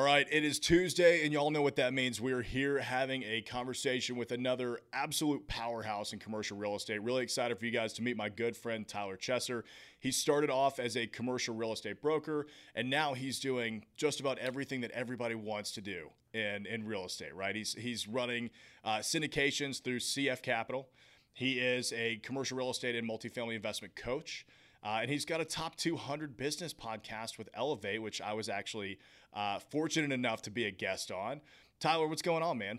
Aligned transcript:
All 0.00 0.06
right, 0.06 0.26
it 0.30 0.46
is 0.46 0.58
Tuesday, 0.58 1.24
and 1.24 1.30
y'all 1.30 1.50
know 1.50 1.60
what 1.60 1.76
that 1.76 1.92
means. 1.92 2.22
We're 2.22 2.40
here 2.40 2.78
having 2.78 3.22
a 3.22 3.42
conversation 3.42 4.16
with 4.16 4.32
another 4.32 4.80
absolute 4.94 5.46
powerhouse 5.46 6.14
in 6.14 6.18
commercial 6.18 6.56
real 6.56 6.74
estate. 6.74 7.02
Really 7.02 7.22
excited 7.22 7.58
for 7.58 7.66
you 7.66 7.70
guys 7.70 7.92
to 7.92 8.02
meet 8.02 8.16
my 8.16 8.30
good 8.30 8.56
friend 8.56 8.88
Tyler 8.88 9.18
Chesser. 9.18 9.62
He 9.98 10.10
started 10.10 10.48
off 10.48 10.78
as 10.78 10.96
a 10.96 11.06
commercial 11.06 11.54
real 11.54 11.74
estate 11.74 12.00
broker, 12.00 12.46
and 12.74 12.88
now 12.88 13.12
he's 13.12 13.40
doing 13.40 13.84
just 13.98 14.20
about 14.20 14.38
everything 14.38 14.80
that 14.80 14.90
everybody 14.92 15.34
wants 15.34 15.70
to 15.72 15.82
do 15.82 16.08
in, 16.32 16.64
in 16.64 16.86
real 16.86 17.04
estate, 17.04 17.34
right? 17.34 17.54
He's, 17.54 17.74
he's 17.74 18.08
running 18.08 18.48
uh, 18.82 19.00
syndications 19.00 19.82
through 19.82 19.98
CF 19.98 20.40
Capital. 20.40 20.88
He 21.34 21.58
is 21.58 21.92
a 21.92 22.16
commercial 22.22 22.56
real 22.56 22.70
estate 22.70 22.96
and 22.96 23.06
multifamily 23.06 23.54
investment 23.54 23.96
coach. 23.96 24.46
Uh, 24.82 25.00
and 25.02 25.10
he's 25.10 25.24
got 25.24 25.40
a 25.40 25.44
top 25.44 25.76
200 25.76 26.36
business 26.36 26.72
podcast 26.72 27.36
with 27.36 27.48
Elevate, 27.54 28.02
which 28.02 28.20
I 28.20 28.32
was 28.32 28.48
actually 28.48 28.98
uh, 29.34 29.58
fortunate 29.58 30.12
enough 30.12 30.42
to 30.42 30.50
be 30.50 30.64
a 30.64 30.70
guest 30.70 31.10
on. 31.10 31.40
Tyler, 31.80 32.08
what's 32.08 32.22
going 32.22 32.42
on, 32.42 32.58
man? 32.58 32.78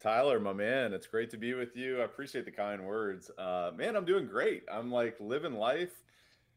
Tyler, 0.00 0.40
my 0.40 0.52
man, 0.52 0.92
it's 0.92 1.06
great 1.06 1.30
to 1.30 1.38
be 1.38 1.54
with 1.54 1.76
you. 1.76 2.00
I 2.00 2.04
appreciate 2.04 2.44
the 2.44 2.50
kind 2.50 2.84
words. 2.84 3.30
Uh, 3.38 3.70
man, 3.74 3.96
I'm 3.96 4.04
doing 4.04 4.26
great. 4.26 4.64
I'm 4.70 4.90
like 4.90 5.16
living 5.20 5.54
life, 5.54 5.92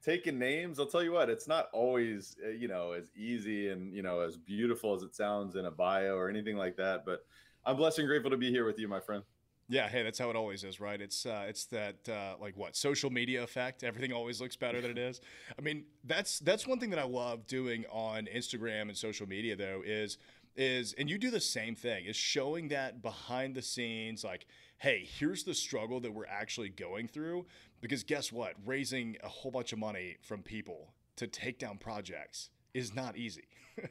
taking 0.03 0.37
names. 0.39 0.79
I'll 0.79 0.87
tell 0.87 1.03
you 1.03 1.13
what, 1.13 1.29
it's 1.29 1.47
not 1.47 1.69
always, 1.71 2.35
uh, 2.45 2.49
you 2.49 2.67
know, 2.67 2.91
as 2.91 3.05
easy 3.15 3.69
and, 3.69 3.93
you 3.93 4.01
know, 4.01 4.19
as 4.21 4.37
beautiful 4.37 4.95
as 4.95 5.03
it 5.03 5.15
sounds 5.15 5.55
in 5.55 5.65
a 5.65 5.71
bio 5.71 6.15
or 6.15 6.29
anything 6.29 6.57
like 6.57 6.75
that. 6.77 7.05
But 7.05 7.25
I'm 7.65 7.77
blessed 7.77 7.99
and 7.99 8.07
grateful 8.07 8.31
to 8.31 8.37
be 8.37 8.49
here 8.49 8.65
with 8.65 8.79
you, 8.79 8.87
my 8.87 8.99
friend. 8.99 9.23
Yeah, 9.69 9.89
hey, 9.89 10.01
that's 10.03 10.17
how 10.17 10.29
it 10.29 10.35
always 10.37 10.63
is, 10.63 10.79
right? 10.79 10.99
It's 10.99 11.25
uh, 11.25 11.45
it's 11.47 11.65
that 11.65 12.07
uh, 12.07 12.35
like 12.39 12.55
what 12.55 12.75
social 12.75 13.09
media 13.09 13.43
effect. 13.43 13.83
Everything 13.83 14.13
always 14.13 14.39
looks 14.39 14.55
better 14.55 14.79
than 14.79 14.91
it 14.91 14.97
is. 14.97 15.19
I 15.57 15.61
mean, 15.61 15.85
that's 16.05 16.39
that's 16.39 16.65
one 16.65 16.79
thing 16.79 16.89
that 16.91 16.99
I 16.99 17.03
love 17.03 17.47
doing 17.47 17.83
on 17.91 18.27
Instagram 18.33 18.83
and 18.83 18.95
social 18.95 19.27
media, 19.27 19.57
though, 19.57 19.81
is 19.85 20.17
is 20.55 20.93
and 20.97 21.09
you 21.09 21.17
do 21.17 21.29
the 21.29 21.41
same 21.41 21.75
thing 21.75 22.05
is 22.05 22.15
showing 22.15 22.69
that 22.69 23.01
behind 23.01 23.55
the 23.55 23.61
scenes, 23.61 24.23
like, 24.23 24.47
hey, 24.77 25.07
here's 25.19 25.43
the 25.43 25.53
struggle 25.53 25.99
that 25.99 26.13
we're 26.13 26.25
actually 26.25 26.69
going 26.69 27.07
through. 27.07 27.45
Because 27.81 28.03
guess 28.03 28.31
what, 28.31 28.53
raising 28.65 29.17
a 29.23 29.27
whole 29.27 29.51
bunch 29.51 29.71
of 29.71 29.79
money 29.79 30.17
from 30.21 30.41
people 30.41 30.93
to 31.17 31.27
take 31.27 31.59
down 31.59 31.77
projects 31.77 32.49
is 32.73 32.95
not 32.95 33.17
easy. 33.17 33.47
I 33.83 33.87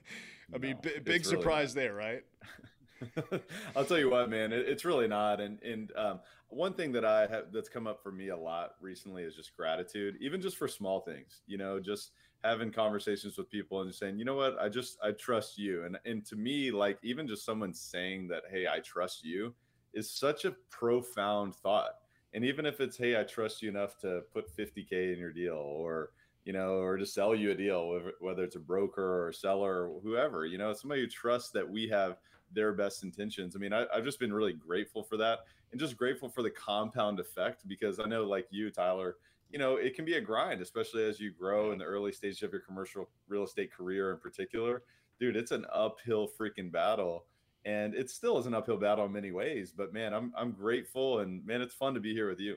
no, 0.52 0.58
mean, 0.58 0.78
b- 0.82 0.98
big 1.04 1.24
surprise 1.24 1.74
really 1.74 1.88
there, 1.88 1.94
right? 1.94 2.24
I'll 3.76 3.84
tell 3.84 3.98
you 3.98 4.10
what, 4.10 4.30
man, 4.30 4.52
it, 4.52 4.68
it's 4.68 4.84
really 4.84 5.08
not. 5.08 5.40
And 5.40 5.62
and 5.62 5.92
um, 5.96 6.20
one 6.48 6.72
thing 6.72 6.92
that 6.92 7.04
I 7.04 7.26
have 7.26 7.52
that's 7.52 7.68
come 7.68 7.86
up 7.86 8.02
for 8.02 8.12
me 8.12 8.28
a 8.28 8.36
lot 8.36 8.72
recently 8.80 9.22
is 9.22 9.34
just 9.34 9.56
gratitude, 9.56 10.16
even 10.20 10.40
just 10.40 10.56
for 10.56 10.68
small 10.68 11.00
things. 11.00 11.42
You 11.46 11.58
know, 11.58 11.80
just 11.80 12.12
having 12.44 12.70
conversations 12.70 13.36
with 13.36 13.50
people 13.50 13.80
and 13.82 13.94
saying, 13.94 14.18
you 14.18 14.24
know 14.24 14.36
what, 14.36 14.58
I 14.60 14.68
just 14.68 14.98
I 15.02 15.12
trust 15.12 15.58
you. 15.58 15.84
And 15.84 15.98
and 16.04 16.24
to 16.26 16.36
me, 16.36 16.70
like 16.70 16.98
even 17.02 17.26
just 17.26 17.44
someone 17.44 17.74
saying 17.74 18.28
that, 18.28 18.44
hey, 18.50 18.66
I 18.66 18.80
trust 18.80 19.24
you, 19.24 19.54
is 19.94 20.10
such 20.10 20.44
a 20.44 20.54
profound 20.70 21.54
thought. 21.56 21.92
And 22.34 22.44
even 22.44 22.66
if 22.66 22.80
it's, 22.80 22.98
hey, 22.98 23.18
I 23.18 23.22
trust 23.22 23.62
you 23.62 23.70
enough 23.70 23.96
to 23.98 24.22
put 24.32 24.54
50k 24.54 25.12
in 25.12 25.18
your 25.18 25.32
deal, 25.32 25.54
or 25.54 26.10
you 26.44 26.52
know, 26.52 26.76
or 26.76 26.96
to 26.96 27.04
sell 27.04 27.34
you 27.34 27.50
a 27.50 27.54
deal, 27.54 28.00
whether 28.20 28.44
it's 28.44 28.54
a 28.54 28.60
broker 28.60 29.02
or 29.02 29.28
a 29.30 29.34
seller 29.34 29.88
or 29.88 30.00
whoever, 30.00 30.46
you 30.46 30.58
know, 30.58 30.72
somebody 30.72 31.00
who 31.00 31.08
trusts 31.08 31.50
that 31.50 31.68
we 31.68 31.88
have 31.88 32.18
their 32.52 32.72
best 32.72 33.02
intentions. 33.02 33.56
I 33.56 33.58
mean, 33.58 33.72
I, 33.72 33.86
have 33.94 34.04
just 34.04 34.20
been 34.20 34.32
really 34.32 34.52
grateful 34.52 35.02
for 35.02 35.16
that 35.18 35.40
and 35.70 35.80
just 35.80 35.96
grateful 35.96 36.28
for 36.28 36.42
the 36.42 36.50
compound 36.50 37.20
effect 37.20 37.66
because 37.66 37.98
I 38.00 38.04
know, 38.04 38.24
like 38.24 38.46
you, 38.50 38.70
Tyler, 38.70 39.16
you 39.50 39.58
know, 39.58 39.76
it 39.76 39.94
can 39.94 40.04
be 40.04 40.14
a 40.14 40.20
grind, 40.20 40.60
especially 40.60 41.04
as 41.04 41.20
you 41.20 41.30
grow 41.30 41.72
in 41.72 41.78
the 41.78 41.84
early 41.84 42.12
stages 42.12 42.42
of 42.42 42.52
your 42.52 42.60
commercial 42.60 43.08
real 43.28 43.44
estate 43.44 43.72
career 43.72 44.12
in 44.12 44.18
particular. 44.18 44.82
Dude, 45.18 45.36
it's 45.36 45.52
an 45.52 45.66
uphill 45.72 46.28
freaking 46.28 46.70
battle. 46.70 47.24
And 47.64 47.94
it 47.94 48.10
still 48.10 48.38
is 48.38 48.46
an 48.46 48.54
uphill 48.54 48.76
battle 48.76 49.06
in 49.06 49.12
many 49.12 49.32
ways. 49.32 49.72
But 49.76 49.92
man, 49.92 50.14
I'm 50.14 50.32
I'm 50.36 50.52
grateful 50.52 51.18
and 51.18 51.44
man, 51.44 51.60
it's 51.60 51.74
fun 51.74 51.94
to 51.94 52.00
be 52.00 52.12
here 52.12 52.28
with 52.28 52.38
you. 52.38 52.56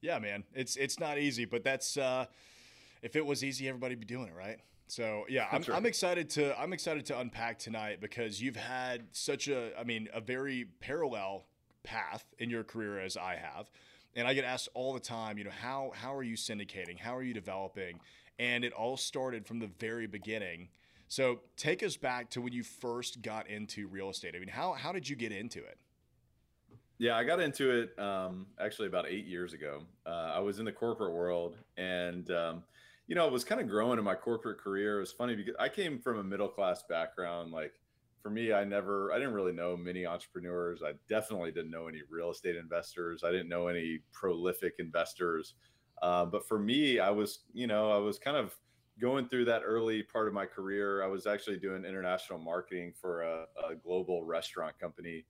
Yeah, 0.00 0.18
man. 0.20 0.44
It's 0.54 0.76
it's 0.76 1.00
not 1.00 1.18
easy, 1.18 1.44
but 1.44 1.64
that's 1.64 1.96
uh 1.96 2.26
if 3.02 3.16
it 3.16 3.24
was 3.24 3.42
easy, 3.42 3.68
everybody'd 3.68 4.00
be 4.00 4.06
doing 4.06 4.28
it, 4.28 4.34
right? 4.34 4.60
So 4.88 5.26
yeah, 5.28 5.46
I'm, 5.52 5.60
right. 5.60 5.76
I'm, 5.76 5.86
excited 5.86 6.30
to 6.30 6.58
I'm 6.58 6.72
excited 6.72 7.04
to 7.06 7.18
unpack 7.18 7.58
tonight 7.58 8.00
because 8.00 8.40
you've 8.40 8.56
had 8.56 9.04
such 9.12 9.46
a 9.48 9.78
I 9.78 9.84
mean 9.84 10.08
a 10.14 10.20
very 10.20 10.66
parallel 10.80 11.44
path 11.82 12.24
in 12.38 12.48
your 12.48 12.64
career 12.64 12.98
as 12.98 13.16
I 13.16 13.36
have, 13.36 13.70
and 14.16 14.26
I 14.26 14.32
get 14.32 14.44
asked 14.44 14.70
all 14.72 14.94
the 14.94 15.00
time, 15.00 15.36
you 15.36 15.44
know, 15.44 15.50
how 15.50 15.92
how 15.94 16.14
are 16.14 16.22
you 16.22 16.36
syndicating? 16.36 16.98
How 16.98 17.14
are 17.14 17.22
you 17.22 17.34
developing? 17.34 18.00
And 18.38 18.64
it 18.64 18.72
all 18.72 18.96
started 18.96 19.46
from 19.46 19.58
the 19.58 19.66
very 19.78 20.06
beginning. 20.06 20.68
So 21.08 21.40
take 21.56 21.82
us 21.82 21.96
back 21.96 22.30
to 22.30 22.40
when 22.40 22.52
you 22.52 22.62
first 22.62 23.20
got 23.20 23.48
into 23.48 23.88
real 23.88 24.08
estate. 24.08 24.34
I 24.34 24.38
mean, 24.38 24.48
how 24.48 24.72
how 24.72 24.92
did 24.92 25.06
you 25.06 25.16
get 25.16 25.32
into 25.32 25.58
it? 25.58 25.76
Yeah, 26.96 27.14
I 27.14 27.24
got 27.24 27.40
into 27.40 27.70
it 27.70 27.98
um, 27.98 28.46
actually 28.58 28.88
about 28.88 29.06
eight 29.06 29.26
years 29.26 29.52
ago. 29.52 29.82
Uh, 30.06 30.32
I 30.34 30.40
was 30.40 30.60
in 30.60 30.64
the 30.64 30.72
corporate 30.72 31.12
world 31.12 31.56
and. 31.76 32.30
Um, 32.30 32.62
you 33.08 33.14
know, 33.14 33.26
I 33.26 33.30
was 33.30 33.42
kind 33.42 33.60
of 33.60 33.68
growing 33.68 33.98
in 33.98 34.04
my 34.04 34.14
corporate 34.14 34.58
career. 34.58 34.98
It 34.98 35.00
was 35.00 35.12
funny 35.12 35.34
because 35.34 35.54
I 35.58 35.70
came 35.70 35.98
from 35.98 36.18
a 36.18 36.22
middle 36.22 36.48
class 36.48 36.84
background. 36.88 37.52
Like 37.52 37.72
for 38.22 38.28
me, 38.28 38.52
I 38.52 38.64
never, 38.64 39.10
I 39.12 39.18
didn't 39.18 39.32
really 39.32 39.52
know 39.52 39.76
many 39.78 40.04
entrepreneurs. 40.04 40.82
I 40.84 40.92
definitely 41.08 41.50
didn't 41.50 41.70
know 41.70 41.88
any 41.88 42.02
real 42.10 42.30
estate 42.30 42.56
investors. 42.56 43.24
I 43.24 43.30
didn't 43.30 43.48
know 43.48 43.68
any 43.68 44.00
prolific 44.12 44.74
investors. 44.78 45.54
Uh, 46.02 46.26
but 46.26 46.46
for 46.46 46.58
me, 46.58 47.00
I 47.00 47.08
was, 47.08 47.40
you 47.54 47.66
know, 47.66 47.90
I 47.90 47.96
was 47.96 48.18
kind 48.18 48.36
of 48.36 48.54
going 49.00 49.26
through 49.28 49.46
that 49.46 49.62
early 49.64 50.02
part 50.02 50.28
of 50.28 50.34
my 50.34 50.44
career. 50.44 51.02
I 51.02 51.06
was 51.06 51.26
actually 51.26 51.58
doing 51.58 51.86
international 51.86 52.38
marketing 52.38 52.92
for 53.00 53.22
a, 53.22 53.46
a 53.70 53.74
global 53.74 54.24
restaurant 54.24 54.78
company. 54.78 55.24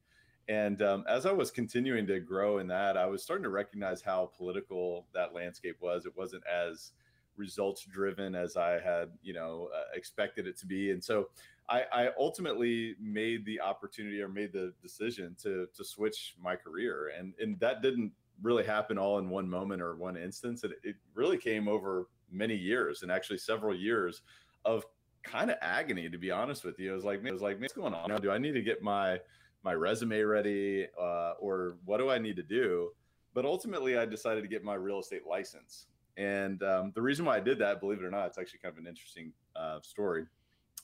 And 0.48 0.82
um, 0.82 1.04
as 1.08 1.26
I 1.26 1.32
was 1.32 1.52
continuing 1.52 2.06
to 2.08 2.18
grow 2.18 2.58
in 2.58 2.66
that, 2.68 2.96
I 2.96 3.06
was 3.06 3.22
starting 3.22 3.44
to 3.44 3.50
recognize 3.50 4.02
how 4.02 4.32
political 4.36 5.06
that 5.14 5.32
landscape 5.32 5.76
was. 5.80 6.06
It 6.06 6.16
wasn't 6.16 6.42
as 6.46 6.92
results 7.38 7.84
driven 7.84 8.34
as 8.34 8.56
I 8.56 8.80
had, 8.80 9.10
you 9.22 9.32
know, 9.32 9.70
uh, 9.74 9.84
expected 9.94 10.46
it 10.46 10.58
to 10.58 10.66
be. 10.66 10.90
And 10.90 11.02
so 11.02 11.28
I, 11.68 11.84
I, 11.92 12.08
ultimately 12.18 12.96
made 13.00 13.44
the 13.44 13.60
opportunity 13.60 14.20
or 14.22 14.28
made 14.28 14.52
the 14.52 14.72
decision 14.82 15.36
to 15.42 15.68
to 15.76 15.84
switch 15.84 16.34
my 16.42 16.56
career, 16.56 17.12
and 17.18 17.34
and 17.40 17.60
that 17.60 17.82
didn't 17.82 18.12
really 18.42 18.64
happen 18.64 18.98
all 18.98 19.18
in 19.18 19.28
one 19.28 19.48
moment 19.48 19.82
or 19.82 19.94
one 19.96 20.16
instance. 20.16 20.64
It, 20.64 20.72
it 20.82 20.96
really 21.14 21.36
came 21.36 21.68
over 21.68 22.06
many 22.30 22.54
years 22.54 23.02
and 23.02 23.10
actually 23.10 23.38
several 23.38 23.74
years 23.74 24.22
of 24.64 24.84
kind 25.22 25.50
of 25.50 25.56
agony, 25.60 26.08
to 26.08 26.18
be 26.18 26.30
honest 26.30 26.64
with 26.64 26.78
you. 26.78 26.92
I 26.92 26.94
was 26.94 27.04
like, 27.04 27.22
man, 27.22 27.32
I 27.32 27.34
was 27.34 27.42
like, 27.42 27.60
what's 27.60 27.72
going 27.72 27.94
on? 27.94 28.20
Do 28.20 28.30
I 28.30 28.38
need 28.38 28.52
to 28.52 28.62
get 28.62 28.82
my 28.82 29.20
my 29.62 29.74
resume 29.74 30.20
ready, 30.22 30.86
uh, 30.98 31.32
or 31.40 31.76
what 31.84 31.98
do 31.98 32.08
I 32.10 32.18
need 32.18 32.36
to 32.36 32.42
do? 32.42 32.90
But 33.34 33.44
ultimately, 33.44 33.98
I 33.98 34.06
decided 34.06 34.42
to 34.42 34.48
get 34.48 34.64
my 34.64 34.74
real 34.74 35.00
estate 35.00 35.26
license. 35.28 35.86
And 36.18 36.62
um, 36.64 36.92
the 36.96 37.00
reason 37.00 37.24
why 37.24 37.36
I 37.36 37.40
did 37.40 37.58
that, 37.60 37.80
believe 37.80 38.00
it 38.00 38.04
or 38.04 38.10
not, 38.10 38.26
it's 38.26 38.38
actually 38.38 38.58
kind 38.58 38.72
of 38.72 38.78
an 38.78 38.88
interesting 38.88 39.32
uh, 39.54 39.78
story. 39.80 40.26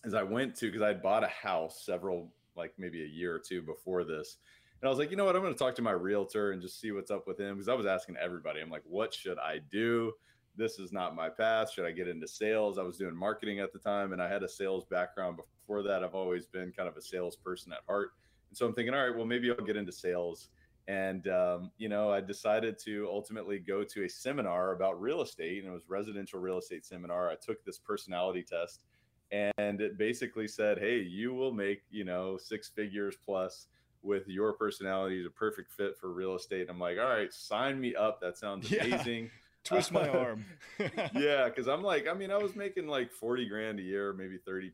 Is 0.05 0.15
I 0.15 0.23
went 0.23 0.55
to 0.57 0.67
because 0.67 0.83
I 0.83 0.89
had 0.89 1.03
bought 1.03 1.25
a 1.25 1.29
house 1.29 1.85
several, 1.85 2.33
like 2.57 2.73
maybe 2.79 3.03
a 3.03 3.07
year 3.07 3.35
or 3.35 3.41
two 3.41 3.61
before 3.61 4.05
this, 4.05 4.37
and 4.81 4.87
I 4.87 4.91
was 4.91 4.99
like, 4.99 5.11
you 5.11 5.17
know 5.17 5.25
what, 5.25 5.35
I'm 5.35 5.43
going 5.43 5.55
to 5.55 5.59
talk 5.59 5.75
to 5.77 5.83
my 5.83 5.93
realtor 5.93 6.53
and 6.53 6.63
just 6.63 6.79
see 6.79 6.93
what's 6.93 7.11
up 7.11 7.27
with 7.27 7.41
him 7.41 7.55
because 7.55 7.69
I 7.69 7.75
was 7.75 7.87
asking 7.87 8.17
everybody. 8.19 8.61
I'm 8.61 8.71
like, 8.71 8.83
what 8.85 9.15
should 9.15 9.39
I 9.39 9.61
do? 9.73 10.13
This 10.57 10.79
is 10.79 10.93
not 10.93 11.17
my 11.17 11.31
path. 11.31 11.73
Should 11.73 11.87
I 11.87 11.91
get 11.91 12.07
into 12.07 12.29
sales? 12.29 12.79
I 12.79 12.83
was 12.83 12.99
doing 12.99 13.17
marketing 13.17 13.61
at 13.61 13.73
the 13.73 13.79
time, 13.79 14.13
and 14.13 14.23
I 14.23 14.29
had 14.29 14.43
a 14.43 14.49
sales 14.49 14.85
background 14.85 15.39
before 15.39 15.83
that. 15.83 16.05
I've 16.05 16.15
always 16.15 16.47
been 16.47 16.71
kind 16.71 16.89
of 16.89 16.97
a 16.97 17.03
salesperson 17.03 17.73
at 17.73 17.81
heart, 17.89 18.11
and 18.51 18.57
so 18.57 18.67
I'm 18.67 18.75
thinking, 18.75 18.95
all 18.95 19.05
right, 19.05 19.17
well, 19.17 19.27
maybe 19.27 19.51
I'll 19.51 19.65
get 19.65 19.77
into 19.77 19.91
sales 19.91 20.51
and 20.87 21.29
um, 21.29 21.71
you 21.79 21.89
know 21.89 22.11
i 22.13 22.21
decided 22.21 22.79
to 22.79 23.09
ultimately 23.11 23.59
go 23.59 23.83
to 23.83 24.05
a 24.05 24.09
seminar 24.09 24.73
about 24.73 25.01
real 25.01 25.23
estate 25.23 25.63
and 25.63 25.73
it 25.73 25.75
was 25.75 25.89
residential 25.89 26.39
real 26.39 26.59
estate 26.59 26.85
seminar. 26.85 27.31
I 27.31 27.37
took 27.37 27.65
this 27.65 27.79
personality 27.79 28.43
test 28.43 28.85
and 29.33 29.81
it 29.81 29.97
basically 29.97 30.47
said 30.47 30.79
hey 30.79 30.99
you 30.99 31.33
will 31.33 31.53
make 31.53 31.83
you 31.91 32.05
know 32.05 32.37
six 32.37 32.69
figures 32.69 33.17
plus 33.25 33.69
with 34.03 34.29
your 34.29 34.53
personality. 34.53 35.19
Is 35.19 35.27
a 35.27 35.31
perfect 35.31 35.73
fit 35.73 35.97
for 35.97 36.13
real 36.13 36.35
estate. 36.37 36.61
And 36.63 36.71
i'm 36.71 36.79
like 36.79 36.99
all 36.99 37.09
right 37.09 37.33
sign 37.33 37.81
me 37.81 37.95
up. 37.97 38.21
That 38.21 38.37
sounds 38.37 38.71
amazing. 38.81 39.25
Yeah. 39.25 39.31
twist 39.65 39.91
my 39.93 40.09
arm. 40.21 40.45
Yeah 41.15 41.49
because 41.49 41.67
i'm 41.69 41.83
like 41.83 42.07
i 42.07 42.13
mean 42.13 42.31
i 42.31 42.37
was 42.37 42.55
making 42.55 42.87
like 42.87 43.11
40 43.11 43.49
grand 43.49 43.79
a 43.79 43.83
year 43.83 44.13
maybe 44.13 44.37
30 44.37 44.73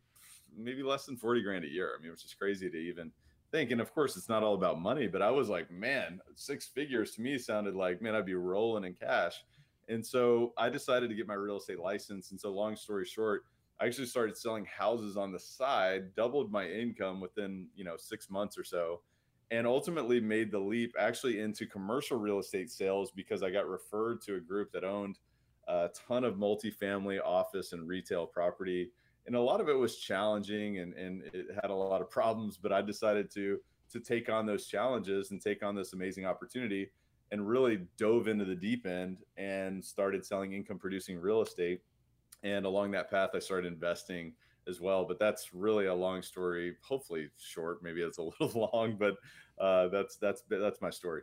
maybe 0.57 0.83
less 0.83 1.07
than 1.07 1.17
40 1.17 1.43
grand 1.43 1.65
a 1.65 1.69
year. 1.69 1.93
I 1.97 2.01
mean 2.01 2.09
it 2.09 2.11
was 2.11 2.23
just 2.23 2.37
crazy 2.37 2.69
to 2.69 2.77
even 2.77 3.13
think. 3.51 3.71
And 3.71 3.81
of 3.81 3.93
course, 3.95 4.17
it's 4.17 4.29
not 4.29 4.43
all 4.43 4.55
about 4.55 4.81
money, 4.81 5.07
but 5.07 5.23
I 5.23 5.31
was 5.31 5.49
like, 5.49 5.71
man, 5.71 6.21
six 6.35 6.67
figures 6.67 7.13
to 7.13 7.23
me 7.23 7.39
sounded 7.39 7.75
like, 7.75 8.01
man, 8.03 8.15
I'd 8.15 8.27
be 8.27 8.35
rolling 8.35 8.85
in 8.85 8.95
cash. 8.95 9.45
And 9.89 10.05
so 10.05 10.53
I 10.57 10.69
decided 10.69 11.09
to 11.11 11.17
get 11.17 11.27
my 11.27 11.35
real 11.35 11.57
estate 11.57 11.81
license. 11.81 12.31
And 12.31 12.41
so, 12.41 12.51
long 12.51 12.77
story 12.77 13.05
short, 13.05 13.45
I 13.81 13.87
actually 13.87 14.07
started 14.07 14.37
selling 14.37 14.67
houses 14.67 15.17
on 15.17 15.33
the 15.33 15.39
side, 15.39 16.15
doubled 16.15 16.53
my 16.53 16.69
income 16.69 17.21
within, 17.21 17.67
you 17.75 17.85
know, 17.85 17.97
six 17.97 18.31
months 18.31 18.57
or 18.59 18.65
so, 18.65 19.01
and 19.51 19.67
ultimately 19.67 20.21
made 20.21 20.53
the 20.53 20.59
leap 20.59 20.95
actually 20.99 21.41
into 21.41 21.67
commercial 21.67 22.19
real 22.19 22.39
estate 22.39 22.71
sales 22.71 23.11
because 23.11 23.43
I 23.43 23.51
got 23.51 23.67
referred 23.67 24.21
to 24.23 24.37
a 24.37 24.41
group 24.41 24.71
that 24.73 24.85
owned 24.85 25.19
a 25.67 25.89
ton 26.09 26.25
of 26.25 26.35
multifamily 26.35 27.21
office 27.25 27.73
and 27.73 27.89
retail 27.89 28.27
property 28.27 28.91
and 29.31 29.37
a 29.37 29.41
lot 29.41 29.61
of 29.61 29.69
it 29.69 29.79
was 29.79 29.97
challenging 29.97 30.79
and 30.79 30.93
and 30.95 31.23
it 31.33 31.47
had 31.63 31.71
a 31.71 31.75
lot 31.75 32.01
of 32.01 32.11
problems. 32.11 32.57
But 32.57 32.73
I 32.73 32.83
decided 32.83 33.31
to 33.35 33.61
to 33.93 34.01
take 34.01 34.29
on 34.29 34.45
those 34.45 34.67
challenges 34.67 35.31
and 35.31 35.41
take 35.41 35.63
on 35.63 35.77
this 35.77 35.93
amazing 35.93 36.27
opportunity 36.27 36.91
and 37.31 37.49
really 37.49 37.87
dove 37.97 38.27
into 38.27 38.45
the 38.45 38.57
deep 38.57 38.87
end 38.87 39.19
and 39.37 39.85
started 39.85 40.27
selling 40.27 40.53
income 40.53 40.81
producing 40.81 41.17
real 41.17 41.43
estate. 41.43 41.81
And 42.43 42.67
along 42.67 42.91
that 42.91 43.09
path, 43.09 43.31
I 43.33 43.39
started 43.39 43.73
investing 43.73 44.33
as 44.67 44.81
well. 44.81 45.05
But 45.05 45.21
that's 45.21 45.55
really 45.55 45.87
a 45.87 45.95
long 45.95 46.23
story. 46.23 46.75
Hopefully 46.83 47.29
short. 47.39 47.85
Maybe 47.85 48.03
it's 48.03 48.19
a 48.19 48.23
little 48.41 48.69
long, 48.73 48.97
but 48.99 49.15
uh, 49.61 49.87
that's 49.91 50.17
that's 50.17 50.43
that's 50.51 50.81
my 50.81 50.91
story. 50.91 51.23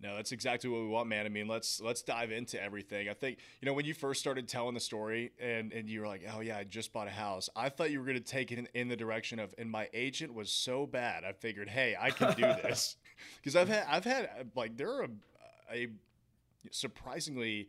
No, 0.00 0.14
that's 0.14 0.30
exactly 0.30 0.70
what 0.70 0.80
we 0.80 0.86
want, 0.86 1.08
man. 1.08 1.26
I 1.26 1.28
mean, 1.28 1.48
let's 1.48 1.80
let's 1.80 2.02
dive 2.02 2.30
into 2.30 2.62
everything. 2.62 3.08
I 3.08 3.14
think 3.14 3.38
you 3.60 3.66
know 3.66 3.72
when 3.72 3.84
you 3.84 3.94
first 3.94 4.20
started 4.20 4.46
telling 4.46 4.74
the 4.74 4.80
story, 4.80 5.32
and 5.40 5.72
and 5.72 5.88
you 5.88 6.00
were 6.00 6.06
like, 6.06 6.22
"Oh 6.32 6.40
yeah, 6.40 6.56
I 6.56 6.64
just 6.64 6.92
bought 6.92 7.08
a 7.08 7.12
house." 7.12 7.48
I 7.56 7.68
thought 7.68 7.90
you 7.90 7.98
were 7.98 8.04
going 8.04 8.16
to 8.16 8.22
take 8.22 8.52
it 8.52 8.58
in, 8.58 8.68
in, 8.74 8.88
the 8.88 8.96
direction 8.96 9.40
of, 9.40 9.52
and 9.58 9.68
my 9.68 9.88
agent 9.92 10.32
was 10.34 10.52
so 10.52 10.86
bad. 10.86 11.24
I 11.24 11.32
figured, 11.32 11.68
hey, 11.68 11.96
I 11.98 12.10
can 12.10 12.32
do 12.34 12.42
this 12.62 12.96
because 13.36 13.56
I've 13.56 13.68
had 13.68 13.86
I've 13.88 14.04
had 14.04 14.50
like 14.54 14.76
there 14.76 14.92
are 14.92 15.02
a, 15.02 15.08
a 15.72 15.88
surprisingly 16.70 17.68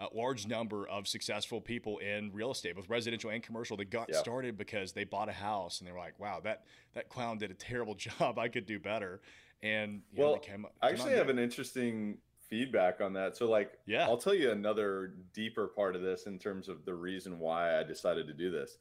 uh, 0.00 0.06
large 0.12 0.48
number 0.48 0.88
of 0.88 1.06
successful 1.06 1.60
people 1.60 1.98
in 1.98 2.32
real 2.32 2.50
estate, 2.50 2.74
both 2.74 2.88
residential 2.88 3.30
and 3.30 3.42
commercial, 3.42 3.76
that 3.76 3.90
got 3.90 4.08
yeah. 4.08 4.18
started 4.18 4.56
because 4.56 4.92
they 4.92 5.04
bought 5.04 5.28
a 5.28 5.32
house 5.32 5.78
and 5.78 5.86
they 5.86 5.92
were 5.92 5.98
like, 5.98 6.18
"Wow, 6.18 6.40
that 6.42 6.64
that 6.94 7.08
clown 7.08 7.38
did 7.38 7.52
a 7.52 7.54
terrible 7.54 7.94
job. 8.18 8.36
I 8.36 8.48
could 8.48 8.66
do 8.66 8.80
better." 8.80 9.20
And 9.62 10.02
well, 10.16 10.34
know, 10.34 10.38
came, 10.38 10.66
I 10.82 10.90
actually 10.90 11.14
have 11.14 11.28
an 11.28 11.38
interesting 11.38 12.18
feedback 12.48 13.00
on 13.00 13.12
that. 13.14 13.36
So, 13.36 13.48
like, 13.48 13.72
yeah, 13.86 14.04
I'll 14.04 14.16
tell 14.16 14.34
you 14.34 14.50
another 14.50 15.14
deeper 15.34 15.68
part 15.68 15.96
of 15.96 16.02
this 16.02 16.26
in 16.26 16.38
terms 16.38 16.68
of 16.68 16.84
the 16.84 16.94
reason 16.94 17.38
why 17.38 17.78
I 17.78 17.82
decided 17.82 18.26
to 18.26 18.34
do 18.34 18.50
this. 18.50 18.78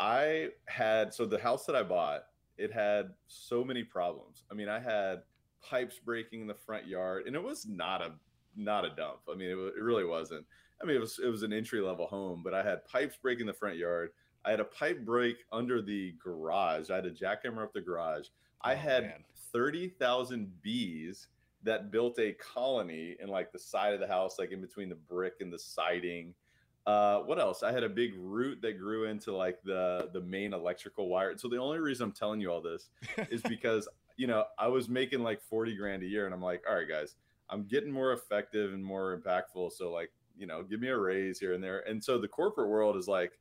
I 0.00 0.48
had 0.66 1.12
so 1.12 1.26
the 1.26 1.38
house 1.38 1.66
that 1.66 1.74
I 1.74 1.82
bought, 1.82 2.22
it 2.56 2.72
had 2.72 3.10
so 3.26 3.64
many 3.64 3.82
problems. 3.82 4.44
I 4.50 4.54
mean, 4.54 4.68
I 4.68 4.78
had 4.78 5.22
pipes 5.62 5.98
breaking 5.98 6.42
in 6.42 6.46
the 6.46 6.54
front 6.54 6.86
yard, 6.86 7.26
and 7.26 7.34
it 7.34 7.42
was 7.42 7.66
not 7.66 8.02
a 8.02 8.12
not 8.56 8.84
a 8.84 8.90
dump. 8.90 9.20
I 9.30 9.36
mean, 9.36 9.50
it, 9.50 9.56
it 9.56 9.82
really 9.82 10.04
wasn't. 10.04 10.44
I 10.82 10.86
mean, 10.86 10.96
it 10.96 11.00
was 11.00 11.18
it 11.22 11.28
was 11.28 11.42
an 11.42 11.52
entry 11.52 11.80
level 11.80 12.06
home, 12.06 12.42
but 12.44 12.54
I 12.54 12.62
had 12.62 12.84
pipes 12.86 13.16
breaking 13.20 13.46
the 13.46 13.52
front 13.52 13.76
yard. 13.76 14.10
I 14.44 14.50
had 14.50 14.60
a 14.60 14.64
pipe 14.64 15.04
break 15.04 15.36
under 15.52 15.82
the 15.82 16.14
garage. 16.22 16.90
I 16.90 16.96
had 16.96 17.06
a 17.06 17.10
jackhammer 17.10 17.64
up 17.64 17.72
the 17.72 17.80
garage. 17.80 18.28
I 18.62 18.74
oh, 18.74 18.76
had 18.76 19.02
man. 19.02 19.24
30,000 19.52 20.62
bees 20.62 21.28
that 21.62 21.90
built 21.90 22.18
a 22.18 22.32
colony 22.32 23.16
in 23.20 23.28
like 23.28 23.52
the 23.52 23.58
side 23.58 23.94
of 23.94 24.00
the 24.00 24.06
house, 24.06 24.38
like 24.38 24.52
in 24.52 24.60
between 24.60 24.88
the 24.88 24.94
brick 24.94 25.34
and 25.40 25.52
the 25.52 25.58
siding. 25.58 26.34
Uh, 26.86 27.20
what 27.20 27.38
else? 27.38 27.62
I 27.62 27.72
had 27.72 27.82
a 27.82 27.88
big 27.88 28.12
root 28.16 28.62
that 28.62 28.78
grew 28.78 29.04
into 29.04 29.34
like 29.34 29.58
the 29.62 30.08
the 30.12 30.20
main 30.20 30.54
electrical 30.54 31.08
wire. 31.08 31.36
So 31.36 31.48
the 31.48 31.58
only 31.58 31.78
reason 31.78 32.04
I'm 32.04 32.12
telling 32.12 32.40
you 32.40 32.50
all 32.50 32.62
this 32.62 32.88
is 33.30 33.42
because 33.42 33.88
you 34.16 34.26
know 34.26 34.44
I 34.58 34.68
was 34.68 34.88
making 34.88 35.22
like 35.22 35.42
40 35.42 35.76
grand 35.76 36.02
a 36.02 36.06
year, 36.06 36.24
and 36.24 36.34
I'm 36.34 36.42
like, 36.42 36.62
all 36.68 36.76
right, 36.76 36.88
guys, 36.88 37.16
I'm 37.50 37.64
getting 37.64 37.90
more 37.90 38.12
effective 38.12 38.72
and 38.72 38.84
more 38.84 39.18
impactful. 39.18 39.72
So 39.72 39.90
like, 39.92 40.10
you 40.38 40.46
know, 40.46 40.62
give 40.62 40.80
me 40.80 40.88
a 40.88 40.96
raise 40.96 41.38
here 41.38 41.52
and 41.52 41.62
there. 41.62 41.80
And 41.88 42.02
so 42.02 42.18
the 42.18 42.28
corporate 42.28 42.68
world 42.68 42.96
is 42.96 43.08
like, 43.08 43.32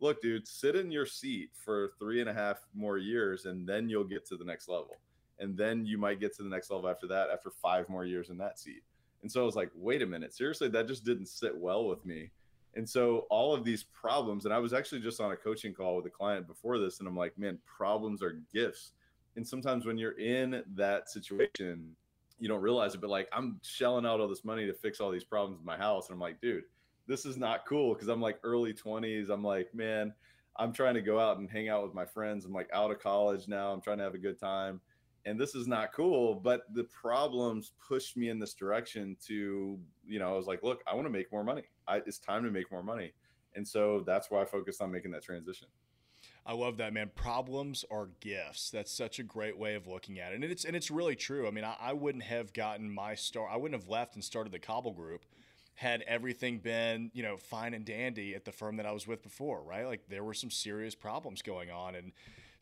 look, 0.00 0.20
dude, 0.22 0.46
sit 0.46 0.76
in 0.76 0.92
your 0.92 1.06
seat 1.06 1.50
for 1.54 1.92
three 1.98 2.20
and 2.20 2.28
a 2.28 2.34
half 2.34 2.60
more 2.74 2.98
years, 2.98 3.46
and 3.46 3.66
then 3.66 3.88
you'll 3.88 4.04
get 4.04 4.26
to 4.26 4.36
the 4.36 4.44
next 4.44 4.68
level 4.68 4.98
and 5.38 5.56
then 5.56 5.84
you 5.84 5.98
might 5.98 6.20
get 6.20 6.34
to 6.36 6.42
the 6.42 6.48
next 6.48 6.70
level 6.70 6.88
after 6.88 7.06
that 7.08 7.30
after 7.30 7.50
five 7.50 7.88
more 7.88 8.04
years 8.04 8.30
in 8.30 8.38
that 8.38 8.58
seat. 8.58 8.82
And 9.22 9.30
so 9.30 9.42
i 9.42 9.44
was 9.44 9.56
like 9.56 9.70
wait 9.74 10.02
a 10.02 10.06
minute 10.06 10.34
seriously 10.34 10.68
that 10.68 10.86
just 10.86 11.04
didn't 11.04 11.26
sit 11.26 11.56
well 11.56 11.86
with 11.86 12.04
me. 12.04 12.30
And 12.76 12.88
so 12.88 13.26
all 13.30 13.54
of 13.54 13.64
these 13.64 13.84
problems 13.84 14.44
and 14.44 14.54
i 14.54 14.58
was 14.58 14.72
actually 14.72 15.00
just 15.00 15.20
on 15.20 15.32
a 15.32 15.36
coaching 15.36 15.74
call 15.74 15.96
with 15.96 16.06
a 16.06 16.10
client 16.10 16.46
before 16.46 16.78
this 16.78 16.98
and 16.98 17.08
i'm 17.08 17.16
like 17.16 17.36
man 17.38 17.58
problems 17.64 18.22
are 18.22 18.40
gifts. 18.52 18.92
And 19.36 19.46
sometimes 19.46 19.84
when 19.84 19.98
you're 19.98 20.18
in 20.18 20.62
that 20.74 21.10
situation 21.10 21.96
you 22.38 22.48
don't 22.48 22.62
realize 22.62 22.94
it 22.94 23.00
but 23.00 23.10
like 23.10 23.28
i'm 23.32 23.58
shelling 23.62 24.06
out 24.06 24.20
all 24.20 24.28
this 24.28 24.44
money 24.44 24.66
to 24.66 24.74
fix 24.74 25.00
all 25.00 25.10
these 25.10 25.24
problems 25.24 25.58
in 25.58 25.66
my 25.66 25.76
house. 25.76 26.08
And 26.08 26.14
i'm 26.14 26.20
like 26.20 26.40
dude 26.40 26.64
this 27.06 27.26
is 27.26 27.36
not 27.36 27.66
cool. 27.66 27.94
Because 27.94 28.08
i'm 28.08 28.20
like 28.20 28.38
early 28.44 28.72
20s 28.72 29.30
i'm 29.30 29.42
like 29.42 29.74
man 29.74 30.12
i'm 30.56 30.72
trying 30.72 30.94
to 30.94 31.02
go 31.02 31.18
out 31.18 31.38
and 31.38 31.50
hang 31.50 31.68
out 31.68 31.82
with 31.82 31.94
my 31.94 32.04
friends. 32.04 32.44
I'm 32.44 32.52
like 32.52 32.70
out 32.72 32.90
of 32.90 33.00
college 33.00 33.48
now. 33.48 33.72
I'm 33.72 33.80
trying 33.80 33.98
to 33.98 34.04
have 34.04 34.14
a 34.14 34.18
good 34.18 34.38
time 34.38 34.80
and 35.26 35.38
this 35.38 35.54
is 35.54 35.66
not 35.66 35.92
cool 35.92 36.34
but 36.34 36.62
the 36.74 36.84
problems 36.84 37.72
pushed 37.86 38.16
me 38.16 38.28
in 38.28 38.38
this 38.38 38.54
direction 38.54 39.16
to 39.26 39.78
you 40.06 40.18
know 40.18 40.28
i 40.28 40.36
was 40.36 40.46
like 40.46 40.62
look 40.62 40.82
i 40.86 40.94
want 40.94 41.06
to 41.06 41.10
make 41.10 41.30
more 41.32 41.44
money 41.44 41.64
I, 41.86 41.96
it's 42.06 42.18
time 42.18 42.44
to 42.44 42.50
make 42.50 42.70
more 42.70 42.82
money 42.82 43.12
and 43.54 43.66
so 43.66 44.02
that's 44.06 44.30
why 44.30 44.42
i 44.42 44.44
focused 44.44 44.80
on 44.80 44.90
making 44.90 45.12
that 45.12 45.22
transition 45.22 45.68
I 46.46 46.52
love 46.52 46.76
that, 46.76 46.92
man. 46.92 47.10
Problems 47.14 47.86
are 47.90 48.08
gifts. 48.20 48.68
That's 48.70 48.92
such 48.92 49.18
a 49.18 49.22
great 49.22 49.58
way 49.58 49.74
of 49.74 49.86
looking 49.86 50.18
at 50.18 50.32
it, 50.32 50.36
and 50.36 50.44
it's 50.44 50.66
and 50.66 50.76
it's 50.76 50.90
really 50.90 51.16
true. 51.16 51.46
I 51.46 51.50
mean, 51.50 51.64
I, 51.64 51.74
I 51.80 51.92
wouldn't 51.94 52.24
have 52.24 52.52
gotten 52.52 52.90
my 52.90 53.14
start. 53.14 53.50
I 53.50 53.56
wouldn't 53.56 53.80
have 53.80 53.88
left 53.88 54.14
and 54.14 54.22
started 54.22 54.52
the 54.52 54.58
Cauble 54.58 54.92
Group 54.92 55.24
had 55.76 56.02
everything 56.02 56.58
been 56.58 57.10
you 57.14 57.22
know 57.22 57.36
fine 57.36 57.74
and 57.74 57.84
dandy 57.84 58.34
at 58.34 58.44
the 58.44 58.52
firm 58.52 58.76
that 58.76 58.86
I 58.86 58.92
was 58.92 59.06
with 59.06 59.22
before, 59.22 59.62
right? 59.62 59.86
Like 59.86 60.08
there 60.08 60.22
were 60.22 60.34
some 60.34 60.50
serious 60.50 60.94
problems 60.94 61.42
going 61.42 61.70
on, 61.70 61.94
and 61.94 62.12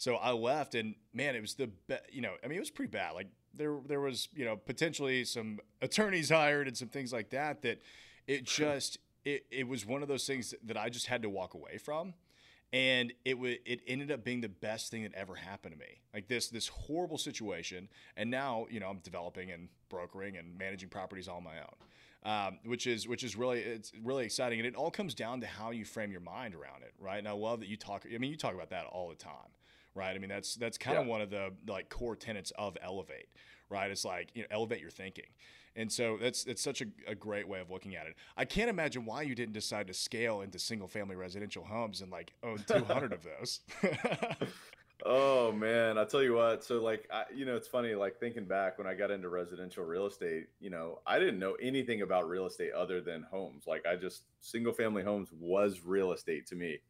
so 0.03 0.17
I 0.17 0.33
left, 0.33 0.75
and 0.75 0.97
man, 1.15 1.37
it 1.37 1.41
was 1.41 1.55
the 1.55 1.69
be- 1.69 1.95
you 2.11 2.23
know, 2.23 2.33
I 2.43 2.49
mean, 2.49 2.57
it 2.57 2.61
was 2.61 2.73
pretty 2.73 2.91
bad. 2.91 3.13
Like 3.13 3.29
there, 3.55 3.79
there 3.87 4.01
was 4.01 4.29
you 4.35 4.45
know 4.45 4.57
potentially 4.57 5.25
some 5.25 5.61
attorneys 5.81 6.29
hired 6.39 6.67
and 6.67 6.77
some 6.77 6.89
things 6.89 7.13
like 7.13 7.31
that. 7.31 7.63
That 7.63 7.81
it 8.27 8.43
just 8.59 8.99
it 9.25 9.47
it 9.53 9.69
was 9.69 9.87
one 9.87 10.03
of 10.03 10.09
those 10.09 10.27
things 10.27 10.55
that 10.65 10.77
I 10.77 10.89
just 10.89 11.07
had 11.07 11.23
to 11.23 11.29
walk 11.29 11.55
away 11.55 11.79
from 11.79 12.15
and 12.73 13.13
it 13.25 13.35
w- 13.35 13.59
it 13.65 13.81
ended 13.87 14.11
up 14.11 14.25
being 14.25 14.41
the 14.41 14.49
best 14.49 14.91
thing 14.91 15.05
that 15.05 15.15
ever 15.15 15.37
happened 15.37 15.75
to 15.75 15.79
me. 15.79 16.01
Like 16.13 16.27
this 16.27 16.49
this 16.49 16.67
horrible 16.67 17.19
situation, 17.19 17.89
and 18.17 18.29
now 18.29 18.67
you 18.71 18.81
know 18.81 18.89
I'm 18.89 18.99
developing 19.05 19.53
and 19.53 19.69
brokering 19.89 20.37
and 20.37 20.59
managing 20.59 20.89
properties 20.89 21.29
on 21.29 21.45
my 21.45 21.59
own, 21.61 22.29
um, 22.29 22.59
which 22.65 22.89
is 22.89 23.07
which 23.07 23.23
is 23.23 23.37
really 23.37 23.61
it's 23.61 23.93
really 24.03 24.25
exciting, 24.25 24.59
and 24.59 24.67
it 24.67 24.75
all 24.75 24.91
comes 24.91 25.15
down 25.15 25.43
to 25.43 25.47
how 25.47 25.71
you 25.71 25.85
frame 25.85 26.11
your 26.11 26.23
mind 26.23 26.57
around 26.57 26.83
it, 26.83 26.93
right? 26.99 27.19
And 27.19 27.29
I 27.29 27.33
love 27.33 27.61
that 27.61 27.69
you 27.69 27.77
talk. 27.77 28.05
I 28.13 28.19
mean, 28.19 28.33
you 28.33 28.37
talk 28.37 28.55
about 28.55 28.71
that 28.71 28.87
all 28.87 29.09
the 29.09 29.15
time 29.15 29.53
right? 29.95 30.15
I 30.15 30.19
mean, 30.19 30.31
that's 30.31 30.55
that's 30.57 30.79
kind 30.79 30.99
of 30.99 31.07
one 31.07 31.21
of 31.21 31.31
the 31.31 31.51
like 31.69 31.89
core 31.89 32.17
tenets 32.17 32.53
of 32.59 32.77
Elevate, 32.83 33.29
right? 33.69 33.91
It's 33.91 34.05
like 34.05 34.31
you 34.35 34.43
know, 34.43 34.49
elevate 34.51 34.81
your 34.81 34.91
thinking. 34.91 35.27
And 35.75 35.91
so 35.91 36.19
that's 36.21 36.45
it's 36.45 36.63
such 36.63 36.83
a, 36.83 36.87
a, 37.07 37.15
great 37.15 37.49
way 37.49 37.61
of 37.61 37.71
looking 37.71 37.97
at 37.97 38.07
it. 38.07 38.15
I 38.37 38.45
can't 38.45 38.69
imagine 38.69 39.07
why 39.07 39.23
you 39.23 39.35
didn't 39.35 39.55
decide 39.55 39.87
to 39.87 39.95
scale 39.95 40.43
into 40.43 40.59
single 40.59 40.89
family 40.89 41.17
residential 41.17 41.65
homes 41.65 42.03
and 42.03 42.13
like 42.13 42.35
own 42.43 42.63
200 42.67 43.13
of 43.13 43.21
those. 43.23 43.61
oh 45.07 45.51
man, 45.53 45.97
I 45.97 46.05
tell 46.05 46.23
you 46.23 46.35
what. 46.35 46.63
So 46.63 46.83
like, 46.83 47.09
I, 47.11 47.25
you 47.35 47.47
know, 47.47 47.57
it's 47.57 47.69
funny. 47.69 47.95
Like 47.95 48.21
thinking 48.21 48.45
back 48.45 48.77
when 48.77 48.87
I 48.87 48.93
got 48.93 49.11
into 49.11 49.31
residential 49.31 49.85
real 49.85 50.07
estate, 50.07 50.49
you 50.61 50.69
know, 50.69 50.99
I 51.07 51.19
didn't 51.19 51.39
know 51.39 51.55
anything 51.55 52.03
about 52.03 52.29
real 52.29 52.45
estate 52.45 52.73
other 52.73 53.01
than 53.01 53.23
homes. 53.31 53.65
Like 53.67 53.87
I 53.87 53.97
just 53.97 54.25
single 54.41 54.75
family 54.75 55.03
homes 55.03 55.31
was 55.33 55.81
real 55.83 56.13
estate 56.13 56.47
to 56.49 56.55
me. 56.55 56.81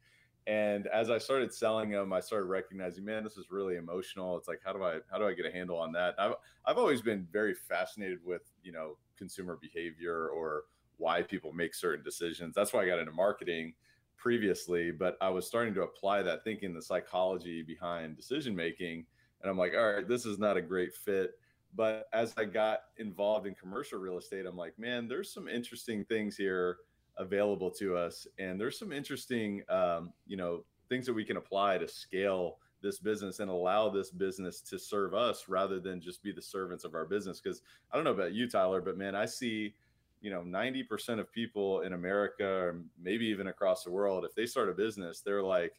And 0.45 0.87
as 0.87 1.09
I 1.09 1.17
started 1.17 1.53
selling 1.53 1.89
them, 1.91 2.11
I 2.11 2.19
started 2.19 2.47
recognizing, 2.47 3.05
man, 3.05 3.23
this 3.23 3.37
is 3.37 3.49
really 3.49 3.77
emotional. 3.77 4.37
It's 4.37 4.47
like, 4.47 4.59
how 4.63 4.73
do 4.73 4.83
I, 4.83 4.99
how 5.09 5.17
do 5.17 5.25
I 5.25 5.33
get 5.33 5.45
a 5.45 5.51
handle 5.51 5.77
on 5.77 5.91
that? 5.93 6.15
I've, 6.17 6.33
I've 6.65 6.77
always 6.77 7.01
been 7.01 7.25
very 7.31 7.53
fascinated 7.53 8.19
with, 8.25 8.41
you 8.61 8.73
know, 8.73 8.97
consumer 9.17 9.57
behavior 9.61 10.27
or 10.27 10.63
why 10.97 11.21
people 11.21 11.53
make 11.53 11.73
certain 11.73 12.03
decisions. 12.03 12.53
That's 12.53 12.73
why 12.73 12.83
I 12.83 12.87
got 12.87 12.99
into 12.99 13.13
marketing 13.13 13.73
previously, 14.17 14.91
but 14.91 15.17
I 15.21 15.29
was 15.29 15.47
starting 15.47 15.73
to 15.75 15.83
apply 15.83 16.23
that 16.23 16.43
thinking, 16.43 16.73
the 16.73 16.81
psychology 16.81 17.61
behind 17.61 18.17
decision 18.17 18.55
making. 18.55 19.05
And 19.41 19.49
I'm 19.49 19.57
like, 19.57 19.73
all 19.77 19.93
right, 19.93 20.07
this 20.07 20.25
is 20.25 20.39
not 20.39 20.57
a 20.57 20.61
great 20.61 20.93
fit. 20.93 21.31
But 21.75 22.07
as 22.13 22.33
I 22.37 22.45
got 22.45 22.79
involved 22.97 23.47
in 23.47 23.55
commercial 23.55 23.99
real 23.99 24.17
estate, 24.17 24.45
I'm 24.45 24.57
like, 24.57 24.77
man, 24.77 25.07
there's 25.07 25.33
some 25.33 25.47
interesting 25.47 26.05
things 26.05 26.37
here 26.37 26.77
available 27.17 27.69
to 27.69 27.95
us 27.95 28.27
and 28.39 28.59
there's 28.59 28.77
some 28.77 28.91
interesting 28.91 29.63
um, 29.69 30.11
you 30.25 30.37
know 30.37 30.63
things 30.89 31.05
that 31.05 31.13
we 31.13 31.23
can 31.23 31.37
apply 31.37 31.77
to 31.77 31.87
scale 31.87 32.57
this 32.81 32.99
business 32.99 33.39
and 33.39 33.49
allow 33.49 33.89
this 33.89 34.11
business 34.11 34.59
to 34.59 34.77
serve 34.77 35.13
us 35.13 35.45
rather 35.47 35.79
than 35.79 36.01
just 36.01 36.21
be 36.21 36.31
the 36.31 36.41
servants 36.41 36.83
of 36.83 36.95
our 36.95 37.05
business. 37.05 37.39
Because 37.39 37.61
i 37.91 37.95
don't 37.95 38.03
know 38.03 38.11
about 38.11 38.33
you 38.33 38.49
tyler 38.49 38.81
but 38.81 38.97
man 38.97 39.15
i 39.15 39.25
see 39.25 39.73
you 40.21 40.31
know 40.31 40.41
90% 40.41 41.19
of 41.19 41.31
people 41.31 41.81
in 41.81 41.93
america 41.93 42.45
or 42.45 42.81
maybe 43.01 43.25
even 43.25 43.47
across 43.47 43.83
the 43.83 43.91
world 43.91 44.23
if 44.25 44.33
they 44.35 44.45
start 44.45 44.69
a 44.69 44.73
business 44.73 45.19
they're 45.19 45.43
like 45.43 45.73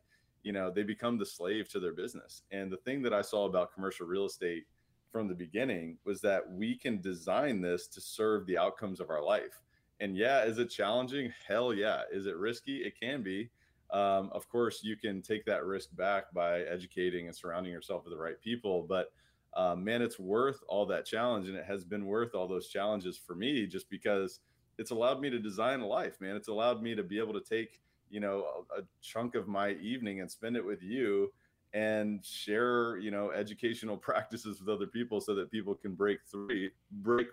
you 0.45 0.53
know 0.53 0.71
they 0.71 0.83
become 0.85 1.19
the 1.19 1.26
slave 1.26 1.69
to 1.71 1.81
their 1.81 1.93
business. 1.93 2.43
And 2.53 2.71
the 2.71 2.76
thing 2.76 3.03
that 3.03 3.12
i 3.12 3.23
saw 3.23 3.47
about 3.47 3.75
commercial 3.75 4.07
real 4.07 4.26
estate 4.26 4.67
from 5.11 5.26
the 5.26 5.35
beginning 5.35 5.97
was 6.05 6.21
that 6.21 6.49
we 6.53 6.76
can 6.76 7.00
design 7.00 7.61
this 7.61 7.88
to 7.88 8.00
serve 8.00 8.47
the 8.47 8.59
outcomes 8.59 9.00
of 9.00 9.11
our 9.11 9.23
life 9.23 9.61
and 10.01 10.17
yeah, 10.17 10.45
is 10.45 10.59
it 10.59 10.67
challenging? 10.67 11.33
Hell 11.47 11.73
yeah. 11.73 12.03
Is 12.13 12.27
it 12.27 12.37
risky? 12.37 12.79
It 12.79 12.99
can 13.01 13.23
be. 13.23 13.51
Um, 13.91 14.31
of 14.33 14.49
course, 14.49 14.81
you 14.83 14.97
can 14.97 15.23
take 15.23 15.45
that 15.47 15.65
risk 15.65 15.95
back 15.97 16.33
by 16.33 16.63
educating 16.63 17.27
and 17.27 17.37
surrounding 17.37 17.73
yourself 17.73 18.05
with 18.05 18.13
the 18.13 18.21
right 18.21 18.41
people. 18.41 18.85
But 18.89 19.13
um, 19.57 19.85
man, 19.85 20.03
it's 20.03 20.19
worth 20.19 20.61
all 20.69 20.85
that 20.87 21.07
challenge, 21.07 21.49
and 21.49 21.57
it 21.57 21.65
has 21.65 21.85
been 21.85 22.07
worth 22.07 22.35
all 22.35 22.49
those 22.49 22.69
challenges 22.69 23.17
for 23.17 23.37
me, 23.37 23.67
just 23.67 23.89
because 23.89 24.41
it's 24.79 24.91
allowed 24.91 25.21
me 25.21 25.31
to 25.31 25.39
design 25.39 25.81
a 25.81 25.87
life. 25.87 26.21
Man, 26.21 26.35
it's 26.35 26.49
allowed 26.49 26.83
me 26.83 26.97
to 26.97 27.05
be 27.05 27.19
able 27.19 27.35
to 27.35 27.41
take 27.41 27.81
you 28.11 28.21
know 28.21 28.65
a, 28.77 28.81
a 28.81 28.83
chunk 29.01 29.35
of 29.35 29.47
my 29.47 29.71
evening 29.73 30.21
and 30.21 30.31
spend 30.31 30.57
it 30.57 30.65
with 30.65 30.83
you 30.83 31.33
and 31.73 32.25
share 32.25 32.97
you 32.99 33.11
know 33.11 33.31
educational 33.31 33.97
practices 34.09 34.61
with 34.61 34.69
other 34.69 34.87
people 34.87 35.21
so 35.21 35.35
that 35.35 35.51
people 35.51 35.75
can 35.75 35.95
break 35.95 36.19
through 36.31 36.71
break 36.91 37.29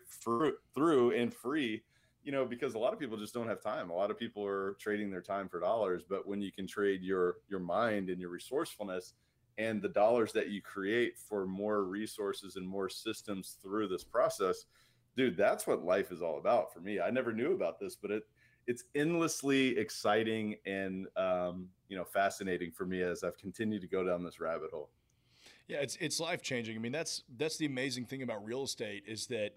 through 0.75 1.11
and 1.11 1.33
free 1.33 1.81
you 2.23 2.31
know 2.31 2.45
because 2.45 2.75
a 2.75 2.79
lot 2.79 2.93
of 2.93 2.99
people 2.99 3.17
just 3.17 3.33
don't 3.33 3.47
have 3.47 3.61
time 3.61 3.89
a 3.89 3.93
lot 3.93 4.11
of 4.11 4.17
people 4.17 4.45
are 4.45 4.73
trading 4.79 5.09
their 5.09 5.21
time 5.21 5.49
for 5.49 5.59
dollars 5.59 6.03
but 6.07 6.27
when 6.27 6.41
you 6.41 6.51
can 6.51 6.67
trade 6.67 7.01
your 7.01 7.37
your 7.49 7.59
mind 7.59 8.09
and 8.09 8.19
your 8.19 8.29
resourcefulness 8.29 9.13
and 9.57 9.81
the 9.81 9.89
dollars 9.89 10.31
that 10.31 10.49
you 10.49 10.61
create 10.61 11.17
for 11.17 11.45
more 11.45 11.83
resources 11.83 12.55
and 12.55 12.67
more 12.67 12.89
systems 12.89 13.57
through 13.61 13.87
this 13.87 14.03
process 14.03 14.65
dude 15.15 15.35
that's 15.35 15.67
what 15.67 15.83
life 15.83 16.11
is 16.11 16.21
all 16.21 16.37
about 16.37 16.73
for 16.73 16.79
me 16.79 16.99
i 16.99 17.09
never 17.09 17.33
knew 17.33 17.53
about 17.53 17.79
this 17.79 17.95
but 17.95 18.11
it 18.11 18.23
it's 18.67 18.83
endlessly 18.95 19.77
exciting 19.77 20.55
and 20.65 21.07
um, 21.17 21.67
you 21.89 21.97
know 21.97 22.03
fascinating 22.03 22.71
for 22.71 22.85
me 22.85 23.01
as 23.01 23.23
I've 23.23 23.37
continued 23.37 23.81
to 23.81 23.87
go 23.87 24.03
down 24.03 24.23
this 24.23 24.39
rabbit 24.39 24.71
hole. 24.71 24.89
Yeah, 25.67 25.77
it's 25.77 25.97
it's 25.99 26.19
life 26.19 26.41
changing. 26.41 26.75
I 26.75 26.79
mean, 26.79 26.91
that's 26.91 27.23
that's 27.37 27.57
the 27.57 27.65
amazing 27.65 28.05
thing 28.05 28.21
about 28.21 28.45
real 28.45 28.63
estate 28.63 29.03
is 29.07 29.27
that 29.27 29.55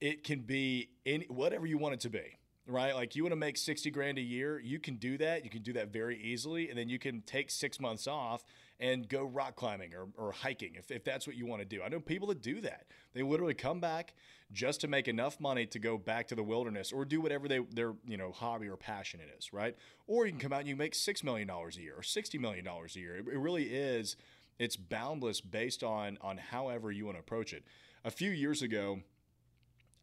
it 0.00 0.24
can 0.24 0.40
be 0.40 0.90
any 1.06 1.26
whatever 1.26 1.66
you 1.66 1.78
want 1.78 1.94
it 1.94 2.00
to 2.00 2.10
be. 2.10 2.38
Right? 2.66 2.94
Like 2.94 3.16
you 3.16 3.22
want 3.22 3.32
to 3.32 3.36
make 3.36 3.56
60 3.56 3.90
grand 3.90 4.18
a 4.18 4.22
year, 4.22 4.60
you 4.60 4.78
can 4.78 4.96
do 4.96 5.16
that. 5.18 5.42
You 5.42 5.48
can 5.48 5.62
do 5.62 5.72
that 5.72 5.90
very 5.90 6.20
easily. 6.20 6.68
And 6.68 6.78
then 6.78 6.90
you 6.90 6.98
can 6.98 7.22
take 7.22 7.50
six 7.50 7.80
months 7.80 8.06
off 8.06 8.44
and 8.78 9.08
go 9.08 9.24
rock 9.24 9.56
climbing 9.56 9.94
or, 9.94 10.08
or 10.16 10.32
hiking 10.32 10.74
if, 10.74 10.90
if 10.90 11.02
that's 11.02 11.26
what 11.26 11.34
you 11.34 11.46
want 11.46 11.62
to 11.62 11.66
do. 11.66 11.82
I 11.82 11.88
know 11.88 11.98
people 11.98 12.28
that 12.28 12.42
do 12.42 12.60
that. 12.60 12.86
They 13.14 13.22
literally 13.22 13.54
come 13.54 13.80
back 13.80 14.12
just 14.52 14.80
to 14.82 14.88
make 14.88 15.08
enough 15.08 15.40
money 15.40 15.66
to 15.66 15.78
go 15.78 15.98
back 15.98 16.28
to 16.28 16.34
the 16.34 16.42
wilderness 16.42 16.92
or 16.92 17.04
do 17.04 17.20
whatever 17.20 17.48
they, 17.48 17.58
their 17.58 17.94
you 18.06 18.16
know 18.16 18.32
hobby 18.32 18.68
or 18.68 18.76
passion 18.76 19.20
it 19.20 19.34
is, 19.38 19.52
right? 19.52 19.74
Or 20.06 20.26
you 20.26 20.32
can 20.32 20.40
come 20.40 20.52
out 20.52 20.60
and 20.60 20.68
you 20.68 20.76
make 20.76 20.92
$6 20.92 21.24
million 21.24 21.48
a 21.50 21.80
year 21.80 21.94
or 21.96 22.02
$60 22.02 22.38
million 22.38 22.66
a 22.66 22.98
year. 22.98 23.16
It, 23.16 23.26
it 23.28 23.38
really 23.38 23.64
is, 23.64 24.16
it's 24.58 24.76
boundless 24.76 25.40
based 25.40 25.82
on, 25.82 26.18
on 26.20 26.36
however 26.36 26.92
you 26.92 27.06
want 27.06 27.16
to 27.16 27.20
approach 27.20 27.52
it. 27.52 27.64
A 28.04 28.10
few 28.10 28.30
years 28.30 28.62
ago, 28.62 29.00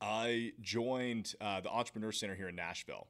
I 0.01 0.53
joined 0.61 1.35
uh, 1.41 1.61
the 1.61 1.69
Entrepreneur 1.69 2.11
Center 2.11 2.35
here 2.35 2.49
in 2.49 2.55
Nashville. 2.55 3.07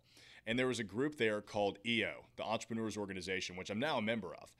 And 0.47 0.59
there 0.59 0.67
was 0.67 0.79
a 0.79 0.83
group 0.83 1.17
there 1.17 1.41
called 1.41 1.79
EO, 1.85 2.13
the 2.35 2.43
Entrepreneurs 2.43 2.97
Organization, 2.97 3.55
which 3.55 3.69
I'm 3.69 3.79
now 3.79 3.97
a 3.97 4.01
member 4.01 4.33
of. 4.35 4.51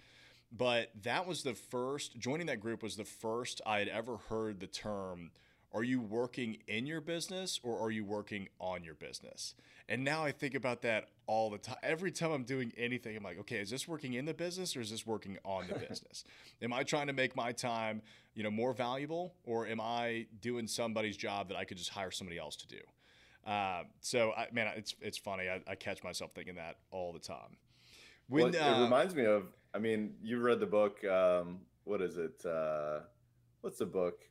But 0.51 0.91
that 1.03 1.27
was 1.27 1.43
the 1.43 1.53
first, 1.53 2.17
joining 2.17 2.47
that 2.47 2.59
group 2.59 2.81
was 2.81 2.95
the 2.95 3.05
first 3.05 3.61
I 3.65 3.79
had 3.79 3.87
ever 3.87 4.17
heard 4.17 4.59
the 4.59 4.67
term 4.67 5.31
are 5.75 5.83
you 5.83 5.99
working 5.99 6.57
in 6.69 6.85
your 6.85 7.01
business 7.01 7.59
or 7.61 7.77
are 7.81 7.91
you 7.91 8.05
working 8.05 8.47
on 8.59 8.85
your 8.85 8.93
business? 8.93 9.55
And 9.89 10.05
now 10.05 10.23
I 10.23 10.31
think 10.31 10.55
about 10.55 10.81
that 10.83 11.09
all 11.27 11.49
the 11.49 11.57
time. 11.57 11.75
Every 11.83 12.11
time 12.11 12.31
I'm 12.31 12.45
doing 12.45 12.71
anything, 12.77 13.17
I'm 13.17 13.23
like, 13.23 13.37
okay, 13.39 13.57
is 13.57 13.71
this 13.71 13.85
working 13.85 14.13
in 14.13 14.23
the 14.23 14.33
business 14.33 14.77
or 14.77 14.79
is 14.79 14.89
this 14.89 15.05
working 15.05 15.37
on 15.43 15.67
the 15.67 15.75
business? 15.89 16.23
am 16.61 16.71
I 16.71 16.83
trying 16.83 17.07
to 17.07 17.13
make 17.13 17.35
my 17.35 17.51
time, 17.51 18.01
you 18.35 18.43
know, 18.43 18.51
more 18.51 18.73
valuable 18.73 19.33
or 19.45 19.65
am 19.65 19.81
I 19.81 20.27
doing 20.41 20.67
somebody's 20.67 21.17
job 21.17 21.47
that 21.47 21.57
I 21.57 21.63
could 21.63 21.77
just 21.77 21.89
hire 21.89 22.11
somebody 22.11 22.37
else 22.37 22.55
to 22.57 22.67
do? 22.67 23.49
Uh, 23.49 23.83
so, 24.01 24.31
I, 24.35 24.47
man, 24.51 24.71
it's 24.75 24.95
it's 25.01 25.17
funny. 25.17 25.49
I, 25.49 25.61
I, 25.67 25.75
catch 25.75 26.03
myself 26.03 26.31
thinking 26.33 26.55
that 26.55 26.77
all 26.89 27.13
the 27.13 27.19
time. 27.19 27.57
When, 28.27 28.45
well, 28.45 28.55
it 28.55 28.57
uh, 28.57 28.81
reminds 28.81 29.13
me 29.13 29.25
of 29.25 29.43
I 29.73 29.77
mean, 29.77 30.13
you 30.23 30.39
read 30.39 30.59
the 30.59 30.65
book. 30.65 31.03
Um, 31.03 31.59
what 31.83 32.01
is 32.01 32.17
it? 32.17 32.43
Uh, 32.45 33.01
what's 33.61 33.77
the 33.77 33.85
book? 33.85 34.21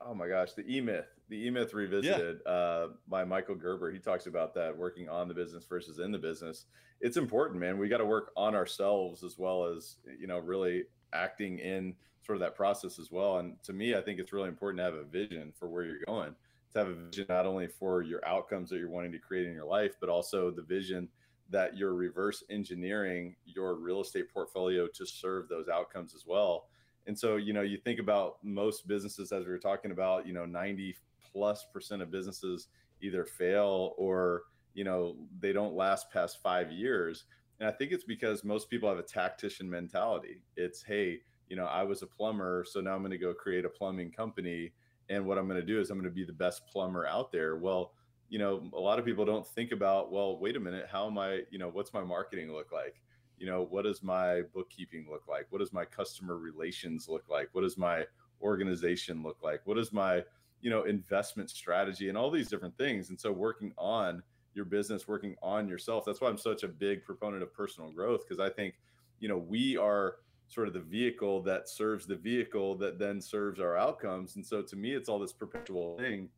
Oh 0.00 0.14
my 0.14 0.26
gosh, 0.26 0.52
the 0.54 0.66
E 0.66 0.80
Myth, 0.80 1.06
the 1.28 1.46
E 1.46 1.50
Myth 1.50 1.74
Revisited 1.74 2.40
yeah. 2.44 2.52
uh, 2.52 2.88
by 3.06 3.24
Michael 3.24 3.54
Gerber. 3.54 3.92
He 3.92 3.98
talks 3.98 4.26
about 4.26 4.54
that 4.54 4.76
working 4.76 5.08
on 5.08 5.28
the 5.28 5.34
business 5.34 5.64
versus 5.66 5.98
in 5.98 6.12
the 6.12 6.18
business. 6.18 6.64
It's 7.00 7.18
important, 7.18 7.60
man. 7.60 7.78
We 7.78 7.88
got 7.88 7.98
to 7.98 8.06
work 8.06 8.32
on 8.36 8.54
ourselves 8.54 9.22
as 9.22 9.38
well 9.38 9.64
as 9.64 9.96
you 10.18 10.26
know, 10.26 10.38
really 10.38 10.84
acting 11.12 11.58
in 11.58 11.94
sort 12.26 12.36
of 12.36 12.40
that 12.40 12.56
process 12.56 12.98
as 12.98 13.10
well. 13.10 13.38
And 13.38 13.62
to 13.62 13.72
me, 13.72 13.94
I 13.94 14.02
think 14.02 14.18
it's 14.18 14.32
really 14.32 14.48
important 14.48 14.80
to 14.80 14.84
have 14.84 14.94
a 14.94 15.04
vision 15.04 15.52
for 15.56 15.68
where 15.68 15.84
you're 15.84 16.04
going. 16.06 16.34
To 16.72 16.78
have 16.78 16.88
a 16.88 16.94
vision 16.94 17.26
not 17.28 17.46
only 17.46 17.68
for 17.68 18.02
your 18.02 18.26
outcomes 18.26 18.68
that 18.70 18.78
you're 18.78 18.90
wanting 18.90 19.12
to 19.12 19.18
create 19.18 19.46
in 19.46 19.54
your 19.54 19.64
life, 19.64 19.94
but 20.00 20.08
also 20.08 20.50
the 20.50 20.62
vision 20.62 21.08
that 21.48 21.76
you're 21.76 21.94
reverse 21.94 22.42
engineering 22.50 23.36
your 23.44 23.76
real 23.76 24.00
estate 24.00 24.32
portfolio 24.32 24.88
to 24.88 25.06
serve 25.06 25.48
those 25.48 25.68
outcomes 25.68 26.14
as 26.14 26.24
well. 26.26 26.68
And 27.06 27.16
so, 27.16 27.36
you 27.36 27.52
know, 27.52 27.62
you 27.62 27.78
think 27.78 28.00
about 28.00 28.38
most 28.42 28.88
businesses, 28.88 29.30
as 29.30 29.44
we 29.44 29.52
were 29.52 29.58
talking 29.58 29.92
about, 29.92 30.26
you 30.26 30.32
know, 30.32 30.44
90 30.44 30.96
plus 31.32 31.64
percent 31.72 32.02
of 32.02 32.10
businesses 32.10 32.66
either 33.00 33.24
fail 33.24 33.94
or, 33.96 34.42
you 34.74 34.82
know, 34.82 35.16
they 35.38 35.52
don't 35.52 35.74
last 35.74 36.10
past 36.10 36.42
five 36.42 36.72
years. 36.72 37.24
And 37.60 37.68
I 37.68 37.72
think 37.72 37.92
it's 37.92 38.04
because 38.04 38.42
most 38.42 38.68
people 38.68 38.88
have 38.88 38.98
a 38.98 39.02
tactician 39.02 39.70
mentality. 39.70 40.42
It's, 40.56 40.82
hey, 40.82 41.20
you 41.48 41.56
know, 41.56 41.66
I 41.66 41.82
was 41.84 42.02
a 42.02 42.06
plumber, 42.06 42.64
so 42.68 42.80
now 42.80 42.94
I'm 42.94 43.00
going 43.00 43.10
to 43.12 43.18
go 43.18 43.32
create 43.34 43.64
a 43.64 43.68
plumbing 43.68 44.10
company. 44.10 44.72
And 45.08 45.26
what 45.26 45.38
I'm 45.38 45.46
going 45.46 45.60
to 45.60 45.66
do 45.66 45.80
is 45.80 45.90
I'm 45.90 45.98
going 45.98 46.10
to 46.10 46.14
be 46.14 46.24
the 46.24 46.32
best 46.32 46.66
plumber 46.66 47.06
out 47.06 47.30
there. 47.30 47.56
Well, 47.56 47.92
you 48.28 48.38
know, 48.38 48.68
a 48.74 48.80
lot 48.80 48.98
of 48.98 49.04
people 49.04 49.24
don't 49.24 49.46
think 49.46 49.72
about, 49.72 50.10
well, 50.10 50.38
wait 50.38 50.56
a 50.56 50.60
minute, 50.60 50.86
how 50.90 51.06
am 51.06 51.16
I, 51.18 51.42
you 51.50 51.58
know, 51.58 51.68
what's 51.68 51.92
my 51.92 52.02
marketing 52.02 52.52
look 52.52 52.72
like? 52.72 53.00
You 53.38 53.46
know, 53.46 53.66
what 53.70 53.84
does 53.84 54.02
my 54.02 54.42
bookkeeping 54.52 55.06
look 55.08 55.28
like? 55.28 55.46
What 55.50 55.58
does 55.58 55.72
my 55.72 55.84
customer 55.84 56.36
relations 56.36 57.08
look 57.08 57.28
like? 57.28 57.50
What 57.52 57.62
does 57.62 57.78
my 57.78 58.04
organization 58.42 59.22
look 59.22 59.42
like? 59.42 59.60
What 59.64 59.78
is 59.78 59.92
my, 59.92 60.24
you 60.60 60.70
know, 60.70 60.84
investment 60.84 61.50
strategy 61.50 62.08
and 62.08 62.18
all 62.18 62.30
these 62.30 62.48
different 62.48 62.76
things? 62.76 63.10
And 63.10 63.20
so 63.20 63.30
working 63.30 63.72
on 63.78 64.22
your 64.54 64.64
business, 64.64 65.06
working 65.06 65.36
on 65.42 65.68
yourself, 65.68 66.04
that's 66.04 66.20
why 66.20 66.28
I'm 66.28 66.38
such 66.38 66.64
a 66.64 66.68
big 66.68 67.04
proponent 67.04 67.42
of 67.42 67.52
personal 67.52 67.90
growth 67.92 68.26
because 68.26 68.40
I 68.40 68.48
think, 68.48 68.74
you 69.20 69.28
know, 69.28 69.38
we 69.38 69.76
are 69.76 70.16
sort 70.48 70.68
of 70.68 70.74
the 70.74 70.80
vehicle 70.80 71.42
that 71.42 71.68
serves 71.68 72.06
the 72.06 72.16
vehicle 72.16 72.76
that 72.76 72.98
then 72.98 73.20
serves 73.20 73.60
our 73.60 73.76
outcomes. 73.76 74.36
And 74.36 74.46
so 74.46 74.62
to 74.62 74.76
me, 74.76 74.94
it's 74.94 75.08
all 75.08 75.18
this 75.18 75.32
perpetual 75.32 75.96
thing 75.98 76.28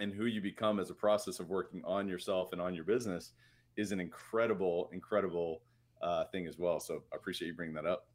and 0.00 0.12
who 0.12 0.26
you 0.26 0.40
become 0.40 0.80
as 0.80 0.90
a 0.90 0.94
process 0.94 1.38
of 1.38 1.48
working 1.48 1.82
on 1.84 2.08
yourself 2.08 2.52
and 2.52 2.60
on 2.60 2.74
your 2.74 2.84
business 2.84 3.32
is 3.76 3.92
an 3.92 4.00
incredible, 4.00 4.90
incredible 4.92 5.62
uh, 6.02 6.24
thing 6.26 6.46
as 6.46 6.58
well. 6.58 6.80
So 6.80 7.02
I 7.12 7.16
appreciate 7.16 7.48
you 7.48 7.54
bringing 7.54 7.74
that 7.76 7.86
up. 7.86 8.06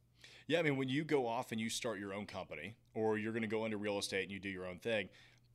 Yeah, 0.46 0.58
I 0.58 0.62
mean, 0.62 0.76
when 0.76 0.88
you 0.88 1.04
go 1.04 1.26
off 1.26 1.52
and 1.52 1.60
you 1.60 1.70
start 1.70 1.98
your 1.98 2.12
own 2.12 2.26
company, 2.26 2.74
or 2.94 3.18
you're 3.18 3.32
going 3.32 3.42
to 3.42 3.48
go 3.48 3.64
into 3.64 3.76
real 3.76 3.98
estate 3.98 4.24
and 4.24 4.32
you 4.32 4.40
do 4.40 4.48
your 4.48 4.66
own 4.66 4.78
thing, 4.78 5.08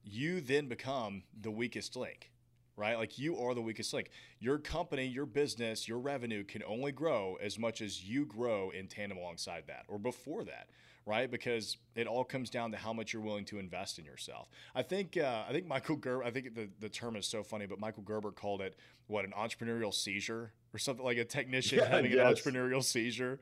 you 0.04 0.42
then 0.42 0.68
become 0.68 1.24
the 1.42 1.52
weakest 1.52 1.96
link, 1.96 2.32
right? 2.78 2.98
Like 2.98 3.18
you 3.18 3.38
are 3.38 3.54
the 3.54 3.62
weakest 3.62 3.94
link. 3.94 4.10
Your 4.40 4.58
company, 4.58 5.06
your 5.06 5.26
business, 5.26 5.88
your 5.88 6.00
revenue 6.00 6.44
can 6.44 6.64
only 6.64 6.92
grow 6.92 7.38
as 7.42 7.58
much 7.58 7.82
as 7.82 8.04
you 8.04 8.26
grow 8.26 8.70
in 8.70 8.88
tandem 8.88 9.18
alongside 9.18 9.64
that 9.68 9.86
or 9.88 9.98
before 10.00 10.44
that 10.44 10.68
right? 11.06 11.30
Because 11.30 11.78
it 11.96 12.08
all 12.08 12.24
comes 12.24 12.50
down 12.50 12.72
to 12.72 12.78
how 12.78 12.92
much 12.92 13.14
you're 13.14 13.22
willing 13.22 13.46
to 13.46 13.60
invest 13.60 14.00
in 14.00 14.06
yourself. 14.06 14.50
I 14.74 14.82
think 14.82 15.18
uh, 15.18 15.44
I 15.48 15.52
think 15.52 15.68
Michael 15.68 15.96
Gerber. 15.96 16.24
I 16.24 16.32
think 16.32 16.56
the 16.56 16.70
the 16.80 16.90
term 16.90 17.16
is 17.16 17.28
so 17.28 17.44
funny, 17.44 17.66
but 17.66 17.80
Michael 17.80 18.04
Gerber 18.04 18.32
called 18.32 18.62
it 18.62 18.76
what 19.08 19.26
an 19.26 19.34
entrepreneurial 19.38 19.94
seizure 19.94 20.52
or 20.76 20.78
something 20.78 21.06
like 21.06 21.18
a 21.18 21.24
technician 21.24 21.80
yeah, 21.80 21.88
having 21.88 22.12
yes. 22.12 22.20
an 22.20 22.54
entrepreneurial 22.54 22.84
seizure. 22.84 23.40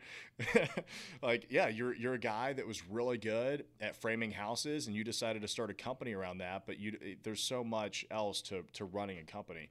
like, 1.23 1.47
yeah, 1.49 1.67
you're 1.67 1.95
you're 1.95 2.13
a 2.13 2.19
guy 2.19 2.53
that 2.53 2.67
was 2.67 2.87
really 2.87 3.17
good 3.17 3.65
at 3.81 3.95
framing 3.95 4.31
houses, 4.31 4.85
and 4.85 4.95
you 4.95 5.03
decided 5.03 5.41
to 5.41 5.47
start 5.47 5.71
a 5.71 5.73
company 5.73 6.13
around 6.13 6.37
that. 6.37 6.67
But 6.67 6.79
you 6.79 6.97
there's 7.23 7.41
so 7.41 7.63
much 7.63 8.05
else 8.11 8.41
to 8.43 8.63
to 8.73 8.85
running 8.85 9.17
a 9.17 9.23
company. 9.23 9.69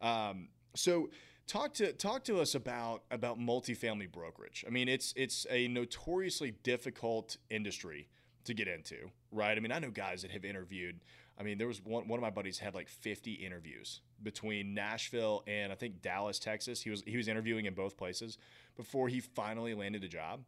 Um, 0.00 0.48
so 0.74 1.10
Talk 1.48 1.74
to 1.74 1.92
talk 1.92 2.24
to 2.24 2.40
us 2.40 2.54
about 2.54 3.02
about 3.10 3.38
multifamily 3.38 4.10
brokerage. 4.10 4.64
I 4.66 4.70
mean, 4.70 4.88
it's 4.88 5.12
it's 5.16 5.44
a 5.50 5.66
notoriously 5.68 6.52
difficult 6.62 7.36
industry 7.50 8.08
to 8.44 8.54
get 8.54 8.68
into, 8.68 9.10
right? 9.32 9.56
I 9.56 9.60
mean, 9.60 9.72
I 9.72 9.78
know 9.80 9.90
guys 9.90 10.22
that 10.22 10.30
have 10.30 10.44
interviewed. 10.44 11.00
I 11.38 11.42
mean, 11.42 11.58
there 11.58 11.66
was 11.66 11.84
one 11.84 12.06
one 12.06 12.18
of 12.18 12.22
my 12.22 12.30
buddies 12.30 12.58
had 12.58 12.74
like 12.74 12.88
50 12.88 13.32
interviews 13.32 14.00
between 14.22 14.74
Nashville 14.74 15.42
and 15.46 15.72
I 15.72 15.74
think 15.74 16.02
Dallas, 16.02 16.38
Texas. 16.38 16.82
He 16.82 16.90
was 16.90 17.02
he 17.06 17.16
was 17.16 17.28
interviewing 17.28 17.66
in 17.66 17.74
both 17.74 17.96
places 17.96 18.38
before 18.76 19.08
he 19.08 19.20
finally 19.20 19.74
landed 19.74 20.04
a 20.04 20.08
job. 20.08 20.40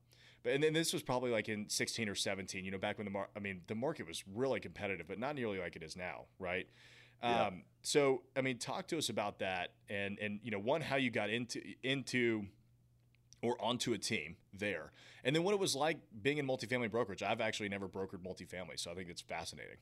But 0.42 0.52
and 0.52 0.62
then 0.62 0.72
this 0.72 0.92
was 0.92 1.02
probably 1.02 1.30
like 1.30 1.48
in 1.48 1.68
16 1.68 2.08
or 2.08 2.14
17, 2.14 2.64
you 2.64 2.70
know, 2.70 2.78
back 2.78 2.98
when 2.98 3.06
the 3.06 3.10
mar- 3.10 3.30
I 3.34 3.40
mean, 3.40 3.62
the 3.66 3.74
market 3.74 4.06
was 4.06 4.22
really 4.32 4.60
competitive, 4.60 5.08
but 5.08 5.18
not 5.18 5.34
nearly 5.34 5.58
like 5.58 5.74
it 5.74 5.82
is 5.82 5.96
now, 5.96 6.26
right? 6.38 6.68
Yeah. 7.22 7.46
Um, 7.46 7.62
so, 7.82 8.22
I 8.36 8.42
mean, 8.42 8.58
talk 8.58 8.86
to 8.88 8.98
us 8.98 9.08
about 9.08 9.38
that, 9.38 9.70
and 9.88 10.18
and 10.18 10.40
you 10.42 10.50
know, 10.50 10.58
one 10.58 10.82
how 10.82 10.96
you 10.96 11.10
got 11.10 11.30
into 11.30 11.60
into 11.82 12.46
or 13.42 13.60
onto 13.60 13.92
a 13.92 13.98
team 13.98 14.36
there, 14.52 14.92
and 15.24 15.34
then 15.34 15.42
what 15.42 15.54
it 15.54 15.60
was 15.60 15.74
like 15.74 15.98
being 16.22 16.38
in 16.38 16.46
multifamily 16.46 16.90
brokerage. 16.90 17.22
I've 17.22 17.40
actually 17.40 17.70
never 17.70 17.88
brokered 17.88 18.22
multifamily, 18.22 18.78
so 18.78 18.90
I 18.90 18.94
think 18.94 19.08
it's 19.08 19.22
fascinating. 19.22 19.76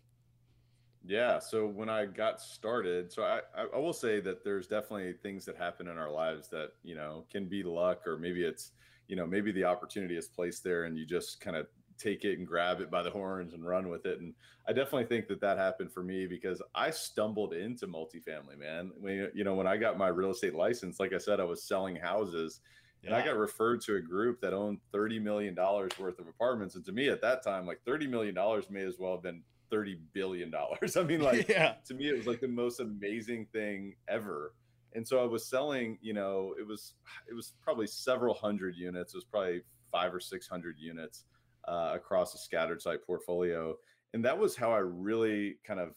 Yeah. 1.05 1.39
So 1.41 1.67
when 1.67 1.89
I 1.89 2.07
got 2.07 2.41
started, 2.41 3.13
so 3.13 3.25
I, 3.25 3.41
I 3.75 3.79
will 3.79 3.93
say 3.93 4.21
that 4.21 4.45
there's 4.45 4.69
definitely 4.69 5.13
things 5.15 5.45
that 5.47 5.57
happen 5.57 5.89
in 5.89 5.99
our 5.99 6.11
lives 6.11 6.49
that 6.51 6.71
you 6.83 6.95
know 6.95 7.27
can 7.31 7.49
be 7.49 7.63
luck, 7.65 8.07
or 8.07 8.17
maybe 8.17 8.45
it's 8.45 8.73
you 9.09 9.17
know 9.17 9.27
maybe 9.27 9.51
the 9.51 9.65
opportunity 9.65 10.17
is 10.17 10.29
placed 10.29 10.63
there, 10.63 10.85
and 10.85 10.97
you 10.97 11.05
just 11.05 11.41
kind 11.41 11.57
of 11.57 11.67
take 11.99 12.25
it 12.25 12.39
and 12.39 12.47
grab 12.47 12.81
it 12.81 12.91
by 12.91 13.03
the 13.03 13.11
horns 13.11 13.53
and 13.53 13.67
run 13.67 13.89
with 13.89 14.07
it. 14.07 14.21
And 14.21 14.35
I 14.67 14.73
definitely 14.73 15.05
think 15.07 15.29
that 15.29 15.41
that 15.41 15.59
happened 15.59 15.93
for 15.93 16.03
me 16.03 16.27
because 16.27 16.63
I 16.75 16.91
stumbled 16.91 17.53
into 17.53 17.87
multifamily, 17.87 18.59
man. 18.59 18.91
When, 18.99 19.31
you 19.35 19.45
know, 19.45 19.55
when 19.55 19.67
I 19.67 19.77
got 19.77 19.99
my 19.99 20.09
real 20.09 20.31
estate 20.31 20.55
license, 20.55 20.99
like 20.99 21.13
I 21.13 21.19
said, 21.19 21.39
I 21.39 21.45
was 21.45 21.65
selling 21.65 21.97
houses 21.97 22.61
And 23.05 23.15
I 23.15 23.23
got 23.23 23.37
referred 23.37 23.81
to 23.83 23.97
a 23.97 24.01
group 24.01 24.41
that 24.41 24.53
owned 24.55 24.79
$30 24.95 25.21
million 25.21 25.55
worth 25.57 26.19
of 26.19 26.29
apartments. 26.29 26.77
And 26.77 26.85
to 26.85 26.93
me 26.93 27.09
at 27.09 27.21
that 27.23 27.43
time, 27.43 27.67
like 27.67 27.81
$30 27.87 28.09
million 28.09 28.35
may 28.71 28.83
as 28.83 28.97
well 28.99 29.13
have 29.15 29.23
been 29.23 29.43
$30 29.73 29.99
billion. 30.13 30.53
I 30.97 31.03
mean, 31.03 31.21
like, 31.23 31.49
yeah. 31.49 31.75
to 31.87 31.95
me, 31.95 32.09
it 32.09 32.17
was 32.17 32.27
like 32.27 32.41
the 32.41 32.49
most 32.49 32.81
amazing 32.81 33.47
thing 33.53 33.95
ever. 34.09 34.55
And 34.95 35.07
so 35.07 35.23
I 35.23 35.27
was 35.27 35.47
selling, 35.47 35.99
you 36.03 36.13
know, 36.13 36.55
it 36.59 36.67
was, 36.67 36.95
it 37.29 37.35
was 37.35 37.55
probably 37.63 37.87
several 37.87 38.35
hundred 38.35 38.77
units. 38.77 39.15
It 39.15 39.19
was 39.19 39.25
probably 39.25 39.63
five 39.91 40.15
or 40.15 40.21
600 40.21 40.77
units 40.79 41.25
uh, 41.67 41.93
across 41.95 42.35
a 42.35 42.39
scattered 42.39 42.83
site 42.83 43.05
portfolio. 43.07 43.75
And 44.13 44.25
that 44.25 44.39
was 44.39 44.55
how 44.55 44.71
I 44.73 44.79
really 44.79 45.57
kind 45.67 45.81
of 45.81 45.91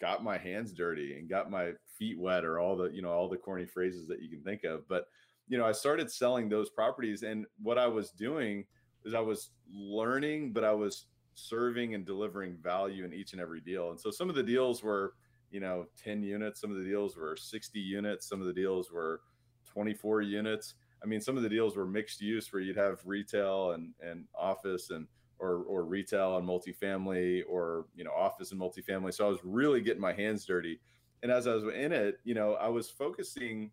got 0.00 0.22
my 0.22 0.38
hands 0.38 0.72
dirty 0.72 1.18
and 1.18 1.28
got 1.28 1.50
my 1.50 1.72
feet 1.98 2.18
wet 2.18 2.44
or 2.44 2.60
all 2.60 2.76
the, 2.76 2.90
you 2.90 3.02
know, 3.02 3.10
all 3.10 3.28
the 3.28 3.36
corny 3.36 3.66
phrases 3.66 4.06
that 4.06 4.22
you 4.22 4.28
can 4.28 4.42
think 4.42 4.62
of. 4.64 4.86
But 4.88 5.06
you 5.50 5.58
know, 5.58 5.66
I 5.66 5.72
started 5.72 6.10
selling 6.10 6.48
those 6.48 6.70
properties. 6.70 7.24
And 7.24 7.44
what 7.60 7.76
I 7.76 7.88
was 7.88 8.12
doing 8.12 8.64
is 9.04 9.14
I 9.14 9.20
was 9.20 9.50
learning, 9.70 10.52
but 10.52 10.62
I 10.62 10.72
was 10.72 11.06
serving 11.34 11.94
and 11.94 12.04
delivering 12.04 12.56
value 12.62 13.04
in 13.04 13.12
each 13.12 13.32
and 13.32 13.40
every 13.40 13.60
deal. 13.60 13.90
And 13.90 14.00
so 14.00 14.10
some 14.10 14.28
of 14.28 14.36
the 14.36 14.42
deals 14.42 14.82
were, 14.82 15.14
you 15.50 15.60
know, 15.60 15.86
10 16.02 16.22
units, 16.22 16.60
some 16.60 16.70
of 16.70 16.78
the 16.78 16.84
deals 16.84 17.16
were 17.16 17.36
60 17.36 17.78
units, 17.78 18.28
some 18.28 18.40
of 18.40 18.46
the 18.46 18.52
deals 18.52 18.90
were 18.92 19.20
24 19.66 20.22
units. 20.22 20.74
I 21.02 21.06
mean, 21.06 21.20
some 21.20 21.36
of 21.36 21.42
the 21.42 21.48
deals 21.48 21.76
were 21.76 21.86
mixed 21.86 22.20
use 22.20 22.52
where 22.52 22.62
you'd 22.62 22.76
have 22.76 23.00
retail 23.04 23.72
and, 23.72 23.92
and 24.00 24.24
office 24.38 24.90
and 24.90 25.06
or 25.38 25.62
or 25.62 25.84
retail 25.84 26.36
and 26.36 26.46
multifamily 26.46 27.42
or 27.48 27.86
you 27.96 28.04
know 28.04 28.10
office 28.10 28.52
and 28.52 28.60
multifamily. 28.60 29.14
So 29.14 29.26
I 29.26 29.30
was 29.30 29.40
really 29.42 29.80
getting 29.80 30.00
my 30.00 30.12
hands 30.12 30.44
dirty. 30.44 30.78
And 31.22 31.32
as 31.32 31.46
I 31.46 31.54
was 31.54 31.64
in 31.64 31.92
it, 31.92 32.18
you 32.24 32.34
know, 32.34 32.54
I 32.54 32.68
was 32.68 32.90
focusing 32.90 33.70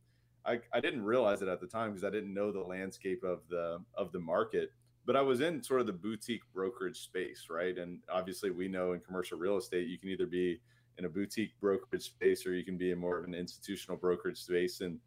I, 0.48 0.60
I 0.74 0.80
didn't 0.80 1.04
realize 1.04 1.42
it 1.42 1.50
at 1.50 1.60
the 1.60 1.68
time 1.68 1.92
because 1.92 2.06
I 2.06 2.10
didn't 2.10 2.34
know 2.34 2.52
the 2.52 2.62
landscape 2.62 3.24
of 3.24 3.42
the 3.50 3.80
of 3.96 4.12
the 4.14 4.20
market. 4.20 4.72
But 5.08 5.16
I 5.16 5.22
was 5.22 5.40
in 5.40 5.64
sort 5.64 5.80
of 5.80 5.88
the 5.88 5.94
boutique 5.94 6.42
brokerage 6.54 7.00
space, 7.00 7.48
right? 7.50 7.78
And 7.78 8.00
obviously, 8.12 8.52
we 8.52 8.68
know 8.68 8.92
in 8.92 9.00
commercial 9.00 9.40
real 9.40 9.56
estate, 9.56 9.88
you 9.88 9.98
can 9.98 10.10
either 10.10 10.26
be 10.26 10.60
in 10.98 11.06
a 11.06 11.10
boutique 11.10 11.58
brokerage 11.62 12.04
space 12.04 12.46
or 12.46 12.54
you 12.54 12.66
can 12.66 12.78
be 12.78 12.92
in 12.92 13.00
more 13.00 13.18
of 13.18 13.24
an 13.24 13.34
institutional 13.34 13.98
brokerage 13.98 14.38
space. 14.38 14.82
And 14.82 15.00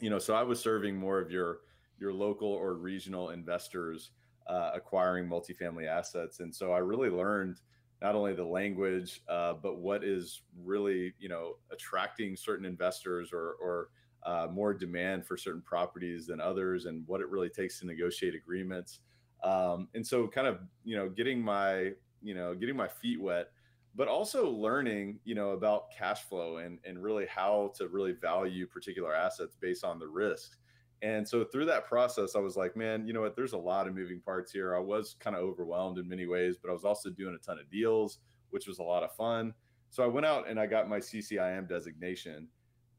you 0.00 0.10
know, 0.10 0.18
so 0.18 0.34
I 0.34 0.42
was 0.42 0.60
serving 0.60 0.96
more 0.96 1.20
of 1.20 1.30
your 1.30 1.60
your 1.98 2.12
local 2.12 2.48
or 2.48 2.74
regional 2.74 3.30
investors 3.30 4.10
uh, 4.48 4.72
acquiring 4.74 5.28
multifamily 5.28 5.86
assets, 5.86 6.40
and 6.40 6.54
so 6.54 6.72
I 6.72 6.78
really 6.78 7.08
learned 7.08 7.60
not 8.02 8.14
only 8.14 8.34
the 8.34 8.44
language, 8.44 9.22
uh, 9.28 9.54
but 9.54 9.78
what 9.78 10.02
is 10.02 10.42
really 10.64 11.14
you 11.20 11.28
know 11.28 11.54
attracting 11.70 12.36
certain 12.36 12.66
investors 12.66 13.30
or 13.32 13.54
or 13.62 13.90
uh, 14.24 14.48
more 14.50 14.74
demand 14.74 15.24
for 15.24 15.36
certain 15.36 15.62
properties 15.62 16.26
than 16.26 16.40
others 16.40 16.86
and 16.86 17.06
what 17.06 17.20
it 17.20 17.28
really 17.28 17.48
takes 17.48 17.78
to 17.78 17.86
negotiate 17.86 18.34
agreements 18.34 18.98
um, 19.42 19.88
and 19.94 20.06
so 20.06 20.26
kind 20.26 20.46
of 20.46 20.60
you 20.84 20.96
know 20.96 21.08
getting 21.08 21.40
my 21.40 21.92
you 22.22 22.34
know 22.34 22.54
getting 22.54 22.76
my 22.76 22.88
feet 22.88 23.20
wet 23.20 23.48
but 23.96 24.08
also 24.08 24.50
learning 24.50 25.18
you 25.24 25.34
know 25.34 25.50
about 25.50 25.90
cash 25.90 26.22
flow 26.22 26.58
and 26.58 26.78
and 26.84 27.02
really 27.02 27.26
how 27.26 27.72
to 27.74 27.88
really 27.88 28.12
value 28.12 28.66
particular 28.66 29.14
assets 29.14 29.56
based 29.60 29.84
on 29.84 29.98
the 29.98 30.06
risk. 30.06 30.58
And 31.02 31.28
so 31.28 31.44
through 31.44 31.66
that 31.66 31.86
process 31.86 32.36
i 32.36 32.38
was 32.38 32.56
like 32.56 32.76
man 32.76 33.06
you 33.06 33.12
know 33.12 33.22
what? 33.22 33.36
There's 33.36 33.52
a 33.52 33.58
lot 33.58 33.86
of 33.86 33.94
moving 33.94 34.20
parts 34.20 34.52
here. 34.52 34.76
I 34.76 34.80
was 34.80 35.16
kind 35.18 35.36
of 35.36 35.42
overwhelmed 35.42 35.98
in 35.98 36.08
many 36.08 36.26
ways 36.26 36.56
but 36.60 36.70
i 36.70 36.72
was 36.72 36.84
also 36.84 37.10
doing 37.10 37.34
a 37.34 37.44
ton 37.44 37.58
of 37.58 37.70
deals 37.70 38.18
which 38.50 38.66
was 38.66 38.78
a 38.78 38.82
lot 38.82 39.02
of 39.02 39.14
fun. 39.14 39.54
So 39.90 40.02
i 40.02 40.06
went 40.06 40.26
out 40.26 40.48
and 40.48 40.60
i 40.60 40.66
got 40.66 40.88
my 40.88 40.98
ccim 40.98 41.68
designation 41.68 42.48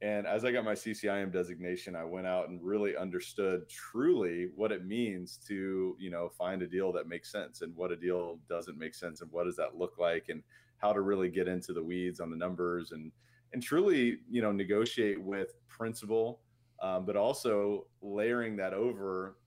and 0.01 0.27
as 0.27 0.45
I 0.45 0.51
got 0.51 0.63
my 0.63 0.73
CCIM 0.73 1.31
designation, 1.33 1.95
I 1.95 2.03
went 2.03 2.27
out 2.27 2.49
and 2.49 2.61
really 2.61 2.95
understood 2.95 3.67
truly 3.67 4.49
what 4.55 4.71
it 4.71 4.85
means 4.85 5.39
to, 5.47 5.95
you 5.99 6.11
know, 6.11 6.29
find 6.29 6.61
a 6.61 6.67
deal 6.67 6.91
that 6.93 7.07
makes 7.07 7.31
sense 7.31 7.63
and 7.63 7.75
what 7.75 7.91
a 7.91 7.95
deal 7.95 8.37
doesn't 8.47 8.77
make 8.77 8.93
sense 8.93 9.21
and 9.21 9.31
what 9.31 9.45
does 9.45 9.55
that 9.55 9.75
look 9.75 9.97
like 9.97 10.25
and 10.29 10.43
how 10.77 10.93
to 10.93 11.01
really 11.01 11.29
get 11.29 11.47
into 11.47 11.73
the 11.73 11.81
weeds 11.81 12.19
on 12.19 12.29
the 12.29 12.35
numbers 12.35 12.91
and 12.91 13.11
and 13.53 13.63
truly, 13.63 14.19
you 14.29 14.41
know, 14.41 14.51
negotiate 14.51 15.19
with 15.21 15.55
principle, 15.69 16.41
um, 16.83 17.05
but 17.05 17.15
also 17.15 17.87
layering 18.01 18.57
that 18.57 18.73
over 18.73 19.37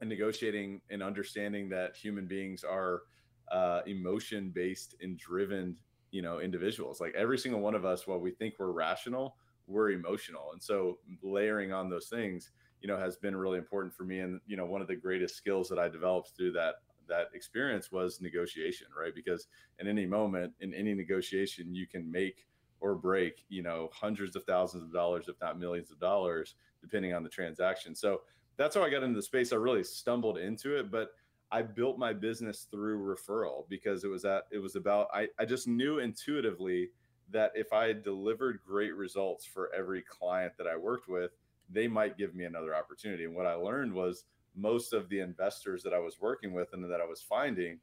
and 0.00 0.10
negotiating 0.10 0.80
and 0.90 1.02
understanding 1.02 1.68
that 1.70 1.96
human 1.96 2.26
beings 2.26 2.62
are 2.62 3.02
uh, 3.50 3.80
emotion 3.86 4.52
based 4.54 4.94
and 5.00 5.18
driven, 5.18 5.76
you 6.10 6.20
know, 6.22 6.38
individuals. 6.38 7.00
Like 7.00 7.14
every 7.16 7.38
single 7.38 7.60
one 7.60 7.74
of 7.74 7.84
us, 7.84 8.06
while 8.06 8.20
we 8.20 8.30
think 8.30 8.54
we're 8.58 8.72
rational 8.72 9.36
we're 9.66 9.90
emotional. 9.90 10.50
And 10.52 10.62
so 10.62 10.98
layering 11.22 11.72
on 11.72 11.88
those 11.90 12.08
things, 12.08 12.50
you 12.80 12.88
know, 12.88 12.98
has 12.98 13.16
been 13.16 13.36
really 13.36 13.58
important 13.58 13.94
for 13.94 14.04
me. 14.04 14.20
And, 14.20 14.40
you 14.46 14.56
know, 14.56 14.64
one 14.64 14.80
of 14.80 14.88
the 14.88 14.96
greatest 14.96 15.36
skills 15.36 15.68
that 15.68 15.78
I 15.78 15.88
developed 15.88 16.32
through 16.36 16.52
that 16.52 16.76
that 17.08 17.28
experience 17.34 17.92
was 17.92 18.20
negotiation, 18.20 18.88
right? 18.98 19.14
Because 19.14 19.46
in 19.78 19.86
any 19.86 20.06
moment, 20.06 20.52
in 20.60 20.74
any 20.74 20.92
negotiation, 20.92 21.74
you 21.74 21.86
can 21.86 22.10
make 22.10 22.46
or 22.80 22.94
break, 22.94 23.44
you 23.48 23.62
know, 23.62 23.88
hundreds 23.92 24.36
of 24.36 24.44
thousands 24.44 24.82
of 24.82 24.92
dollars, 24.92 25.26
if 25.28 25.36
not 25.40 25.58
millions 25.58 25.90
of 25.90 26.00
dollars, 26.00 26.56
depending 26.80 27.14
on 27.14 27.22
the 27.22 27.28
transaction. 27.28 27.94
So 27.94 28.22
that's 28.56 28.74
how 28.74 28.82
I 28.82 28.90
got 28.90 29.02
into 29.02 29.16
the 29.16 29.22
space. 29.22 29.52
I 29.52 29.56
really 29.56 29.84
stumbled 29.84 30.38
into 30.38 30.76
it, 30.76 30.90
but 30.90 31.10
I 31.50 31.62
built 31.62 31.98
my 31.98 32.12
business 32.12 32.66
through 32.70 32.98
referral 32.98 33.68
because 33.68 34.04
it 34.04 34.08
was 34.08 34.22
that 34.22 34.44
it 34.50 34.58
was 34.58 34.74
about 34.74 35.08
I, 35.14 35.28
I 35.38 35.44
just 35.44 35.68
knew 35.68 36.00
intuitively 36.00 36.90
that 37.30 37.52
if 37.54 37.72
I 37.72 37.92
delivered 37.92 38.60
great 38.66 38.94
results 38.94 39.44
for 39.44 39.70
every 39.74 40.02
client 40.02 40.52
that 40.58 40.66
I 40.66 40.76
worked 40.76 41.08
with, 41.08 41.32
they 41.68 41.88
might 41.88 42.16
give 42.16 42.34
me 42.34 42.44
another 42.44 42.74
opportunity. 42.74 43.24
And 43.24 43.34
what 43.34 43.46
I 43.46 43.54
learned 43.54 43.92
was 43.92 44.24
most 44.54 44.92
of 44.92 45.08
the 45.08 45.20
investors 45.20 45.82
that 45.82 45.92
I 45.92 45.98
was 45.98 46.20
working 46.20 46.52
with 46.52 46.68
and 46.72 46.84
that 46.84 47.00
I 47.00 47.06
was 47.06 47.20
finding, 47.20 47.78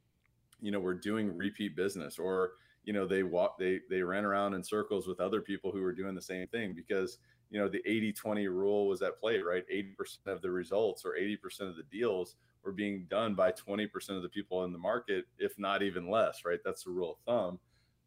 you 0.60 0.70
know, 0.70 0.80
were 0.80 0.94
doing 0.94 1.36
repeat 1.36 1.76
business 1.76 2.18
or, 2.18 2.52
you 2.84 2.92
know, 2.92 3.06
they 3.06 3.22
walk, 3.22 3.58
they, 3.58 3.80
they 3.90 4.02
ran 4.02 4.24
around 4.24 4.54
in 4.54 4.64
circles 4.64 5.06
with 5.06 5.20
other 5.20 5.40
people 5.40 5.70
who 5.70 5.82
were 5.82 5.92
doing 5.92 6.14
the 6.14 6.22
same 6.22 6.46
thing 6.48 6.72
because, 6.74 7.18
you 7.50 7.60
know, 7.60 7.68
the 7.68 7.82
80 7.86 8.12
20 8.14 8.48
rule 8.48 8.88
was 8.88 9.02
at 9.02 9.20
play, 9.20 9.38
right? 9.38 9.64
80% 9.72 10.18
of 10.26 10.40
the 10.40 10.50
results 10.50 11.04
or 11.04 11.14
80% 11.20 11.68
of 11.68 11.76
the 11.76 11.84
deals 11.90 12.36
were 12.64 12.72
being 12.72 13.06
done 13.10 13.34
by 13.34 13.52
20% 13.52 13.90
of 14.10 14.22
the 14.22 14.28
people 14.28 14.64
in 14.64 14.72
the 14.72 14.78
market, 14.78 15.26
if 15.38 15.58
not 15.58 15.82
even 15.82 16.10
less, 16.10 16.44
right? 16.46 16.60
That's 16.64 16.84
the 16.84 16.90
rule 16.90 17.12
of 17.12 17.18
thumb 17.26 17.58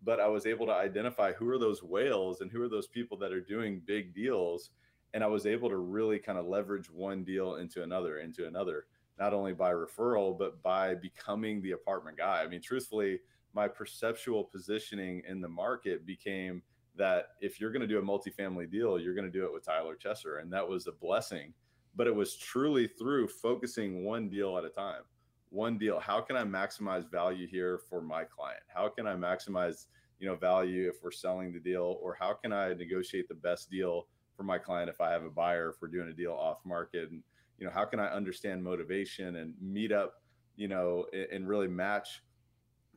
but 0.03 0.19
I 0.19 0.27
was 0.27 0.45
able 0.45 0.65
to 0.67 0.73
identify 0.73 1.33
who 1.33 1.49
are 1.49 1.57
those 1.57 1.83
whales 1.83 2.41
and 2.41 2.51
who 2.51 2.61
are 2.61 2.69
those 2.69 2.87
people 2.87 3.17
that 3.17 3.31
are 3.31 3.41
doing 3.41 3.81
big 3.85 4.13
deals. 4.13 4.69
And 5.13 5.23
I 5.23 5.27
was 5.27 5.45
able 5.45 5.69
to 5.69 5.77
really 5.77 6.19
kind 6.19 6.37
of 6.37 6.45
leverage 6.45 6.89
one 6.91 7.23
deal 7.23 7.55
into 7.55 7.83
another, 7.83 8.19
into 8.19 8.47
another, 8.47 8.85
not 9.19 9.33
only 9.33 9.53
by 9.53 9.71
referral, 9.71 10.37
but 10.37 10.61
by 10.61 10.95
becoming 10.95 11.61
the 11.61 11.71
apartment 11.71 12.17
guy. 12.17 12.43
I 12.43 12.47
mean, 12.47 12.61
truthfully, 12.61 13.19
my 13.53 13.67
perceptual 13.67 14.43
positioning 14.43 15.23
in 15.27 15.41
the 15.41 15.47
market 15.47 16.05
became 16.05 16.61
that 16.95 17.29
if 17.41 17.59
you're 17.59 17.71
going 17.71 17.81
to 17.81 17.87
do 17.87 17.99
a 17.99 18.01
multifamily 18.01 18.69
deal, 18.69 18.99
you're 18.99 19.15
going 19.15 19.25
to 19.25 19.31
do 19.31 19.45
it 19.45 19.53
with 19.53 19.65
Tyler 19.65 19.95
Chesser. 19.95 20.41
And 20.41 20.51
that 20.53 20.67
was 20.67 20.87
a 20.87 20.91
blessing. 20.91 21.53
But 21.95 22.07
it 22.07 22.15
was 22.15 22.35
truly 22.35 22.87
through 22.87 23.27
focusing 23.27 24.03
one 24.03 24.29
deal 24.29 24.57
at 24.57 24.65
a 24.65 24.69
time 24.69 25.01
one 25.49 25.77
deal 25.77 25.99
how 25.99 26.19
can 26.21 26.35
i 26.35 26.43
maximize 26.43 27.09
value 27.09 27.47
here 27.47 27.79
for 27.89 28.01
my 28.01 28.23
client? 28.23 28.61
How 28.73 28.89
can 28.89 29.07
i 29.07 29.15
maximize 29.15 29.87
you 30.19 30.27
know 30.27 30.35
value 30.35 30.89
if 30.89 30.95
we're 31.03 31.11
selling 31.11 31.53
the 31.53 31.59
deal? 31.59 31.97
Or 32.01 32.15
how 32.19 32.33
can 32.33 32.51
i 32.53 32.73
negotiate 32.73 33.27
the 33.27 33.35
best 33.35 33.69
deal 33.69 34.07
for 34.35 34.43
my 34.43 34.57
client 34.57 34.89
if 34.89 35.01
i 35.01 35.11
have 35.11 35.23
a 35.23 35.29
buyer 35.29 35.69
if 35.69 35.81
we're 35.81 35.87
doing 35.87 36.09
a 36.09 36.13
deal 36.13 36.33
off 36.33 36.57
market? 36.65 37.09
And 37.11 37.23
you 37.57 37.65
know 37.65 37.71
how 37.71 37.85
can 37.85 37.99
i 37.99 38.07
understand 38.07 38.63
motivation 38.63 39.37
and 39.37 39.53
meet 39.61 39.91
up 39.91 40.21
you 40.57 40.67
know 40.67 41.05
and 41.31 41.47
really 41.47 41.67
match 41.67 42.21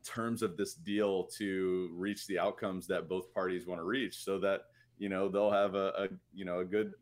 terms 0.04 0.42
of 0.42 0.56
this 0.56 0.74
deal 0.74 1.24
to 1.24 1.90
reach 1.94 2.26
the 2.26 2.38
outcomes 2.38 2.86
that 2.86 3.08
both 3.08 3.32
parties 3.32 3.66
want 3.66 3.80
to 3.80 3.84
reach 3.84 4.24
so 4.24 4.38
that 4.38 4.62
you 4.98 5.08
know 5.08 5.28
they'll 5.28 5.50
have 5.50 5.74
a, 5.74 5.92
a 5.96 6.08
you 6.34 6.44
know 6.44 6.60
a 6.60 6.64
good 6.64 6.92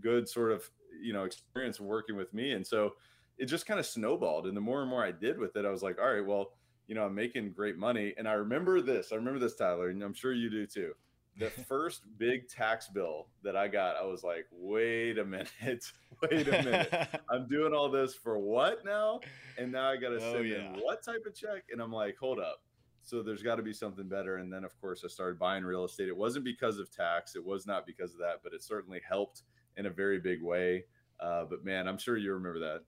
good 0.00 0.28
sort 0.28 0.52
of 0.52 0.68
you 1.00 1.12
know 1.12 1.24
experience 1.24 1.80
working 1.80 2.16
with 2.16 2.32
me? 2.34 2.52
And 2.52 2.66
so 2.66 2.94
it 3.38 3.46
just 3.46 3.66
kind 3.66 3.80
of 3.80 3.86
snowballed. 3.86 4.46
And 4.46 4.56
the 4.56 4.60
more 4.60 4.80
and 4.80 4.90
more 4.90 5.04
I 5.04 5.12
did 5.12 5.38
with 5.38 5.56
it, 5.56 5.64
I 5.64 5.70
was 5.70 5.82
like, 5.82 5.98
all 5.98 6.12
right, 6.12 6.24
well, 6.24 6.52
you 6.86 6.94
know, 6.94 7.04
I'm 7.04 7.14
making 7.14 7.52
great 7.52 7.76
money. 7.76 8.14
And 8.18 8.28
I 8.28 8.32
remember 8.32 8.80
this, 8.80 9.12
I 9.12 9.16
remember 9.16 9.40
this, 9.40 9.56
Tyler, 9.56 9.88
and 9.88 10.02
I'm 10.02 10.14
sure 10.14 10.32
you 10.32 10.50
do 10.50 10.66
too. 10.66 10.92
The 11.38 11.50
first 11.68 12.02
big 12.18 12.48
tax 12.48 12.88
bill 12.88 13.28
that 13.42 13.56
I 13.56 13.68
got, 13.68 13.96
I 13.96 14.04
was 14.04 14.22
like, 14.22 14.46
wait 14.52 15.18
a 15.18 15.24
minute, 15.24 15.50
wait 16.22 16.46
a 16.48 16.62
minute. 16.62 17.20
I'm 17.30 17.48
doing 17.48 17.72
all 17.72 17.90
this 17.90 18.14
for 18.14 18.38
what 18.38 18.84
now? 18.84 19.20
And 19.58 19.72
now 19.72 19.90
I 19.90 19.96
got 19.96 20.10
to 20.10 20.18
oh, 20.22 20.40
yeah. 20.40 20.74
in 20.74 20.80
what 20.80 21.02
type 21.02 21.24
of 21.26 21.34
check? 21.34 21.64
And 21.72 21.80
I'm 21.80 21.92
like, 21.92 22.16
hold 22.16 22.38
up. 22.38 22.60
So 23.02 23.22
there's 23.22 23.42
got 23.42 23.56
to 23.56 23.62
be 23.62 23.74
something 23.74 24.08
better. 24.08 24.36
And 24.36 24.50
then, 24.50 24.64
of 24.64 24.80
course, 24.80 25.02
I 25.04 25.08
started 25.08 25.38
buying 25.38 25.62
real 25.62 25.84
estate. 25.84 26.08
It 26.08 26.16
wasn't 26.16 26.44
because 26.44 26.78
of 26.78 26.90
tax, 26.90 27.36
it 27.36 27.44
was 27.44 27.66
not 27.66 27.86
because 27.86 28.14
of 28.14 28.20
that, 28.20 28.40
but 28.42 28.54
it 28.54 28.62
certainly 28.62 29.00
helped 29.06 29.42
in 29.76 29.86
a 29.86 29.90
very 29.90 30.20
big 30.20 30.42
way. 30.42 30.84
Uh, 31.20 31.44
but 31.44 31.64
man, 31.64 31.86
I'm 31.86 31.98
sure 31.98 32.16
you 32.16 32.32
remember 32.32 32.60
that. 32.60 32.82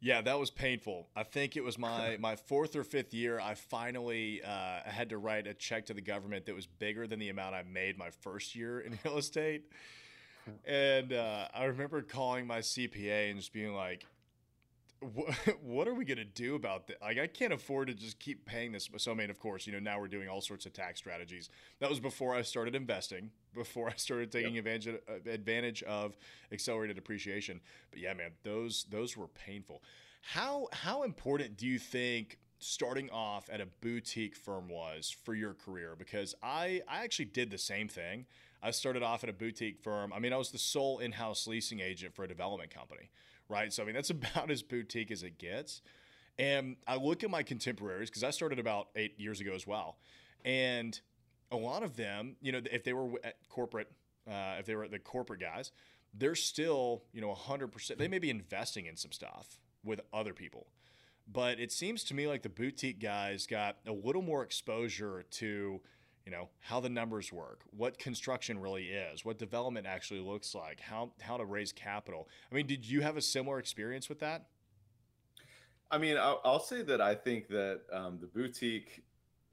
Yeah, 0.00 0.20
that 0.22 0.38
was 0.38 0.50
painful. 0.50 1.08
I 1.16 1.22
think 1.22 1.56
it 1.56 1.64
was 1.64 1.78
my 1.78 2.16
my 2.20 2.36
fourth 2.36 2.76
or 2.76 2.84
fifth 2.84 3.14
year. 3.14 3.40
I 3.40 3.54
finally 3.54 4.42
uh, 4.42 4.80
had 4.84 5.10
to 5.10 5.18
write 5.18 5.46
a 5.46 5.54
check 5.54 5.86
to 5.86 5.94
the 5.94 6.00
government 6.02 6.46
that 6.46 6.54
was 6.54 6.66
bigger 6.66 7.06
than 7.06 7.18
the 7.18 7.28
amount 7.28 7.54
I 7.54 7.62
made 7.62 7.98
my 7.98 8.10
first 8.10 8.54
year 8.54 8.80
in 8.80 8.98
real 9.04 9.18
estate. 9.18 9.64
and 10.66 11.12
uh, 11.12 11.48
I 11.54 11.64
remember 11.64 12.02
calling 12.02 12.46
my 12.46 12.58
CPA 12.58 13.30
and 13.30 13.38
just 13.38 13.52
being 13.52 13.74
like, 13.74 14.04
what 15.62 15.88
are 15.88 15.94
we 15.94 16.04
going 16.04 16.18
to 16.18 16.24
do 16.24 16.54
about 16.54 16.86
this? 16.86 16.96
Like, 17.00 17.18
I 17.18 17.26
can't 17.26 17.52
afford 17.52 17.88
to 17.88 17.94
just 17.94 18.18
keep 18.18 18.46
paying 18.46 18.72
this. 18.72 18.88
So, 18.96 19.12
I 19.12 19.14
mean, 19.14 19.30
of 19.30 19.38
course, 19.38 19.66
you 19.66 19.72
know, 19.72 19.78
now 19.78 20.00
we're 20.00 20.08
doing 20.08 20.28
all 20.28 20.40
sorts 20.40 20.66
of 20.66 20.72
tax 20.72 20.98
strategies. 20.98 21.50
That 21.80 21.90
was 21.90 22.00
before 22.00 22.34
I 22.34 22.42
started 22.42 22.74
investing, 22.74 23.30
before 23.54 23.88
I 23.88 23.94
started 23.96 24.32
taking 24.32 24.54
yep. 24.54 24.66
advantage, 24.66 25.00
of, 25.08 25.26
advantage 25.26 25.82
of 25.84 26.16
accelerated 26.52 26.96
depreciation. 26.96 27.60
But 27.90 28.00
yeah, 28.00 28.14
man, 28.14 28.32
those 28.42 28.86
those 28.90 29.16
were 29.16 29.28
painful. 29.28 29.82
How 30.22 30.68
how 30.72 31.02
important 31.02 31.56
do 31.56 31.66
you 31.66 31.78
think 31.78 32.38
starting 32.58 33.10
off 33.10 33.50
at 33.52 33.60
a 33.60 33.66
boutique 33.80 34.36
firm 34.36 34.68
was 34.68 35.14
for 35.24 35.34
your 35.34 35.54
career? 35.54 35.94
Because 35.98 36.34
I 36.42 36.82
I 36.88 37.04
actually 37.04 37.26
did 37.26 37.50
the 37.50 37.58
same 37.58 37.88
thing. 37.88 38.26
I 38.62 38.70
started 38.70 39.02
off 39.02 39.22
at 39.22 39.28
a 39.28 39.34
boutique 39.34 39.78
firm. 39.82 40.10
I 40.14 40.18
mean, 40.18 40.32
I 40.32 40.38
was 40.38 40.50
the 40.50 40.58
sole 40.58 40.98
in-house 40.98 41.46
leasing 41.46 41.80
agent 41.80 42.14
for 42.14 42.24
a 42.24 42.28
development 42.28 42.74
company 42.74 43.10
right? 43.48 43.72
So 43.72 43.82
I 43.82 43.86
mean, 43.86 43.94
that's 43.94 44.10
about 44.10 44.50
as 44.50 44.62
boutique 44.62 45.10
as 45.10 45.22
it 45.22 45.38
gets. 45.38 45.82
And 46.38 46.76
I 46.86 46.96
look 46.96 47.22
at 47.22 47.30
my 47.30 47.42
contemporaries 47.44 48.10
because 48.10 48.24
I 48.24 48.30
started 48.30 48.58
about 48.58 48.88
eight 48.96 49.18
years 49.20 49.40
ago 49.40 49.52
as 49.54 49.66
well, 49.66 49.98
and 50.44 50.98
a 51.52 51.56
lot 51.56 51.82
of 51.82 51.96
them, 51.96 52.36
you 52.40 52.50
know, 52.52 52.60
if 52.70 52.82
they 52.82 52.92
were 52.92 53.10
at 53.22 53.36
corporate, 53.48 53.88
uh, 54.28 54.56
if 54.58 54.66
they 54.66 54.74
were 54.74 54.88
the 54.88 54.98
corporate 54.98 55.40
guys, 55.40 55.70
they're 56.12 56.34
still, 56.34 57.02
you 57.12 57.20
know, 57.20 57.32
100%. 57.32 57.98
They 57.98 58.08
may 58.08 58.18
be 58.18 58.30
investing 58.30 58.86
in 58.86 58.96
some 58.96 59.12
stuff 59.12 59.58
with 59.84 60.00
other 60.12 60.32
people, 60.32 60.66
but 61.32 61.60
it 61.60 61.70
seems 61.72 62.04
to 62.04 62.14
me 62.14 62.26
like 62.26 62.42
the 62.42 62.48
boutique 62.48 63.00
guys 63.00 63.46
got 63.46 63.76
a 63.86 63.92
little 63.92 64.22
more 64.22 64.42
exposure 64.42 65.24
to 65.32 65.80
you 66.24 66.32
know 66.32 66.48
how 66.60 66.80
the 66.80 66.88
numbers 66.88 67.32
work 67.32 67.60
what 67.76 67.98
construction 67.98 68.58
really 68.58 68.84
is 68.84 69.24
what 69.24 69.38
development 69.38 69.86
actually 69.86 70.20
looks 70.20 70.54
like 70.54 70.80
how 70.80 71.10
how 71.20 71.36
to 71.36 71.44
raise 71.44 71.72
capital. 71.72 72.28
I 72.50 72.54
mean 72.54 72.66
did 72.66 72.88
you 72.88 73.02
have 73.02 73.16
a 73.16 73.22
similar 73.22 73.58
experience 73.58 74.08
with 74.08 74.20
that? 74.20 74.46
I 75.90 75.98
mean 75.98 76.16
i'll, 76.16 76.40
I'll 76.44 76.60
say 76.60 76.82
that 76.82 77.00
i 77.00 77.14
think 77.14 77.48
that 77.48 77.80
um, 77.92 78.18
the 78.20 78.26
boutique 78.26 79.04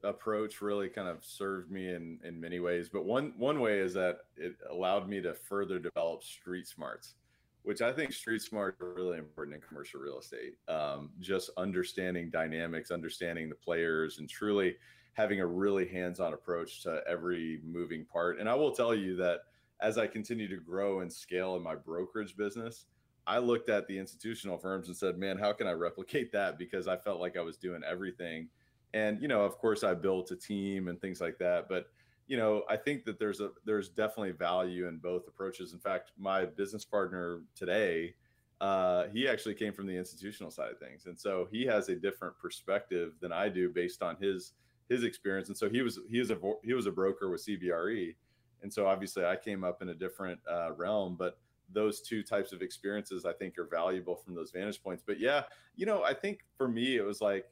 approach 0.04 0.62
really 0.62 0.90
kind 0.90 1.08
of 1.08 1.24
served 1.24 1.72
me 1.72 1.90
in 1.90 2.20
in 2.24 2.40
many 2.40 2.60
ways. 2.60 2.90
But 2.90 3.06
one 3.06 3.34
one 3.38 3.60
way 3.60 3.80
is 3.80 3.94
that 3.94 4.20
it 4.38 4.56
allowed 4.70 5.08
me 5.08 5.22
to 5.22 5.34
further 5.34 5.80
develop 5.80 6.24
street 6.24 6.68
smarts 6.68 7.16
which 7.64 7.82
i 7.82 7.92
think 7.94 8.12
street 8.12 8.42
smart 8.42 8.76
are 8.82 8.94
really 8.94 9.20
important 9.20 9.56
in 9.56 9.62
commercial 9.62 10.00
real 10.00 10.20
estate. 10.20 10.56
Um, 10.68 11.12
just 11.20 11.52
understanding 11.58 12.30
dynamics 12.30 12.92
understanding 12.92 13.50
the 13.50 13.56
players 13.56 14.20
and 14.20 14.30
truly 14.30 14.78
having 15.14 15.42
a 15.42 15.46
really 15.46 15.88
hands-on 15.88 16.34
approach 16.34 16.84
to 16.84 17.02
every 17.08 17.60
moving 17.66 18.06
part. 18.06 18.40
And 18.40 18.48
I 18.48 18.56
will 18.56 18.72
tell 18.72 18.96
you 18.96 19.16
that 19.18 19.42
as 19.82 19.98
I 19.98 20.08
continue 20.08 20.48
to 20.48 20.58
grow 20.58 21.02
and 21.02 21.12
scale 21.12 21.56
in 21.56 21.64
my 21.64 21.76
brokerage 21.76 22.38
business, 22.38 22.86
I 23.28 23.40
looked 23.40 23.70
at 23.70 23.88
the 23.88 23.98
institutional 23.98 24.58
firms 24.58 24.88
and 24.88 24.96
said, 24.96 25.18
"Man, 25.18 25.38
how 25.38 25.54
can 25.54 25.68
I 25.68 25.74
replicate 25.74 26.32
that?" 26.32 26.58
Because 26.58 26.88
I 26.88 26.98
felt 26.98 27.20
like 27.20 27.38
I 27.38 27.42
was 27.42 27.58
doing 27.58 27.82
everything. 27.84 28.50
And 28.94 29.22
you 29.22 29.28
know, 29.28 29.44
of 29.44 29.58
course, 29.58 29.84
I 29.84 29.94
built 29.94 30.32
a 30.32 30.36
team 30.36 30.88
and 30.88 31.00
things 31.00 31.22
like 31.22 31.38
that. 31.40 31.70
But 31.70 31.88
you 32.28 32.38
know, 32.38 32.64
I 32.70 32.78
think 32.78 33.06
that 33.06 33.20
there's 33.20 33.42
a 33.42 33.52
there's 33.66 33.90
definitely 33.90 34.32
value 34.32 34.88
in 34.88 34.98
both 34.98 35.28
approaches. 35.28 35.74
In 35.74 35.80
fact, 35.80 36.12
my 36.18 36.46
business 36.46 36.86
partner 36.86 37.42
today, 37.56 38.16
uh, 38.60 39.08
he 39.14 39.28
actually 39.28 39.56
came 39.56 39.74
from 39.74 39.88
the 39.88 39.98
institutional 39.98 40.52
side 40.52 40.72
of 40.72 40.80
things, 40.80 41.06
and 41.06 41.20
so 41.20 41.48
he 41.52 41.66
has 41.66 41.90
a 41.90 41.96
different 41.96 42.38
perspective 42.40 43.14
than 43.20 43.32
I 43.32 43.50
do 43.50 43.70
based 43.70 44.02
on 44.02 44.16
his 44.18 44.54
his 44.92 45.06
experience. 45.06 45.48
And 45.48 45.58
so 45.58 45.70
he 45.70 45.82
was 45.82 46.00
he 46.10 46.20
was 46.20 46.32
a 46.32 46.38
he 46.64 46.74
was 46.74 46.86
a 46.86 46.92
broker 46.92 47.30
with 47.30 47.46
CBRE, 47.46 48.16
and 48.62 48.72
so 48.72 48.86
obviously 48.86 49.26
I 49.26 49.38
came 49.38 49.64
up 49.64 49.82
in 49.82 49.90
a 49.90 49.94
different 49.94 50.40
uh, 50.50 50.74
realm, 50.74 51.16
but 51.18 51.40
those 51.74 52.02
two 52.02 52.22
types 52.22 52.52
of 52.52 52.62
experiences 52.62 53.26
I 53.26 53.32
think 53.32 53.58
are 53.58 53.68
valuable 53.72 54.18
from 54.18 54.36
those 54.36 54.52
vantage 54.52 54.84
points. 54.84 55.02
But 55.06 55.20
yeah, 55.20 55.44
you 55.78 55.86
know, 55.86 56.04
I 56.04 56.14
think 56.14 56.40
for 56.58 56.68
me 56.68 56.98
it 56.98 57.06
was 57.06 57.22
like 57.22 57.46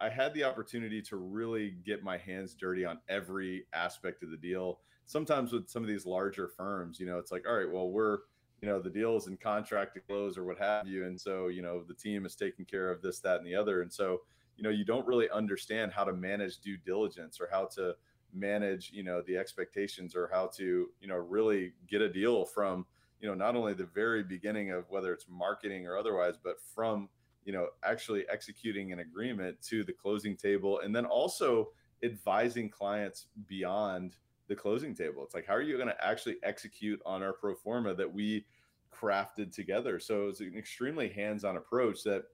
I 0.00 0.08
had 0.08 0.34
the 0.34 0.42
opportunity 0.42 1.00
to 1.02 1.16
really 1.16 1.76
get 1.86 2.02
my 2.02 2.18
hands 2.18 2.54
dirty 2.54 2.84
on 2.84 2.98
every 3.08 3.66
aspect 3.72 4.24
of 4.24 4.30
the 4.30 4.36
deal. 4.36 4.80
Sometimes 5.06 5.52
with 5.52 5.68
some 5.68 5.82
of 5.82 5.88
these 5.88 6.06
larger 6.06 6.48
firms, 6.48 6.98
you 6.98 7.06
know, 7.06 7.18
it's 7.18 7.30
like, 7.30 7.46
all 7.46 7.56
right, 7.56 7.70
well, 7.70 7.90
we're 7.90 8.18
you 8.60 8.68
know 8.68 8.80
the 8.80 8.90
deal 8.90 9.16
is 9.16 9.26
in 9.26 9.36
contract 9.36 9.94
to 9.94 10.00
close 10.00 10.36
or 10.36 10.44
what 10.44 10.58
have 10.58 10.86
you 10.86 11.06
and 11.06 11.18
so 11.18 11.48
you 11.48 11.62
know 11.62 11.82
the 11.88 11.94
team 11.94 12.26
is 12.26 12.34
taking 12.34 12.66
care 12.66 12.90
of 12.90 13.00
this 13.00 13.18
that 13.20 13.38
and 13.38 13.46
the 13.46 13.54
other 13.54 13.80
and 13.80 13.90
so 13.90 14.20
you 14.60 14.64
know 14.64 14.70
you 14.70 14.84
don't 14.84 15.06
really 15.06 15.30
understand 15.30 15.90
how 15.90 16.04
to 16.04 16.12
manage 16.12 16.58
due 16.58 16.76
diligence 16.76 17.40
or 17.40 17.48
how 17.50 17.64
to 17.64 17.94
manage 18.34 18.90
you 18.92 19.02
know 19.02 19.22
the 19.26 19.36
expectations 19.36 20.14
or 20.14 20.28
how 20.30 20.46
to 20.46 20.90
you 21.00 21.08
know 21.08 21.16
really 21.16 21.72
get 21.88 22.02
a 22.02 22.12
deal 22.12 22.44
from 22.44 22.84
you 23.22 23.26
know 23.28 23.34
not 23.34 23.56
only 23.56 23.72
the 23.72 23.86
very 23.86 24.22
beginning 24.22 24.70
of 24.70 24.84
whether 24.90 25.14
it's 25.14 25.24
marketing 25.30 25.86
or 25.86 25.96
otherwise 25.96 26.34
but 26.44 26.56
from 26.74 27.08
you 27.46 27.54
know 27.54 27.68
actually 27.84 28.28
executing 28.28 28.92
an 28.92 28.98
agreement 28.98 29.56
to 29.62 29.82
the 29.82 29.94
closing 29.94 30.36
table 30.36 30.80
and 30.80 30.94
then 30.94 31.06
also 31.06 31.70
advising 32.02 32.68
clients 32.68 33.28
beyond 33.46 34.16
the 34.48 34.56
closing 34.56 34.94
table. 34.94 35.22
It's 35.24 35.34
like 35.34 35.46
how 35.46 35.54
are 35.54 35.62
you 35.62 35.76
going 35.76 35.88
to 35.88 36.04
actually 36.04 36.36
execute 36.42 37.00
on 37.06 37.22
our 37.22 37.32
pro 37.32 37.54
forma 37.54 37.94
that 37.94 38.12
we 38.12 38.44
crafted 38.92 39.52
together? 39.52 39.98
So 39.98 40.28
it's 40.28 40.40
an 40.40 40.54
extremely 40.56 41.08
hands-on 41.08 41.56
approach 41.56 42.02
that 42.04 42.24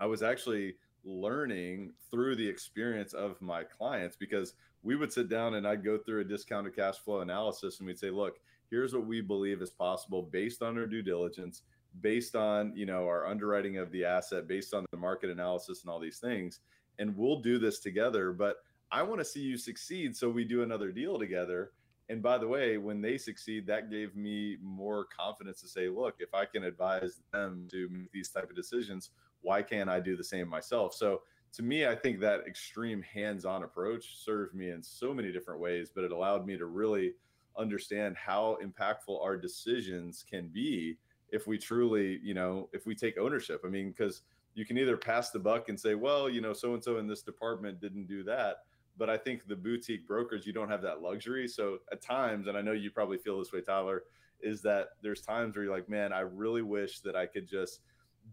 i 0.00 0.06
was 0.06 0.22
actually 0.22 0.74
learning 1.04 1.92
through 2.10 2.36
the 2.36 2.48
experience 2.48 3.12
of 3.12 3.40
my 3.40 3.64
clients 3.64 4.16
because 4.16 4.54
we 4.82 4.96
would 4.96 5.12
sit 5.12 5.28
down 5.28 5.54
and 5.54 5.66
I'd 5.66 5.84
go 5.84 5.98
through 5.98 6.20
a 6.20 6.24
discounted 6.24 6.74
cash 6.74 6.98
flow 6.98 7.20
analysis 7.20 7.78
and 7.78 7.86
we'd 7.86 7.98
say, 7.98 8.10
look, 8.10 8.38
here's 8.70 8.94
what 8.94 9.06
we 9.06 9.20
believe 9.20 9.60
is 9.62 9.70
possible 9.70 10.22
based 10.22 10.62
on 10.62 10.78
our 10.78 10.86
due 10.86 11.02
diligence, 11.02 11.62
based 12.00 12.36
on, 12.36 12.72
you 12.74 12.86
know, 12.86 13.06
our 13.06 13.26
underwriting 13.26 13.78
of 13.78 13.90
the 13.92 14.04
asset, 14.04 14.48
based 14.48 14.72
on 14.72 14.86
the 14.90 14.96
market 14.96 15.30
analysis 15.30 15.82
and 15.82 15.90
all 15.90 15.98
these 15.98 16.18
things. 16.18 16.60
And 16.98 17.16
we'll 17.16 17.40
do 17.40 17.58
this 17.58 17.80
together, 17.80 18.32
but 18.32 18.56
I 18.92 19.02
want 19.02 19.20
to 19.20 19.24
see 19.24 19.40
you 19.40 19.56
succeed 19.56 20.16
so 20.16 20.28
we 20.28 20.44
do 20.44 20.62
another 20.62 20.90
deal 20.92 21.18
together. 21.18 21.72
And 22.08 22.20
by 22.22 22.38
the 22.38 22.48
way, 22.48 22.76
when 22.76 23.00
they 23.00 23.16
succeed, 23.16 23.66
that 23.68 23.90
gave 23.90 24.16
me 24.16 24.56
more 24.60 25.06
confidence 25.16 25.60
to 25.60 25.68
say, 25.68 25.88
look, 25.88 26.16
if 26.18 26.34
I 26.34 26.44
can 26.44 26.64
advise 26.64 27.20
them 27.32 27.68
to 27.70 27.88
make 27.88 28.10
these 28.10 28.30
type 28.30 28.50
of 28.50 28.56
decisions, 28.56 29.10
why 29.42 29.62
can't 29.62 29.90
I 29.90 30.00
do 30.00 30.16
the 30.16 30.24
same 30.24 30.48
myself? 30.48 30.94
So 30.94 31.22
to 31.52 31.62
me, 31.62 31.86
I 31.86 31.96
think 31.96 32.20
that 32.20 32.46
extreme 32.46 33.02
hands-on 33.02 33.64
approach 33.64 34.16
served 34.24 34.54
me 34.54 34.70
in 34.70 34.82
so 34.82 35.12
many 35.12 35.32
different 35.32 35.60
ways, 35.60 35.90
but 35.94 36.04
it 36.04 36.12
allowed 36.12 36.46
me 36.46 36.56
to 36.56 36.66
really 36.66 37.14
understand 37.58 38.16
how 38.16 38.56
impactful 38.62 39.20
our 39.20 39.36
decisions 39.36 40.24
can 40.28 40.48
be 40.48 40.96
if 41.30 41.46
we 41.46 41.58
truly, 41.58 42.20
you 42.22 42.34
know, 42.34 42.68
if 42.72 42.86
we 42.86 42.94
take 42.94 43.18
ownership. 43.18 43.62
I 43.64 43.68
mean, 43.68 43.90
because 43.90 44.22
you 44.54 44.64
can 44.64 44.78
either 44.78 44.96
pass 44.96 45.30
the 45.30 45.38
buck 45.38 45.68
and 45.68 45.78
say, 45.78 45.94
well, 45.94 46.28
you 46.28 46.40
know, 46.40 46.52
so 46.52 46.74
and 46.74 46.82
so 46.82 46.98
in 46.98 47.06
this 47.06 47.22
department 47.22 47.80
didn't 47.80 48.06
do 48.06 48.22
that. 48.24 48.58
But 48.96 49.08
I 49.08 49.16
think 49.16 49.46
the 49.46 49.56
boutique 49.56 50.06
brokers, 50.06 50.46
you 50.46 50.52
don't 50.52 50.68
have 50.68 50.82
that 50.82 51.02
luxury. 51.02 51.48
So 51.48 51.78
at 51.90 52.02
times, 52.02 52.48
and 52.48 52.56
I 52.56 52.60
know 52.60 52.72
you 52.72 52.90
probably 52.90 53.18
feel 53.18 53.38
this 53.38 53.52
way, 53.52 53.60
Tyler, 53.60 54.04
is 54.40 54.62
that 54.62 54.88
there's 55.02 55.20
times 55.20 55.56
where 55.56 55.64
you're 55.64 55.74
like, 55.74 55.88
man, 55.88 56.12
I 56.12 56.20
really 56.20 56.62
wish 56.62 57.00
that 57.00 57.16
I 57.16 57.26
could 57.26 57.46
just 57.46 57.80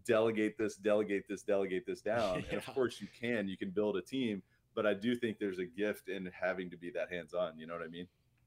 delegate 0.04 0.56
this, 0.58 0.76
delegate 0.76 1.28
this, 1.28 1.42
delegate 1.42 1.86
this 1.86 2.00
down. 2.00 2.40
Yeah. 2.40 2.44
And 2.50 2.58
of 2.58 2.66
course, 2.74 3.00
you 3.00 3.08
can. 3.18 3.48
You 3.48 3.56
can 3.56 3.70
build 3.70 3.96
a 3.96 4.02
team, 4.02 4.42
but 4.74 4.86
I 4.86 4.94
do 4.94 5.14
think 5.14 5.38
there's 5.38 5.58
a 5.58 5.66
gift 5.66 6.08
in 6.08 6.30
having 6.38 6.70
to 6.70 6.76
be 6.76 6.90
that 6.90 7.12
hands 7.12 7.34
on. 7.34 7.58
You 7.58 7.66
know 7.66 7.74
what 7.74 7.82
I 7.82 7.88
mean? 7.88 8.06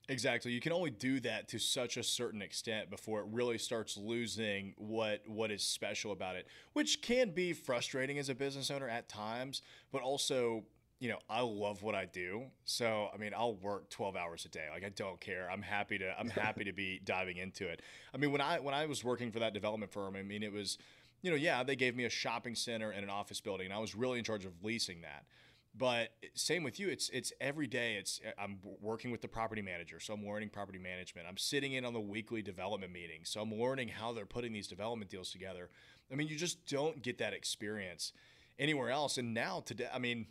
Exactly. 0.09 0.51
You 0.51 0.59
can 0.59 0.73
only 0.73 0.89
do 0.89 1.19
that 1.21 1.47
to 1.49 1.59
such 1.59 1.95
a 1.95 2.03
certain 2.03 2.41
extent 2.41 2.89
before 2.89 3.21
it 3.21 3.27
really 3.31 3.57
starts 3.57 3.95
losing 3.95 4.73
what 4.77 5.21
what 5.27 5.51
is 5.51 5.63
special 5.63 6.11
about 6.11 6.35
it, 6.35 6.47
which 6.73 7.01
can 7.01 7.29
be 7.29 7.53
frustrating 7.53 8.17
as 8.17 8.27
a 8.27 8.35
business 8.35 8.71
owner 8.71 8.89
at 8.89 9.07
times, 9.07 9.61
but 9.91 10.01
also 10.01 10.63
you 11.01 11.09
know, 11.09 11.17
I 11.27 11.41
love 11.41 11.81
what 11.81 11.95
I 11.95 12.05
do. 12.05 12.43
So, 12.63 13.09
I 13.11 13.17
mean, 13.17 13.31
I'll 13.35 13.55
work 13.55 13.89
12 13.89 14.15
hours 14.15 14.45
a 14.45 14.49
day. 14.49 14.67
Like 14.71 14.83
I 14.85 14.89
don't 14.89 15.19
care. 15.19 15.49
I'm 15.51 15.63
happy 15.63 15.97
to 15.97 16.13
I'm 16.17 16.29
happy 16.29 16.63
to 16.65 16.73
be 16.73 17.01
diving 17.03 17.37
into 17.37 17.67
it. 17.67 17.81
I 18.13 18.17
mean, 18.17 18.31
when 18.31 18.39
I 18.39 18.59
when 18.59 18.75
I 18.75 18.85
was 18.85 19.03
working 19.03 19.31
for 19.31 19.39
that 19.39 19.53
development 19.53 19.91
firm, 19.91 20.15
I 20.15 20.21
mean, 20.21 20.43
it 20.43 20.53
was 20.53 20.77
you 21.21 21.29
know, 21.29 21.37
yeah, 21.37 21.63
they 21.63 21.75
gave 21.75 21.95
me 21.95 22.05
a 22.05 22.09
shopping 22.09 22.55
center 22.55 22.91
and 22.91 23.03
an 23.03 23.09
office 23.09 23.41
building, 23.41 23.65
and 23.67 23.73
I 23.73 23.79
was 23.79 23.95
really 23.95 24.17
in 24.19 24.25
charge 24.25 24.45
of 24.45 24.53
leasing 24.63 25.01
that. 25.01 25.25
But 25.73 26.09
same 26.33 26.63
with 26.63 26.79
you, 26.79 26.89
it's 26.89 27.09
it's 27.09 27.31
every 27.39 27.67
day. 27.67 27.95
It's 27.95 28.19
I'm 28.37 28.59
working 28.81 29.09
with 29.09 29.21
the 29.21 29.29
property 29.29 29.61
manager, 29.61 30.01
so 30.01 30.13
I'm 30.13 30.25
learning 30.25 30.49
property 30.49 30.79
management. 30.79 31.27
I'm 31.29 31.37
sitting 31.37 31.73
in 31.73 31.85
on 31.85 31.93
the 31.93 32.01
weekly 32.01 32.41
development 32.41 32.91
meetings, 32.91 33.29
so 33.29 33.41
I'm 33.41 33.53
learning 33.53 33.87
how 33.87 34.11
they're 34.11 34.25
putting 34.25 34.51
these 34.51 34.67
development 34.67 35.09
deals 35.09 35.31
together. 35.31 35.69
I 36.11 36.15
mean, 36.15 36.27
you 36.27 36.35
just 36.35 36.67
don't 36.67 37.01
get 37.01 37.19
that 37.19 37.33
experience 37.33 38.11
anywhere 38.59 38.89
else. 38.89 39.17
And 39.17 39.33
now 39.33 39.63
today, 39.65 39.87
I 39.93 39.99
mean, 39.99 40.27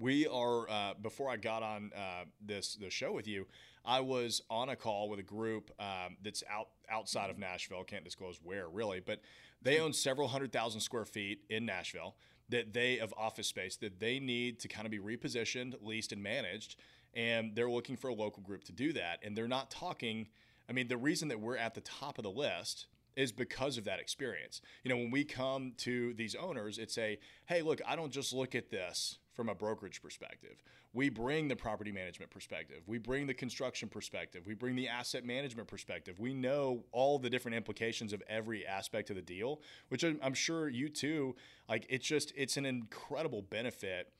we 0.00 0.26
are 0.26 0.68
uh, 0.68 0.94
before 1.00 1.30
I 1.30 1.36
got 1.36 1.62
on 1.62 1.92
uh, 1.96 2.24
this 2.44 2.74
the 2.74 2.90
show 2.90 3.12
with 3.12 3.28
you, 3.28 3.46
I 3.84 4.00
was 4.00 4.42
on 4.50 4.68
a 4.68 4.76
call 4.76 5.08
with 5.08 5.18
a 5.18 5.24
group 5.24 5.70
um, 5.78 6.16
that's 6.22 6.42
out 6.50 6.68
outside 6.90 7.30
of 7.30 7.38
Nashville. 7.38 7.84
Can't 7.84 8.04
disclose 8.04 8.38
where 8.42 8.68
really, 8.68 9.00
but 9.00 9.20
they 9.60 9.78
own 9.78 9.92
several 9.92 10.28
hundred 10.28 10.52
thousand 10.52 10.80
square 10.80 11.04
feet 11.04 11.40
in 11.48 11.66
Nashville 11.66 12.16
that 12.48 12.72
they 12.72 12.98
of 12.98 13.14
office 13.16 13.46
space 13.46 13.76
that 13.76 13.98
they 13.98 14.18
need 14.18 14.60
to 14.60 14.68
kind 14.68 14.84
of 14.84 14.90
be 14.90 14.98
repositioned, 14.98 15.74
leased, 15.80 16.12
and 16.12 16.22
managed. 16.22 16.76
And 17.14 17.54
they're 17.54 17.70
looking 17.70 17.96
for 17.96 18.08
a 18.08 18.14
local 18.14 18.42
group 18.42 18.64
to 18.64 18.72
do 18.72 18.92
that. 18.94 19.18
And 19.22 19.36
they're 19.36 19.48
not 19.48 19.70
talking 19.70 20.28
I 20.68 20.72
mean, 20.72 20.88
the 20.88 20.96
reason 20.96 21.28
that 21.28 21.40
we're 21.40 21.56
at 21.56 21.74
the 21.74 21.80
top 21.80 22.18
of 22.18 22.24
the 22.24 22.30
list 22.30 22.86
is 23.16 23.30
because 23.30 23.76
of 23.76 23.84
that 23.84 24.00
experience. 24.00 24.62
You 24.84 24.90
know, 24.90 24.96
when 24.96 25.10
we 25.10 25.24
come 25.24 25.72
to 25.78 26.14
these 26.14 26.34
owners, 26.34 26.78
it's 26.78 26.96
a, 26.96 27.18
hey, 27.46 27.62
look, 27.62 27.80
I 27.86 27.94
don't 27.94 28.12
just 28.12 28.32
look 28.32 28.54
at 28.54 28.70
this 28.70 29.18
from 29.32 29.48
a 29.48 29.54
brokerage 29.54 30.02
perspective. 30.02 30.62
We 30.92 31.08
bring 31.08 31.48
the 31.48 31.56
property 31.56 31.92
management 31.92 32.30
perspective. 32.30 32.82
We 32.86 32.98
bring 32.98 33.26
the 33.26 33.34
construction 33.34 33.88
perspective. 33.88 34.46
We 34.46 34.54
bring 34.54 34.76
the 34.76 34.88
asset 34.88 35.24
management 35.24 35.68
perspective. 35.68 36.20
We 36.20 36.34
know 36.34 36.84
all 36.92 37.18
the 37.18 37.30
different 37.30 37.56
implications 37.56 38.12
of 38.12 38.22
every 38.28 38.66
aspect 38.66 39.10
of 39.10 39.16
the 39.16 39.22
deal, 39.22 39.60
which 39.88 40.04
I'm 40.04 40.34
sure 40.34 40.68
you 40.68 40.88
too, 40.88 41.34
like 41.68 41.86
it's 41.88 42.06
just, 42.06 42.32
it's 42.36 42.56
an 42.56 42.66
incredible 42.66 43.42
benefit 43.42 44.12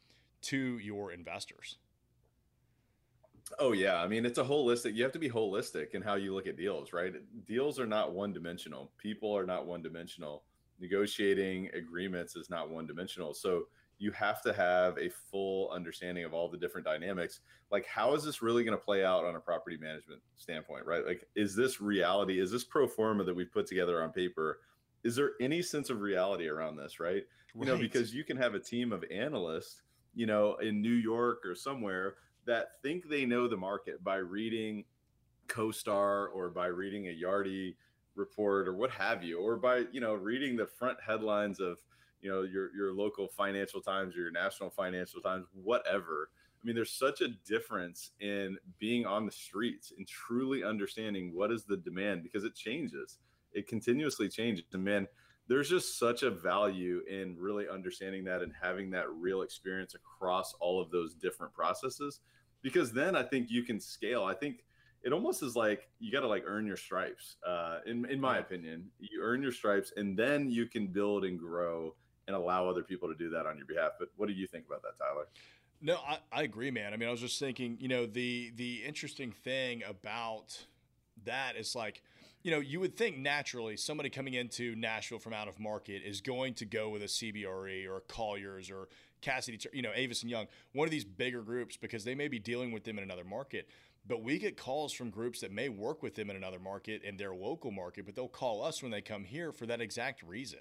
to 0.42 0.78
your 0.78 1.12
investors. 1.12 1.78
Oh 3.58 3.72
yeah, 3.72 4.00
I 4.00 4.08
mean 4.08 4.24
it's 4.24 4.38
a 4.38 4.44
holistic. 4.44 4.94
You 4.94 5.02
have 5.02 5.12
to 5.12 5.18
be 5.18 5.28
holistic 5.28 5.94
in 5.94 6.00
how 6.00 6.14
you 6.14 6.34
look 6.34 6.46
at 6.46 6.56
deals, 6.56 6.92
right? 6.92 7.12
Deals 7.44 7.78
are 7.78 7.86
not 7.86 8.12
one 8.12 8.32
dimensional. 8.32 8.92
People 8.96 9.36
are 9.36 9.44
not 9.44 9.66
one 9.66 9.82
dimensional. 9.82 10.44
Negotiating 10.80 11.68
agreements 11.74 12.34
is 12.34 12.48
not 12.48 12.70
one 12.70 12.86
dimensional. 12.86 13.34
So 13.34 13.64
you 14.02 14.10
have 14.10 14.42
to 14.42 14.52
have 14.52 14.98
a 14.98 15.08
full 15.30 15.70
understanding 15.70 16.24
of 16.24 16.34
all 16.34 16.48
the 16.48 16.58
different 16.58 16.84
dynamics. 16.84 17.38
Like 17.70 17.86
how 17.86 18.14
is 18.14 18.24
this 18.24 18.42
really 18.42 18.64
going 18.64 18.76
to 18.76 18.84
play 18.84 19.04
out 19.04 19.24
on 19.24 19.36
a 19.36 19.40
property 19.40 19.76
management 19.80 20.20
standpoint, 20.36 20.86
right? 20.86 21.06
Like 21.06 21.24
is 21.36 21.54
this 21.54 21.80
reality? 21.80 22.40
Is 22.40 22.50
this 22.50 22.64
pro 22.64 22.88
forma 22.88 23.22
that 23.22 23.36
we 23.36 23.44
put 23.44 23.68
together 23.68 24.02
on 24.02 24.10
paper? 24.10 24.58
Is 25.04 25.14
there 25.14 25.30
any 25.40 25.62
sense 25.62 25.88
of 25.88 26.00
reality 26.00 26.48
around 26.48 26.74
this, 26.74 26.98
right? 26.98 27.14
right. 27.14 27.24
You 27.54 27.64
know, 27.64 27.78
because 27.78 28.12
you 28.12 28.24
can 28.24 28.36
have 28.38 28.54
a 28.54 28.58
team 28.58 28.92
of 28.92 29.04
analysts, 29.08 29.82
you 30.16 30.26
know, 30.26 30.56
in 30.56 30.82
New 30.82 30.94
York 30.94 31.46
or 31.46 31.54
somewhere 31.54 32.14
that 32.44 32.82
think 32.82 33.08
they 33.08 33.24
know 33.24 33.46
the 33.46 33.56
market 33.56 34.02
by 34.02 34.16
reading 34.16 34.84
CoStar 35.46 36.26
or 36.34 36.50
by 36.50 36.66
reading 36.66 37.06
a 37.06 37.16
Yardi 37.24 37.76
report 38.16 38.66
or 38.66 38.74
what 38.74 38.90
have 38.90 39.22
you, 39.22 39.38
or 39.38 39.56
by 39.56 39.84
you 39.92 40.00
know 40.00 40.14
reading 40.14 40.56
the 40.56 40.66
front 40.66 40.98
headlines 41.06 41.60
of 41.60 41.78
you 42.22 42.30
know 42.30 42.42
your 42.42 42.74
your 42.74 42.92
local 42.92 43.28
Financial 43.28 43.80
Times 43.80 44.16
or 44.16 44.20
your 44.20 44.30
national 44.30 44.70
Financial 44.70 45.20
Times, 45.20 45.46
whatever. 45.52 46.30
I 46.62 46.66
mean, 46.66 46.76
there's 46.76 46.92
such 46.92 47.20
a 47.20 47.28
difference 47.44 48.12
in 48.20 48.56
being 48.78 49.04
on 49.04 49.26
the 49.26 49.32
streets 49.32 49.92
and 49.96 50.06
truly 50.06 50.62
understanding 50.62 51.34
what 51.34 51.50
is 51.50 51.64
the 51.64 51.76
demand 51.76 52.22
because 52.22 52.44
it 52.44 52.54
changes. 52.54 53.18
It 53.52 53.66
continuously 53.66 54.28
changes. 54.28 54.64
And 54.72 54.84
man, 54.84 55.08
there's 55.48 55.68
just 55.68 55.98
such 55.98 56.22
a 56.22 56.30
value 56.30 57.02
in 57.10 57.36
really 57.38 57.68
understanding 57.68 58.24
that 58.24 58.42
and 58.42 58.52
having 58.60 58.90
that 58.90 59.10
real 59.10 59.42
experience 59.42 59.94
across 59.94 60.54
all 60.60 60.80
of 60.80 60.90
those 60.90 61.14
different 61.14 61.52
processes 61.52 62.20
because 62.62 62.92
then 62.92 63.16
i 63.16 63.22
think 63.22 63.50
you 63.50 63.62
can 63.62 63.80
scale 63.80 64.24
i 64.24 64.34
think 64.34 64.64
it 65.02 65.12
almost 65.12 65.42
is 65.42 65.56
like 65.56 65.88
you 65.98 66.12
got 66.12 66.20
to 66.20 66.28
like 66.28 66.44
earn 66.46 66.64
your 66.64 66.76
stripes 66.76 67.36
uh, 67.46 67.78
in, 67.86 68.06
in 68.06 68.20
my 68.20 68.38
opinion 68.38 68.88
you 68.98 69.20
earn 69.20 69.42
your 69.42 69.52
stripes 69.52 69.92
and 69.96 70.16
then 70.16 70.48
you 70.48 70.66
can 70.66 70.86
build 70.86 71.24
and 71.24 71.38
grow 71.38 71.94
and 72.26 72.36
allow 72.36 72.68
other 72.68 72.82
people 72.82 73.08
to 73.08 73.14
do 73.14 73.30
that 73.30 73.46
on 73.46 73.56
your 73.56 73.66
behalf 73.66 73.92
but 73.98 74.08
what 74.16 74.28
do 74.28 74.34
you 74.34 74.46
think 74.46 74.66
about 74.66 74.82
that 74.82 74.98
tyler 74.98 75.26
no 75.80 75.96
I, 76.06 76.18
I 76.32 76.42
agree 76.42 76.70
man 76.70 76.92
i 76.92 76.96
mean 76.96 77.08
i 77.08 77.12
was 77.12 77.20
just 77.20 77.38
thinking 77.38 77.76
you 77.80 77.88
know 77.88 78.06
the 78.06 78.52
the 78.56 78.82
interesting 78.86 79.32
thing 79.32 79.82
about 79.88 80.66
that 81.24 81.56
is 81.56 81.74
like 81.74 82.02
you 82.42 82.50
know, 82.50 82.58
you 82.58 82.80
would 82.80 82.96
think 82.96 83.18
naturally 83.18 83.76
somebody 83.76 84.10
coming 84.10 84.34
into 84.34 84.74
Nashville 84.74 85.20
from 85.20 85.32
out 85.32 85.48
of 85.48 85.60
market 85.60 86.02
is 86.04 86.20
going 86.20 86.54
to 86.54 86.64
go 86.64 86.88
with 86.88 87.02
a 87.02 87.06
CBRE 87.06 87.86
or 87.86 87.98
a 87.98 88.00
Colliers 88.00 88.70
or 88.70 88.88
Cassidy, 89.20 89.60
you 89.72 89.82
know, 89.82 89.92
Avison 89.96 90.28
Young, 90.28 90.48
one 90.72 90.86
of 90.86 90.90
these 90.90 91.04
bigger 91.04 91.42
groups 91.42 91.76
because 91.76 92.02
they 92.02 92.16
may 92.16 92.26
be 92.26 92.40
dealing 92.40 92.72
with 92.72 92.82
them 92.82 92.98
in 92.98 93.04
another 93.04 93.24
market. 93.24 93.68
But 94.04 94.24
we 94.24 94.38
get 94.40 94.56
calls 94.56 94.92
from 94.92 95.10
groups 95.10 95.40
that 95.40 95.52
may 95.52 95.68
work 95.68 96.02
with 96.02 96.16
them 96.16 96.28
in 96.28 96.34
another 96.34 96.58
market 96.58 97.02
in 97.04 97.16
their 97.16 97.32
local 97.32 97.70
market, 97.70 98.04
but 98.04 98.16
they'll 98.16 98.26
call 98.26 98.64
us 98.64 98.82
when 98.82 98.90
they 98.90 99.00
come 99.00 99.22
here 99.22 99.52
for 99.52 99.66
that 99.66 99.80
exact 99.80 100.24
reason. 100.24 100.58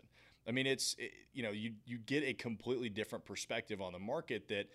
I 0.48 0.52
mean, 0.52 0.68
it's 0.68 0.96
it, 0.98 1.12
you 1.34 1.44
know, 1.44 1.52
you 1.52 1.74
you 1.86 1.98
get 2.00 2.24
a 2.24 2.34
completely 2.34 2.90
different 2.90 3.26
perspective 3.26 3.82
on 3.82 3.94
the 3.94 4.00
market 4.00 4.48
that 4.50 4.70